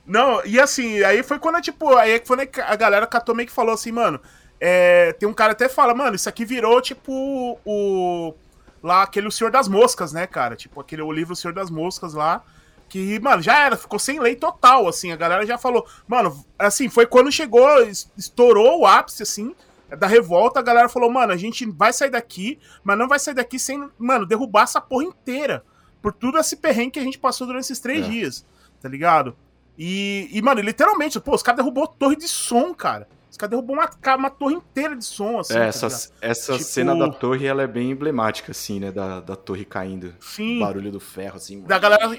Não, 0.06 0.44
e 0.44 0.60
assim, 0.60 1.02
aí 1.02 1.22
foi 1.22 1.38
quando, 1.38 1.60
tipo, 1.60 1.94
aí 1.96 2.22
foi 2.24 2.46
quando 2.46 2.60
a 2.66 2.76
galera 2.76 3.06
catou 3.06 3.34
meio 3.34 3.48
que 3.48 3.54
falou 3.54 3.74
assim, 3.74 3.92
mano. 3.92 4.20
é, 4.60 5.12
tem 5.14 5.28
um 5.28 5.34
cara 5.34 5.52
até 5.52 5.68
que 5.68 5.74
fala, 5.74 5.94
mano, 5.94 6.14
isso 6.16 6.28
aqui 6.28 6.44
virou, 6.44 6.80
tipo, 6.80 7.58
o. 7.64 8.34
Lá, 8.82 9.02
aquele 9.02 9.26
O 9.28 9.32
Senhor 9.32 9.50
das 9.50 9.66
Moscas, 9.66 10.12
né, 10.12 10.26
cara? 10.26 10.54
Tipo, 10.56 10.80
aquele 10.80 11.02
o 11.02 11.10
livro 11.10 11.32
O 11.32 11.36
Senhor 11.36 11.52
das 11.54 11.68
Moscas 11.70 12.14
lá. 12.14 12.42
Que, 12.88 13.18
mano, 13.18 13.42
já 13.42 13.58
era, 13.58 13.76
ficou 13.76 13.98
sem 13.98 14.20
lei 14.20 14.36
total, 14.36 14.86
assim. 14.86 15.10
A 15.10 15.16
galera 15.16 15.44
já 15.44 15.58
falou, 15.58 15.86
mano, 16.06 16.44
assim, 16.58 16.88
foi 16.88 17.06
quando 17.06 17.30
chegou, 17.32 17.82
es- 17.82 18.10
estourou 18.16 18.80
o 18.80 18.86
ápice, 18.86 19.22
assim, 19.24 19.54
da 19.98 20.06
revolta. 20.06 20.60
A 20.60 20.62
galera 20.62 20.88
falou, 20.88 21.10
mano, 21.10 21.32
a 21.32 21.36
gente 21.36 21.66
vai 21.66 21.92
sair 21.92 22.10
daqui, 22.10 22.58
mas 22.84 22.96
não 22.96 23.08
vai 23.08 23.18
sair 23.18 23.34
daqui 23.34 23.58
sem, 23.58 23.88
mano, 23.98 24.24
derrubar 24.26 24.62
essa 24.64 24.80
porra 24.80 25.04
inteira 25.04 25.64
por 26.00 26.12
tudo 26.12 26.38
esse 26.38 26.56
perrengue 26.56 26.92
que 26.92 26.98
a 27.00 27.02
gente 27.02 27.18
passou 27.18 27.46
durante 27.46 27.64
esses 27.64 27.80
três 27.80 28.04
É. 28.06 28.08
dias, 28.08 28.46
tá 28.80 28.88
ligado? 28.88 29.34
E, 29.76 30.28
e, 30.30 30.40
mano, 30.40 30.60
literalmente, 30.60 31.18
pô, 31.18 31.34
os 31.34 31.42
caras 31.42 31.58
derrubou 31.58 31.86
torre 31.88 32.14
de 32.14 32.28
som, 32.28 32.72
cara. 32.72 33.08
Os 33.28 33.36
caras 33.36 33.50
derrubou 33.50 33.74
uma, 33.74 33.90
uma 34.16 34.30
torre 34.30 34.54
inteira 34.54 34.94
de 34.94 35.04
som, 35.04 35.40
assim. 35.40 35.54
É, 35.54 35.58
tá 35.62 35.64
essa, 35.66 35.86
ligado? 35.88 36.12
essa 36.20 36.52
Tipo- 36.52 36.64
cena 36.64 36.94
da 36.94 37.08
torre, 37.10 37.44
ela 37.46 37.62
é 37.62 37.66
bem 37.66 37.90
emblemática, 37.90 38.52
assim, 38.52 38.78
né? 38.78 38.92
Da, 38.92 39.18
da 39.20 39.34
torre 39.34 39.64
caindo. 39.64 40.14
Sim. 40.20 40.58
O 40.58 40.60
barulho 40.64 40.92
do 40.92 41.00
ferro, 41.00 41.36
assim. 41.38 41.60
Da 41.62 41.76
galera. 41.80 42.16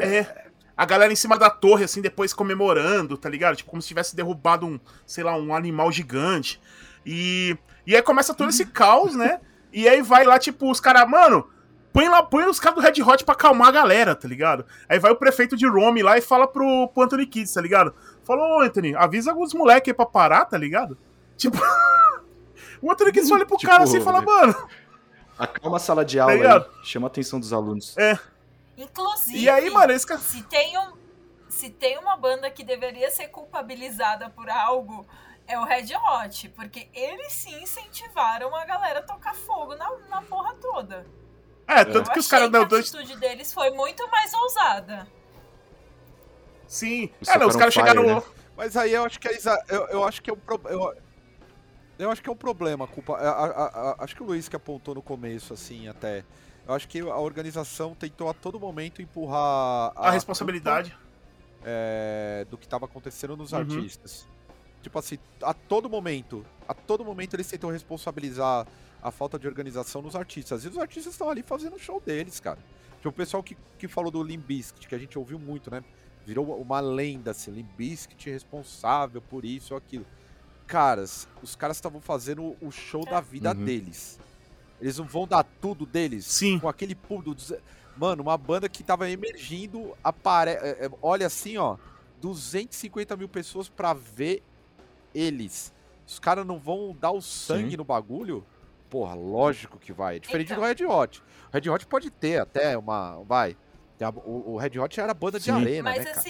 É. 0.00 0.50
A 0.76 0.86
galera 0.86 1.12
em 1.12 1.16
cima 1.16 1.38
da 1.38 1.50
torre, 1.50 1.84
assim, 1.84 2.00
depois 2.00 2.32
comemorando, 2.32 3.16
tá 3.16 3.28
ligado? 3.28 3.56
Tipo, 3.56 3.70
como 3.70 3.82
se 3.82 3.88
tivesse 3.88 4.16
derrubado 4.16 4.66
um, 4.66 4.80
sei 5.04 5.22
lá, 5.22 5.36
um 5.36 5.54
animal 5.54 5.92
gigante. 5.92 6.60
E. 7.04 7.56
E 7.86 7.94
aí 7.94 8.02
começa 8.02 8.34
todo 8.34 8.50
esse 8.50 8.66
caos, 8.66 9.14
né? 9.14 9.40
E 9.72 9.88
aí 9.88 10.02
vai 10.02 10.24
lá, 10.24 10.36
tipo, 10.36 10.68
os 10.68 10.80
caras, 10.80 11.08
mano. 11.08 11.48
Põe 11.92 12.08
lá, 12.08 12.24
põe 12.24 12.44
os 12.44 12.58
caras 12.58 12.76
do 12.76 12.80
Red 12.80 13.02
Hot 13.02 13.24
pra 13.24 13.34
acalmar 13.34 13.68
a 13.68 13.72
galera, 13.72 14.16
tá 14.16 14.26
ligado? 14.26 14.64
Aí 14.88 14.98
vai 14.98 15.12
o 15.12 15.16
prefeito 15.16 15.56
de 15.56 15.64
Rome 15.64 16.02
lá 16.02 16.18
e 16.18 16.20
fala 16.20 16.48
pro, 16.48 16.88
pro 16.88 17.04
Anthony 17.04 17.24
Kids, 17.24 17.52
tá 17.54 17.60
ligado? 17.60 17.94
Falou, 18.24 18.58
ô 18.58 18.60
Anthony, 18.62 18.96
avisa 18.96 19.30
alguns 19.30 19.54
moleques 19.54 19.88
aí 19.88 19.94
pra 19.94 20.06
parar, 20.06 20.44
tá 20.44 20.58
ligado? 20.58 20.98
Tipo. 21.36 21.58
o 22.82 22.90
Anthony 22.90 23.12
Kids 23.12 23.30
olha 23.30 23.46
pro 23.46 23.56
Tipo, 23.56 23.70
cara 23.70 23.84
assim 23.84 23.98
e 23.98 24.00
fala, 24.00 24.20
né? 24.20 24.26
mano. 24.26 24.68
Acalma 25.38 25.76
a 25.78 25.80
sala 25.80 26.04
de 26.04 26.18
aula 26.18 26.34
ligado? 26.34 26.66
aí, 26.66 26.86
chama 26.86 27.06
a 27.06 27.08
atenção 27.08 27.40
dos 27.40 27.52
alunos. 27.52 27.96
É. 27.96 28.18
Inclusive, 28.82 29.38
E 29.38 29.48
aí, 29.48 29.68
mano, 29.70 29.92
esse 29.92 30.06
cara. 30.06 30.20
se 30.20 30.42
tem, 30.44 30.78
um, 30.78 30.92
se 31.48 31.68
tem 31.70 31.98
uma 31.98 32.16
banda 32.16 32.50
que 32.50 32.64
deveria 32.64 33.10
ser 33.10 33.28
culpabilizada 33.28 34.30
por 34.30 34.48
algo, 34.48 35.06
é 35.46 35.58
o 35.58 35.64
Red 35.64 35.88
Hot. 35.94 36.48
Porque 36.50 36.88
eles 36.94 37.32
sim 37.32 37.62
incentivaram 37.62 38.54
a 38.56 38.64
galera 38.64 39.00
a 39.00 39.02
tocar 39.02 39.34
fogo 39.34 39.74
na, 39.76 39.90
na 40.08 40.22
porra 40.22 40.54
toda. 40.54 41.06
É, 41.66 41.84
tanto 41.84 42.08
Eu 42.08 42.12
que 42.14 42.18
os 42.18 42.26
caras 42.26 42.50
que 42.50 42.56
a 42.56 42.62
atitude 42.62 43.16
deles 43.18 43.52
foi 43.52 43.70
muito 43.70 44.08
mais 44.10 44.32
ousada. 44.32 45.06
Sim. 46.66 47.10
Os 47.20 47.28
É, 47.28 47.38
não, 47.38 47.48
os 47.48 47.56
caras 47.56 47.74
chegaram. 47.74 48.02
Fire, 48.20 48.32
Mas 48.56 48.76
aí 48.76 48.92
eu 48.92 49.04
acho 49.04 49.18
que 49.20 49.28
é 49.28 49.32
exa- 49.32 49.62
eu, 49.68 49.86
eu 49.88 50.04
acho 50.04 50.22
que 50.22 50.30
é 50.30 50.32
um 50.32 50.38
problema. 50.38 50.76
Eu, 50.80 50.96
eu 51.98 52.10
acho 52.10 52.22
que 52.22 52.28
é 52.28 52.32
um 52.32 52.36
problema, 52.36 52.84
a 52.84 52.88
culpa. 52.88 53.14
a- 53.16 53.28
a- 53.30 53.90
a- 53.90 53.96
acho 54.04 54.16
que 54.16 54.22
o 54.22 54.26
Luiz 54.26 54.48
que 54.48 54.56
apontou 54.56 54.94
no 54.94 55.02
começo, 55.02 55.52
assim, 55.52 55.88
até. 55.88 56.24
Eu 56.66 56.74
acho 56.74 56.86
que 56.88 57.00
a 57.00 57.16
organização 57.18 57.94
tentou 57.94 58.28
a 58.28 58.34
todo 58.34 58.58
momento 58.60 59.02
empurrar 59.02 59.92
A 59.96 60.10
responsabilidade. 60.10 60.90
culpa, 60.90 61.04
é, 61.64 62.46
do 62.50 62.56
que 62.56 62.64
estava 62.66 62.84
acontecendo 62.84 63.36
nos 63.36 63.52
Uhum. 63.52 63.58
artistas. 63.60 64.26
Tipo 64.82 64.98
assim, 64.98 65.18
a 65.42 65.52
todo 65.52 65.90
momento, 65.90 66.44
a 66.66 66.72
todo 66.74 67.04
momento 67.04 67.34
eles 67.34 67.46
tentam 67.48 67.70
responsabilizar 67.70 68.66
a 69.02 69.10
falta 69.10 69.38
de 69.38 69.46
organização 69.46 70.00
nos 70.00 70.14
artistas. 70.16 70.64
E 70.64 70.68
os 70.68 70.78
artistas 70.78 71.12
estão 71.14 71.28
ali 71.28 71.42
fazendo 71.42 71.76
o 71.76 71.78
show 71.78 72.00
deles, 72.04 72.38
cara. 72.40 72.58
Tipo, 72.96 73.08
o 73.08 73.12
pessoal 73.12 73.42
que, 73.42 73.56
que 73.78 73.88
falou 73.88 74.10
do 74.10 74.22
Limp 74.22 74.44
Bizkit, 74.46 74.86
que 74.88 74.94
a 74.94 74.98
gente 74.98 75.18
ouviu 75.18 75.38
muito, 75.38 75.70
né? 75.70 75.82
Virou 76.26 76.54
uma 76.60 76.80
lenda, 76.80 77.30
assim, 77.30 77.50
Limp 77.50 77.70
Bizkit 77.76 78.30
responsável 78.30 79.20
por 79.22 79.44
isso 79.44 79.74
ou 79.74 79.78
aquilo. 79.78 80.06
Caras, 80.66 81.26
os 81.42 81.56
caras 81.56 81.76
estavam 81.78 82.00
fazendo 82.00 82.56
o 82.60 82.70
show 82.70 83.04
da 83.04 83.20
vida 83.20 83.52
Uhum. 83.52 83.64
deles. 83.64 84.18
Eles 84.80 84.98
não 84.98 85.04
vão 85.04 85.26
dar 85.26 85.42
tudo 85.44 85.84
deles 85.84 86.24
Sim. 86.26 86.58
com 86.58 86.68
aquele 86.68 86.94
público. 86.94 87.34
dos- 87.34 87.52
Mano, 87.96 88.22
uma 88.22 88.36
banda 88.38 88.68
que 88.68 88.82
tava 88.82 89.10
emergindo, 89.10 89.94
apare... 90.02 90.52
é, 90.52 90.86
é, 90.86 90.90
olha 91.02 91.26
assim, 91.26 91.58
ó, 91.58 91.76
250 92.20 93.16
mil 93.16 93.28
pessoas 93.28 93.68
pra 93.68 93.92
ver 93.92 94.42
eles. 95.14 95.72
Os 96.06 96.18
caras 96.18 96.46
não 96.46 96.58
vão 96.58 96.96
dar 96.98 97.10
o 97.10 97.20
sangue 97.20 97.72
Sim. 97.72 97.76
no 97.76 97.84
bagulho? 97.84 98.44
Porra, 98.88 99.14
lógico 99.14 99.78
que 99.78 99.92
vai. 99.92 100.16
É 100.16 100.18
diferente 100.18 100.52
Então. 100.52 100.62
do 100.62 100.66
Red 100.66 100.84
Hot. 100.86 101.20
O 101.20 101.24
Red 101.52 101.68
Hot 101.70 101.86
pode 101.86 102.10
ter 102.10 102.40
até 102.40 102.76
uma. 102.76 103.22
Vai. 103.24 103.56
O, 104.24 104.56
Red 104.56 104.78
Hot 104.78 104.98
era 104.98 105.12
banda 105.12 105.38
de 105.38 105.44
Sim. 105.44 105.50
arena, 105.52 105.90
Mas 105.90 106.04
né, 106.04 106.10
cara? 106.12 106.22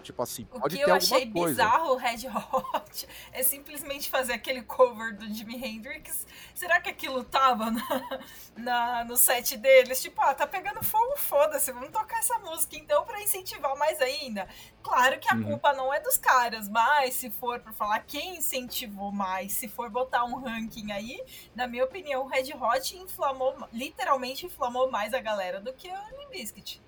Assim, 0.00 0.04
Tipo 0.04 0.22
assim, 0.22 0.42
o 0.52 0.60
pode 0.60 0.76
que 0.76 0.82
ter 0.84 0.88
eu 0.90 0.94
alguma 0.94 1.16
achei 1.16 1.30
coisa. 1.30 1.48
bizarro 1.48 1.92
o 1.92 1.96
Red 1.96 2.28
Hot 2.28 3.08
é 3.32 3.42
simplesmente 3.42 4.08
fazer 4.10 4.32
aquele 4.32 4.62
cover 4.62 5.16
do 5.16 5.32
Jimi 5.32 5.56
Hendrix. 5.56 6.26
Será 6.54 6.80
que 6.80 6.88
aquilo 6.88 7.22
tava 7.24 7.70
na, 7.70 8.20
na- 8.56 9.04
no 9.04 9.16
set 9.16 9.56
deles? 9.56 10.00
Tipo, 10.02 10.20
ah, 10.22 10.34
tá 10.34 10.46
pegando 10.46 10.82
fogo, 10.84 11.16
foda-se, 11.16 11.70
vamos 11.72 11.90
tocar 11.90 12.18
essa 12.18 12.38
música 12.38 12.76
então 12.76 13.04
pra 13.04 13.22
incentivar 13.22 13.76
mais 13.76 14.00
ainda. 14.00 14.48
Claro 14.82 15.18
que 15.18 15.30
a 15.30 15.36
Uhum. 15.36 15.44
culpa 15.44 15.72
não 15.72 15.92
é 15.92 16.00
dos 16.00 16.16
caras, 16.18 16.68
mas 16.68 17.14
se 17.14 17.30
for 17.30 17.60
pra 17.60 17.72
falar 17.72 18.00
quem 18.00 18.36
incentivou 18.36 19.12
mais, 19.12 19.52
se 19.52 19.68
for 19.68 19.88
botar 19.90 20.24
um 20.24 20.36
ranking 20.40 20.90
aí, 20.92 21.22
na 21.54 21.66
minha 21.66 21.84
opinião, 21.84 22.22
o 22.24 22.26
Red 22.26 22.52
Hot 22.54 22.96
inflamou, 22.96 23.56
literalmente 23.72 24.46
inflamou 24.46 24.90
mais 24.90 25.14
a 25.14 25.20
galera 25.20 25.60
do 25.60 25.72
que 25.72 25.88
o 25.88 26.18
Limp 26.18 26.30
Bizkit. 26.30 26.80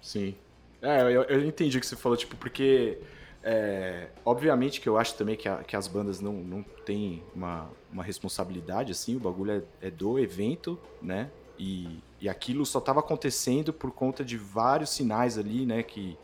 Sim. 0.00 0.36
É, 0.82 1.02
eu, 1.02 1.22
eu 1.24 1.44
entendi 1.44 1.78
o 1.78 1.80
que 1.80 1.86
você 1.86 1.96
falou, 1.96 2.16
tipo, 2.16 2.36
porque. 2.36 2.98
é, 3.42 4.08
obviamente 4.24 4.80
que 4.80 4.88
eu 4.88 4.98
acho 4.98 5.14
também 5.16 5.36
que, 5.36 5.48
a- 5.48 5.62
que 5.64 5.76
as 5.76 5.86
bandas 5.88 6.20
não, 6.20 6.32
não 6.34 6.62
têm 6.84 7.22
uma, 7.34 7.70
uma 7.90 8.02
responsabilidade, 8.04 8.92
assim, 8.92 9.16
o 9.16 9.20
bagulho 9.20 9.52
é, 9.80 9.86
é 9.88 9.90
do 9.90 10.18
evento, 10.18 10.78
né? 11.00 11.30
E, 11.58 12.02
e 12.20 12.28
aquilo 12.28 12.66
só 12.66 12.80
tava 12.80 13.00
acontecendo 13.00 13.72
por 13.72 13.90
conta 13.92 14.24
de 14.24 14.36
vários 14.36 14.90
sinais 14.90 15.38
ali, 15.38 15.64
né? 15.66 15.82
Que, 15.82 16.18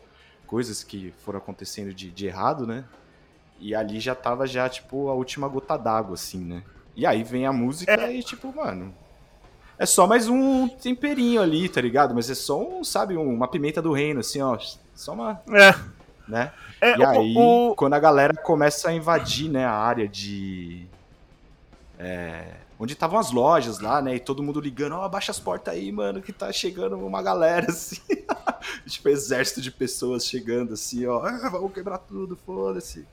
coisas 0.45 0.83
que 0.83 1.11
foram 1.19 1.39
acontecendo 1.39 1.93
de, 1.93 2.11
de 2.11 2.27
errado, 2.27 2.67
né? 2.67 2.85
E 3.59 3.75
ali 3.75 3.99
já 3.99 4.15
tava 4.15 4.47
já, 4.47 4.69
tipo, 4.69 5.09
a 5.09 5.13
última 5.15 5.47
gota 5.47 5.77
d'água, 5.77 6.15
assim, 6.15 6.43
né? 6.45 6.63
E 6.95 7.05
aí 7.05 7.23
vem 7.23 7.45
a 7.45 7.53
música 7.53 8.11
e, 8.11 8.23
tipo, 8.23 8.53
mano. 8.55 8.95
É 9.83 9.85
só 9.85 10.07
mais 10.07 10.29
um 10.29 10.69
temperinho 10.69 11.41
ali, 11.41 11.67
tá 11.67 11.81
ligado? 11.81 12.15
Mas 12.15 12.29
é 12.29 12.33
só 12.35 12.57
um, 12.57 12.85
sabe, 12.85 13.17
um- 13.17 13.33
uma 13.33 13.49
pimenta 13.49 13.81
do 13.81 13.91
reino, 13.91 14.21
assim, 14.21 14.41
ó. 14.41 14.57
Só 14.95 15.11
uma, 15.11 15.41
É. 15.49 15.75
né? 16.25 16.53
é 16.79 16.97
E 16.97 17.03
aí, 17.05 17.33
o- 17.35 17.75
quando 17.75 17.91
a 17.93 17.99
galera 17.99 18.33
começa 18.33 18.87
a 18.87 18.93
invadir, 18.93 19.49
né, 19.49 19.65
a 19.65 19.73
área 19.73 20.07
de. 20.07 20.87
é, 21.99 22.53
onde 22.79 22.93
estavam 22.93 23.19
as 23.19 23.29
lojas 23.31 23.79
lá, 23.81 24.01
né? 24.01 24.15
E 24.15 24.19
todo 24.21 24.41
mundo 24.41 24.61
ligando, 24.61 24.93
ó, 24.95 25.03
abaixa 25.03 25.31
as 25.31 25.39
portas 25.39 25.73
aí, 25.73 25.91
mano, 25.91 26.21
que 26.21 26.31
tá 26.31 26.49
chegando 26.53 26.97
uma 26.97 27.21
galera, 27.21 27.67
assim. 27.69 27.99
tipo, 28.87 29.09
exército 29.09 29.61
de 29.61 29.69
pessoas 29.69 30.25
chegando, 30.25 30.75
assim, 30.75 31.05
ó. 31.05 31.25
"Ah, 31.25 31.49
vamos 31.49 31.73
quebrar 31.73 31.97
tudo, 31.97 32.37
foda-se. 32.45 33.05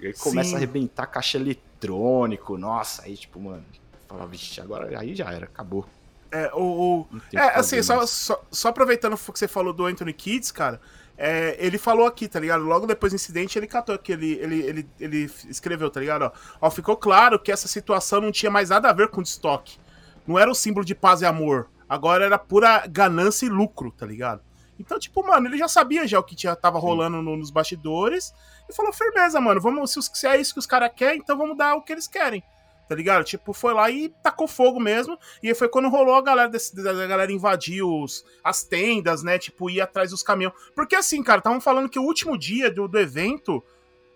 E 0.00 0.08
aí 0.08 0.12
começa 0.12 0.50
Sim. 0.50 0.54
a 0.56 0.58
arrebentar 0.58 1.06
caixa 1.06 1.38
eletrônico, 1.38 2.58
nossa, 2.58 3.04
aí, 3.04 3.16
tipo, 3.16 3.40
mano. 3.40 3.64
Fala, 4.08 4.26
vixe, 4.26 4.60
agora 4.60 4.98
aí 4.98 5.14
já 5.14 5.30
era, 5.32 5.46
acabou. 5.46 5.86
É, 6.30 6.50
o, 6.54 6.60
o- 6.62 7.00
o 7.02 7.08
É, 7.32 7.58
assim, 7.58 7.82
só, 7.82 8.04
só, 8.06 8.42
só 8.50 8.68
aproveitando 8.68 9.14
o 9.14 9.32
que 9.32 9.38
você 9.38 9.48
falou 9.48 9.72
do 9.72 9.86
Anthony 9.86 10.12
Kids, 10.12 10.50
cara, 10.50 10.80
é, 11.16 11.56
ele 11.58 11.78
falou 11.78 12.06
aqui, 12.06 12.26
tá 12.28 12.40
ligado? 12.40 12.64
Logo 12.64 12.86
depois 12.86 13.12
do 13.12 13.16
incidente, 13.16 13.56
ele 13.58 13.66
catou 13.68 13.94
aqui, 13.94 14.12
ele, 14.12 14.32
ele, 14.32 14.60
ele, 14.62 14.88
ele 14.98 15.30
escreveu, 15.48 15.88
tá 15.90 16.00
ligado? 16.00 16.22
Ó, 16.24 16.32
ó, 16.62 16.70
ficou 16.70 16.96
claro 16.96 17.38
que 17.38 17.52
essa 17.52 17.68
situação 17.68 18.20
não 18.20 18.32
tinha 18.32 18.50
mais 18.50 18.70
nada 18.70 18.90
a 18.90 18.92
ver 18.92 19.08
com 19.08 19.22
estoque. 19.22 19.78
Não 20.26 20.38
era 20.38 20.50
o 20.50 20.54
símbolo 20.54 20.84
de 20.84 20.94
paz 20.94 21.22
e 21.22 21.26
amor. 21.26 21.68
Agora 21.88 22.24
era 22.24 22.38
pura 22.38 22.84
ganância 22.88 23.46
e 23.46 23.48
lucro, 23.48 23.92
tá 23.92 24.04
ligado? 24.06 24.40
Então, 24.80 24.98
tipo, 24.98 25.24
mano, 25.24 25.46
ele 25.46 25.56
já 25.56 25.68
sabia 25.68 26.04
já 26.08 26.18
o 26.18 26.22
que 26.24 26.34
tinha, 26.34 26.56
tava 26.56 26.80
Sim. 26.80 26.86
rolando 26.86 27.22
no- 27.22 27.36
nos 27.36 27.50
bastidores 27.50 28.34
e 28.68 28.72
falou, 28.74 28.92
firmeza, 28.92 29.40
mano, 29.40 29.60
vamos, 29.60 29.92
se, 29.92 29.98
os- 30.00 30.10
se 30.12 30.26
é 30.26 30.36
isso 30.40 30.52
que 30.54 30.58
os 30.58 30.66
caras 30.66 30.90
querem, 30.96 31.18
então 31.20 31.36
vamos 31.38 31.56
dar 31.56 31.76
o 31.76 31.82
que 31.82 31.92
eles 31.92 32.08
querem. 32.08 32.42
Tá 32.88 32.94
ligado? 32.94 33.24
Tipo, 33.24 33.52
foi 33.52 33.72
lá 33.72 33.90
e 33.90 34.10
tacou 34.22 34.46
fogo 34.46 34.78
mesmo. 34.78 35.18
E 35.42 35.48
aí 35.48 35.54
foi 35.54 35.68
quando 35.68 35.88
rolou 35.88 36.14
a 36.14 36.22
galera 36.22 36.48
desse, 36.48 36.74
da 36.76 37.06
galera 37.06 37.32
invadir 37.32 37.82
os, 37.82 38.24
as 38.42 38.62
tendas, 38.62 39.22
né? 39.22 39.38
Tipo, 39.38 39.70
ir 39.70 39.80
atrás 39.80 40.10
dos 40.10 40.22
caminhões. 40.22 40.54
Porque 40.74 40.94
assim, 40.94 41.22
cara, 41.22 41.38
estavam 41.38 41.60
falando 41.60 41.88
que 41.88 41.98
o 41.98 42.02
último 42.02 42.36
dia 42.38 42.70
do, 42.70 42.86
do 42.86 42.98
evento 42.98 43.64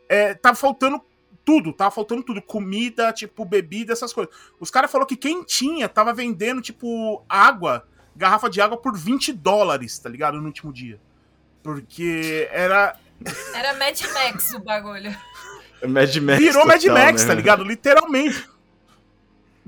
é, 0.09 0.35
tava 0.35 0.55
faltando 0.55 1.01
tudo, 1.45 1.73
tava 1.73 1.91
faltando 1.91 2.23
tudo. 2.23 2.43
Comida, 2.43 3.11
tipo, 3.11 3.43
bebida, 3.45 3.95
essas 3.95 4.13
coisas. 4.13 4.35
Os 4.61 4.71
caras 4.71 4.91
falaram 4.91 5.09
que 5.09 5.17
quem 5.17 5.43
tinha 5.43 5.89
tava 5.89 6.13
vendendo, 6.13 6.61
tipo, 6.61 7.25
água, 7.27 7.89
garrafa 8.15 8.51
de 8.51 8.61
água 8.61 8.77
por 8.77 8.95
20 8.95 9.33
dólares, 9.33 9.99
tá 9.99 10.11
ligado? 10.11 10.39
No 10.39 10.47
último 10.47 10.73
dia. 10.73 11.01
Porque 11.63 12.49
era. 12.53 12.97
Era 13.55 13.75
Mad 13.75 13.99
Max 14.13 14.53
o 14.53 14.61
bagulho. 14.61 15.17
Mad 15.87 16.17
Max. 16.17 16.39
Virou 16.39 16.67
Mad 16.67 16.81
total, 16.81 16.99
Max, 16.99 17.23
né? 17.23 17.29
tá 17.29 17.35
ligado? 17.35 17.65
Literalmente. 17.65 18.47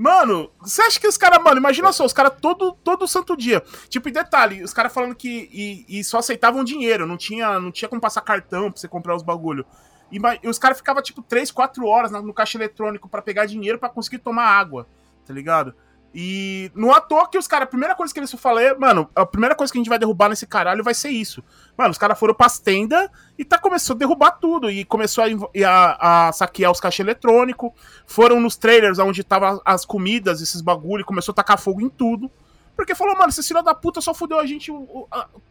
Mano, 0.00 0.50
você 0.58 0.80
acha 0.80 0.98
que 0.98 1.06
os 1.06 1.18
caras, 1.18 1.44
mano, 1.44 1.58
imagina 1.58 1.92
só, 1.92 2.06
os 2.06 2.12
caras 2.14 2.32
todo, 2.40 2.72
todo 2.72 3.06
santo 3.06 3.36
dia. 3.36 3.62
Tipo, 3.86 4.08
e 4.08 4.12
detalhe, 4.12 4.62
os 4.62 4.72
caras 4.72 4.94
falando 4.94 5.14
que 5.14 5.46
e, 5.52 5.84
e 6.00 6.02
só 6.02 6.20
aceitavam 6.20 6.64
dinheiro, 6.64 7.06
não 7.06 7.18
tinha, 7.18 7.60
não 7.60 7.70
tinha 7.70 7.86
como 7.86 8.00
passar 8.00 8.22
cartão 8.22 8.72
pra 8.72 8.80
você 8.80 8.88
comprar 8.88 9.14
os 9.14 9.22
bagulho. 9.22 9.66
E, 10.10 10.18
e 10.42 10.48
os 10.48 10.58
caras 10.58 10.78
ficavam, 10.78 11.02
tipo, 11.02 11.20
3, 11.20 11.50
4 11.50 11.86
horas 11.86 12.10
no 12.12 12.32
caixa 12.32 12.56
eletrônico 12.56 13.10
pra 13.10 13.20
pegar 13.20 13.44
dinheiro 13.44 13.78
pra 13.78 13.90
conseguir 13.90 14.20
tomar 14.20 14.44
água, 14.44 14.88
tá 15.26 15.34
ligado? 15.34 15.74
E 16.12 16.72
não 16.74 16.92
à 16.92 17.00
toa 17.00 17.28
que 17.28 17.38
os 17.38 17.46
caras, 17.46 17.64
a 17.66 17.70
primeira 17.70 17.94
coisa 17.94 18.12
que 18.12 18.18
eles 18.18 18.32
falaram, 18.32 18.78
mano, 18.80 19.08
a 19.14 19.24
primeira 19.24 19.54
coisa 19.54 19.72
que 19.72 19.78
a 19.78 19.80
gente 19.80 19.88
vai 19.88 19.98
derrubar 19.98 20.28
nesse 20.28 20.44
caralho 20.46 20.82
vai 20.82 20.92
ser 20.92 21.10
isso. 21.10 21.42
Mano, 21.78 21.90
os 21.90 21.98
caras 21.98 22.18
foram 22.18 22.34
pras 22.34 22.58
tendas 22.58 23.08
e 23.38 23.44
tá, 23.44 23.56
começou 23.58 23.94
a 23.94 23.98
derrubar 23.98 24.32
tudo. 24.32 24.68
E 24.68 24.84
começou 24.84 25.22
a, 25.22 25.28
a- 25.66 26.28
a 26.28 26.32
saquear 26.32 26.72
os 26.72 26.80
caixas 26.80 27.00
eletrônicos. 27.00 27.70
Foram 28.06 28.40
nos 28.40 28.56
trailers 28.56 28.98
onde 28.98 29.22
tava 29.22 29.62
as 29.64 29.84
comidas, 29.84 30.42
esses 30.42 30.60
bagulho, 30.60 31.02
e 31.02 31.04
começou 31.04 31.30
a 31.32 31.36
tacar 31.36 31.58
fogo 31.58 31.80
em 31.80 31.88
tudo. 31.88 32.28
Porque 32.74 32.94
falou, 32.94 33.14
mano, 33.16 33.28
esse 33.28 33.42
filho 33.42 33.62
da 33.62 33.74
puta 33.74 34.00
só 34.00 34.12
fudeu 34.14 34.38
a 34.38 34.46
gente 34.46 34.72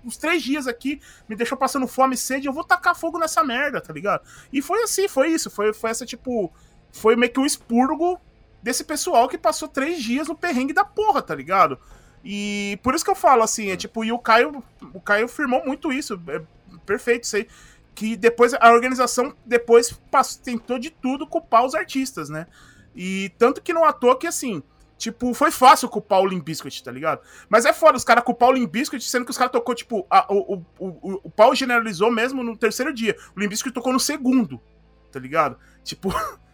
os 0.04 0.18
três 0.18 0.42
dias 0.42 0.68
aqui, 0.68 1.00
me 1.28 1.36
deixou 1.36 1.58
passando 1.58 1.88
fome 1.88 2.16
e 2.16 2.18
sede, 2.18 2.48
eu 2.48 2.54
vou 2.54 2.64
tacar 2.64 2.96
fogo 2.96 3.20
nessa 3.20 3.44
merda, 3.44 3.80
tá 3.80 3.94
ligado? 3.94 4.24
E 4.52 4.62
foi 4.64 4.82
assim, 4.84 5.08
foi 5.08 5.28
isso, 5.30 5.50
foi, 5.50 5.72
foi 5.72 5.92
essa, 5.92 6.06
tipo, 6.08 6.52
foi 6.92 7.16
meio 7.16 7.32
que 7.32 7.40
o 7.40 7.46
expurgo 7.46 8.20
desse 8.62 8.84
pessoal 8.84 9.28
que 9.28 9.38
passou 9.38 9.68
três 9.68 10.02
dias 10.02 10.28
no 10.28 10.36
perrengue 10.36 10.74
da 10.74 10.84
porra, 10.84 11.22
tá 11.22 11.34
ligado? 11.36 11.80
E 12.24 12.78
por 12.84 12.94
isso 12.94 13.04
que 13.04 13.12
eu 13.12 13.16
falo 13.16 13.44
assim, 13.44 13.70
é 13.72 13.78
tipo, 13.78 14.04
e 14.04 14.12
o 14.12 14.20
Caio, 14.20 14.64
o 14.94 15.00
Caio 15.00 15.28
firmou 15.28 15.64
muito 15.66 15.92
isso, 15.92 16.22
é 16.28 16.42
perfeito 16.86 17.24
isso 17.24 17.38
aí. 17.38 17.48
Que 17.96 18.16
depois 18.16 18.54
a 18.54 18.72
organização 18.72 19.34
depois 19.46 19.92
passou, 20.12 20.42
tentou 20.42 20.80
de 20.80 20.90
tudo 20.90 21.28
culpar 21.28 21.66
os 21.66 21.76
artistas, 21.76 22.30
né? 22.30 22.48
E 22.96 23.32
tanto 23.38 23.62
que 23.62 23.74
não 23.74 23.84
à 23.86 23.94
toa 23.94 24.18
que 24.18 24.28
assim, 24.28 24.64
tipo, 24.98 25.34
foi 25.34 25.52
fácil 25.52 25.90
culpar 25.90 26.20
o 26.20 26.26
Limp 26.26 26.44
Bizkit, 26.44 26.84
tá 26.84 26.92
ligado? 26.92 27.22
Mas 27.50 27.66
é 27.66 27.74
foda 27.74 27.98
os 27.98 28.04
caras 28.04 28.24
culpar 28.24 28.50
o 28.50 28.54
Limp 28.54 28.72
Bizkit, 28.72 29.04
sendo 29.04 29.26
que 29.26 29.32
os 29.32 29.38
caras 29.38 29.52
tocou, 29.52 29.74
tipo, 29.76 30.06
a, 30.10 30.32
o, 30.32 30.56
o, 30.56 30.86
o, 30.88 31.22
o 31.24 31.32
pau 31.32 31.56
generalizou 31.56 32.12
mesmo 32.12 32.44
no 32.44 32.58
terceiro 32.58 32.94
dia. 32.94 33.16
O 33.36 33.40
Limp 33.40 33.50
Bizkit 33.50 33.74
tocou 33.74 33.94
no 33.94 34.00
segundo, 34.00 34.62
tá 35.12 35.20
ligado? 35.20 35.58
Tipo, 35.84 36.14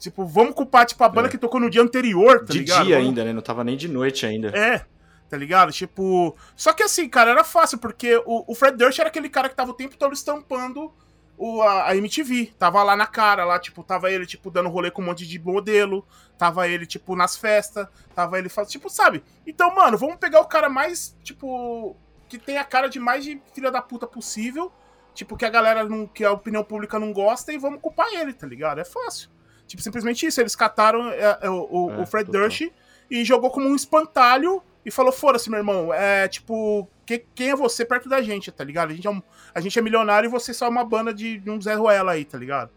tipo, 0.00 0.24
vamos 0.26 0.54
culpar, 0.54 0.84
tipo, 0.86 1.04
a 1.04 1.08
banda 1.08 1.28
É. 1.28 1.30
que 1.30 1.38
tocou 1.38 1.60
no 1.60 1.70
dia 1.70 1.82
anterior, 1.82 2.40
tá 2.40 2.46
de 2.52 2.58
ligado? 2.58 2.84
dia 2.86 2.96
Vamos- 2.96 3.08
ainda, 3.10 3.24
né? 3.24 3.32
Não 3.32 3.42
tava 3.42 3.62
nem 3.62 3.76
de 3.76 3.86
noite 3.86 4.26
ainda. 4.26 4.48
É, 4.48 4.84
tá 5.28 5.36
ligado? 5.36 5.70
Tipo. 5.70 6.34
Só 6.56 6.72
que 6.72 6.82
assim, 6.82 7.08
cara, 7.08 7.30
era 7.30 7.44
fácil, 7.44 7.78
porque 7.78 8.16
o, 8.26 8.50
o 8.50 8.54
Fred 8.56 8.76
Durst 8.76 8.98
era 8.98 9.08
aquele 9.08 9.28
cara 9.28 9.48
que 9.48 9.54
tava 9.54 9.70
o 9.70 9.74
tempo 9.74 9.96
todo 9.96 10.12
estampando 10.12 10.92
o, 11.38 11.62
a, 11.62 11.90
a 11.90 11.96
MTV. 11.96 12.52
Tava 12.58 12.82
lá 12.82 12.96
na 12.96 13.06
cara, 13.06 13.44
lá, 13.44 13.58
tipo, 13.60 13.84
tava 13.84 14.10
ele, 14.10 14.26
tipo, 14.26 14.50
dando 14.50 14.68
rolê 14.68 14.90
com 14.90 15.00
um 15.02 15.04
monte 15.06 15.24
de 15.26 15.38
modelo. 15.38 16.04
Tava 16.36 16.66
ele, 16.66 16.86
tipo, 16.86 17.14
nas 17.14 17.36
festas. 17.36 17.86
Tava 18.14 18.38
ele 18.38 18.48
fazendo. 18.48 18.72
Tipo, 18.72 18.88
sabe? 18.90 19.22
Então, 19.46 19.74
mano, 19.74 19.96
vamos 19.98 20.16
pegar 20.16 20.40
o 20.40 20.46
cara 20.46 20.68
mais, 20.68 21.14
tipo. 21.22 21.94
Que 22.28 22.38
tem 22.38 22.58
a 22.58 22.64
cara 22.64 22.88
de 22.88 22.98
mais 23.00 23.24
de 23.24 23.40
filha 23.54 23.70
da 23.70 23.82
puta 23.82 24.06
possível. 24.06 24.72
Tipo, 25.14 25.36
que 25.36 25.44
a 25.44 25.50
galera 25.50 25.84
não. 25.84 26.06
que 26.06 26.24
a 26.24 26.30
opinião 26.32 26.62
pública 26.62 26.98
não 26.98 27.12
gosta 27.12 27.52
e 27.52 27.58
vamos 27.58 27.80
culpar 27.80 28.06
ele, 28.14 28.32
tá 28.32 28.46
ligado? 28.46 28.78
É 28.80 28.84
fácil. 28.84 29.28
Tipo, 29.70 29.82
simplesmente 29.82 30.26
isso. 30.26 30.40
Eles 30.40 30.56
cataram 30.56 31.08
é, 31.10 31.38
é, 31.42 31.48
o, 31.48 31.68
o- 31.70 31.90
É, 31.92 32.02
o 32.02 32.06
Fred 32.06 32.26
total. 32.26 32.42
Durst 32.42 32.62
e 33.08 33.24
jogou 33.24 33.50
como 33.52 33.68
um 33.68 33.76
espantalho 33.76 34.60
e 34.84 34.90
falou: 34.90 35.12
foda-se, 35.12 35.48
meu 35.48 35.58
irmão. 35.60 35.94
É 35.94 36.26
tipo, 36.26 36.88
que- 37.06 37.24
quem 37.34 37.50
é 37.50 37.56
você 37.56 37.84
perto 37.84 38.08
da 38.08 38.20
gente, 38.20 38.50
tá 38.50 38.64
ligado? 38.64 38.90
A 38.90 38.94
gente 38.94 39.06
é, 39.06 39.10
um- 39.10 39.22
a 39.54 39.60
gente 39.60 39.78
é 39.78 39.82
milionário 39.82 40.26
e 40.26 40.30
você 40.30 40.52
só 40.52 40.66
é 40.66 40.68
uma 40.68 40.84
banda 40.84 41.14
de, 41.14 41.38
de 41.38 41.48
um 41.50 41.60
Zé 41.60 41.74
Ruela 41.74 42.12
aí, 42.12 42.24
tá 42.24 42.36
ligado? 42.36 42.70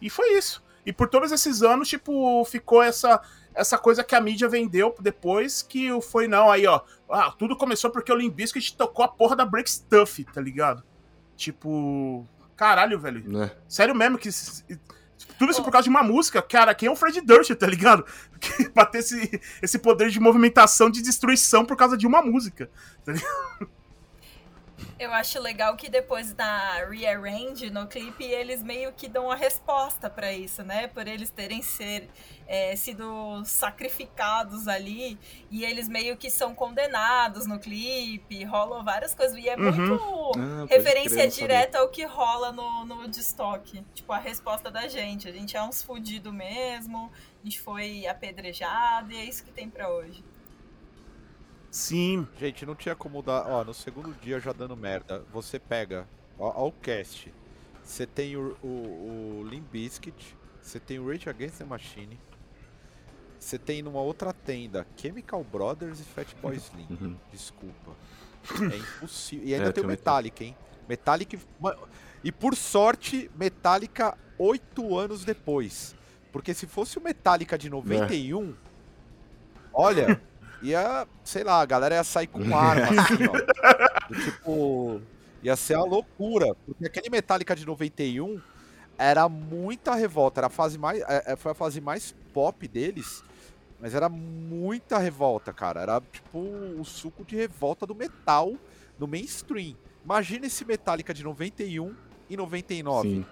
E 0.00 0.10
foi 0.10 0.36
isso. 0.36 0.62
E 0.84 0.92
por 0.92 1.08
todos 1.08 1.30
esses 1.30 1.62
anos, 1.62 1.88
tipo, 1.88 2.44
ficou 2.44 2.82
essa, 2.82 3.20
essa 3.54 3.78
coisa 3.78 4.02
que 4.02 4.16
a 4.16 4.20
mídia 4.20 4.48
vendeu 4.48 4.92
depois, 4.98 5.62
que 5.62 5.88
foi, 6.02 6.26
não, 6.26 6.50
aí, 6.50 6.66
ó. 6.66 6.80
Ah, 7.08 7.30
tudo 7.38 7.56
começou 7.56 7.88
porque 7.88 8.10
o 8.12 8.16
Limp 8.16 8.34
Bizkit 8.34 8.76
tocou 8.76 9.04
a 9.04 9.08
porra 9.08 9.36
da 9.36 9.44
Break 9.44 9.70
Stuff, 9.70 10.24
tá 10.24 10.40
ligado? 10.40 10.82
Tipo, 11.36 12.26
caralho, 12.56 12.98
velho. 12.98 13.22
Né? 13.30 13.52
Sério 13.68 13.94
mesmo 13.94 14.18
que. 14.18 14.28
Tudo 15.38 15.50
isso 15.50 15.62
por 15.62 15.70
causa 15.70 15.84
de 15.84 15.90
uma 15.90 16.02
música. 16.02 16.40
Cara, 16.42 16.74
quem 16.74 16.88
é 16.88 16.90
o 16.90 16.96
Fred 16.96 17.20
Durst, 17.20 17.54
tá 17.54 17.66
ligado? 17.66 18.04
Que, 18.42 18.68
pra 18.68 18.84
ter 18.84 18.98
esse, 18.98 19.40
esse 19.62 19.78
poder 19.78 20.10
de 20.10 20.18
movimentação, 20.18 20.90
de 20.90 21.00
destruição 21.00 21.64
por 21.64 21.76
causa 21.76 21.96
de 21.96 22.08
uma 22.08 22.20
música. 22.20 22.68
Eu 24.98 25.12
acho 25.12 25.40
legal 25.40 25.76
que 25.76 25.88
depois 25.88 26.32
da 26.32 26.84
Rearrange 26.88 27.70
no 27.70 27.86
clipe, 27.86 28.24
eles 28.24 28.62
meio 28.62 28.92
que 28.92 29.08
dão 29.08 29.24
uma 29.26 29.36
resposta 29.36 30.08
pra 30.08 30.32
isso, 30.32 30.62
né? 30.62 30.86
Por 30.86 31.08
eles 31.08 31.28
terem 31.30 31.60
ser, 31.62 32.08
é, 32.46 32.74
sido 32.76 33.42
sacrificados 33.44 34.68
ali. 34.68 35.18
E 35.50 35.64
eles 35.64 35.88
meio 35.88 36.16
que 36.16 36.30
são 36.30 36.54
condenados 36.54 37.46
no 37.46 37.58
clipe, 37.58 38.44
rolam 38.44 38.84
várias 38.84 39.14
coisas. 39.14 39.36
E 39.36 39.48
é 39.48 39.56
Uhum. 39.56 39.72
muito 39.72 40.32
Ah, 40.38 40.66
referência 40.68 41.28
direta 41.28 41.78
ao 41.78 41.88
que 41.88 42.04
rola 42.04 42.52
no, 42.52 42.84
no 42.84 42.96
Woodstock. 43.02 43.84
Tipo, 43.94 44.12
a 44.12 44.18
resposta 44.18 44.70
da 44.70 44.86
gente. 44.88 45.28
A 45.28 45.32
gente 45.32 45.56
é 45.56 45.62
uns 45.62 45.82
fudido 45.82 46.32
mesmo, 46.32 47.10
a 47.40 47.44
gente 47.44 47.60
foi 47.60 48.06
apedrejado 48.06 49.12
e 49.12 49.16
é 49.16 49.24
isso 49.24 49.44
que 49.44 49.50
tem 49.50 49.68
pra 49.68 49.88
hoje. 49.90 50.22
Sim. 51.72 52.28
Gente, 52.38 52.66
não 52.66 52.74
tinha 52.74 52.94
como 52.94 53.22
dar. 53.22 53.46
Ó, 53.48 53.64
no 53.64 53.72
segundo 53.72 54.14
dia 54.20 54.38
já 54.38 54.52
dando 54.52 54.76
merda. 54.76 55.24
Você 55.32 55.58
pega. 55.58 56.06
Ó, 56.38 56.52
ó 56.54 56.68
o 56.68 56.72
cast. 56.72 57.32
Você 57.82 58.06
tem 58.06 58.36
o, 58.36 58.56
o, 58.62 59.42
o 59.42 59.60
Bizkit. 59.72 60.36
Você 60.60 60.78
tem 60.78 60.98
o 60.98 61.08
Rage 61.08 61.30
Against 61.30 61.56
the 61.58 61.64
Machine. 61.64 62.20
Você 63.40 63.58
tem 63.58 63.82
numa 63.82 64.00
outra 64.00 64.34
tenda 64.34 64.86
Chemical 64.96 65.42
Brothers 65.42 65.98
e 65.98 66.04
Fatboy 66.04 66.56
Slim. 66.56 66.86
Uhum. 66.90 67.16
Desculpa. 67.32 67.92
É 68.70 68.76
impossível. 68.76 69.48
E 69.48 69.54
ainda 69.54 69.70
É, 69.70 69.72
tem 69.72 69.82
o 69.82 69.86
Metallica, 69.86 70.44
hein? 70.44 70.54
Metallica. 70.86 71.38
E 72.22 72.30
por 72.30 72.54
sorte, 72.54 73.30
Metallica 73.34 74.16
oito 74.38 74.96
anos 74.96 75.24
depois. 75.24 75.96
Porque 76.30 76.52
se 76.52 76.66
fosse 76.66 76.98
o 76.98 77.00
Metallica 77.00 77.56
de 77.56 77.68
91, 77.70 78.54
olha, 79.72 80.20
ia, 80.62 81.06
sei 81.24 81.44
lá, 81.44 81.60
a 81.60 81.66
galera 81.66 81.96
ia 81.96 82.04
sair 82.04 82.26
com 82.26 82.56
arma, 82.56 83.02
assim, 83.02 83.24
ó. 83.28 84.08
Do 84.08 84.14
tipo, 84.22 85.00
ia 85.42 85.56
ser 85.56 85.76
uma 85.76 85.86
loucura. 85.86 86.54
Porque 86.66 86.86
aquele 86.86 87.10
Metallica 87.10 87.54
de 87.54 87.66
91 87.66 88.40
era 88.98 89.28
muita 89.28 89.94
revolta. 89.94 90.40
Era 90.40 90.46
a 90.46 90.50
fase 90.50 90.78
mais. 90.78 91.00
é, 91.02 91.32
é, 91.32 91.36
foi 91.36 91.52
a 91.52 91.54
fase 91.54 91.80
mais 91.80 92.14
pop 92.32 92.66
deles. 92.68 93.22
Mas 93.80 93.94
era 93.94 94.08
muita 94.08 94.98
revolta, 94.98 95.52
cara. 95.52 95.80
Era 95.80 96.00
tipo 96.12 96.38
o 96.38 96.84
suco 96.84 97.24
de 97.24 97.34
revolta 97.34 97.84
do 97.86 97.94
metal 97.94 98.54
no 98.98 99.08
mainstream. 99.08 99.74
Imagina 100.04 100.46
esse 100.46 100.64
Metallica 100.64 101.12
de 101.12 101.24
91 101.24 101.94
e 102.30 102.36
99. 102.36 103.08
Sim. 103.08 103.26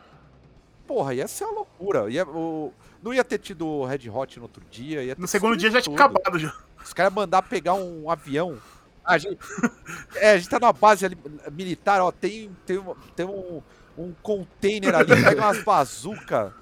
Porra, 0.86 1.14
ia 1.14 1.28
ser 1.28 1.44
uma 1.44 1.54
loucura. 1.54 2.10
Ia, 2.10 2.26
o, 2.26 2.72
não 3.00 3.14
ia 3.14 3.22
ter 3.22 3.38
tido 3.38 3.84
Red 3.84 4.10
Hot 4.10 4.36
no 4.38 4.44
outro 4.44 4.64
dia. 4.68 5.04
Ia 5.04 5.14
ter 5.14 5.20
No 5.20 5.28
segundo 5.28 5.56
dia 5.56 5.70
já 5.70 5.80
tinha 5.80 5.96
tudo. 5.96 6.04
acabado 6.04 6.36
já. 6.38 6.52
Os 6.82 6.92
caras 6.92 7.12
mandar 7.12 7.42
pegar 7.42 7.74
um 7.74 8.10
avião. 8.10 8.58
A 9.04 9.18
gente, 9.18 9.38
é, 10.16 10.32
a 10.32 10.36
gente 10.38 10.48
tá 10.48 10.58
numa 10.60 10.72
base 10.72 11.04
ali, 11.06 11.18
militar, 11.52 12.00
ó. 12.00 12.10
Tem, 12.12 12.50
tem, 12.66 12.78
um- 12.78 12.94
tem 13.16 13.26
um, 13.26 13.62
um 13.98 14.14
container 14.22 14.94
ali, 14.94 15.08
pega 15.22 15.40
umas 15.42 15.62
bazuca. 15.62 16.54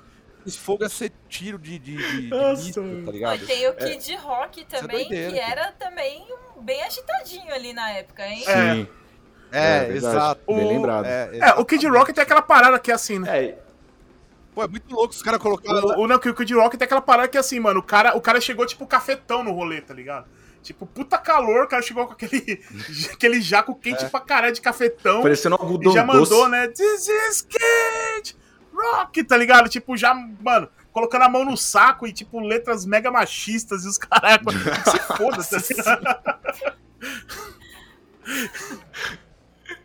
Esse 0.47 0.59
fogo 0.59 0.83
ia 0.85 0.89
ser 0.89 1.13
tiro 1.29 1.59
de, 1.59 1.79
de, 1.79 1.97
de, 1.97 2.21
de 2.23 2.29
Nossa, 2.29 2.63
míssil, 2.65 2.83
mano. 2.83 3.07
tá 3.07 3.13
ligado? 3.13 3.47
tem 3.47 3.69
o 3.69 3.75
Kid 3.75 4.17
Rock 4.17 4.65
também, 4.65 5.09
doideira, 5.09 5.33
que 5.33 5.39
cara. 5.41 5.53
era 5.53 5.73
também 5.73 6.27
um- 6.57 6.63
bem 6.63 6.83
agitadinho 6.85 7.53
ali 7.53 7.73
na 7.75 7.91
época, 7.91 8.27
hein? 8.27 8.43
É. 8.47 8.75
Sim. 8.75 8.89
É, 9.51 9.79
verdade. 9.81 9.97
exato. 9.97 10.41
Bem 10.47 10.65
O- 10.65 10.69
lembrado. 10.69 11.05
É, 11.07 11.31
É, 11.41 11.51
o 11.55 11.65
Kid 11.65 11.87
Rock 11.89 12.13
tem 12.13 12.23
aquela 12.23 12.41
parada 12.43 12.79
que 12.79 12.91
é 12.91 12.95
assim, 12.95 13.19
né? 13.19 13.45
É, 13.45 13.59
Pô, 14.59 14.65
é 14.65 14.67
muito 14.67 14.93
louco 14.93 15.15
os 15.15 15.23
caras 15.23 15.41
colocaram. 15.41 15.79
O, 15.97 16.01
o, 16.01 16.09
não, 16.09 16.19
que 16.19 16.29
o 16.29 16.35
Kid 16.35 16.53
Rock 16.53 16.77
tem 16.77 16.85
aquela 16.85 17.01
parada 17.01 17.29
que 17.29 17.37
é 17.37 17.41
assim, 17.41 17.61
mano. 17.61 17.79
O 17.79 17.83
cara, 17.83 18.17
o 18.17 18.21
cara 18.21 18.41
chegou 18.41 18.67
tipo 18.67 18.85
cafetão 18.89 19.45
no 19.45 19.53
rolê, 19.53 19.81
tá 19.81 19.95
ligado? 19.95 20.27
Tipo, 20.65 20.85
puta 20.85 21.17
calor, 21.17 21.67
o 21.67 21.69
cara 21.69 21.81
chegou 21.81 22.05
com 22.09 22.15
aquele, 22.15 22.61
aquele 23.15 23.41
jaco 23.41 23.73
quente 23.77 24.05
pra 24.07 24.19
caralho 24.19 24.53
de 24.53 24.61
cafetão. 24.61 25.23
parecendo 25.23 25.55
um 25.55 25.59
E 25.61 25.63
algodão 25.63 25.93
já 25.93 26.05
mandou, 26.05 26.25
doce. 26.27 26.51
né? 26.51 26.67
This 26.67 27.07
is 27.09 27.43
Kid 27.43 28.37
Rock, 28.75 29.23
tá 29.23 29.37
ligado? 29.37 29.69
Tipo, 29.69 29.97
já, 29.97 30.13
mano, 30.13 30.69
colocando 30.91 31.23
a 31.23 31.29
mão 31.29 31.45
no 31.45 31.57
saco 31.57 32.05
e, 32.05 32.13
tipo, 32.13 32.41
letras 32.41 32.85
mega 32.85 33.13
machistas 33.13 33.85
e 33.85 33.89
os 33.89 33.97
caras. 33.97 34.41
Se 34.91 34.99
foda, 35.17 35.45
tá 35.45 35.59
ligado? 35.71 37.19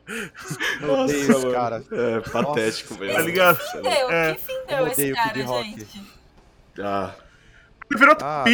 Meu 0.07 1.05
Deus, 1.07 1.27
Nossa, 1.27 1.39
mano. 1.39 1.51
cara. 1.51 1.83
É, 1.91 2.19
patético, 2.21 2.93
Nossa, 2.93 3.05
velho. 3.05 3.15
Tá 3.15 3.21
ligado? 3.21 3.57
Que 3.57 3.71
fim 3.71 3.81
deu? 3.81 4.11
É. 4.11 4.33
Que 4.35 4.41
fim 4.41 4.65
deu 4.67 4.77
Eu 4.77 4.87
esse 4.87 5.01
odeio 5.01 5.15
cara, 5.15 5.29
Kid 5.29 5.41
Rock. 5.43 5.69
gente? 5.79 6.01
Ah, 6.81 7.15
Ele 7.89 7.99
virou 7.99 8.15
Ah, 8.21 8.43
ter 8.43 8.51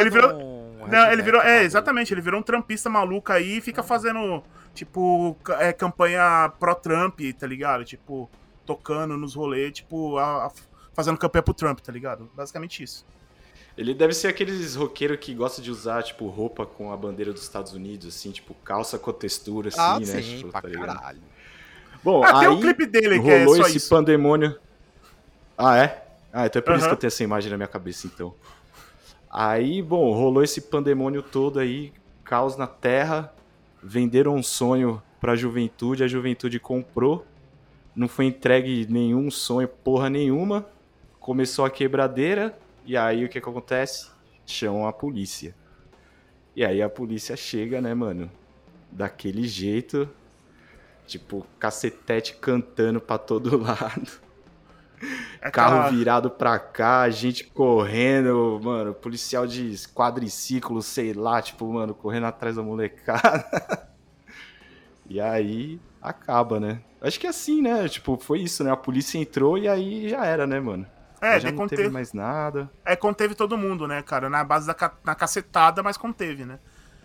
Ele 0.00 0.10
virou. 0.10 0.32
um 0.34 0.86
Não, 0.88 1.12
ele 1.12 1.22
virou. 1.22 1.40
É, 1.42 1.46
maluco. 1.46 1.64
exatamente. 1.66 2.14
Ele 2.14 2.20
virou 2.20 2.40
um 2.40 2.42
trampista 2.42 2.88
maluco 2.88 3.32
aí 3.32 3.58
e 3.58 3.60
fica 3.60 3.82
fazendo, 3.82 4.42
tipo, 4.74 5.36
é, 5.58 5.72
campanha 5.72 6.50
pró-Trump, 6.58 7.20
tá 7.38 7.46
ligado? 7.46 7.84
Tipo, 7.84 8.30
tocando 8.64 9.16
nos 9.16 9.34
rolês, 9.34 9.72
tipo, 9.72 10.16
a- 10.18 10.46
a- 10.46 10.50
fazendo 10.94 11.18
campanha 11.18 11.42
pro 11.42 11.54
Trump, 11.54 11.80
tá 11.80 11.92
ligado? 11.92 12.30
Basicamente 12.34 12.82
isso. 12.82 13.04
Ele 13.78 13.94
deve 13.94 14.12
ser 14.12 14.26
aqueles 14.26 14.74
roqueiros 14.74 15.18
que 15.20 15.32
gosta 15.32 15.62
de 15.62 15.70
usar, 15.70 16.02
tipo, 16.02 16.26
roupa 16.26 16.66
com 16.66 16.92
a 16.92 16.96
bandeira 16.96 17.32
dos 17.32 17.42
Estados 17.42 17.72
Unidos, 17.72 18.08
assim, 18.08 18.32
tipo, 18.32 18.52
calça 18.64 18.98
com 18.98 19.12
textura, 19.12 19.68
assim, 19.68 19.80
Ah, 19.80 20.00
né? 20.00 20.04
sim, 20.04 20.38
tipo, 20.38 20.50
pra 20.50 20.62
tá 20.62 20.68
caralho. 20.68 21.22
Bom, 22.02 22.24
Ah, 22.24 22.40
aí 22.40 22.48
tem 22.48 22.56
um 22.56 22.60
clipe 22.60 22.86
dele 22.86 23.20
que 23.20 23.30
é 23.30 23.38
rolou 23.44 23.54
só 23.54 23.62
esse 23.68 23.76
isso. 23.76 23.88
pandemônio. 23.88 24.58
Ah, 25.56 25.78
é? 25.78 26.04
Ah, 26.32 26.46
então 26.46 26.58
é 26.58 26.62
por 26.62 26.72
isso 26.72 26.80
Aham. 26.80 26.88
que 26.88 26.94
eu 26.94 26.98
tenho 26.98 27.08
essa 27.08 27.22
imagem 27.22 27.50
na 27.52 27.56
minha 27.56 27.68
cabeça, 27.68 28.08
então. 28.08 28.34
Aí, 29.30 29.80
bom, 29.80 30.12
rolou 30.12 30.42
esse 30.42 30.60
pandemônio 30.62 31.22
todo 31.22 31.60
aí, 31.60 31.92
caos 32.24 32.56
na 32.56 32.66
terra, 32.66 33.32
venderam 33.80 34.34
um 34.34 34.42
sonho 34.42 35.00
pra 35.20 35.36
juventude, 35.36 36.02
a 36.02 36.08
juventude 36.08 36.58
comprou, 36.58 37.24
não 37.94 38.08
foi 38.08 38.24
entregue 38.24 38.88
nenhum 38.90 39.30
sonho, 39.30 39.68
porra 39.68 40.10
nenhuma, 40.10 40.66
começou 41.20 41.64
a 41.64 41.70
quebradeira, 41.70 42.58
e 42.88 42.96
aí 42.96 43.24
o 43.24 43.28
que 43.28 43.40
que 43.40 43.48
acontece? 43.48 44.10
Chamam 44.46 44.86
a 44.86 44.92
polícia. 44.92 45.54
E 46.56 46.64
aí 46.64 46.82
a 46.82 46.88
polícia 46.88 47.36
chega, 47.36 47.80
né, 47.80 47.94
mano, 47.94 48.30
daquele 48.90 49.46
jeito, 49.46 50.08
tipo, 51.06 51.46
cacetete 51.58 52.34
cantando 52.36 53.00
pra 53.00 53.18
todo 53.18 53.56
lado. 53.62 54.20
É 55.40 55.50
Carro 55.50 55.76
aquela- 55.78 55.90
virado 55.90 56.30
pra 56.30 56.58
cá, 56.58 57.08
gente 57.10 57.44
correndo, 57.44 58.60
mano, 58.62 58.92
policial 58.94 59.46
de 59.46 59.74
quadriciclo, 59.94 60.82
sei 60.82 61.12
lá, 61.12 61.40
tipo, 61.40 61.72
mano, 61.72 61.94
correndo 61.94 62.26
atrás 62.26 62.56
da 62.56 62.62
molecada. 62.62 63.88
E 65.08 65.20
aí 65.20 65.80
acaba, 66.02 66.60
né? 66.60 66.80
Acho 67.00 67.18
que 67.18 67.26
é 67.26 67.30
assim, 67.30 67.62
né? 67.62 67.88
Tipo, 67.88 68.16
foi 68.18 68.40
isso, 68.40 68.62
né? 68.64 68.70
A 68.70 68.76
polícia 68.76 69.18
entrou 69.18 69.56
e 69.56 69.68
aí 69.68 70.08
já 70.08 70.24
era, 70.24 70.46
né, 70.46 70.60
mano? 70.60 70.86
É, 71.20 71.34
Aí 71.34 71.40
já 71.40 71.50
não 71.50 71.58
conteve, 71.58 71.82
teve 71.82 71.92
mais 71.94 72.12
nada. 72.12 72.70
é, 72.84 72.94
conteve 72.94 73.34
todo 73.34 73.56
mundo, 73.58 73.86
né, 73.88 74.02
cara? 74.02 74.28
Na 74.30 74.44
base 74.44 74.66
da 74.66 74.74
ca- 74.74 74.94
na 75.04 75.14
cacetada, 75.14 75.82
mas 75.82 75.96
conteve, 75.96 76.44
né? 76.44 76.58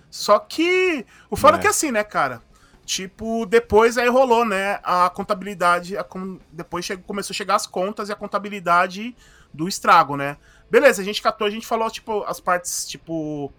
Só 0.10 0.38
que 0.40 1.06
o 1.30 1.36
foda 1.36 1.58
É. 1.58 1.60
é 1.60 1.62
que 1.62 1.68
é 1.68 1.70
assim, 1.72 1.92
né, 1.92 2.04
cara? 2.04 2.42
Tipo, 2.86 3.46
depois 3.46 3.98
aí 3.98 4.10
rolou, 4.10 4.44
né, 4.46 4.80
a 4.84 5.10
contabilidade, 5.10 5.98
a 5.98 6.06
depois 6.52 6.86
che- 6.86 6.98
começou 6.98 7.34
a 7.34 7.36
chegar 7.38 7.56
as 7.56 7.66
contas 7.66 8.10
e 8.10 8.12
a 8.12 8.16
contabilidade 8.16 9.16
do 9.54 9.68
estrago, 9.68 10.16
né? 10.18 10.38
Beleza, 10.70 11.02
a 11.02 11.06
gente 11.06 11.22
catou, 11.22 11.48
a 11.48 11.50
gente 11.50 11.66
falou, 11.66 11.90
tipo, 11.90 12.24
as 12.26 12.40
partes, 12.40 12.86
tipo, 12.86 13.52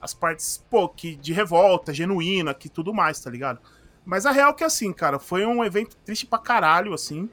as 0.00 0.12
partes, 0.12 0.62
pô, 0.68 0.88
que 0.88 1.14
de 1.14 1.32
revolta, 1.32 1.94
genuína, 1.94 2.52
que 2.52 2.68
tudo 2.68 2.92
mais, 2.92 3.20
tá 3.20 3.30
ligado? 3.30 3.60
Mas 4.04 4.26
a 4.26 4.32
real 4.32 4.50
é 4.50 4.54
que 4.54 4.64
assim, 4.64 4.92
cara, 4.92 5.18
foi 5.18 5.46
um 5.46 5.62
evento 5.64 5.96
triste 6.04 6.26
pra 6.26 6.38
caralho, 6.40 6.92
assim, 6.92 7.30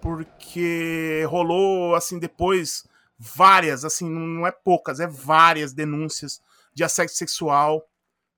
porque 0.00 1.24
rolou, 1.28 1.94
assim, 1.94 2.18
depois 2.18 2.84
várias, 3.18 3.84
assim, 3.84 4.08
não 4.08 4.46
é 4.46 4.50
poucas, 4.50 4.98
é 4.98 5.06
várias 5.06 5.72
denúncias 5.72 6.40
de 6.72 6.82
assédio 6.82 7.14
sexual, 7.14 7.86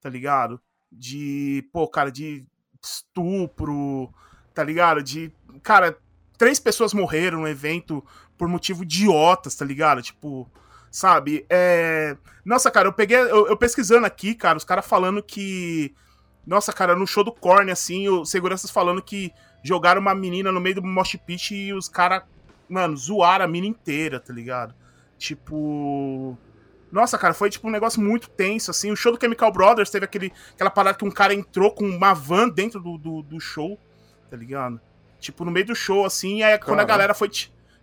tá 0.00 0.08
ligado? 0.08 0.60
De, 0.90 1.66
pô, 1.72 1.86
cara, 1.86 2.10
de 2.10 2.44
estupro, 2.82 4.12
tá 4.52 4.64
ligado? 4.64 5.02
De, 5.02 5.32
cara, 5.62 5.96
três 6.36 6.58
pessoas 6.58 6.92
morreram 6.92 7.40
no 7.40 7.48
evento 7.48 8.04
por 8.36 8.48
motivo 8.48 8.82
idiotas, 8.82 9.54
tá 9.54 9.64
ligado? 9.64 10.02
Tipo, 10.02 10.50
sabe? 10.90 11.46
É... 11.48 12.16
Nossa, 12.44 12.70
cara, 12.70 12.88
eu 12.88 12.92
peguei, 12.92 13.16
eu, 13.16 13.46
eu 13.46 13.56
pesquisando 13.56 14.04
aqui, 14.04 14.34
cara, 14.34 14.58
os 14.58 14.64
caras 14.64 14.86
falando 14.86 15.22
que. 15.22 15.94
Nossa, 16.44 16.72
cara, 16.72 16.96
no 16.96 17.06
show 17.06 17.22
do 17.22 17.30
Korn, 17.30 17.70
assim, 17.70 18.08
os 18.08 18.28
seguranças 18.28 18.68
falando 18.68 19.00
que 19.00 19.32
jogaram 19.62 20.00
uma 20.00 20.14
menina 20.14 20.50
no 20.52 20.60
meio 20.60 20.76
do 20.76 20.82
mosh 20.82 21.16
pit 21.26 21.54
e 21.54 21.72
os 21.72 21.88
caras, 21.88 22.22
mano, 22.68 22.96
zoaram 22.96 23.44
a 23.44 23.48
mina 23.48 23.66
inteira, 23.66 24.18
tá 24.20 24.32
ligado? 24.32 24.74
Tipo. 25.18 26.36
Nossa, 26.90 27.16
cara, 27.16 27.32
foi 27.32 27.48
tipo 27.48 27.66
um 27.68 27.70
negócio 27.70 28.00
muito 28.02 28.28
tenso, 28.28 28.70
assim. 28.70 28.90
O 28.90 28.96
show 28.96 29.12
do 29.12 29.18
Chemical 29.20 29.50
Brothers 29.50 29.88
teve 29.88 30.04
aquele, 30.04 30.30
aquela 30.52 30.68
parada 30.68 30.98
que 30.98 31.04
um 31.06 31.10
cara 31.10 31.32
entrou 31.32 31.70
com 31.70 31.86
uma 31.88 32.12
van 32.12 32.50
dentro 32.50 32.78
do, 32.80 32.98
do, 32.98 33.22
do 33.22 33.40
show, 33.40 33.78
tá 34.30 34.36
ligado? 34.36 34.78
Tipo, 35.18 35.44
no 35.44 35.50
meio 35.50 35.64
do 35.66 35.74
show, 35.74 36.04
assim, 36.04 36.38
e 36.38 36.42
aí 36.42 36.58
quando 36.58 36.80
a 36.80 36.84
galera 36.84 37.14
foi. 37.14 37.30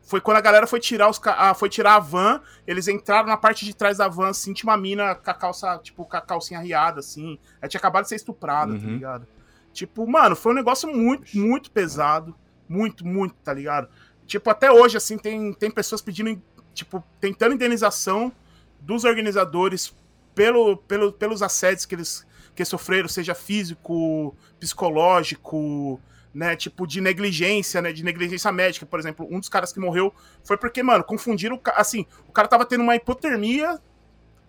Foi 0.02 0.20
quando 0.20 0.38
a 0.38 0.42
galera 0.42 0.66
foi 0.66 0.80
tirar 0.80 1.08
os 1.08 1.20
ca- 1.20 1.36
ah, 1.38 1.54
foi 1.54 1.70
tirar 1.70 1.96
a 1.96 2.00
van, 2.00 2.42
eles 2.66 2.88
entraram 2.88 3.28
na 3.28 3.38
parte 3.38 3.64
de 3.64 3.76
trás 3.76 3.98
da 4.00 4.08
van, 4.08 4.30
assim, 4.30 4.54
tinha 4.54 4.68
uma 4.72 4.78
mina 4.78 5.14
com 5.14 5.30
a 5.30 5.34
calça, 5.36 5.78
tipo, 5.84 6.04
com 6.04 6.18
a 6.18 6.22
calcinha 6.22 6.60
riada, 6.60 7.00
assim. 7.00 7.38
Ela 7.62 7.70
tinha 7.70 7.78
acabado 7.80 8.04
de 8.04 8.10
ser 8.10 8.16
estuprada, 8.16 8.74
tá 8.76 8.80
Uhum. 8.86 8.94
ligado? 8.94 9.28
Tipo, 9.74 10.08
mano, 10.08 10.36
foi 10.36 10.52
um 10.52 10.56
negócio 10.56 10.94
muito, 10.94 11.38
muito 11.38 11.72
pesado. 11.72 12.36
Muito, 12.68 13.06
muito, 13.06 13.34
tá 13.44 13.54
ligado? 13.54 13.90
Tipo, 14.28 14.50
até 14.52 14.72
hoje, 14.72 14.96
assim, 14.96 15.18
tem, 15.18 15.54
tem 15.54 15.72
pessoas 15.72 16.02
pedindo, 16.02 16.40
tipo, 16.74 17.04
tentando 17.20 17.56
indenização 17.56 18.32
dos 18.80 19.04
organizadores 19.04 19.96
pelo, 20.36 20.78
pelo, 20.78 21.12
pelos 21.12 21.42
assédios 21.42 21.86
que 21.86 21.96
eles 21.96 22.28
que 22.56 22.66
sofreram, 22.66 23.08
seja 23.08 23.34
físico, 23.34 24.36
psicológico, 24.60 26.00
né, 26.34 26.58
tipo 26.58 26.86
de 26.86 27.00
negligência, 27.00 27.82
né, 27.82 27.94
de 27.94 28.04
negligência 28.04 28.52
médica, 28.52 28.86
por 28.86 29.00
exemplo, 29.00 29.26
um 29.32 29.40
dos 29.40 29.48
caras 29.48 29.72
que 29.72 29.80
morreu 29.80 30.14
foi 30.44 30.58
porque, 30.58 30.84
mano, 30.84 31.04
confundiram, 31.04 31.60
assim, 31.76 32.06
o 32.28 32.34
cara 32.34 32.50
tava 32.50 32.66
tendo 32.66 32.84
uma 32.84 32.98
hipotermia, 32.98 33.80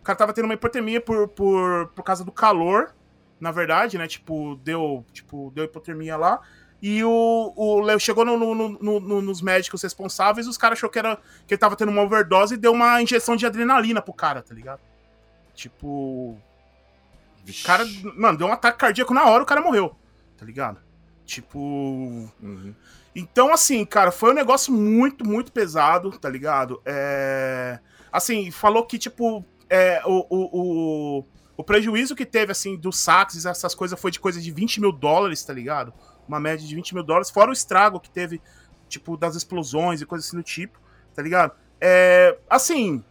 o 0.01 0.03
cara 0.03 0.19
tava 0.19 0.33
tendo 0.33 0.47
uma 0.47 0.55
hipotermia 0.55 1.01
por, 1.01 1.29
por, 1.29 1.87
por 1.95 2.03
causa 2.03 2.25
do 2.25 2.33
calor, 2.33 2.93
na 3.41 3.51
verdade, 3.51 3.97
né, 3.99 4.07
tipo, 4.07 4.57
deu, 4.63 5.05
tipo, 5.13 5.51
deu 5.55 5.65
hipotermia 5.65 6.17
lá, 6.17 6.41
e 6.83 7.03
o, 7.05 7.53
o 7.57 7.81
Léo 7.81 7.99
chegou 8.01 8.25
no- 8.25 8.37
no- 8.55 9.01
no- 9.01 9.23
nos 9.23 9.43
médicos 9.43 9.83
responsáveis, 9.83 10.47
os 10.47 10.57
caras 10.57 10.79
achou 10.79 10.89
que, 10.89 10.99
era, 10.99 11.17
que 11.47 11.55
ele 11.55 11.59
tava 11.59 11.77
tendo 11.77 11.91
uma 11.91 12.03
overdose 12.03 12.55
e 12.55 12.59
deu 12.59 12.73
uma 12.73 13.01
injeção 13.03 13.37
de 13.37 13.45
adrenalina 13.47 14.01
pro 14.01 14.13
cara, 14.15 14.41
tá 14.43 14.55
ligado? 14.55 14.81
Tipo, 15.55 16.37
o 16.39 16.39
cara, 17.65 17.85
mano, 18.17 18.39
deu 18.39 18.47
um 18.47 18.53
ataque 18.53 18.79
cardíaco 18.79 19.13
na 19.13 19.25
hora, 19.27 19.43
o 19.43 19.47
cara 19.47 19.61
morreu, 19.61 19.95
tá 20.39 20.45
ligado? 20.47 20.79
Tipo, 21.27 21.59
Uhum. 22.43 22.75
então, 23.15 23.53
assim, 23.53 23.85
cara, 23.85 24.11
foi 24.11 24.31
um 24.31 24.35
negócio 24.35 24.73
muito, 24.73 25.27
muito 25.27 25.53
pesado, 25.53 26.11
tá 26.19 26.29
ligado? 26.29 26.81
É... 26.85 27.79
Assim, 28.11 28.51
falou 28.51 28.85
que, 28.87 28.99
tipo, 28.99 29.45
é, 29.69 30.03
o, 30.05 30.27
o, 30.29 31.19
o, 31.21 31.25
o 31.61 31.65
prejuízo 31.65 32.17
que 32.17 32.25
teve, 32.25 32.53
assim, 32.53 32.75
dos 32.75 32.99
saques, 32.99 33.45
essas 33.45 33.75
coisas, 33.75 34.01
foi 34.01 34.11
de 34.11 34.19
coisa 34.19 34.41
de 34.41 34.51
20 34.51 34.81
mil 34.81 34.91
dólares, 34.91 35.45
tá 35.45 35.53
ligado? 35.53 35.93
Uma 36.27 36.41
média 36.41 36.67
de 36.67 36.75
20 36.75 36.95
mil 36.95 37.05
dólares, 37.05 37.29
fora 37.29 37.51
o 37.51 37.53
estrago 37.53 38.01
que 38.01 38.09
teve, 38.09 38.41
tipo, 38.89 39.15
das 39.15 39.37
explosões 39.37 40.01
e 40.01 40.07
coisas 40.07 40.27
assim 40.27 40.39
do 40.39 40.43
tipo, 40.43 40.81
tá 41.15 41.21
ligado? 41.21 41.53
É... 41.79 42.39
Assim, 42.49 43.05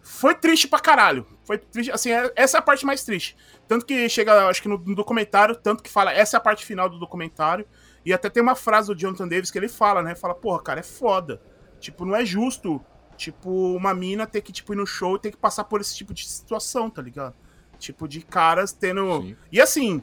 foi 0.00 0.34
triste 0.34 0.66
pra 0.66 0.80
caralho. 0.80 1.26
Foi 1.44 1.58
triste, 1.58 1.92
assim, 1.92 2.12
é- 2.12 2.32
essa 2.34 2.56
é 2.56 2.60
a 2.60 2.62
parte 2.62 2.86
mais 2.86 3.04
triste. 3.04 3.36
Tanto 3.68 3.84
que 3.84 4.08
chega, 4.08 4.48
acho 4.48 4.62
que 4.62 4.68
no, 4.68 4.78
no 4.78 4.94
documentário, 4.94 5.54
tanto 5.54 5.82
que 5.82 5.90
fala, 5.90 6.14
essa 6.14 6.36
é 6.36 6.38
a 6.38 6.40
parte 6.40 6.64
final 6.64 6.88
do 6.88 6.98
documentário. 6.98 7.66
E 8.06 8.12
até 8.14 8.30
tem 8.30 8.42
uma 8.42 8.54
frase 8.54 8.88
do 8.88 8.98
Jonathan 8.98 9.28
Davis 9.28 9.50
que 9.50 9.58
ele 9.58 9.68
fala, 9.68 10.02
né? 10.02 10.14
Fala, 10.14 10.34
porra, 10.34 10.62
cara, 10.62 10.80
é 10.80 10.82
foda. 10.82 11.42
Tipo, 11.78 12.06
não 12.06 12.16
é 12.16 12.24
justo, 12.24 12.82
tipo, 13.16 13.74
uma 13.74 13.94
mina 13.94 14.26
ter 14.26 14.40
que, 14.40 14.52
tipo, 14.52 14.72
ir 14.72 14.76
no 14.76 14.86
show 14.86 15.16
e 15.16 15.18
ter 15.18 15.30
que 15.30 15.36
passar 15.36 15.64
por 15.64 15.80
esse 15.80 15.96
tipo 15.96 16.12
de 16.12 16.28
situação, 16.28 16.90
tá 16.90 17.00
ligado? 17.00 17.34
Tipo, 17.78 18.06
de 18.08 18.22
caras 18.22 18.72
tendo. 18.72 19.22
Sim. 19.22 19.36
E 19.50 19.60
assim, 19.60 20.02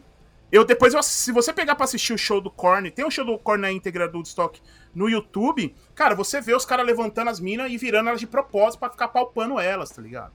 eu 0.51 0.65
depois, 0.65 0.93
eu, 0.93 1.01
se 1.01 1.31
você 1.31 1.53
pegar 1.53 1.75
pra 1.75 1.85
assistir 1.85 2.13
o 2.13 2.17
show 2.17 2.41
do 2.41 2.51
Korn, 2.51 2.91
tem 2.91 3.05
um 3.05 3.11
show 3.11 3.23
do 3.25 3.37
Korn 3.39 3.61
na 3.61 3.71
íntegra 3.71 4.07
do 4.07 4.21
Stock 4.21 4.61
no 4.93 5.09
YouTube, 5.09 5.73
cara, 5.95 6.13
você 6.13 6.41
vê 6.41 6.53
os 6.53 6.65
caras 6.65 6.85
levantando 6.85 7.29
as 7.29 7.39
minas 7.39 7.71
e 7.71 7.77
virando 7.77 8.09
elas 8.09 8.19
de 8.19 8.27
propósito 8.27 8.79
pra 8.79 8.89
ficar 8.89 9.07
palpando 9.07 9.57
elas, 9.59 9.89
tá 9.89 10.01
ligado? 10.01 10.33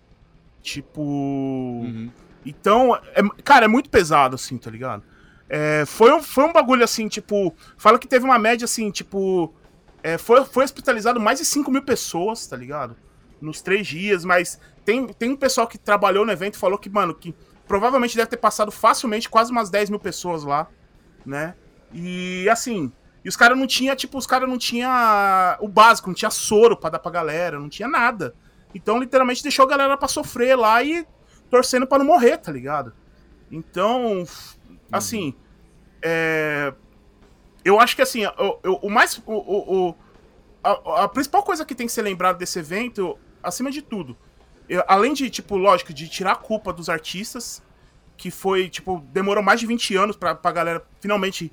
Tipo. 0.62 1.02
Uhum. 1.02 2.10
Então, 2.44 2.96
é- 2.96 3.42
cara, 3.44 3.66
é 3.66 3.68
muito 3.68 3.90
pesado, 3.90 4.36
assim, 4.36 4.56
tá 4.56 4.70
ligado? 4.70 5.02
É, 5.48 5.84
foi, 5.86 6.12
um, 6.12 6.22
foi 6.22 6.44
um 6.44 6.52
bagulho 6.52 6.82
assim, 6.82 7.08
tipo. 7.08 7.54
Fala 7.76 7.98
que 7.98 8.08
teve 8.08 8.24
uma 8.24 8.38
média 8.38 8.64
assim, 8.64 8.90
tipo. 8.90 9.54
É, 10.02 10.18
foi, 10.18 10.44
foi 10.44 10.64
hospitalizado 10.64 11.20
mais 11.20 11.38
de 11.38 11.44
5 11.44 11.70
mil 11.70 11.82
pessoas, 11.82 12.46
tá 12.46 12.56
ligado? 12.56 12.96
Nos 13.40 13.60
três 13.60 13.86
dias, 13.86 14.24
mas 14.24 14.60
tem, 14.84 15.06
tem 15.08 15.30
um 15.30 15.36
pessoal 15.36 15.66
que 15.66 15.78
trabalhou 15.78 16.24
no 16.24 16.32
evento 16.32 16.54
e 16.54 16.58
falou 16.58 16.78
que, 16.78 16.88
mano, 16.88 17.14
que 17.14 17.34
provavelmente 17.66 18.16
deve 18.16 18.30
ter 18.30 18.36
passado 18.36 18.70
facilmente 18.70 19.28
quase 19.28 19.50
umas 19.50 19.68
10 19.68 19.90
mil 19.90 20.00
pessoas 20.00 20.44
lá, 20.44 20.68
né? 21.24 21.54
E 21.92 22.48
assim. 22.48 22.92
E 23.24 23.28
os 23.28 23.36
caras 23.36 23.58
não 23.58 23.66
tinha, 23.66 23.96
tipo, 23.96 24.16
os 24.16 24.26
caras 24.26 24.48
não 24.48 24.56
tinha 24.56 25.58
o 25.60 25.66
básico, 25.66 26.08
não 26.08 26.14
tinha 26.14 26.30
soro 26.30 26.76
pra 26.76 26.90
dar 26.90 27.00
pra 27.00 27.10
galera, 27.10 27.58
não 27.58 27.68
tinha 27.68 27.88
nada. 27.88 28.34
Então, 28.72 29.00
literalmente, 29.00 29.42
deixou 29.42 29.64
a 29.64 29.68
galera 29.68 29.96
pra 29.96 30.06
sofrer 30.06 30.56
lá 30.56 30.80
e 30.82 31.04
torcendo 31.50 31.86
pra 31.86 31.98
não 31.98 32.06
morrer, 32.06 32.38
tá 32.38 32.52
ligado? 32.52 32.92
Então, 33.50 34.24
assim, 34.92 35.34
é, 36.00 36.72
eu 37.66 37.80
acho 37.80 37.96
que 37.96 38.02
assim, 38.02 38.24
o, 38.26 38.58
o- 38.64 38.86
o 38.86 38.90
mais. 38.90 39.18
O, 39.26 39.32
o- 39.32 39.88
o- 39.88 39.94
a, 40.62 41.04
a 41.04 41.08
principal 41.08 41.42
coisa 41.42 41.64
que 41.64 41.74
tem 41.74 41.86
que 41.86 41.92
ser 41.92 42.02
lembrado 42.02 42.38
desse 42.38 42.58
evento, 42.58 43.18
acima 43.42 43.70
de 43.70 43.82
tudo, 43.82 44.16
eu- 44.68 44.82
além 44.88 45.12
de, 45.12 45.28
tipo, 45.30 45.56
lógico, 45.56 45.92
de 45.92 46.08
tirar 46.08 46.32
a 46.32 46.36
culpa 46.36 46.72
dos 46.72 46.88
artistas, 46.88 47.62
que 48.16 48.30
foi, 48.30 48.68
tipo, 48.68 49.00
demorou 49.12 49.42
mais 49.42 49.60
de 49.60 49.66
20 49.66 49.94
anos 49.96 50.16
pra, 50.16 50.34
pra 50.34 50.50
galera 50.52 50.82
finalmente 51.00 51.52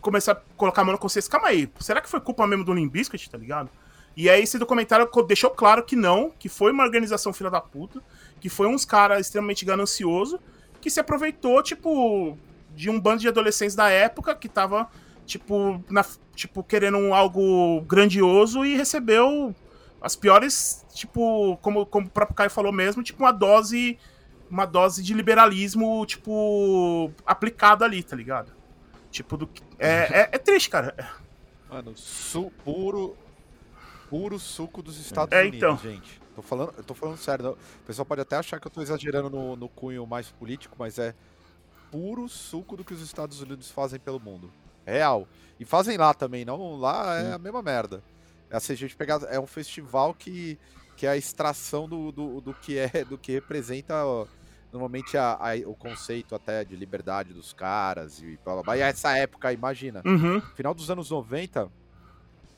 começar 0.00 0.32
a 0.32 0.36
colocar 0.56 0.82
a 0.82 0.84
mão 0.84 0.92
na 0.92 0.98
consciência. 0.98 1.30
Calma 1.30 1.48
aí, 1.48 1.70
será 1.80 2.00
que 2.00 2.08
foi 2.08 2.20
culpa 2.20 2.46
mesmo 2.46 2.64
do 2.64 2.72
Limp 2.72 2.92
Bizkit, 2.92 3.30
tá 3.30 3.38
ligado? 3.38 3.70
E 4.16 4.28
aí 4.28 4.42
esse 4.42 4.58
documentário 4.58 5.08
deixou 5.26 5.50
claro 5.50 5.82
que 5.84 5.94
não, 5.96 6.30
que 6.38 6.48
foi 6.48 6.72
uma 6.72 6.82
organização 6.84 7.32
filha 7.32 7.48
da 7.50 7.60
puta, 7.60 8.02
que 8.40 8.48
foi 8.48 8.66
uns 8.66 8.84
caras 8.84 9.20
extremamente 9.26 9.64
ganancioso 9.64 10.38
que 10.80 10.90
se 10.90 10.98
aproveitou, 10.98 11.62
tipo, 11.62 12.36
de 12.74 12.90
um 12.90 12.98
bando 13.00 13.20
de 13.20 13.28
adolescentes 13.28 13.74
da 13.76 13.88
época 13.88 14.34
que 14.34 14.48
tava, 14.48 14.88
tipo, 15.32 15.82
na, 15.90 16.04
tipo 16.34 16.62
querendo 16.62 16.98
um 16.98 17.14
algo 17.14 17.80
grandioso 17.82 18.64
e 18.64 18.76
recebeu 18.76 19.54
as 20.00 20.16
piores, 20.16 20.84
tipo, 20.94 21.56
como, 21.62 21.86
como 21.86 22.06
o 22.06 22.10
próprio 22.10 22.34
Caio 22.36 22.50
falou 22.50 22.72
mesmo, 22.72 23.02
tipo, 23.02 23.22
uma 23.22 23.32
dose 23.32 23.98
uma 24.50 24.66
dose 24.66 25.02
de 25.02 25.14
liberalismo, 25.14 26.04
tipo, 26.04 27.10
aplicado 27.24 27.84
ali, 27.84 28.02
tá 28.02 28.14
ligado? 28.14 28.52
Tipo, 29.10 29.38
do 29.38 29.48
é, 29.78 29.88
é, 29.88 30.28
é 30.32 30.38
triste, 30.38 30.68
cara. 30.68 30.94
Mano, 31.70 31.96
su 31.96 32.52
puro. 32.62 33.16
Puro 34.10 34.38
suco 34.38 34.82
dos 34.82 34.98
Estados 34.98 35.32
É, 35.32 35.40
Unidos, 35.40 35.56
então. 35.56 35.78
gente. 35.78 36.20
Tô 36.36 36.42
falando, 36.42 36.74
eu 36.76 36.84
tô 36.84 36.92
falando 36.92 37.16
sério. 37.16 37.52
O 37.52 37.86
pessoal 37.86 38.04
pode 38.04 38.20
até 38.20 38.36
achar 38.36 38.60
que 38.60 38.66
eu 38.66 38.70
tô 38.70 38.82
exagerando 38.82 39.30
no, 39.30 39.56
no 39.56 39.70
cunho 39.70 40.06
mais 40.06 40.30
político, 40.30 40.76
mas 40.78 40.98
é 40.98 41.14
puro 41.90 42.28
suco 42.28 42.76
do 42.76 42.84
que 42.84 42.92
os 42.92 43.00
Estados 43.00 43.40
Unidos 43.40 43.70
fazem 43.70 43.98
pelo 43.98 44.20
mundo. 44.20 44.52
Real. 44.86 45.28
E 45.58 45.64
fazem 45.64 45.96
lá 45.96 46.12
também, 46.12 46.44
não? 46.44 46.76
Lá 46.76 47.18
é 47.20 47.32
a 47.34 47.38
mesma 47.38 47.62
merda. 47.62 48.02
Assim, 48.50 48.72
a 48.72 48.76
gente 48.76 48.96
pegar, 48.96 49.20
é 49.28 49.38
um 49.38 49.46
festival 49.46 50.12
que, 50.12 50.58
que 50.96 51.06
é 51.06 51.10
a 51.10 51.16
extração 51.16 51.88
do, 51.88 52.12
do, 52.12 52.40
do 52.40 52.54
que 52.54 52.78
é, 52.78 53.04
do 53.04 53.16
que 53.16 53.32
representa 53.32 54.04
ó, 54.04 54.26
normalmente 54.72 55.16
a, 55.16 55.34
a, 55.40 55.54
o 55.66 55.74
conceito 55.74 56.34
até 56.34 56.64
de 56.64 56.76
liberdade 56.76 57.32
dos 57.32 57.52
caras 57.52 58.20
e 58.20 58.38
blá, 58.44 58.54
blá, 58.54 58.62
blá. 58.62 58.76
E 58.76 58.80
essa 58.80 59.16
época, 59.16 59.52
imagina, 59.52 60.02
Uhum. 60.04 60.40
final 60.54 60.74
dos 60.74 60.90
anos 60.90 61.10
90, 61.10 61.70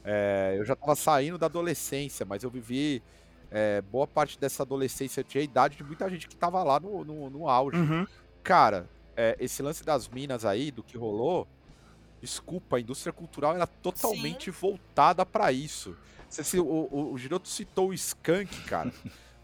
é, 0.04 0.56
eu 0.58 0.64
já 0.64 0.74
tava 0.76 0.94
saindo 0.96 1.38
da 1.38 1.46
adolescência, 1.46 2.26
mas 2.26 2.42
eu 2.42 2.50
vivi 2.50 3.02
é, 3.50 3.80
boa 3.82 4.06
parte 4.06 4.38
dessa 4.38 4.62
adolescência, 4.62 5.20
eu 5.20 5.24
tinha 5.24 5.40
a 5.40 5.44
idade 5.44 5.76
de 5.76 5.84
muita 5.84 6.08
gente 6.10 6.28
que 6.28 6.36
tava 6.36 6.62
lá 6.62 6.80
no, 6.80 7.04
no, 7.04 7.30
no 7.30 7.48
auge. 7.48 7.78
Uhum. 7.78 8.06
Cara, 8.42 8.88
é, 9.16 9.36
esse 9.38 9.62
lance 9.62 9.84
das 9.84 10.08
minas 10.08 10.44
aí, 10.44 10.70
do 10.70 10.82
que 10.82 10.98
rolou, 10.98 11.46
desculpa, 12.24 12.76
a 12.76 12.80
indústria 12.80 13.12
cultural 13.12 13.54
era 13.54 13.66
totalmente 13.66 14.50
voltada 14.50 15.24
pra 15.26 15.52
isso. 15.52 15.96
Você, 16.28 16.42
se- 16.42 16.58
o, 16.58 16.64
o, 16.66 17.12
o 17.12 17.18
Giroto 17.18 17.48
citou 17.48 17.90
o 17.90 17.94
Skank, 17.94 18.62
cara. 18.64 18.90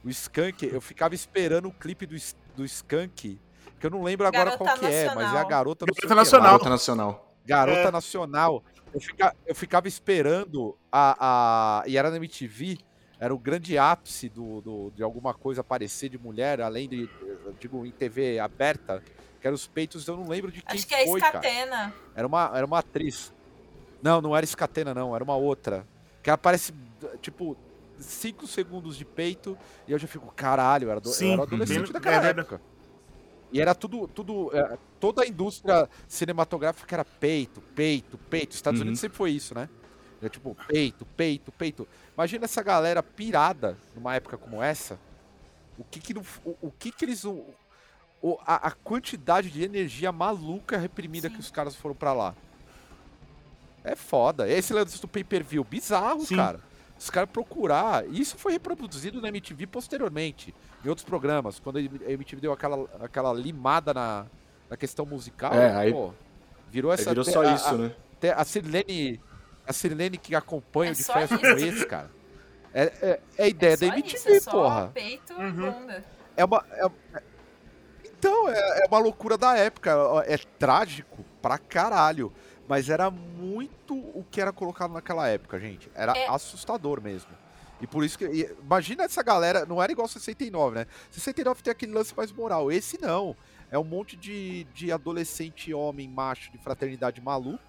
O 0.03 0.09
Skank, 0.09 0.65
eu 0.67 0.81
ficava 0.81 1.15
esperando 1.15 1.69
o 1.69 1.73
clipe 1.73 2.07
do, 2.07 2.17
do 2.57 2.65
Skank, 2.65 3.39
que 3.79 3.87
eu 3.87 3.91
não 3.91 4.03
lembro 4.03 4.27
agora 4.27 4.51
Garota 4.57 4.65
qual 4.65 4.79
que 4.79 4.87
é, 4.87 5.07
mas 5.07 5.17
é 5.17 5.21
a 5.21 5.25
Nacional. 5.25 5.49
garota 5.49 5.87
Garota. 5.87 6.15
Nacional. 6.15 6.45
Garota 6.53 6.71
Nacional. 6.71 7.35
Garota 7.47 7.79
É. 7.81 7.91
Nacional. 7.91 8.65
Eu, 8.95 9.01
fica- 9.01 9.37
eu 9.47 9.55
ficava 9.55 9.87
esperando 9.89 10.77
a, 10.91 11.81
a. 11.83 11.85
E 11.87 11.97
era 11.97 12.11
na 12.11 12.17
MTV, 12.17 12.79
era 13.21 13.35
o 13.35 13.39
grande 13.39 13.77
ápice 13.79 14.29
do, 14.29 14.61
do- 14.63 14.91
de 14.97 15.03
alguma 15.03 15.33
coisa 15.35 15.61
aparecer 15.61 16.09
de 16.09 16.19
mulher, 16.19 16.61
além 16.61 16.89
de. 16.89 17.09
eu 17.21 17.55
Digo, 17.61 17.85
em 17.85 17.91
TV 17.91 18.39
aberta, 18.39 19.03
que 19.41 19.47
eram 19.47 19.55
os 19.55 19.67
peitos, 19.67 20.07
eu 20.07 20.17
não 20.17 20.29
lembro 20.29 20.53
de 20.53 20.61
quem 20.63 20.77
Acho 20.77 20.87
que 20.87 20.95
é 20.95 21.07
foi, 21.07 21.21
cara. 21.21 21.39
Escatena. 21.39 21.95
Era 22.15 22.27
uma, 22.27 22.51
era 22.55 22.67
uma 22.67 22.79
atriz. 22.79 23.33
Não, 24.03 24.21
não 24.21 24.37
era 24.37 24.45
Escatena, 24.45 24.93
não, 24.95 25.15
era 25.15 25.25
uma 25.25 25.37
outra. 25.37 25.87
Que 26.23 26.31
ela 26.31 26.35
aparece, 26.35 26.73
tipo, 27.21 27.57
5 27.99 28.47
segundos 28.47 28.97
de 28.97 29.05
peito, 29.05 29.57
e 29.89 29.93
eu 29.93 29.99
já 29.99 30.07
fico, 30.07 30.31
caralho, 30.35 30.87
eu 30.87 30.91
era, 30.91 31.01
do, 31.01 31.09
eu 31.09 31.13
Sim, 31.13 31.33
era 31.33 31.43
adolescente 31.43 31.85
bem- 31.85 31.93
daquela 31.93 32.17
é 32.17 32.21
verdade. 32.21 32.41
época. 32.41 32.61
E 33.53 33.61
era 33.61 33.75
tudo, 33.75 34.07
tudo 34.07 34.51
é, 34.57 34.79
toda 35.01 35.23
a 35.23 35.27
indústria 35.27 35.89
cinematográfica 36.07 36.95
era 36.95 37.05
peito, 37.05 37.61
peito, 37.75 38.17
peito. 38.17 38.55
Estados 38.55 38.79
Uhum. 38.81 38.85
Unidos 38.87 39.01
sempre 39.01 39.17
foi 39.19 39.33
isso, 39.33 39.55
né? 39.55 39.69
É 40.23 40.29
tipo, 40.29 40.57
peito, 40.69 41.05
peito, 41.17 41.51
peito. 41.51 41.89
Imagina 42.15 42.45
essa 42.45 42.63
galera 42.63 43.03
pirada 43.03 43.77
numa 43.95 44.15
época 44.15 44.37
como 44.39 44.63
essa. 44.63 45.01
O 45.77 45.83
que 45.85 45.99
que, 45.99 46.15
não, 46.15 46.23
o, 46.45 46.57
o 46.69 46.71
que, 46.71 46.93
que 46.93 47.05
eles. 47.05 47.25
O- 48.23 48.39
a, 48.47 48.69
a 48.69 48.71
quantidade 48.71 49.51
de 49.51 49.63
energia 49.63 50.13
maluca 50.13 50.77
reprimida 50.77 51.29
Sim. 51.29 51.35
que 51.35 51.41
os 51.41 51.51
caras 51.51 51.75
foram 51.75 51.95
pra 51.95 52.13
lá. 52.13 52.35
É 53.83 53.95
foda. 53.97 54.49
Esse 54.49 54.73
lance 54.73 55.01
do 55.01 55.09
pay 55.09 55.25
per 55.25 55.43
view, 55.43 55.65
bizarro, 55.65 56.21
Sim. 56.25 56.37
cara. 56.37 56.61
Os 56.99 57.09
caras 57.09 57.31
procurar. 57.31 58.07
E 58.07 58.21
isso 58.21 58.37
foi 58.37 58.53
reproduzido 58.53 59.23
na 59.23 59.29
MTV 59.29 59.67
posteriormente, 59.67 60.55
em 60.85 60.89
outros 60.89 61.05
programas, 61.05 61.59
quando 61.59 61.79
a 61.79 61.81
MTV 61.81 62.43
deu 62.43 62.53
aquela, 62.53 62.87
aquela 63.01 63.33
limada 63.33 63.95
na, 63.95 64.27
na 64.69 64.77
questão 64.77 65.07
musical. 65.07 65.55
É, 65.55 65.75
aí- 65.75 65.93
pô, 65.93 66.13
virou 66.71 66.91
Aí 66.91 66.95
essa. 67.01 67.09
virou 67.11 67.25
só 67.25 67.43
a- 67.43 67.55
isso, 67.55 67.69
a- 67.69 67.73
né? 67.79 67.95
A 68.37 68.45
Sirlene. 68.45 69.19
A 69.67 69.73
Sirlene 69.73 70.19
que 70.19 70.35
acompanha 70.35 70.91
É 70.91 70.93
o 70.93 70.97
de 70.97 71.05
festa 71.05 71.35
isso. 71.37 71.39
como 71.41 71.57
esse, 71.59 71.87
cara. 71.87 72.11
É, 72.75 72.83
é, 72.83 73.21
é 73.39 73.45
a 73.45 73.49
ideia 73.49 73.77
da 73.79 73.87
só 73.87 73.93
MTV, 73.95 74.17
isso, 74.17 74.29
é 74.29 74.41
só 74.41 74.51
porra. 74.51 74.91
peito 74.93 75.33
e 75.33 75.37
Uhum. 75.43 75.73
bunda. 75.73 76.05
É 76.37 76.45
uma. 76.45 76.65
é- 76.71 77.23
Então, 78.21 78.49
é, 78.51 78.83
é 78.85 78.87
uma 78.87 78.99
loucura 78.99 79.39
da 79.39 79.57
época. 79.57 79.91
É 80.27 80.37
trágico 80.37 81.25
pra 81.41 81.57
caralho. 81.57 82.31
Mas 82.69 82.89
era 82.91 83.11
muito 83.11 83.95
o 83.97 84.25
que 84.31 84.41
era 84.41 84.53
colocado 84.53 84.93
naquela 84.93 85.27
época, 85.27 85.59
gente. 85.59 85.91
Era 85.95 86.13
É. 86.17 86.29
assustador 86.29 87.01
mesmo. 87.01 87.31
E 87.81 87.87
por 87.87 88.05
isso 88.05 88.19
que. 88.19 88.27
imagina 88.63 89.05
essa 89.05 89.23
galera. 89.23 89.65
Não 89.65 89.83
era 89.83 89.91
igual 89.91 90.07
69, 90.07 90.77
né? 90.77 90.87
69 91.11 91.63
tem 91.63 91.71
aquele 91.73 91.93
lance 91.93 92.15
mais 92.15 92.31
moral. 92.31 92.71
Esse 92.71 93.01
não. 93.01 93.35
É 93.71 93.79
um 93.79 93.85
monte 93.85 94.17
de, 94.17 94.65
de 94.75 94.93
adolescente 94.93 95.73
homem 95.73 96.07
macho 96.09 96.53
de 96.53 96.59
fraternidade 96.59 97.21
maluco. 97.23 97.65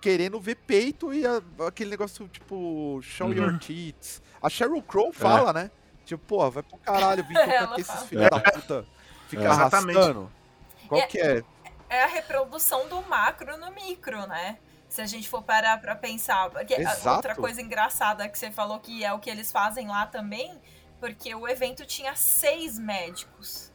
Querendo 0.00 0.40
ver 0.40 0.56
peito 0.56 1.12
e 1.14 1.24
a- 1.24 1.42
aquele 1.68 1.90
negócio 1.90 2.26
tipo. 2.28 2.98
Show 3.02 3.28
Uhum. 3.28 3.34
your 3.34 3.58
tits. 3.58 4.20
A 4.42 4.48
Sheryl 4.48 4.82
Crow 4.82 5.12
fala, 5.12 5.52
né? 5.52 5.70
Tipo, 6.04 6.24
pô, 6.26 6.50
vai 6.50 6.62
pro 6.64 6.76
caralho 6.78 7.22
vir 7.24 7.34
tocar 7.34 7.62
aqui 7.64 7.80
esses 7.82 8.02
filhos 8.04 8.28
da 8.28 8.40
puta. 8.40 8.84
Fica 9.32 9.44
É. 9.44 9.46
Exatamente. 9.50 9.96
arrastando. 9.96 10.32
Qual 10.88 11.00
É- 11.00 11.06
que 11.06 11.18
é? 11.18 11.42
É 11.88 12.02
a 12.04 12.06
reprodução 12.06 12.86
do 12.88 13.00
macro 13.02 13.56
no 13.56 13.70
micro, 13.70 14.26
né? 14.26 14.58
Se 14.90 15.00
a 15.00 15.06
gente 15.06 15.26
for 15.26 15.42
parar 15.42 15.80
pra 15.80 15.96
pensar. 15.96 16.50
Porque 16.50 16.74
a- 16.74 16.80
Exato. 16.80 17.08
outra 17.16 17.34
coisa 17.34 17.62
engraçada 17.62 18.28
que 18.28 18.38
você 18.38 18.50
falou 18.50 18.78
que 18.78 19.02
é 19.02 19.10
o 19.12 19.18
que 19.18 19.30
eles 19.30 19.50
fazem 19.50 19.88
lá 19.88 20.04
também, 20.06 20.60
porque 21.00 21.34
o 21.34 21.48
evento 21.48 21.86
tinha 21.86 22.14
seis 22.14 22.78
médicos. 22.78 23.72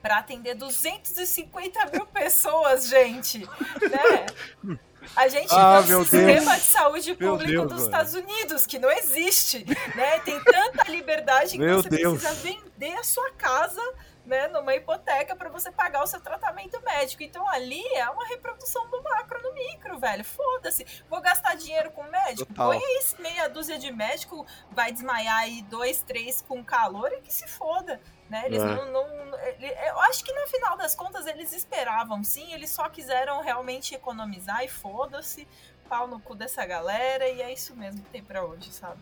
Pra 0.00 0.18
atender 0.18 0.54
250 0.54 1.84
mil 1.92 2.06
pessoas, 2.08 2.86
gente. 2.88 3.38
Né? 3.40 4.78
A 5.14 5.28
gente 5.28 5.52
Ah, 5.54 5.82
meu 5.82 6.00
o 6.00 6.04
sistema 6.04 6.52
Deus. 6.52 6.56
de 6.56 6.60
saúde 6.70 7.16
Meu 7.18 7.30
público 7.32 7.52
Deus, 7.52 7.68
dos 7.68 7.78
velho. 7.82 7.84
Estados 7.90 8.14
Unidos, 8.14 8.66
que 8.66 8.78
não 8.78 8.90
existe. 8.90 9.64
Né? 9.94 10.18
Tem 10.20 10.42
tanta 10.42 10.90
liberdade 10.90 11.52
que 11.52 11.58
Meu 11.58 11.82
você 11.82 11.88
Deus. 11.88 12.18
precisa 12.22 12.40
vender 12.42 12.94
a 12.96 13.04
sua 13.04 13.30
casa 13.32 13.80
né, 14.26 14.48
numa 14.48 14.74
hipoteca 14.74 15.34
para 15.36 15.48
você 15.48 15.70
pagar 15.70 16.02
o 16.02 16.06
seu 16.06 16.20
tratamento 16.20 16.80
médico. 16.82 17.22
Então 17.22 17.48
ali 17.48 17.82
é 17.94 18.08
uma 18.10 18.26
reprodução 18.26 18.88
do 18.90 19.02
macro 19.02 19.40
no 19.42 19.54
micro, 19.54 19.98
velho. 19.98 20.24
Foda-se. 20.24 20.84
Vou 21.08 21.20
gastar 21.20 21.54
dinheiro 21.56 21.90
com 21.92 22.02
médico? 22.04 22.46
Total. 22.46 22.68
Põe 22.72 22.78
aí 22.84 23.02
meia 23.20 23.48
dúzia 23.48 23.78
de 23.78 23.90
médico, 23.92 24.44
vai 24.70 24.90
desmaiar 24.92 25.38
aí 25.38 25.62
dois, 25.62 26.02
três 26.02 26.42
com 26.42 26.62
calor 26.64 27.10
e 27.12 27.20
que 27.22 27.32
se 27.32 27.46
foda. 27.48 28.00
Né? 28.28 28.42
Eles 28.46 28.60
É. 28.60 28.66
não, 28.66 28.90
não- 28.92 29.38
ele- 29.38 29.72
Eu 29.88 30.00
acho 30.00 30.24
que 30.24 30.32
no 30.32 30.46
final 30.48 30.76
das 30.76 30.96
contas 30.96 31.26
eles 31.28 31.52
esperavam, 31.52 32.24
sim. 32.24 32.52
Eles 32.52 32.70
só 32.70 32.88
quiseram 32.88 33.40
realmente 33.40 33.94
economizar 33.94 34.64
e 34.64 34.68
foda-se. 34.68 35.46
Pau 35.88 36.08
no 36.08 36.18
cu 36.18 36.34
dessa 36.34 36.66
galera 36.66 37.28
e 37.28 37.40
é 37.40 37.52
isso 37.52 37.76
mesmo 37.76 38.02
que 38.02 38.10
tem 38.10 38.24
pra 38.24 38.44
hoje, 38.44 38.72
sabe? 38.72 39.00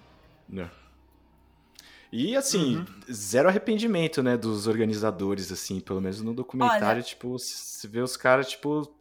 É. 0.54 0.68
E 2.12 2.36
assim, 2.36 2.76
Uhum. 2.76 2.86
zero 3.12 3.48
arrependimento, 3.48 4.22
né, 4.22 4.36
dos 4.36 4.66
organizadores, 4.66 5.50
assim, 5.50 5.80
pelo 5.80 6.00
menos 6.00 6.20
no 6.22 6.32
documentário, 6.32 6.86
Olha- 6.86 7.02
tipo, 7.02 7.38
se 7.38 7.86
vê 7.88 8.00
os 8.00 8.16
caras, 8.16 8.48
tipo, 8.50 8.92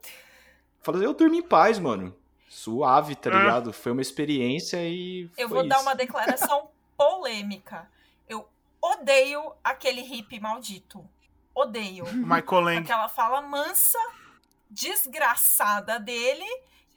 falando, 0.81 1.03
eu 1.03 1.13
dormi 1.13 1.37
em 1.39 1.43
paz, 1.43 1.77
mano. 1.79 2.15
Suave, 2.49 3.15
tá 3.15 3.29
Ah. 3.31 3.39
ligado? 3.39 3.73
Foi 3.73 3.91
uma 3.91 4.01
experiência 4.01 4.77
e. 4.87 5.29
Eu 5.37 5.49
vou 5.49 5.67
dar 5.67 5.75
isso. 5.77 5.85
uma 5.85 5.95
declaração 5.95 6.69
polêmica. 6.97 7.87
Eu 8.29 8.47
odeio 8.81 9.53
aquele 9.63 10.01
hippie 10.01 10.39
maldito. 10.39 11.03
Odeio. 11.55 12.05
Michael 12.13 12.61
Lang. 12.61 12.77
Aquela 12.79 13.07
fala 13.09 13.41
mansa, 13.41 13.97
desgraçada 14.69 15.99
dele. 15.99 16.45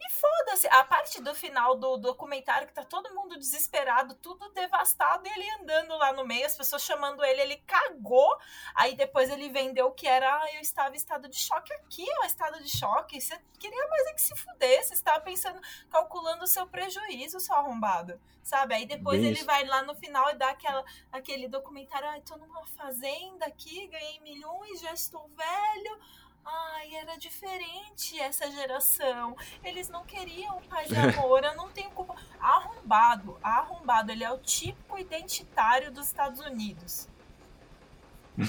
E 0.07 0.13
foda-se. 0.13 0.69
A 0.69 0.85
parte 0.85 1.21
do 1.21 1.35
final 1.35 1.77
do 1.77 1.97
documentário 1.97 2.69
que 2.69 2.73
tá 2.73 2.85
todo 2.85 3.13
mundo 3.13 3.37
desesperado, 3.37 4.15
tudo 4.15 4.49
devastado, 4.53 5.27
e 5.27 5.31
ele 5.31 5.51
andando 5.61 5.97
lá 5.97 6.13
no 6.13 6.25
meio, 6.25 6.47
as 6.47 6.57
pessoas 6.57 6.83
chamando 6.83 7.25
ele, 7.25 7.43
ele 7.43 7.57
cagou. 7.67 8.39
Aí 8.75 8.95
depois 8.95 9.29
ele 9.31 9.49
vendeu 9.49 9.91
que 9.91 10.07
era, 10.07 10.33
ah, 10.33 10.55
eu 10.55 10.61
estava 10.61 10.95
em 10.95 10.97
estado 10.97 11.29
de 11.29 11.37
choque 11.37 11.73
aqui, 11.73 12.07
ó, 12.23 12.27
estado 12.27 12.63
de 12.63 12.69
choque. 12.69 13.21
Você 13.21 13.37
queria 13.59 13.89
mais 13.89 14.07
é 14.07 14.13
que 14.13 14.23
se 14.23 14.37
fudesse, 14.37 14.89
você 14.89 14.95
estava 14.95 15.21
pensando, 15.21 15.61
calculando 15.91 16.45
o 16.45 16.47
seu 16.47 16.67
prejuízo, 16.69 17.41
seu 17.41 17.57
arrombado. 17.57 18.21
Sabe? 18.45 18.75
Aí 18.77 18.87
depois 18.87 19.19
Bem 19.19 19.31
ele 19.31 19.39
isso. 19.39 19.47
vai 19.47 19.65
lá 19.65 19.83
no 19.83 19.97
final 19.97 20.31
e 20.31 20.35
dá 20.35 20.51
aquela, 20.51 20.85
aquele 21.11 21.49
documentário, 21.49 22.09
ai, 22.09 22.21
tô 22.21 22.37
numa 22.37 22.65
fazenda 22.65 23.45
aqui, 23.45 23.89
ganhei 23.89 24.21
milhões, 24.21 24.81
já 24.81 24.93
estou 24.93 25.29
velho. 25.31 26.01
Ai, 26.47 26.95
era 26.95 27.17
diferente 27.17 28.19
essa 28.21 28.49
geração. 28.51 29.37
Eles 29.65 29.89
não 29.89 30.05
queriam 30.05 30.61
paz 30.63 30.89
e 30.91 30.97
amor, 30.97 31.43
eu 31.43 31.57
não 31.57 31.69
tenho 31.71 31.91
culpa. 31.91 32.15
Arrombado, 32.41 33.37
arrombado. 33.43 34.13
Ele 34.13 34.23
é 34.23 34.31
o 34.31 34.39
típico 34.39 34.97
identitário 34.99 35.91
dos 35.91 36.07
Estados 36.07 36.41
Unidos. 36.41 37.09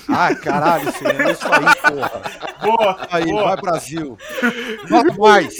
Ah, 0.10 0.36
caralho, 0.36 0.92
senhor, 0.92 1.22
é 1.22 1.32
isso 1.32 1.46
aí, 1.46 1.92
porra. 1.92 2.22
Boa, 2.62 3.08
Aí, 3.10 3.26
boa. 3.32 3.44
vai 3.44 3.56
Brasil. 3.56 4.18
Fala 4.90 5.14
mais. 5.18 5.58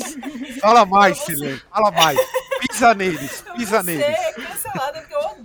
Fala 0.60 0.86
mais, 0.86 1.18
Silêncio. 1.20 1.66
Fala 1.70 1.92
mais. 1.92 2.20
Pisa 2.60 2.94
neles, 2.94 3.44
pisa 3.56 3.78
vou 3.78 3.86
neles. 3.86 4.18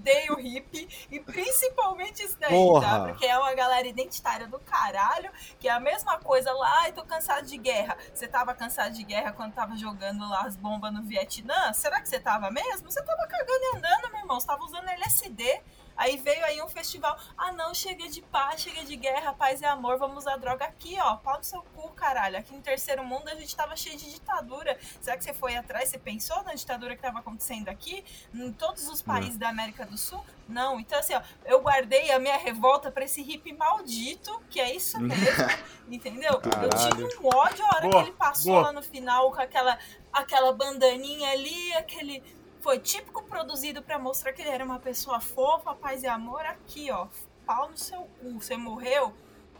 Odeio 0.02 0.36
hippie 0.36 0.88
e 1.10 1.20
principalmente 1.20 2.22
isso 2.22 2.36
daí, 2.38 2.50
Porra. 2.50 2.80
tá? 2.80 3.04
Porque 3.06 3.24
é 3.24 3.38
uma 3.38 3.54
galera 3.54 3.86
identitária 3.86 4.46
do 4.48 4.58
caralho, 4.58 5.30
que 5.58 5.68
é 5.68 5.70
a 5.70 5.80
mesma 5.80 6.18
coisa 6.18 6.52
lá, 6.52 6.80
ai, 6.82 6.92
tô 6.92 7.04
cansado 7.04 7.46
de 7.46 7.56
guerra. 7.56 7.96
Você 8.12 8.26
tava 8.26 8.52
cansado 8.52 8.92
de 8.92 9.04
guerra 9.04 9.32
quando 9.32 9.54
tava 9.54 9.76
jogando 9.76 10.28
lá 10.28 10.42
as 10.42 10.56
bombas 10.56 10.92
no 10.92 11.02
Vietnã? 11.02 11.72
Será 11.72 12.00
que 12.00 12.08
você 12.08 12.18
tava 12.18 12.50
mesmo? 12.50 12.90
Você 12.90 13.02
tava 13.02 13.26
cagando 13.28 13.60
e 13.62 13.76
andando, 13.76 14.10
meu 14.10 14.20
irmão. 14.20 14.40
Você 14.40 14.46
tava 14.46 14.64
usando 14.64 14.88
LSD. 14.88 15.62
Aí 16.02 16.16
veio 16.16 16.44
aí 16.44 16.60
um 16.60 16.68
festival, 16.68 17.16
ah 17.38 17.52
não, 17.52 17.72
chega 17.72 18.08
de 18.08 18.20
paz, 18.22 18.60
chega 18.60 18.84
de 18.84 18.96
guerra, 18.96 19.32
paz 19.32 19.60
e 19.60 19.64
amor, 19.64 19.98
vamos 19.98 20.16
usar 20.16 20.36
droga 20.36 20.64
aqui, 20.64 20.98
ó, 21.00 21.14
pau 21.14 21.38
no 21.38 21.44
seu 21.44 21.62
cu, 21.76 21.90
caralho. 21.90 22.36
Aqui 22.36 22.52
no 22.52 22.60
terceiro 22.60 23.04
mundo 23.04 23.28
a 23.28 23.36
gente 23.36 23.54
tava 23.54 23.76
cheio 23.76 23.96
de 23.96 24.10
ditadura. 24.10 24.76
Será 25.00 25.16
que 25.16 25.22
você 25.22 25.32
foi 25.32 25.54
atrás, 25.54 25.90
você 25.90 25.98
pensou 25.98 26.42
na 26.42 26.54
ditadura 26.54 26.96
que 26.96 27.02
tava 27.02 27.20
acontecendo 27.20 27.68
aqui? 27.68 28.04
Em 28.34 28.52
todos 28.52 28.88
os 28.88 29.00
países 29.00 29.36
da 29.36 29.48
América 29.48 29.86
do 29.86 29.96
Sul? 29.96 30.26
Não, 30.48 30.80
então 30.80 30.98
assim, 30.98 31.14
ó, 31.14 31.22
eu 31.44 31.60
guardei 31.60 32.10
a 32.10 32.18
minha 32.18 32.36
revolta 32.36 32.90
pra 32.90 33.04
esse 33.04 33.22
hippie 33.22 33.52
maldito, 33.52 34.42
que 34.50 34.60
é 34.60 34.74
isso 34.74 34.98
mesmo, 35.00 35.46
entendeu? 35.88 36.32
Eu 36.32 36.90
tive 36.90 37.04
um 37.20 37.28
ódio 37.28 37.64
a 37.64 37.76
hora 37.76 37.88
Boa, 37.88 38.02
que 38.02 38.08
ele 38.08 38.16
passou 38.16 38.54
boa. 38.54 38.62
lá 38.64 38.72
no 38.72 38.82
final 38.82 39.30
com 39.30 39.40
aquela, 39.40 39.78
aquela 40.12 40.52
bandaninha 40.52 41.30
ali, 41.30 41.72
aquele. 41.74 42.41
Foi 42.62 42.78
típico 42.78 43.22
produzido 43.24 43.82
pra 43.82 43.98
mostrar 43.98 44.32
que 44.32 44.40
ele 44.40 44.50
era 44.50 44.64
uma 44.64 44.78
pessoa 44.78 45.20
fofa, 45.20 45.74
paz 45.74 46.02
e 46.02 46.06
amor. 46.06 46.40
Aqui, 46.46 46.90
ó, 46.90 47.06
pau 47.44 47.68
no 47.70 47.76
seu 47.76 48.08
cu. 48.20 48.40
Você 48.40 48.56
morreu? 48.56 49.12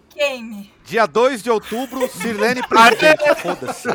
Queime. 0.08 0.72
Dia 0.84 1.06
2 1.06 1.42
de 1.42 1.50
outubro, 1.50 2.06
Sirlene 2.12 2.62
presidente. 2.68 3.34
Foda-se. 3.40 3.88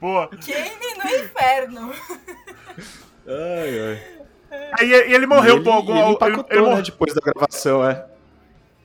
Boa. 0.00 0.28
Queime 0.28 0.94
no 1.02 1.10
inferno. 1.24 1.92
Ai, 3.26 3.80
ai. 3.80 4.20
Aí 4.80 4.88
e 4.90 5.14
ele 5.14 5.26
morreu, 5.26 5.56
ele, 5.56 5.64
pô. 5.64 5.70
e 5.70 5.72
algum- 5.74 5.92
ele 5.92 6.00
ele, 6.02 6.12
empacotou, 6.12 6.46
ele 6.50 6.60
morreu, 6.60 6.76
né, 6.76 6.82
depois 6.82 7.14
da 7.14 7.20
gravação, 7.20 7.88
é. 7.88 8.06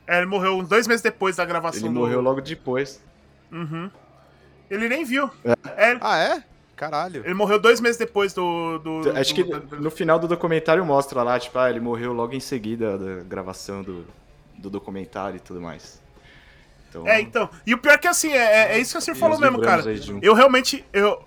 é, 0.06 0.16
ele 0.18 0.26
morreu 0.26 0.56
uns 0.58 0.68
dois 0.68 0.86
meses 0.86 1.02
depois 1.02 1.36
da 1.36 1.44
gravação. 1.44 1.80
Ele 1.80 1.88
do- 1.88 2.00
morreu 2.00 2.20
logo 2.20 2.40
depois. 2.40 3.02
Uhum. 3.50 3.90
Ele 4.70 4.88
nem 4.88 5.04
viu. 5.04 5.30
É, 5.76 5.96
Ah, 6.00 6.18
é? 6.18 6.42
Caralho. 6.76 7.22
ele 7.24 7.34
morreu 7.34 7.58
dois 7.58 7.80
meses 7.80 7.96
depois 7.96 8.32
do. 8.34 8.78
do 8.78 9.10
Acho 9.18 9.34
do- 9.34 9.34
que 9.34 9.44
do- 9.44 9.80
no 9.80 9.90
final 9.90 10.18
do 10.18 10.28
documentário 10.28 10.84
mostra 10.84 11.22
lá, 11.22 11.40
tipo, 11.40 11.58
ah, 11.58 11.70
ele 11.70 11.80
morreu 11.80 12.12
logo 12.12 12.34
em 12.34 12.40
seguida 12.40 12.98
da 12.98 13.22
gravação 13.24 13.82
do, 13.82 14.06
do 14.58 14.68
documentário 14.68 15.38
e 15.38 15.40
tudo 15.40 15.60
mais. 15.60 16.00
Então, 16.90 17.06
É, 17.08 17.20
então. 17.20 17.48
E 17.66 17.74
o 17.74 17.78
pior 17.78 17.94
é 17.94 17.98
que 17.98 18.06
assim, 18.06 18.30
é, 18.32 18.74
é 18.74 18.78
isso 18.78 18.92
que 18.92 18.98
o 18.98 19.00
senhor 19.00 19.16
falou 19.16 19.38
mesmo, 19.38 19.60
cara. 19.60 19.82
um- 20.12 20.18
Eu 20.22 20.34
realmente. 20.34 20.84
Eu, 20.92 21.22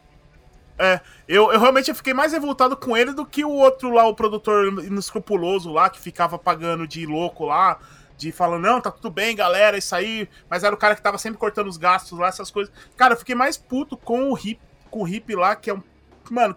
é, 0.77 1.01
eu, 1.27 1.51
eu 1.51 1.59
realmente 1.59 1.93
fiquei 1.93 2.13
mais 2.13 2.31
revoltado 2.31 2.77
com 2.77 2.95
ele 2.95 3.11
do 3.11 3.25
que 3.25 3.43
o 3.43 3.49
outro 3.51 3.89
lá, 3.89 4.07
o 4.07 4.15
produtor 4.15 4.67
inescrupuloso 4.83 5.71
lá, 5.73 5.89
que 5.89 5.99
ficava 5.99 6.37
pagando 6.39 6.87
de 6.87 7.05
louco 7.05 7.45
lá, 7.45 7.79
de 8.17 8.31
falando, 8.31 8.61
não, 8.63 8.79
tá 8.81 8.89
tudo 8.91 9.09
bem, 9.09 9.35
galera, 9.35 9.77
isso 9.77 9.93
aí. 9.95 10.29
Mas 10.49 10.63
era 10.63 10.73
o 10.73 10.77
cara 10.77 10.95
que 10.95 11.01
tava 11.01 11.17
sempre 11.17 11.37
cortando 11.39 11.67
os 11.67 11.75
gastos 11.77 12.17
lá, 12.17 12.27
essas 12.27 12.49
coisas. 12.51 12.73
Cara, 12.95 13.13
eu 13.13 13.17
fiquei 13.17 13.35
mais 13.35 13.57
puto 13.57 13.97
com 13.97 14.31
o 14.31 14.37
hip, 14.37 14.59
com 14.89 15.03
o 15.03 15.07
hip 15.07 15.33
lá, 15.35 15.55
que 15.55 15.69
é 15.69 15.73
um. 15.73 15.81
Mano. 16.29 16.55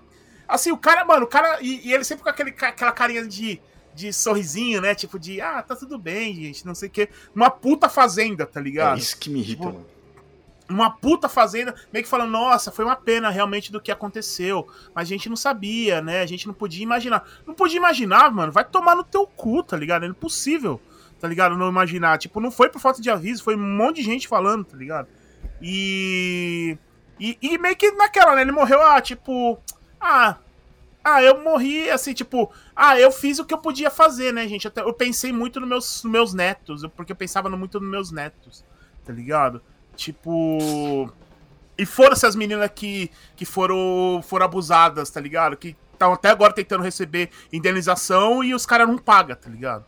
Assim, 0.48 0.70
o 0.72 0.76
cara, 0.76 1.04
mano, 1.04 1.24
o 1.24 1.28
cara. 1.28 1.58
E, 1.60 1.88
e 1.88 1.92
ele 1.92 2.04
sempre 2.04 2.24
com 2.24 2.30
aquele, 2.30 2.50
aquela 2.50 2.92
carinha 2.92 3.26
de. 3.26 3.60
De 3.94 4.10
sorrisinho, 4.10 4.80
né? 4.80 4.94
Tipo 4.94 5.18
de, 5.18 5.38
ah, 5.42 5.60
tá 5.60 5.76
tudo 5.76 5.98
bem, 5.98 6.34
gente, 6.34 6.64
não 6.64 6.74
sei 6.74 6.88
o 6.88 6.90
quê. 6.90 7.10
Uma 7.34 7.50
puta 7.50 7.90
fazenda, 7.90 8.46
tá 8.46 8.58
É 8.58 8.62
ligado? 8.62 8.98
isso 8.98 9.18
que 9.18 9.28
me 9.28 9.40
irrita, 9.40 9.64
Tipo, 9.66 9.74
mano. 9.74 9.86
uma 10.66 10.90
puta 10.90 11.28
fazenda, 11.28 11.74
meio 11.92 12.02
que 12.02 12.08
falando, 12.08 12.30
nossa, 12.30 12.72
foi 12.72 12.86
uma 12.86 12.96
pena 12.96 13.28
realmente 13.28 13.70
do 13.70 13.78
que 13.82 13.92
aconteceu. 13.92 14.66
Mas 14.94 15.02
a 15.02 15.10
gente 15.10 15.28
não 15.28 15.36
sabia, 15.36 16.00
né? 16.00 16.22
A 16.22 16.26
gente 16.26 16.46
não 16.46 16.54
podia 16.54 16.82
imaginar. 16.82 17.28
Não 17.46 17.52
podia 17.52 17.76
imaginar, 17.76 18.32
mano. 18.32 18.50
Vai 18.50 18.64
tomar 18.64 18.96
no 18.96 19.04
teu 19.04 19.26
cu, 19.26 19.62
tá 19.62 19.76
ligado? 19.76 20.06
É 20.06 20.08
impossível, 20.08 20.80
tá 21.20 21.28
ligado? 21.28 21.54
Não 21.58 21.68
imaginar. 21.68 22.16
Tipo, 22.16 22.40
não 22.40 22.50
foi 22.50 22.70
por 22.70 22.80
falta 22.80 23.02
de 23.02 23.10
aviso, 23.10 23.44
foi 23.44 23.56
um 23.56 23.76
monte 23.76 23.96
de 23.96 24.04
gente 24.04 24.26
falando, 24.26 24.64
tá 24.64 24.76
ligado? 24.78 25.06
E. 25.60 26.78
E, 27.24 27.38
e 27.40 27.56
meio 27.56 27.76
que 27.76 27.92
naquela, 27.92 28.34
né? 28.34 28.42
Ele 28.42 28.50
morreu, 28.50 28.82
ah, 28.84 29.00
tipo. 29.00 29.56
Ah. 30.00 30.34
Ah, 31.04 31.22
eu 31.22 31.40
morri, 31.40 31.88
assim, 31.88 32.12
tipo. 32.12 32.52
Ah, 32.74 32.98
eu 32.98 33.12
fiz 33.12 33.38
o 33.38 33.44
que 33.44 33.54
eu 33.54 33.58
podia 33.58 33.92
fazer, 33.92 34.32
né, 34.32 34.48
gente? 34.48 34.66
Até- 34.66 34.80
Eu 34.80 34.92
pensei 34.92 35.32
muito 35.32 35.60
nos 35.60 35.68
meus, 35.68 36.02
nos 36.02 36.12
meus 36.12 36.34
netos, 36.34 36.84
porque 36.96 37.12
eu 37.12 37.16
pensava 37.16 37.48
muito 37.50 37.78
nos 37.78 37.88
meus 37.88 38.10
netos, 38.10 38.64
tá 39.06 39.12
ligado? 39.12 39.62
Tipo. 39.94 41.12
E 41.78 41.86
foram 41.86 42.12
essas 42.12 42.34
meninas 42.34 42.68
que, 42.74 43.08
que 43.36 43.44
foram, 43.44 44.20
foram 44.24 44.44
abusadas, 44.46 45.08
tá 45.08 45.20
ligado? 45.20 45.56
Que 45.56 45.76
estão 45.92 46.12
até 46.12 46.28
agora 46.30 46.52
tentando 46.52 46.82
receber 46.82 47.30
indenização 47.52 48.42
e 48.42 48.52
os 48.52 48.66
caras 48.66 48.88
não 48.88 48.98
pagam, 48.98 49.36
tá 49.36 49.48
ligado? 49.48 49.84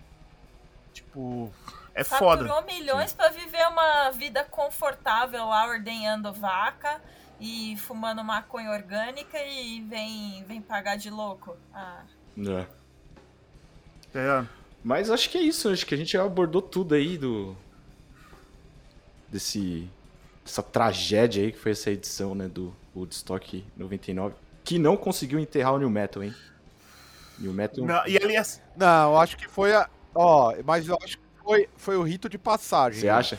Tipo. 0.92 1.52
É 1.96 2.04
foda. 2.04 2.44
Faturou 2.46 2.64
milhões 2.64 3.12
pra 3.12 3.28
viver 3.28 3.66
uma 3.68 4.10
vida 4.10 4.44
confortável 4.44 5.46
lá, 5.46 5.66
ordenhando 5.66 6.32
vaca 6.32 7.00
e 7.40 7.76
fumando 7.76 8.22
maconha 8.22 8.70
orgânica 8.70 9.38
e 9.42 9.80
vem, 9.80 10.44
vem 10.44 10.60
pagar 10.60 10.96
de 10.96 11.10
louco. 11.10 11.56
Ah, 11.72 12.02
É. 12.38 12.66
É. 14.18 14.46
Mas 14.82 15.10
acho 15.10 15.30
que 15.30 15.38
é 15.38 15.40
isso, 15.40 15.70
acho 15.70 15.86
que 15.86 15.94
a 15.94 15.98
gente 15.98 16.12
já 16.12 16.22
abordou 16.24 16.62
tudo 16.62 16.94
aí 16.94 17.16
do. 17.16 17.56
desse. 19.28 19.90
essa 20.44 20.62
tragédia 20.62 21.42
aí 21.42 21.52
que 21.52 21.58
foi 21.58 21.72
essa 21.72 21.90
edição, 21.90 22.34
né, 22.34 22.46
do 22.46 22.74
Woodstock 22.94 23.64
99. 23.76 24.34
Que 24.62 24.78
não 24.78 24.96
conseguiu 24.96 25.38
enterrar 25.38 25.74
o 25.74 25.78
New 25.78 25.90
Metal, 25.90 26.22
hein? 26.22 26.34
New 27.38 27.52
Metal. 27.52 27.84
Não, 27.84 28.06
e 28.06 28.16
aliás. 28.16 28.62
Não, 28.76 29.12
eu 29.12 29.18
acho 29.18 29.36
que 29.36 29.48
foi 29.48 29.74
a. 29.74 29.88
Ó, 30.14 30.54
mas 30.64 30.86
eu 30.86 30.96
acho 31.02 31.18
que 31.18 31.24
foi, 31.42 31.68
foi 31.76 31.96
o 31.96 32.02
rito 32.02 32.28
de 32.28 32.38
passagem. 32.38 33.00
Você 33.00 33.06
né? 33.06 33.12
acha? 33.12 33.38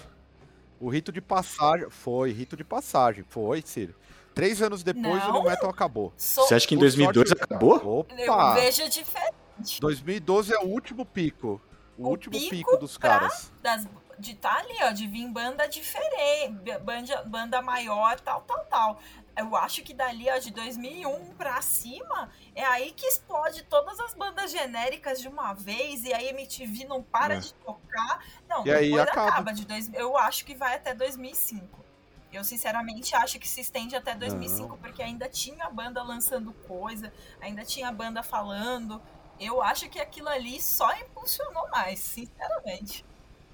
O 0.79 0.89
rito 0.89 1.11
de 1.11 1.21
passagem. 1.21 1.89
Foi, 1.89 2.31
rito 2.31 2.55
de 2.57 2.63
passagem. 2.63 3.23
Foi, 3.27 3.61
Ciro. 3.61 3.95
Três 4.33 4.61
anos 4.61 4.83
depois 4.83 5.23
Não. 5.23 5.29
o 5.29 5.33
New 5.33 5.43
Metal 5.43 5.69
acabou. 5.69 6.11
sou, 6.17 6.45
Você 6.47 6.55
acha 6.55 6.67
que 6.67 6.75
em 6.75 6.77
Por 6.77 6.83
2002 6.83 7.29
sorte- 7.29 7.43
acabou? 7.43 8.05
eu 8.17 8.23
Opa! 8.33 8.53
vejo 8.55 8.89
diferente. 8.89 9.79
2012 9.79 10.53
é 10.53 10.59
o 10.59 10.65
último 10.67 11.05
pico. 11.05 11.61
O, 11.97 12.03
O 12.03 12.09
último 12.09 12.33
pico 12.33 12.49
pico, 12.49 12.77
dos 12.77 12.97
pra- 12.97 13.19
caras. 13.19 13.51
Das, 13.63 13.87
de 14.19 14.35
tá 14.35 14.57
ali, 14.57 14.75
ó, 14.83 14.91
de 14.91 15.07
vir 15.07 15.27
banda 15.29 15.65
diferente, 15.67 16.77
banda, 16.83 17.23
banda 17.23 17.61
maior, 17.61 18.19
tal, 18.19 18.41
tal, 18.41 18.65
tal. 18.65 18.99
Eu 19.37 19.55
acho 19.55 19.83
que 19.83 19.93
dali, 19.93 20.29
ó, 20.29 20.37
de 20.37 20.49
2001 20.51 21.33
pra 21.35 21.61
cima, 21.61 22.29
é 22.55 22.63
aí 22.63 22.91
que 22.93 23.05
explode 23.05 23.63
todas 23.63 23.99
as 23.99 24.13
bandas 24.13 24.49
genéricas 24.51 25.19
de 25.19 25.27
uma 25.27 25.53
vez, 25.53 26.03
e 26.05 26.13
aí 26.13 26.27
a 26.27 26.31
MTV 26.31 26.85
não 26.85 27.03
para 27.03 27.35
É. 27.35 27.39
de 27.39 27.53
tocar. 27.55 28.23
Não, 28.47 28.65
E 28.65 28.71
aí 28.73 28.85
depois 28.91 29.07
acaba. 29.09 29.29
acaba. 29.29 29.53
de 29.53 29.65
dois, 29.65 29.93
eu 29.93 30.17
acho 30.17 30.45
que 30.45 30.55
vai 30.55 30.75
até 30.75 30.93
2005. 30.93 31.83
Eu, 32.31 32.43
sinceramente, 32.43 33.15
acho 33.15 33.39
que 33.39 33.47
se 33.47 33.61
estende 33.61 33.95
até 33.95 34.13
2005, 34.15 34.77
porque 34.77 35.01
ainda 35.01 35.27
tinha 35.29 35.69
banda 35.69 36.01
lançando 36.03 36.51
coisa, 36.67 37.11
ainda 37.41 37.63
tinha 37.63 37.91
banda 37.91 38.21
falando. 38.23 39.01
Eu 39.39 39.61
acho 39.61 39.89
que 39.89 39.99
aquilo 39.99 40.29
ali 40.29 40.61
só 40.61 40.93
impulsionou 40.97 41.69
mais, 41.69 41.99
sinceramente. 41.99 43.05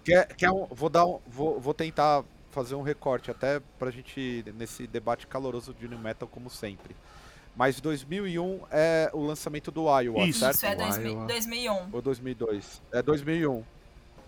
Quer, 0.04 0.28
quer 0.36 0.52
um- 0.52 0.66
vou, 0.66 0.90
dar 0.90 1.06
um, 1.06 1.20
vou, 1.28 1.60
vou 1.60 1.74
tentar 1.76 2.24
fazer 2.52 2.76
um 2.76 2.82
recorte 2.82 3.32
até 3.32 3.60
pra 3.80 3.90
gente, 3.90 4.44
nesse 4.56 4.86
debate 4.86 5.26
caloroso 5.28 5.74
de 5.74 5.88
New 5.88 5.98
Metal, 6.00 6.28
como 6.28 6.50
sempre. 6.50 6.96
Mas 7.56 7.82
2001 7.82 8.62
é 8.72 9.10
o 9.14 9.22
lançamento 9.26 9.72
do 9.72 9.84
Iowa, 10.00 10.24
Isso. 10.26 10.40
certo? 10.40 10.56
Isso 10.56 10.66
é 10.66 10.76
2000, 10.76 11.12
Iowa. 11.14 11.28
2001. 11.28 11.90
Ou 11.92 12.02
2002? 12.02 12.82
É 12.92 13.02
2001. 13.02 13.64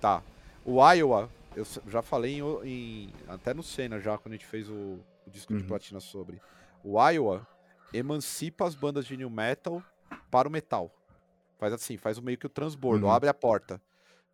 Tá. 0.01 0.21
O 0.65 0.91
Iowa, 0.91 1.29
eu 1.55 1.65
já 1.87 2.01
falei 2.01 2.39
em, 2.39 2.43
em- 2.65 3.13
até 3.27 3.53
no 3.53 3.63
Senna 3.63 3.99
já, 3.99 4.17
quando 4.17 4.33
a 4.33 4.37
gente 4.37 4.45
fez 4.45 4.67
o, 4.69 4.73
o 5.25 5.29
disco 5.29 5.53
de 5.55 5.61
Uhum. 5.61 5.67
platina 5.67 5.99
sobre. 5.99 6.41
O 6.83 6.99
Iowa 7.09 7.47
emancipa 7.93 8.65
as 8.65 8.75
bandas 8.75 9.05
de 9.05 9.15
new 9.15 9.29
metal 9.29 9.81
para 10.29 10.47
o 10.47 10.51
metal. 10.51 10.91
Faz 11.57 11.71
assim, 11.73 11.95
faz 11.95 12.17
o 12.17 12.21
meio 12.21 12.37
que 12.37 12.45
o 12.45 12.49
transbordo, 12.49 13.05
Uhum. 13.05 13.11
abre 13.11 13.29
a 13.29 13.33
porta. 13.33 13.81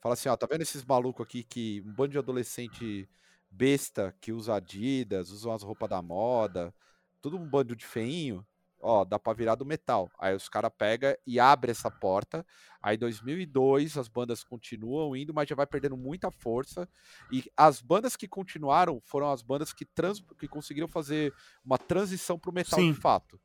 Fala 0.01 0.13
assim, 0.13 0.29
ó, 0.29 0.35
tá 0.35 0.47
vendo 0.49 0.61
esses 0.61 0.83
malucos 0.83 1.23
aqui 1.25 1.43
que 1.43 1.83
um 1.85 1.91
bando 1.93 2.09
de 2.13 2.17
adolescente 2.17 3.07
besta 3.49 4.15
que 4.21 4.31
usa 4.31 4.55
Adidas, 4.55 5.29
usam 5.31 5.51
as 5.51 5.63
roupas 5.63 5.89
da 5.89 6.01
moda, 6.01 6.73
tudo 7.21 7.37
um 7.37 7.47
bando 7.47 7.75
de 7.75 7.85
feinho, 7.85 8.45
ó, 8.81 9.03
dá 9.03 9.19
pra 9.19 9.33
virar 9.33 9.55
do 9.55 9.65
metal. 9.65 10.09
Aí 10.19 10.35
os 10.35 10.47
caras 10.47 10.71
pegam 10.77 11.13
e 11.25 11.39
abre 11.39 11.71
essa 11.71 11.91
porta. 11.91 12.45
Aí 12.81 12.97
2002 12.97 13.97
as 13.97 14.07
bandas 14.07 14.43
continuam 14.43 15.15
indo, 15.15 15.33
mas 15.33 15.47
já 15.47 15.55
vai 15.55 15.67
perdendo 15.67 15.97
muita 15.97 16.31
força. 16.31 16.87
E 17.31 17.43
as 17.55 17.81
bandas 17.81 18.15
que 18.15 18.27
continuaram 18.27 19.01
foram 19.03 19.31
as 19.31 19.41
bandas 19.41 19.73
que, 19.73 19.85
trans, 19.85 20.21
que 20.37 20.47
conseguiram 20.47 20.87
fazer 20.87 21.33
uma 21.63 21.77
transição 21.77 22.39
pro 22.39 22.53
metal 22.53 22.79
Sim. 22.79 22.93
de 22.93 22.99
fato. 22.99 23.39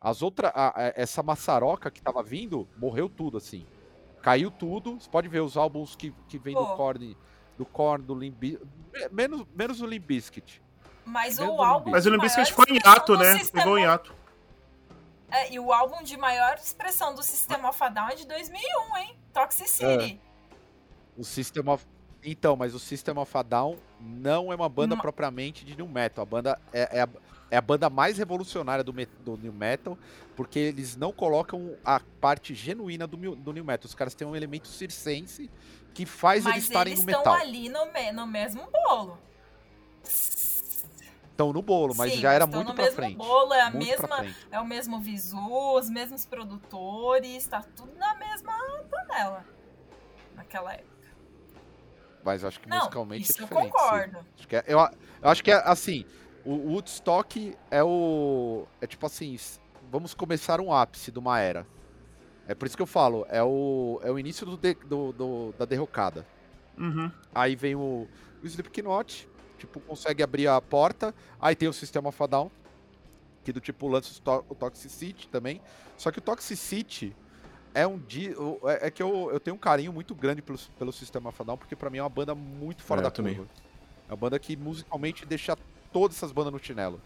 As 0.00 0.22
outras, 0.22 0.52
essa 0.94 1.22
maçaroca 1.22 1.90
que 1.90 2.00
tava 2.00 2.22
vindo, 2.22 2.68
morreu 2.76 3.08
tudo 3.08 3.36
assim. 3.36 3.66
Caiu 4.22 4.50
tudo. 4.50 5.00
Você 5.00 5.10
pode 5.10 5.28
ver 5.28 5.40
os 5.40 5.56
álbuns 5.56 5.96
que, 5.96 6.12
que 6.28 6.38
vem 6.38 6.54
do 6.54 6.64
Pô. 6.64 6.76
Korn, 6.76 7.16
do 7.58 7.66
Korn, 7.66 8.02
do 8.04 8.14
Limp 8.14 8.36
Biz- 8.38 8.58
menos 9.12 9.44
menos 9.54 9.80
o 9.82 9.86
Limp 9.86 10.04
Bizkit. 10.06 10.62
Mas 11.04 11.38
Mesmo 11.38 11.56
o 11.56 11.62
álbum. 11.62 11.90
Mas 11.90 12.06
o 12.06 12.10
maior 12.10 12.46
ficou 12.50 12.64
em 12.68 12.78
do 12.78 13.16
né? 13.18 13.38
Pegou 13.52 13.78
em 13.78 13.82
hiato. 13.82 14.14
É, 15.30 15.52
e 15.52 15.58
o 15.58 15.72
álbum 15.72 16.02
de 16.02 16.16
maior 16.16 16.54
expressão 16.54 17.14
do 17.14 17.22
System 17.22 17.64
of 17.66 17.82
a 17.82 17.88
Down 17.90 18.08
é 18.10 18.14
de 18.14 18.26
2001, 18.26 18.96
hein? 18.96 19.16
Toxicity. 19.32 20.20
O 21.16 21.24
System 21.24 21.68
of 21.68 21.84
Então, 22.24 22.56
mas 22.56 22.74
o 22.74 22.78
System 22.78 23.16
of 23.18 23.36
a 23.36 23.42
Down 23.42 23.76
não 24.00 24.52
é 24.52 24.54
uma 24.56 24.68
banda 24.68 24.96
Ma- 24.96 25.02
propriamente 25.02 25.64
de 25.64 25.76
new 25.76 25.86
metal. 25.88 26.22
A 26.22 26.26
banda 26.26 26.60
é, 26.72 26.98
é 26.98 27.02
a- 27.02 27.08
é 27.50 27.56
a 27.56 27.60
banda 27.60 27.88
mais 27.88 28.18
revolucionária 28.18 28.84
do, 28.84 28.92
do 28.92 29.36
New 29.38 29.52
Metal, 29.52 29.96
porque 30.36 30.58
eles 30.58 30.96
não 30.96 31.12
colocam 31.12 31.76
a 31.84 32.00
parte 32.20 32.54
genuína 32.54 33.06
do, 33.06 33.16
do 33.36 33.52
New 33.52 33.64
Metal. 33.64 33.86
Os 33.86 33.94
caras 33.94 34.14
têm 34.14 34.26
um 34.26 34.36
elemento 34.36 34.68
circense 34.68 35.50
que 35.94 36.04
faz 36.06 36.44
Mas 36.44 36.54
eles 36.54 36.64
estarem 36.64 36.92
eles 36.92 37.00
no 37.04 37.06
metal. 37.06 37.20
estão 37.20 37.34
ali 37.34 37.68
no, 37.68 37.86
me 37.92 38.12
no 38.12 38.26
mesmo 38.26 38.68
bolo. 38.70 39.18
Estão 41.30 41.52
no 41.52 41.62
bolo, 41.62 41.94
mas 41.94 42.12
Sim, 42.12 42.20
já 42.20 42.32
era 42.32 42.44
estão 42.44 42.62
muito 42.64 42.76
mesmo 42.76 42.96
frente. 42.96 43.16
bolo, 43.16 43.54
é 43.54 43.60
a 43.62 43.70
mesma, 43.70 44.26
é 44.50 44.60
o 44.60 44.66
mesmo 44.66 44.98
visu, 45.00 45.38
os 45.76 45.88
mesmos 45.88 46.26
produtores, 46.26 47.46
tá 47.46 47.62
tudo 47.76 47.94
na 47.96 48.14
mesma 48.16 48.52
panela. 48.90 49.44
Naquela 50.34 50.72
época. 50.72 50.88
Mas 52.24 52.42
eu 52.42 52.48
acho 52.48 52.58
que 52.60 52.68
Não, 52.68 52.78
musicalmente 52.78 53.30
isso 53.30 53.40
é 53.40 53.44
eu 53.44 53.46
diferente. 53.48 53.66
sim. 53.66 53.70
concordo. 53.72 54.18
Acho 54.36 54.48
que 54.48 54.56
é, 54.56 54.64
eu, 54.66 54.78
eu 54.78 55.28
acho 55.30 55.44
que 55.44 55.50
é 55.52 55.54
assim, 55.64 56.04
o 56.44 56.72
Woodstock 56.72 57.54
é 57.70 57.82
o. 57.82 58.66
É 58.80 58.86
tipo 58.86 59.04
assim, 59.06 59.36
vamos 59.90 60.14
começar 60.14 60.60
um 60.60 60.72
ápice 60.72 61.10
de 61.10 61.18
uma 61.18 61.38
era. 61.40 61.66
É 62.46 62.54
por 62.54 62.66
isso 62.66 62.76
que 62.76 62.82
eu 62.82 62.86
falo, 62.86 63.26
é 63.28 63.42
o, 63.42 64.00
é 64.02 64.10
o 64.10 64.18
início 64.18 64.46
do, 64.46 64.56
de- 64.56 64.74
do- 64.74 65.12
do- 65.12 65.54
da 65.58 65.64
derrocada. 65.66 66.26
Uhum. 66.78 67.10
Aí 67.34 67.54
vem 67.54 67.74
o, 67.74 68.08
o 68.42 68.46
Slipknot, 68.46 69.28
tipo, 69.58 69.80
consegue 69.80 70.22
abrir 70.22 70.48
a 70.48 70.60
porta. 70.60 71.14
Aí 71.40 71.54
tem 71.54 71.68
o 71.68 71.72
System 71.74 72.06
of 72.06 72.22
a 72.22 72.26
Down, 72.26 72.50
que 73.44 73.52
do 73.52 73.60
tipo 73.60 73.86
lança 73.88 74.12
o, 74.18 74.22
to 74.22 74.44
o 74.48 74.54
Toxicity 74.54 75.28
também. 75.28 75.60
Só 75.98 76.10
que 76.10 76.20
o 76.20 76.22
Toxicity 76.22 77.14
é 77.74 77.86
um 77.86 77.98
di 77.98 78.30
o- 78.30 78.60
é, 78.66 78.86
é 78.86 78.90
que 78.90 79.02
eu, 79.02 79.30
eu 79.30 79.38
tenho 79.38 79.54
um 79.56 79.58
carinho 79.58 79.92
muito 79.92 80.14
grande 80.14 80.40
pelo, 80.40 80.58
pelo 80.78 80.92
System 80.92 81.26
of 81.26 81.42
a 81.42 81.44
Down, 81.44 81.58
porque 81.58 81.76
pra 81.76 81.90
mim 81.90 81.98
é 81.98 82.02
uma 82.02 82.08
banda 82.08 82.34
muito 82.34 82.82
fora 82.82 83.00
É, 83.00 83.04
da 83.04 83.10
também. 83.10 83.34
curva. 83.34 83.50
É 84.08 84.12
uma 84.12 84.16
banda 84.16 84.38
que 84.38 84.56
musicalmente 84.56 85.26
deixa 85.26 85.54
todas 85.92 86.16
essas 86.16 86.32
bandas 86.32 86.52
no 86.52 86.58
chinelo. 86.58 87.00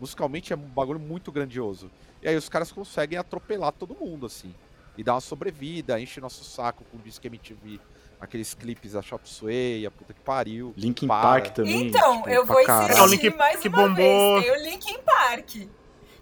Musicalmente 0.00 0.52
é 0.52 0.56
um 0.56 0.60
bagulho 0.60 0.98
muito 0.98 1.30
grandioso. 1.30 1.90
E 2.22 2.28
aí 2.28 2.36
os 2.36 2.48
caras 2.48 2.72
conseguem 2.72 3.18
atropelar 3.18 3.72
todo 3.72 3.94
mundo, 3.94 4.26
assim. 4.26 4.54
E 4.96 5.02
dar 5.04 5.14
uma 5.14 5.20
sobrevida, 5.20 6.00
enche 6.00 6.20
nosso 6.20 6.44
saco 6.44 6.84
com 6.90 6.96
o 6.96 7.00
disco 7.00 7.26
MTV, 7.26 7.80
aqueles 8.20 8.54
clipes, 8.54 8.94
a 8.96 9.02
Chop 9.02 9.28
Suey, 9.28 9.84
a 9.86 9.90
puta 9.90 10.12
que 10.14 10.20
pariu. 10.20 10.72
Linkin 10.76 11.06
Para. 11.06 11.22
Park 11.42 11.54
também. 11.54 11.88
Então, 11.88 12.18
tipo, 12.18 12.30
eu 12.30 12.44
vou 12.46 12.60
insistir 12.60 13.00
É, 13.02 13.06
Linkin 13.06 13.36
mais 13.36 13.52
Park 13.60 13.66
uma 13.66 13.88
bombou. 13.88 13.94
vez. 13.94 14.44
Tem 14.44 14.50
o 14.52 14.62
Linkin 14.70 14.98
Park. 15.00 15.54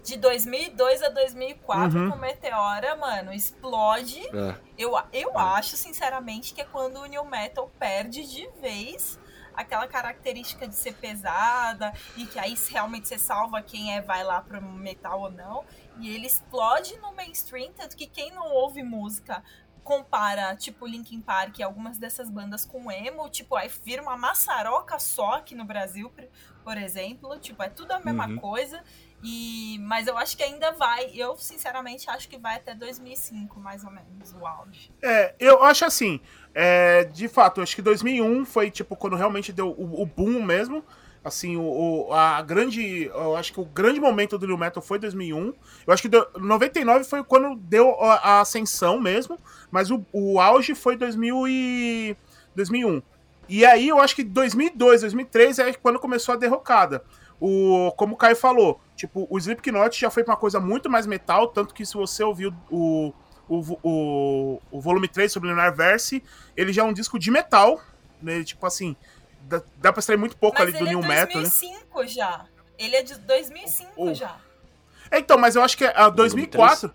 De 0.03 0.17
2002 0.17 1.01
a 1.01 1.07
2004, 1.09 1.97
Uhum. 1.97 2.11
com 2.11 2.17
Meteora, 2.17 2.93
mano, 2.97 3.31
explode. 3.31 4.19
É. 4.35 4.55
Eu, 4.77 4.99
eu 5.13 5.37
acho, 5.37 5.77
sinceramente, 5.77 6.53
que 6.53 6.59
é 6.59 6.65
quando 6.65 6.97
o 6.99 7.05
New 7.05 7.23
Metal 7.23 7.71
perde 7.79 8.27
de 8.29 8.49
vez 8.61 9.17
aquela 9.55 9.87
característica 9.87 10.67
de 10.67 10.75
ser 10.75 10.93
pesada 10.95 11.93
e 12.15 12.25
que 12.25 12.39
aí 12.39 12.55
realmente 12.69 13.07
você 13.07 13.17
salva 13.17 13.61
quem 13.61 13.95
é 13.95 14.01
vai 14.01 14.23
lá 14.23 14.41
pro 14.41 14.61
metal 14.61 15.21
ou 15.21 15.31
não. 15.31 15.63
E 15.99 16.09
ele 16.09 16.25
explode 16.25 16.97
no 16.97 17.13
mainstream, 17.13 17.71
tanto 17.73 17.95
que 17.95 18.07
quem 18.07 18.31
não 18.31 18.51
ouve 18.51 18.81
música 18.81 19.43
compara, 19.83 20.55
tipo, 20.55 20.87
Linkin 20.87 21.19
Park 21.21 21.59
e 21.59 21.63
algumas 21.63 21.97
dessas 21.97 22.29
bandas 22.29 22.65
com 22.65 22.91
emo, 22.91 23.29
tipo, 23.29 23.55
aí 23.55 23.69
vira 23.83 24.01
uma 24.01 24.15
maçaroca 24.17 24.97
só 24.97 25.33
aqui 25.33 25.53
no 25.55 25.65
Brasil, 25.65 26.09
por- 26.63 26.77
exemplo, 26.77 27.37
tipo, 27.39 27.61
é 27.61 27.67
tudo 27.69 27.91
a 27.91 27.99
mesma 27.99 28.27
Uhum. 28.27 28.37
coisa. 28.37 28.81
E 29.21 29.77
mas 29.81 30.07
eu 30.07 30.17
acho 30.17 30.35
que 30.35 30.43
ainda 30.43 30.71
vai, 30.71 31.11
eu 31.13 31.37
sinceramente 31.37 32.09
acho 32.09 32.27
que 32.27 32.37
vai 32.37 32.55
até 32.55 32.73
2005, 32.73 33.59
mais 33.59 33.83
ou 33.83 33.91
menos, 33.91 34.33
o 34.33 34.45
auge. 34.45 34.91
É, 35.01 35.33
eu 35.39 35.63
acho 35.63 35.85
assim, 35.85 36.19
é, 36.53 37.03
de 37.05 37.27
fato, 37.27 37.61
acho 37.61 37.75
que 37.75 37.81
2001 37.81 38.45
foi, 38.45 38.69
tipo, 38.71 38.95
quando 38.95 39.15
realmente 39.15 39.51
deu 39.53 39.69
o, 39.71 40.01
o 40.01 40.05
boom 40.05 40.41
mesmo. 40.43 40.83
Assim, 41.23 41.55
o, 41.55 41.61
o- 42.09 42.13
a 42.13 42.41
grande. 42.41 43.05
Eu 43.05 43.35
acho 43.37 43.53
que 43.53 43.59
o 43.59 43.65
grande 43.65 43.99
momento 43.99 44.37
do 44.37 44.45
New 44.45 44.57
Metal 44.57 44.83
foi 44.83 44.99
2001. 44.99 45.53
Eu 45.87 45.93
acho 45.93 46.01
que 46.01 46.09
do- 46.09 46.27
99 46.37 47.05
foi 47.05 47.23
quando 47.23 47.55
deu 47.55 47.91
a, 48.01 48.15
a 48.15 48.41
ascensão 48.41 48.99
mesmo. 48.99 49.37
Mas 49.71 49.89
o, 49.89 50.05
o 50.11 50.39
auge 50.39 50.75
foi 50.75 50.97
2000 50.97 51.47
e 51.47 52.15
2001. 52.55 53.01
E 53.47 53.65
aí 53.65 53.87
eu 53.87 53.99
acho 53.99 54.15
que 54.15 54.23
2002, 54.23 55.01
2003 55.01 55.59
é 55.59 55.73
quando 55.73 55.99
começou 55.99 56.33
a 56.33 56.37
derrocada. 56.37 57.03
O, 57.39 57.91
como 57.97 58.13
o 58.13 58.17
Caio 58.17 58.35
falou, 58.35 58.79
tipo, 58.95 59.27
o 59.29 59.37
Slipknot 59.37 59.99
já 59.99 60.09
foi 60.09 60.23
pra 60.23 60.33
uma 60.33 60.39
coisa 60.39 60.59
muito 60.61 60.89
mais 60.89 61.05
metal, 61.05 61.47
tanto 61.47 61.73
que 61.73 61.85
se 61.85 61.93
você 61.93 62.23
ouviu 62.23 62.53
o, 62.71 63.11
o, 63.49 63.77
o, 63.83 64.61
o 64.71 64.79
volume 64.81 65.07
3 65.09 65.31
sobre 65.31 65.49
Lunar 65.49 65.75
Verse, 65.75 66.23
ele 66.55 66.71
já 66.71 66.83
é 66.83 66.85
um 66.85 66.93
disco 66.93 67.19
de 67.19 67.29
metal, 67.31 67.81
né? 68.21 68.43
Tipo 68.43 68.65
assim, 68.65 68.95
dá, 69.43 69.61
dá 69.77 69.93
pra 69.93 69.99
extrair 69.99 70.17
muito 70.17 70.35
pouco 70.37 70.57
Mas 70.59 70.67
ali 70.67 70.77
ele 70.77 70.85
do 70.85 70.87
é 70.87 70.89
New 70.89 71.01
Metal, 71.01 71.41
né? 71.41 71.49
2005 71.49 72.07
já. 72.07 72.45
Ele 72.77 72.95
é 72.95 73.03
de 73.03 73.15
2005 73.15 73.91
Oh. 73.95 74.13
já. 74.13 74.37
É, 75.11 75.19
então, 75.19 75.37
mas 75.37 75.55
eu 75.55 75.61
acho 75.61 75.77
que 75.77 75.85
a 75.85 76.09
volume 76.09 76.15
2004. 76.17 76.93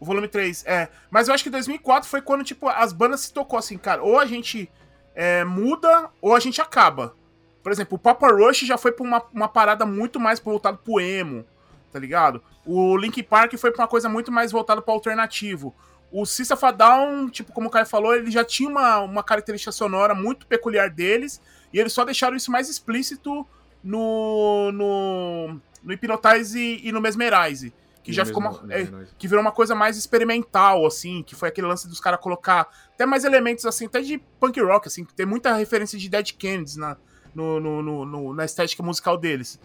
O 0.00 0.04
volume 0.04 0.28
3, 0.28 0.64
é. 0.64 0.88
Mas 1.10 1.26
eu 1.26 1.34
acho 1.34 1.42
que 1.42 1.50
2004 1.50 2.08
foi 2.08 2.22
quando, 2.22 2.44
tipo, 2.44 2.68
as 2.68 2.92
bandas 2.92 3.22
se 3.22 3.32
tocou 3.32 3.58
assim, 3.58 3.76
cara. 3.76 4.00
Ou 4.02 4.18
a 4.18 4.26
gente 4.26 4.70
é, 5.14 5.42
muda, 5.44 6.08
ou 6.22 6.36
a 6.36 6.40
gente 6.40 6.60
acaba. 6.60 7.16
Por 7.62 7.72
exemplo, 7.72 7.96
o 7.96 7.98
Papa 7.98 8.28
Rush 8.28 8.60
já 8.60 8.78
foi 8.78 8.92
pra 8.92 9.04
uma, 9.04 9.22
uma 9.34 9.48
parada 9.48 9.84
muito 9.84 10.20
mais 10.20 10.38
voltada 10.38 10.76
pro 10.76 11.00
emo, 11.00 11.44
tá 11.92 11.98
ligado? 11.98 12.40
O 12.64 12.96
Link 12.96 13.20
Park 13.24 13.54
foi 13.56 13.72
pra 13.72 13.82
uma 13.82 13.88
coisa 13.88 14.08
muito 14.08 14.30
mais 14.30 14.52
voltada 14.52 14.80
pro 14.80 14.94
alternativo. 14.94 15.74
O 16.12 16.24
System 16.24 16.54
of 16.54 16.64
a 16.64 16.70
Down, 16.70 17.28
tipo, 17.28 17.52
como 17.52 17.66
o 17.66 17.70
Caio 17.70 17.84
falou, 17.84 18.14
ele 18.14 18.30
já 18.30 18.44
tinha 18.44 18.68
uma, 18.68 19.00
uma 19.00 19.22
característica 19.24 19.72
sonora 19.72 20.14
muito 20.14 20.46
peculiar 20.46 20.88
deles, 20.88 21.40
e 21.72 21.78
eles 21.78 21.92
só 21.92 22.04
deixaram 22.04 22.36
isso 22.36 22.50
mais 22.50 22.68
explícito 22.68 23.46
no, 23.82 24.72
no, 24.72 25.60
no 25.82 25.92
Hypnotize 25.92 26.80
e, 26.82 26.90
no 26.92 27.00
Mesmerize. 27.00 27.72
Que 28.02 28.10
E 28.10 28.14
já 28.14 28.24
mesmo- 28.24 28.40
ficou 28.40 28.62
uma, 28.62 28.74
é, 28.74 28.88
que 29.18 29.28
virou 29.28 29.42
uma 29.42 29.52
coisa 29.52 29.74
mais 29.74 29.96
experimental, 29.96 30.86
assim, 30.86 31.22
que 31.22 31.34
foi 31.34 31.48
aquele 31.48 31.66
lance 31.66 31.86
dos 31.88 32.00
caras 32.00 32.20
colocar 32.20 32.68
até 32.94 33.04
mais 33.04 33.24
elementos, 33.24 33.66
assim, 33.66 33.86
até 33.86 34.00
de 34.00 34.18
punk 34.40 34.58
rock, 34.60 34.88
assim, 34.88 35.04
que 35.04 35.12
tem 35.14 35.26
muita 35.26 35.54
referência 35.54 35.98
de 35.98 36.08
Dead 36.08 36.32
Kennedys 36.32 36.76
na, 36.76 36.96
no, 37.34 37.60
no- 37.60 37.82
no- 37.82 38.04
no- 38.06 38.34
na 38.34 38.44
estética 38.44 38.82
musical 38.82 39.16
deles. 39.18 39.60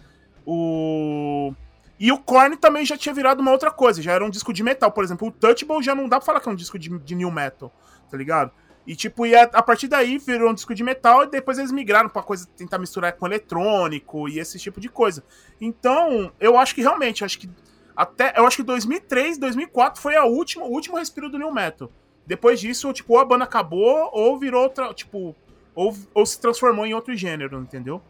O... 0.46 1.52
E 1.98 2.10
o 2.10 2.18
Korn 2.18 2.56
também 2.56 2.84
já 2.84 2.96
tinha 2.98 3.14
virado 3.14 3.40
uma 3.40 3.52
outra 3.52 3.70
coisa, 3.70 4.02
já 4.02 4.12
era 4.12 4.24
um 4.24 4.28
disco 4.30 4.52
de 4.52 4.62
metal, 4.64 4.90
por 4.90 5.04
exemplo, 5.04 5.28
o 5.28 5.30
Touchable 5.30 5.80
já 5.82 5.94
não 5.94 6.08
dá 6.08 6.18
pra 6.18 6.26
falar 6.26 6.40
que 6.40 6.48
é 6.48 6.52
um 6.52 6.56
disco 6.56 6.76
de, 6.78 6.90
de 6.98 7.14
new 7.14 7.30
metal, 7.30 7.72
tá 8.10 8.16
ligado? 8.16 8.50
E 8.86 8.94
tipo, 8.94 9.24
e 9.24 9.34
a, 9.34 9.62
partir 9.62 9.88
daí 9.88 10.18
virou 10.18 10.50
um 10.50 10.54
disco 10.54 10.74
de 10.74 10.84
metal 10.84 11.24
e 11.24 11.26
depois 11.28 11.58
eles 11.58 11.72
migraram 11.72 12.08
pra 12.08 12.22
coisa 12.22 12.46
tentar 12.56 12.78
misturar 12.78 13.12
com 13.14 13.26
eletrônico 13.26 14.28
e 14.28 14.38
esse 14.38 14.58
tipo 14.58 14.80
de 14.80 14.90
coisa. 14.90 15.24
Então, 15.60 16.30
eu 16.38 16.58
acho 16.58 16.74
que 16.74 16.82
realmente, 16.82 17.24
acho 17.24 17.38
que 17.38 17.48
até 17.96 18.34
eu 18.36 18.46
acho 18.46 18.56
que 18.56 18.62
2003, 18.62 19.38
2004 19.38 20.02
foi 20.02 20.16
a 20.16 20.24
última, 20.24 20.64
o 20.64 20.70
último 20.70 20.98
respiro 20.98 21.30
do 21.30 21.38
new 21.38 21.52
metal. 21.52 21.90
Depois 22.26 22.60
disso, 22.60 22.92
tipo, 22.92 23.14
ou 23.14 23.18
a 23.18 23.24
banda 23.24 23.44
acabou 23.44 24.10
ou 24.12 24.38
virou 24.38 24.62
outra, 24.62 24.92
tipo, 24.92 25.34
ou, 25.74 25.96
ou 26.12 26.26
se 26.26 26.38
transformou 26.40 26.84
em 26.84 26.94
outro 26.94 27.14
gênero, 27.14 27.60
entendeu? 27.60 28.02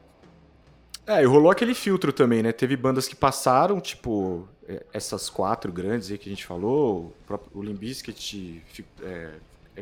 É, 1.07 1.23
e 1.23 1.27
rolou 1.27 1.51
aquele 1.51 1.75
filtro 1.75 2.13
também, 2.13 2.43
né? 2.43 2.51
Teve 2.51 2.77
bandas 2.77 3.07
que 3.07 3.15
passaram, 3.15 3.81
tipo, 3.81 4.49
é, 4.67 4.85
essas 4.93 5.29
quatro 5.29 5.71
grandes 5.71 6.11
aí 6.11 6.17
que 6.17 6.29
a 6.29 6.33
gente 6.33 6.47
falou, 6.47 7.07
o 7.07 7.15
próprio 7.27 7.51
o 7.55 7.65
é, 9.03 9.31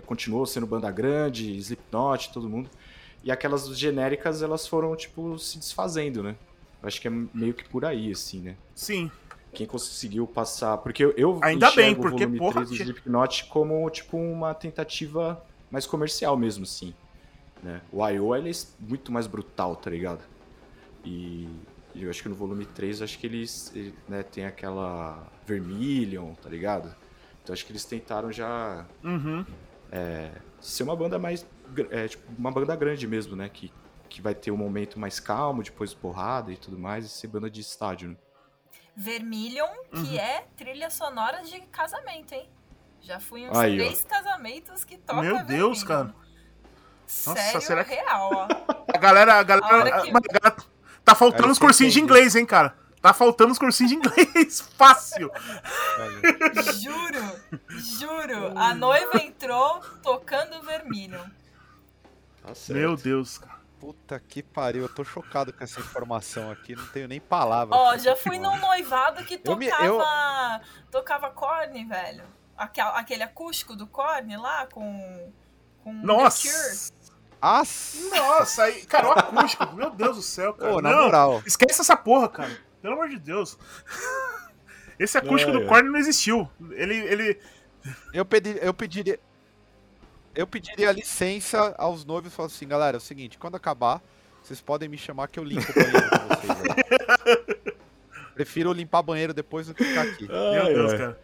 continuou 0.00 0.46
sendo 0.46 0.66
banda 0.66 0.90
grande, 0.90 1.56
Slipknot, 1.58 2.32
todo 2.32 2.48
mundo. 2.48 2.70
E 3.24 3.30
aquelas 3.30 3.66
genéricas, 3.78 4.42
elas 4.42 4.66
foram, 4.66 4.96
tipo, 4.96 5.38
se 5.38 5.58
desfazendo, 5.58 6.22
né? 6.22 6.34
Eu 6.82 6.88
acho 6.88 7.00
que 7.00 7.06
é 7.06 7.10
meio 7.10 7.54
que 7.54 7.68
por 7.68 7.84
aí, 7.84 8.10
assim, 8.10 8.40
né? 8.40 8.56
Sim. 8.74 9.10
Quem 9.52 9.66
conseguiu 9.66 10.26
passar... 10.26 10.78
Porque 10.78 11.04
eu, 11.04 11.12
eu 11.16 11.38
Ainda 11.42 11.70
bem, 11.70 11.90
enxergo 11.90 12.00
o 12.00 12.10
porque, 12.10 12.24
volume 12.24 12.38
porra, 12.38 12.64
3 12.64 12.68
do 12.68 12.74
Slipknot 12.74 13.44
como, 13.44 13.88
tipo, 13.90 14.16
uma 14.16 14.54
tentativa 14.54 15.44
mais 15.70 15.86
comercial 15.86 16.36
mesmo, 16.36 16.64
assim. 16.64 16.92
Né? 17.62 17.80
O 17.92 18.06
I.O. 18.08 18.34
ele 18.34 18.50
é 18.50 18.54
muito 18.80 19.12
mais 19.12 19.26
brutal, 19.26 19.76
tá 19.76 19.90
ligado? 19.90 20.22
E, 21.04 21.48
e 21.94 22.02
eu 22.02 22.10
acho 22.10 22.22
que 22.22 22.28
no 22.28 22.34
volume 22.34 22.66
3, 22.66 23.02
acho 23.02 23.18
que 23.18 23.26
eles 23.26 23.70
ele, 23.74 23.94
né, 24.08 24.22
tem 24.22 24.44
aquela 24.44 25.26
Vermilion, 25.46 26.34
tá 26.34 26.48
ligado? 26.48 26.94
Então 27.42 27.52
acho 27.52 27.64
que 27.64 27.72
eles 27.72 27.84
tentaram 27.84 28.32
já 28.32 28.86
Uhum. 29.02 29.44
Ser 30.60 30.82
uma 30.84 30.96
banda 30.96 31.18
mais. 31.18 31.46
É, 31.90 32.08
tipo, 32.08 32.22
uma 32.38 32.50
banda 32.50 32.74
grande 32.76 33.06
mesmo, 33.06 33.34
né? 33.36 33.48
Que, 33.48 33.72
que 34.08 34.20
vai 34.22 34.34
ter 34.34 34.50
um 34.50 34.56
momento 34.56 34.98
mais 34.98 35.18
calmo, 35.20 35.62
depois 35.62 35.94
porrada 35.94 36.52
e 36.52 36.56
tudo 36.56 36.78
mais, 36.78 37.04
e 37.06 37.08
ser 37.08 37.26
banda 37.28 37.50
de 37.50 37.60
estádio, 37.60 38.10
né? 38.10 38.16
Vermilion, 38.94 39.68
que 39.90 39.96
Uhum. 39.98 40.18
é 40.18 40.44
trilha 40.56 40.90
sonora 40.90 41.42
de 41.42 41.60
casamento, 41.62 42.32
hein? 42.34 42.48
Já 43.00 43.18
fui 43.18 43.40
em 43.42 43.50
uns 43.50 43.56
Aí, 43.58 43.80
ó. 43.80 43.84
três 43.84 44.04
casamentos 44.04 44.84
que 44.84 44.96
tocam 44.98 45.22
Meu 45.22 45.44
Deus, 45.44 45.82
Vermilion. 45.82 45.86
cara. 45.86 46.14
Sério, 47.06 47.54
Nossa, 47.54 47.60
será 47.66 47.84
que- 47.84 47.94
real, 47.94 48.30
ó. 48.32 48.48
A 48.94 48.98
galera, 48.98 49.34
a 49.34 49.38
A 49.40 49.42
galera, 49.42 49.74
hora 49.74 50.02
que- 50.02 50.10
a 50.10 50.12
galera 50.40 50.56
tá 51.04 51.14
faltando 51.14 51.50
os 51.50 51.58
cursinhos 51.58 51.92
de 51.92 52.00
inglês, 52.00 52.36
hein, 52.36 52.44
cara? 52.46 52.76
Tá 53.02 53.12
faltando 53.12 53.50
os 53.52 53.58
cursinhos 53.58 53.90
de 53.90 53.96
inglês, 53.98 54.60
fácil. 54.78 55.28
Juro, 56.80 57.40
juro. 57.68 58.58
A 58.58 58.74
noiva 58.74 59.18
entrou 59.18 59.80
tocando 60.02 60.62
Vermilion. 60.62 61.24
Tá 62.42 62.54
certo. 62.54 62.78
Meu 62.78 62.96
Deus, 62.96 63.38
cara. 63.38 63.60
Puta 63.80 64.20
que 64.20 64.44
pariu, 64.44 64.82
eu 64.82 64.88
tô 64.88 65.02
chocado 65.02 65.52
com 65.52 65.64
essa 65.64 65.80
informação 65.80 66.48
aqui, 66.52 66.76
não 66.76 66.86
tenho 66.86 67.08
nem 67.08 67.20
palavras. 67.20 67.76
Ó, 67.76 67.88
pra 67.88 67.98
já 67.98 68.14
fui 68.14 68.38
num 68.38 68.56
noivado 68.60 69.24
que 69.24 69.40
Eu 69.44 69.56
me- 69.56 69.68
tocava. 69.68 69.84
eu- 69.84 70.84
Tocava 70.92 71.30
corne, 71.30 71.84
velho. 71.84 72.22
Aquele, 72.56 72.88
aquele 72.90 73.22
acústico 73.24 73.74
do 73.74 73.88
corne 73.88 74.36
lá 74.36 74.66
com. 74.66 75.32
com. 75.82 75.92
Nossa! 75.92 76.92
Nossa, 78.14 78.62
aí, 78.62 78.86
cara, 78.86 79.08
o 79.08 79.12
acústico, 79.12 79.74
meu 79.74 79.90
Deus 79.90 80.14
do 80.16 80.22
céu, 80.22 80.54
cara. 80.54 80.72
pô, 80.74 80.80
na 80.80 80.90
não, 80.92 81.02
moral. 81.06 81.42
esquece 81.44 81.80
essa 81.80 81.96
porra, 81.96 82.28
cara. 82.28 82.56
Pelo 82.82 82.94
amor 82.94 83.08
de 83.08 83.18
Deus. 83.18 83.56
Esse 84.98 85.16
acústico 85.16 85.52
Ai, 85.52 85.60
do. 85.60 85.66
Korn 85.66 85.88
não 85.88 85.98
existiu. 85.98 86.48
Ele, 86.72 86.96
ele. 86.96 87.38
Eu, 88.12 88.24
pedi, 88.24 88.58
eu 88.60 88.74
pediria. 88.74 89.18
Eu 90.34 90.46
pediria 90.46 90.90
licença 90.92 91.74
aos 91.78 92.04
noivos 92.04 92.32
e 92.32 92.34
falaria 92.34 92.56
assim, 92.56 92.66
galera, 92.66 92.96
é 92.96 92.98
o 92.98 93.00
seguinte, 93.00 93.36
quando 93.36 93.54
acabar, 93.54 94.02
vocês 94.42 94.60
podem 94.62 94.88
me 94.88 94.96
chamar 94.96 95.28
que 95.28 95.38
eu 95.38 95.44
limpo 95.44 95.70
o 95.70 95.74
banheiro 95.74 96.10
com 96.10 96.28
vocês. 96.28 97.74
Prefiro 98.34 98.72
limpar 98.72 99.02
banheiro 99.02 99.34
depois 99.34 99.66
do 99.66 99.74
que 99.74 99.84
ficar 99.84 100.02
aqui. 100.02 100.26
Meu 100.26 100.62
Ai, 100.62 100.74
Deus, 100.74 100.92
ai. 100.92 100.98
cara. 100.98 101.20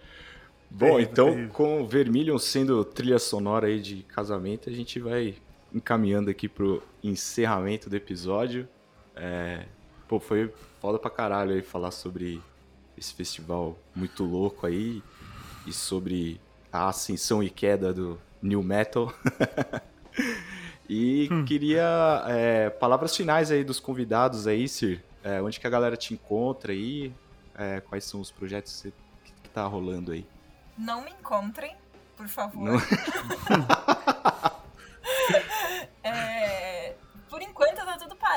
Bom, 0.70 0.86
Terrível, 0.86 1.00
então, 1.10 1.30
terrível. 1.30 1.52
com 1.54 1.82
o 1.82 1.86
Vermilion 1.86 2.38
sendo 2.38 2.84
trilha 2.84 3.18
sonora 3.18 3.68
aí 3.68 3.80
de 3.80 4.02
casamento, 4.02 4.68
a 4.68 4.72
gente 4.72 5.00
vai 5.00 5.36
encaminhando 5.72 6.28
aqui 6.30 6.46
pro 6.46 6.82
encerramento 7.02 7.88
do 7.88 7.96
episódio. 7.96 8.68
É, 9.16 9.64
Pô, 10.06 10.18
foi 10.18 10.52
foda 10.80 10.98
pra 10.98 11.10
caralho 11.10 11.52
aí 11.54 11.62
falar 11.62 11.90
sobre 11.90 12.42
esse 12.96 13.14
festival 13.14 13.76
muito 13.94 14.24
louco 14.24 14.66
aí 14.66 15.02
e 15.66 15.72
sobre 15.72 16.40
a 16.72 16.88
ascensão 16.88 17.42
e 17.42 17.50
queda 17.50 17.92
do 17.92 18.18
New 18.42 18.62
Metal. 18.62 19.12
e 20.88 21.28
Hum. 21.30 21.44
queria 21.44 22.24
é, 22.26 22.70
palavras 22.70 23.14
finais 23.16 23.50
aí 23.50 23.62
dos 23.64 23.78
convidados 23.80 24.46
aí, 24.46 24.68
Sir. 24.68 25.02
É, 25.22 25.42
onde 25.42 25.58
que 25.60 25.66
a 25.66 25.70
galera 25.70 25.96
te 25.96 26.14
encontra 26.14 26.72
aí? 26.72 27.12
É, 27.54 27.80
quais 27.80 28.04
são 28.04 28.20
os 28.20 28.30
projetos 28.30 28.72
que, 28.72 28.78
você- 28.78 28.92
que 29.42 29.48
tá 29.50 29.64
rolando 29.66 30.12
aí? 30.12 30.24
Não 30.76 31.02
me 31.04 31.10
encontrem, 31.10 31.74
por 32.16 32.28
favor. 32.28 32.62
Não- 32.64 32.78
É, 36.02 36.37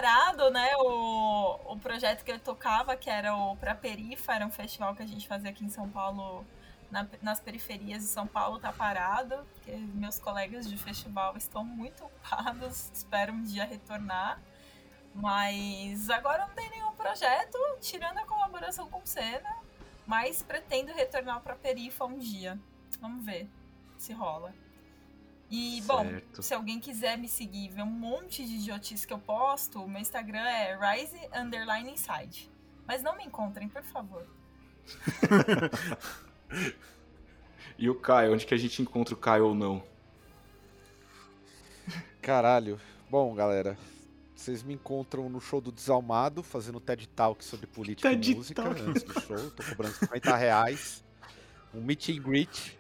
parado, 0.02 0.50
né? 0.50 0.72
O, 0.78 1.74
o 1.74 1.80
projeto 1.80 2.24
que 2.24 2.32
eu 2.32 2.40
tocava, 2.40 2.96
que 2.96 3.10
era 3.10 3.36
o 3.36 3.56
Pra 3.58 3.76
Perifa, 3.76 4.34
era 4.34 4.46
um 4.46 4.52
festival 4.52 4.96
que 4.96 5.04
a 5.04 5.08
gente 5.08 5.28
fazia 5.28 5.52
aqui 5.52 5.64
em 5.64 5.70
São 5.70 5.88
Paulo, 5.88 6.44
na- 6.90 7.08
nas 7.22 7.40
periferias 7.40 8.02
de 8.02 8.10
São 8.10 8.26
Paulo, 8.26 8.60
tá 8.60 8.74
parado, 8.74 9.36
porque 9.54 9.72
meus 9.72 10.18
colegas 10.18 10.68
de 10.68 10.76
festival 10.76 11.38
estão 11.38 11.64
muito 11.64 12.04
ocupados, 12.04 12.90
espero 12.94 13.32
um 13.32 13.44
dia 13.44 13.64
retornar. 13.64 14.40
Mas 15.14 16.10
agora 16.10 16.48
não 16.48 16.56
tem 16.56 16.70
nenhum 16.72 16.94
projeto, 16.94 17.58
tirando 17.82 18.18
a 18.18 18.26
colaboração 18.26 18.90
com 18.90 19.00
o 19.00 19.06
Senna, 19.06 19.56
mas 20.08 20.42
pretendo 20.42 20.92
retornar 20.94 21.42
pra 21.42 21.56
Perifa 21.56 22.06
um 22.06 22.18
dia. 22.18 22.58
Vamos 23.00 23.24
ver 23.26 23.48
se 23.98 24.14
rola. 24.14 24.54
E, 25.52 25.82
bom, 25.82 26.06
Certo. 26.06 26.42
se 26.42 26.54
alguém 26.54 26.80
quiser 26.80 27.18
me 27.18 27.28
seguir 27.28 27.66
e 27.66 27.70
ver 27.70 27.82
um 27.84 27.86
monte 27.86 28.46
de 28.48 28.56
idiotice 28.56 29.06
que 29.06 29.12
eu 29.14 29.20
posto, 29.20 29.86
meu 29.86 30.00
Instagram 30.02 30.40
é 30.40 30.78
rise 30.80 31.20
underline 31.36 31.92
inside. 31.92 32.50
Mas 32.88 33.04
não 33.04 33.18
me 33.18 33.26
encontrem, 33.26 33.68
por 33.68 33.84
favor. 33.84 34.26
E 37.78 37.90
o 37.90 37.96
Caio, 37.96 38.34
onde 38.34 38.46
que 38.46 38.54
a 38.54 38.58
gente 38.58 38.80
encontra 38.80 39.14
o 39.16 39.18
Caio 39.18 39.48
ou 39.48 39.56
não? 39.56 39.82
Caralho. 42.22 42.80
Bom, 43.10 43.34
galera, 43.34 43.76
vocês 44.36 44.62
me 44.62 44.76
encontram 44.76 45.28
no 45.30 45.42
show 45.42 45.60
do 45.60 45.72
Desalmado, 45.72 46.44
fazendo 46.44 46.80
TED 46.80 47.08
Talk 47.08 47.44
sobre 47.44 47.66
política 47.66 48.10
TED 48.10 48.32
e 48.32 48.36
música 48.36 48.62
Talk. 48.62 48.80
antes 48.82 49.02
do 49.02 49.20
show. 49.22 49.50
Tô 49.52 49.64
cobrando 49.64 49.96
50 49.96 50.36
reais. 50.36 51.04
Um 51.74 51.82
meet 51.82 52.10
and 52.10 52.22
greet. 52.22 52.78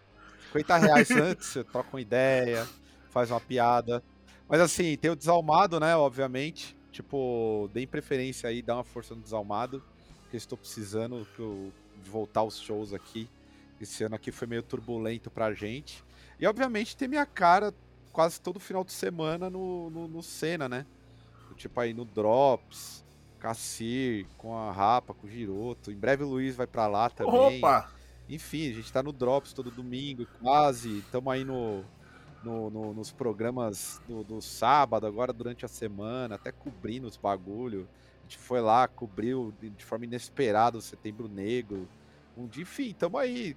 50 0.51 0.77
reais 0.77 1.11
antes, 1.11 1.47
você 1.47 1.63
troca 1.63 1.89
uma 1.93 2.01
ideia, 2.01 2.67
faz 3.09 3.31
uma 3.31 3.39
piada. 3.39 4.03
Mas 4.47 4.59
assim, 4.59 4.97
tem 4.97 5.09
o 5.11 5.15
Desalmado, 5.15 5.79
né, 5.79 5.95
obviamente. 5.95 6.75
Tipo, 6.91 7.69
deem 7.73 7.87
preferência 7.87 8.49
aí, 8.49 8.61
dá 8.61 8.75
uma 8.75 8.83
força 8.83 9.15
no 9.15 9.21
Desalmado. 9.21 9.81
Porque 10.23 10.35
estou 10.37 10.57
precisando 10.57 11.25
eu- 11.39 11.71
de 12.03 12.09
voltar 12.09 12.41
aos 12.41 12.59
shows 12.59 12.93
aqui. 12.93 13.29
Esse 13.79 14.03
ano 14.03 14.15
aqui 14.15 14.31
foi 14.31 14.47
meio 14.47 14.61
turbulento 14.63 15.29
pra 15.29 15.53
gente. 15.53 16.03
E 16.39 16.45
obviamente 16.45 16.95
tem 16.97 17.07
minha 17.07 17.25
cara 17.25 17.73
quase 18.11 18.41
todo 18.41 18.59
final 18.59 18.83
de 18.83 18.91
semana 18.91 19.49
no, 19.49 19.89
no, 19.89 20.07
no 20.07 20.21
Senna, 20.23 20.67
né? 20.67 20.85
Tipo 21.55 21.79
aí 21.79 21.93
no 21.93 22.03
Drops, 22.05 23.03
Cassir, 23.39 24.25
com 24.37 24.55
a 24.57 24.71
Rapa, 24.71 25.13
com 25.13 25.27
o 25.27 25.29
Giroto. 25.29 25.91
Em 25.91 25.95
breve 25.95 26.23
o 26.23 26.27
Luiz 26.27 26.55
vai 26.55 26.67
pra 26.67 26.87
lá 26.87 27.09
também. 27.09 27.57
Opa! 27.59 27.91
Enfim, 28.29 28.69
a 28.69 28.73
gente 28.73 28.91
tá 28.91 29.03
no 29.03 29.11
Drops 29.11 29.53
todo 29.53 29.69
domingo, 29.71 30.25
quase. 30.39 30.99
Estamos 30.99 31.33
aí 31.33 31.43
no, 31.43 31.83
no- 32.43 32.69
no- 32.69 32.93
nos 32.93 33.11
programas 33.11 34.01
do, 34.07 34.23
do 34.23 34.41
sábado, 34.41 35.05
agora 35.05 35.33
durante 35.33 35.65
a 35.65 35.67
semana, 35.67 36.35
até 36.35 36.51
cobrindo 36.51 37.07
os 37.07 37.17
bagulho. 37.17 37.87
A 38.19 38.23
gente 38.23 38.37
foi 38.37 38.61
lá, 38.61 38.87
cobriu 38.87 39.53
de, 39.59 39.83
forma 39.83 40.05
inesperada 40.05 40.77
o 40.77 40.81
Setembro 40.81 41.27
Negro. 41.27 41.87
Um 42.37 42.47
dia, 42.47 42.63
enfim, 42.63 42.93
tamo 42.97 43.17
aí. 43.17 43.55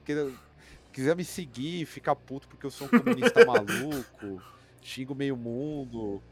Quiser 0.92 1.16
me 1.16 1.24
seguir, 1.24 1.86
ficar 1.86 2.14
puto 2.16 2.48
porque 2.48 2.66
eu 2.66 2.70
sou 2.70 2.86
um 2.86 2.90
comunista 2.90 3.44
maluco, 3.46 4.42
xingo 4.82 5.14
meio 5.14 5.36
mundo. 5.36 6.22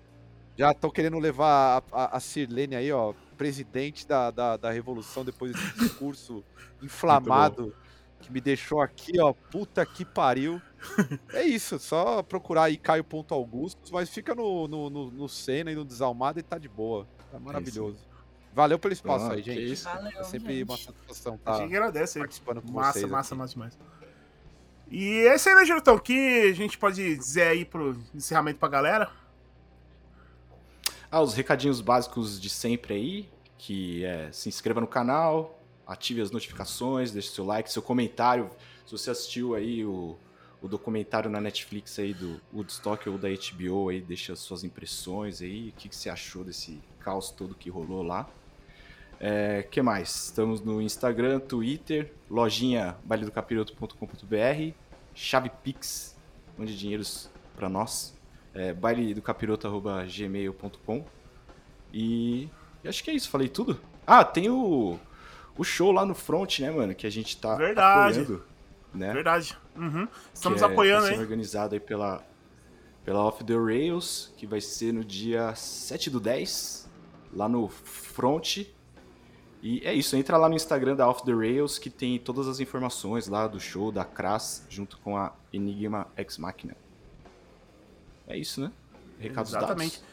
Já 0.56 0.74
tô 0.74 0.90
querendo 0.90 1.18
levar 1.18 1.82
a, 1.92 2.04
a, 2.04 2.16
a 2.16 2.20
Sirlene 2.20 2.76
aí, 2.76 2.92
ó, 2.92 3.14
presidente 3.38 4.06
da, 4.06 4.30
da, 4.30 4.56
da 4.56 4.70
Revolução, 4.70 5.24
depois 5.24 5.52
desse 5.52 5.72
discurso 5.72 6.44
inflamado 6.82 7.74
que 8.22 8.32
me 8.32 8.40
deixou 8.40 8.80
aqui, 8.80 9.20
ó, 9.20 9.32
puta 9.32 9.84
que 9.84 10.04
pariu. 10.04 10.60
É 11.32 11.44
isso, 11.44 11.78
só 11.78 12.22
procurar 12.22 12.64
aí 12.64 12.76
Caio.Augustos, 12.76 13.90
mas 13.90 14.10
fica 14.10 14.34
no, 14.34 14.66
no, 14.66 14.90
no, 14.90 15.10
no 15.10 15.28
Senna 15.28 15.70
e 15.70 15.74
no 15.74 15.84
Desalmado 15.84 16.38
e 16.40 16.42
tá 16.42 16.58
de 16.58 16.68
boa. 16.68 17.06
Tá 17.30 17.38
maravilhoso. 17.38 17.98
Valeu 18.54 18.78
pelo 18.78 18.92
espaço 18.92 19.26
Ah, 19.26 19.32
aí, 19.34 19.42
gente. 19.42 19.72
isso. 19.72 19.84
Valeu, 19.84 20.20
É 20.20 20.24
sempre 20.24 20.54
gente. 20.58 20.68
uma 20.68 20.76
satisfação 20.76 21.32
A 21.34 21.36
estar 21.36 21.56
gente 21.58 21.70
agradece 21.76 22.18
aí. 22.18 22.22
participando 22.24 22.60
com 22.62 22.72
Massa, 22.72 22.98
vocês. 22.98 23.10
massa, 23.10 23.34
aqui. 23.34 23.38
massa 23.38 23.52
demais. 23.54 23.78
E 24.90 25.26
é 25.26 25.34
isso 25.36 25.48
aí, 25.48 25.54
né, 25.54 25.64
Girotão? 25.64 25.94
O 25.94 26.00
que 26.00 26.42
a 26.50 26.52
gente 26.52 26.76
pode 26.76 27.16
dizer 27.16 27.42
aí 27.44 27.64
pro 27.64 27.96
encerramento 28.14 28.58
pra 28.58 28.68
galera? 28.68 29.10
Ah, 31.10 31.20
os 31.22 31.34
recadinhos 31.34 31.80
básicos 31.80 32.40
de 32.40 32.50
sempre 32.50 32.94
aí, 32.94 33.28
que 33.56 34.04
é 34.04 34.30
se 34.32 34.48
inscreva 34.48 34.80
no 34.80 34.86
canal, 34.86 35.61
ative 35.86 36.20
as 36.20 36.30
notificações, 36.30 37.10
deixe 37.10 37.28
seu 37.28 37.44
like, 37.44 37.70
seu 37.70 37.82
comentário. 37.82 38.50
Se 38.86 38.92
você 38.92 39.10
assistiu 39.10 39.54
aí 39.54 39.84
o, 39.84 40.16
o 40.60 40.68
documentário 40.68 41.30
na 41.30 41.40
Netflix 41.40 41.98
aí 41.98 42.14
do 42.14 42.40
Woodstock 42.52 43.08
ou 43.08 43.18
da 43.18 43.28
HBO 43.28 43.88
aí, 43.88 44.00
deixa 44.00 44.32
as 44.32 44.38
suas 44.38 44.62
impressões 44.64 45.42
aí, 45.42 45.70
o 45.70 45.72
que, 45.72 45.88
que 45.88 45.96
você 45.96 46.08
achou 46.08 46.44
desse 46.44 46.80
caos 47.00 47.30
todo 47.30 47.54
que 47.54 47.68
rolou 47.68 48.02
lá. 48.02 48.28
É, 49.20 49.62
que 49.62 49.82
mais? 49.82 50.26
Estamos 50.26 50.60
no 50.60 50.80
Instagram, 50.82 51.40
Twitter, 51.40 52.12
lojinha 52.28 52.96
bailedocapiroto.com.br, 53.04 54.74
chave 55.14 55.50
Pix, 55.62 56.16
mande 56.58 56.76
dinheiros 56.76 57.30
pra 57.54 57.68
nós, 57.68 58.18
é, 58.52 58.72
bailedocapiroto.gmail.com 58.72 61.04
e, 61.92 62.48
e 62.82 62.88
acho 62.88 63.04
que 63.04 63.10
é 63.10 63.14
isso, 63.14 63.30
falei 63.30 63.48
tudo? 63.48 63.78
Ah, 64.04 64.24
tem 64.24 64.50
o, 64.50 64.98
o 65.56 65.64
show 65.64 65.92
lá 65.92 66.04
no 66.04 66.14
front, 66.14 66.60
né, 66.60 66.70
mano, 66.70 66.94
que 66.94 67.06
a 67.06 67.10
gente 67.10 67.36
tá 67.36 67.56
Verdade. 67.56 68.20
apoiando, 68.20 68.44
né? 68.94 69.12
Verdade. 69.12 69.56
Uhum. 69.76 70.08
Estamos 70.32 70.62
é- 70.62 70.64
apoiando, 70.64 71.06
tá 71.06 71.12
hein? 71.12 71.18
organizado 71.20 71.74
aí 71.74 71.80
pela, 71.80 72.22
pela 73.04 73.22
Off 73.24 73.42
the 73.44 73.54
Rails, 73.54 74.32
que 74.36 74.46
vai 74.46 74.60
ser 74.60 74.92
no 74.92 75.04
dia 75.04 75.54
7 75.54 76.08
do 76.10 76.20
10, 76.20 76.88
lá 77.32 77.48
no 77.48 77.68
Front. 77.68 78.66
E 79.64 79.80
é 79.84 79.94
isso, 79.94 80.16
entra 80.16 80.36
lá 80.36 80.48
no 80.48 80.56
Instagram 80.56 80.96
da 80.96 81.08
Off 81.08 81.24
the 81.24 81.32
Rails, 81.32 81.78
que 81.78 81.88
tem 81.88 82.18
todas 82.18 82.48
as 82.48 82.58
informações 82.58 83.28
lá 83.28 83.46
do 83.46 83.60
show, 83.60 83.92
da 83.92 84.04
Crass, 84.04 84.66
junto 84.68 84.98
com 84.98 85.16
a 85.16 85.32
Enigma 85.52 86.08
X 86.16 86.36
Machina. 86.38 86.76
É 88.26 88.36
isso, 88.36 88.60
né? 88.60 88.72
Recados 89.18 89.52
Exatamente. 89.52 90.00
dados. 90.00 90.12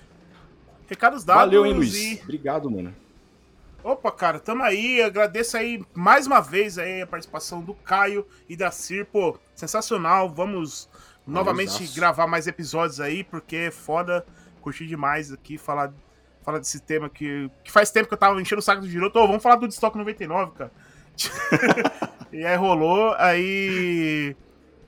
Recados 0.87 1.23
dados. 1.23 1.43
Valeu, 1.43 1.65
hein, 1.65 1.73
Luiz? 1.73 1.95
e- 1.95 2.21
Obrigado, 2.23 2.69
mano. 2.69 2.93
Opa, 3.83 4.11
cara, 4.11 4.39
tamo 4.39 4.63
aí. 4.63 5.01
Agradeço 5.01 5.55
aí 5.55 5.83
mais 5.93 6.27
uma 6.27 6.41
vez 6.41 6.77
aí 6.77 7.01
a 7.01 7.07
participação 7.07 7.61
do 7.61 7.73
Caio 7.73 8.27
e 8.47 8.55
da 8.55 8.71
Cir. 8.71 9.05
Pô, 9.05 9.37
sensacional. 9.55 10.29
Vamos 10.29 10.89
novamente 11.25 11.87
gravar 11.95 12.27
mais 12.27 12.45
episódios 12.45 12.99
aí, 12.99 13.23
porque 13.23 13.55
é 13.55 13.71
foda. 13.71 14.25
Curti 14.61 14.85
demais 14.85 15.31
aqui 15.31 15.57
falar, 15.57 15.93
falar 16.43 16.59
desse 16.59 16.81
tema 16.81 17.09
que, 17.09 17.49
que 17.63 17.71
faz 17.71 17.89
tempo 17.89 18.09
que 18.09 18.13
eu 18.13 18.17
tava 18.17 18.39
enchendo 18.41 18.59
o 18.59 18.63
saco 18.63 18.81
do 18.81 18.89
Giroto. 18.89 19.17
Ô, 19.17 19.27
vamos 19.27 19.41
falar 19.41 19.55
do 19.55 19.67
Destock 19.67 19.97
99, 19.97 20.51
cara. 20.51 20.71
e 22.33 22.45
aí 22.45 22.55
rolou, 22.57 23.15
aí. 23.17 24.35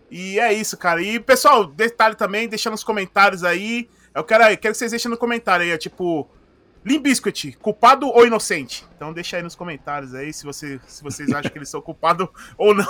E 0.09 0.37
é 0.37 0.51
isso, 0.51 0.75
cara. 0.75 1.01
E, 1.01 1.17
pessoal, 1.17 1.65
detalhe 1.65 2.15
também, 2.15 2.49
deixa 2.49 2.69
nos 2.69 2.83
comentários 2.83 3.45
aí. 3.45 3.89
Eu 4.13 4.25
quero, 4.25 4.43
eu 4.43 4.57
quero 4.57 4.73
que 4.73 4.77
vocês 4.77 4.91
deixem 4.91 5.09
no 5.09 5.15
comentário 5.17 5.65
aí, 5.65 5.77
tipo, 5.77 6.29
Limp 6.83 7.05
culpado 7.59 8.07
ou 8.07 8.25
inocente? 8.25 8.85
Então 8.95 9.13
deixa 9.13 9.37
aí 9.37 9.43
nos 9.43 9.55
comentários 9.55 10.15
aí 10.15 10.33
se, 10.33 10.43
você, 10.43 10.79
se 10.87 11.03
vocês 11.03 11.29
acham 11.33 11.51
que 11.51 11.57
eles 11.57 11.69
são 11.69 11.81
culpados 11.81 12.27
ou 12.57 12.73
não. 12.73 12.85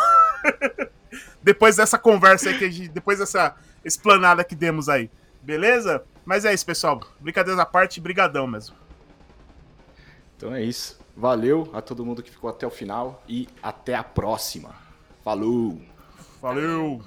depois 1.43 1.75
dessa 1.75 1.97
conversa 1.97 2.49
aí, 2.49 2.57
que 2.57 2.71
gente, 2.71 2.89
depois 2.89 3.19
dessa 3.19 3.55
explanada 3.83 4.43
que 4.43 4.55
demos 4.55 4.87
aí. 4.87 5.09
Beleza? 5.41 6.03
Mas 6.23 6.45
é 6.45 6.53
isso, 6.53 6.65
pessoal. 6.65 7.01
Brincadeiras 7.19 7.59
à 7.59 7.65
parte, 7.65 7.99
brigadão 7.99 8.47
mesmo. 8.47 8.75
Então 10.37 10.53
é 10.53 10.63
isso. 10.63 10.99
Valeu 11.15 11.69
a 11.73 11.81
todo 11.81 12.05
mundo 12.05 12.23
que 12.23 12.31
ficou 12.31 12.49
até 12.49 12.65
o 12.65 12.71
final 12.71 13.21
e 13.27 13.47
até 13.61 13.95
a 13.95 14.03
próxima. 14.03 14.73
Falou! 15.23 15.81
Valeu. 16.41 17.03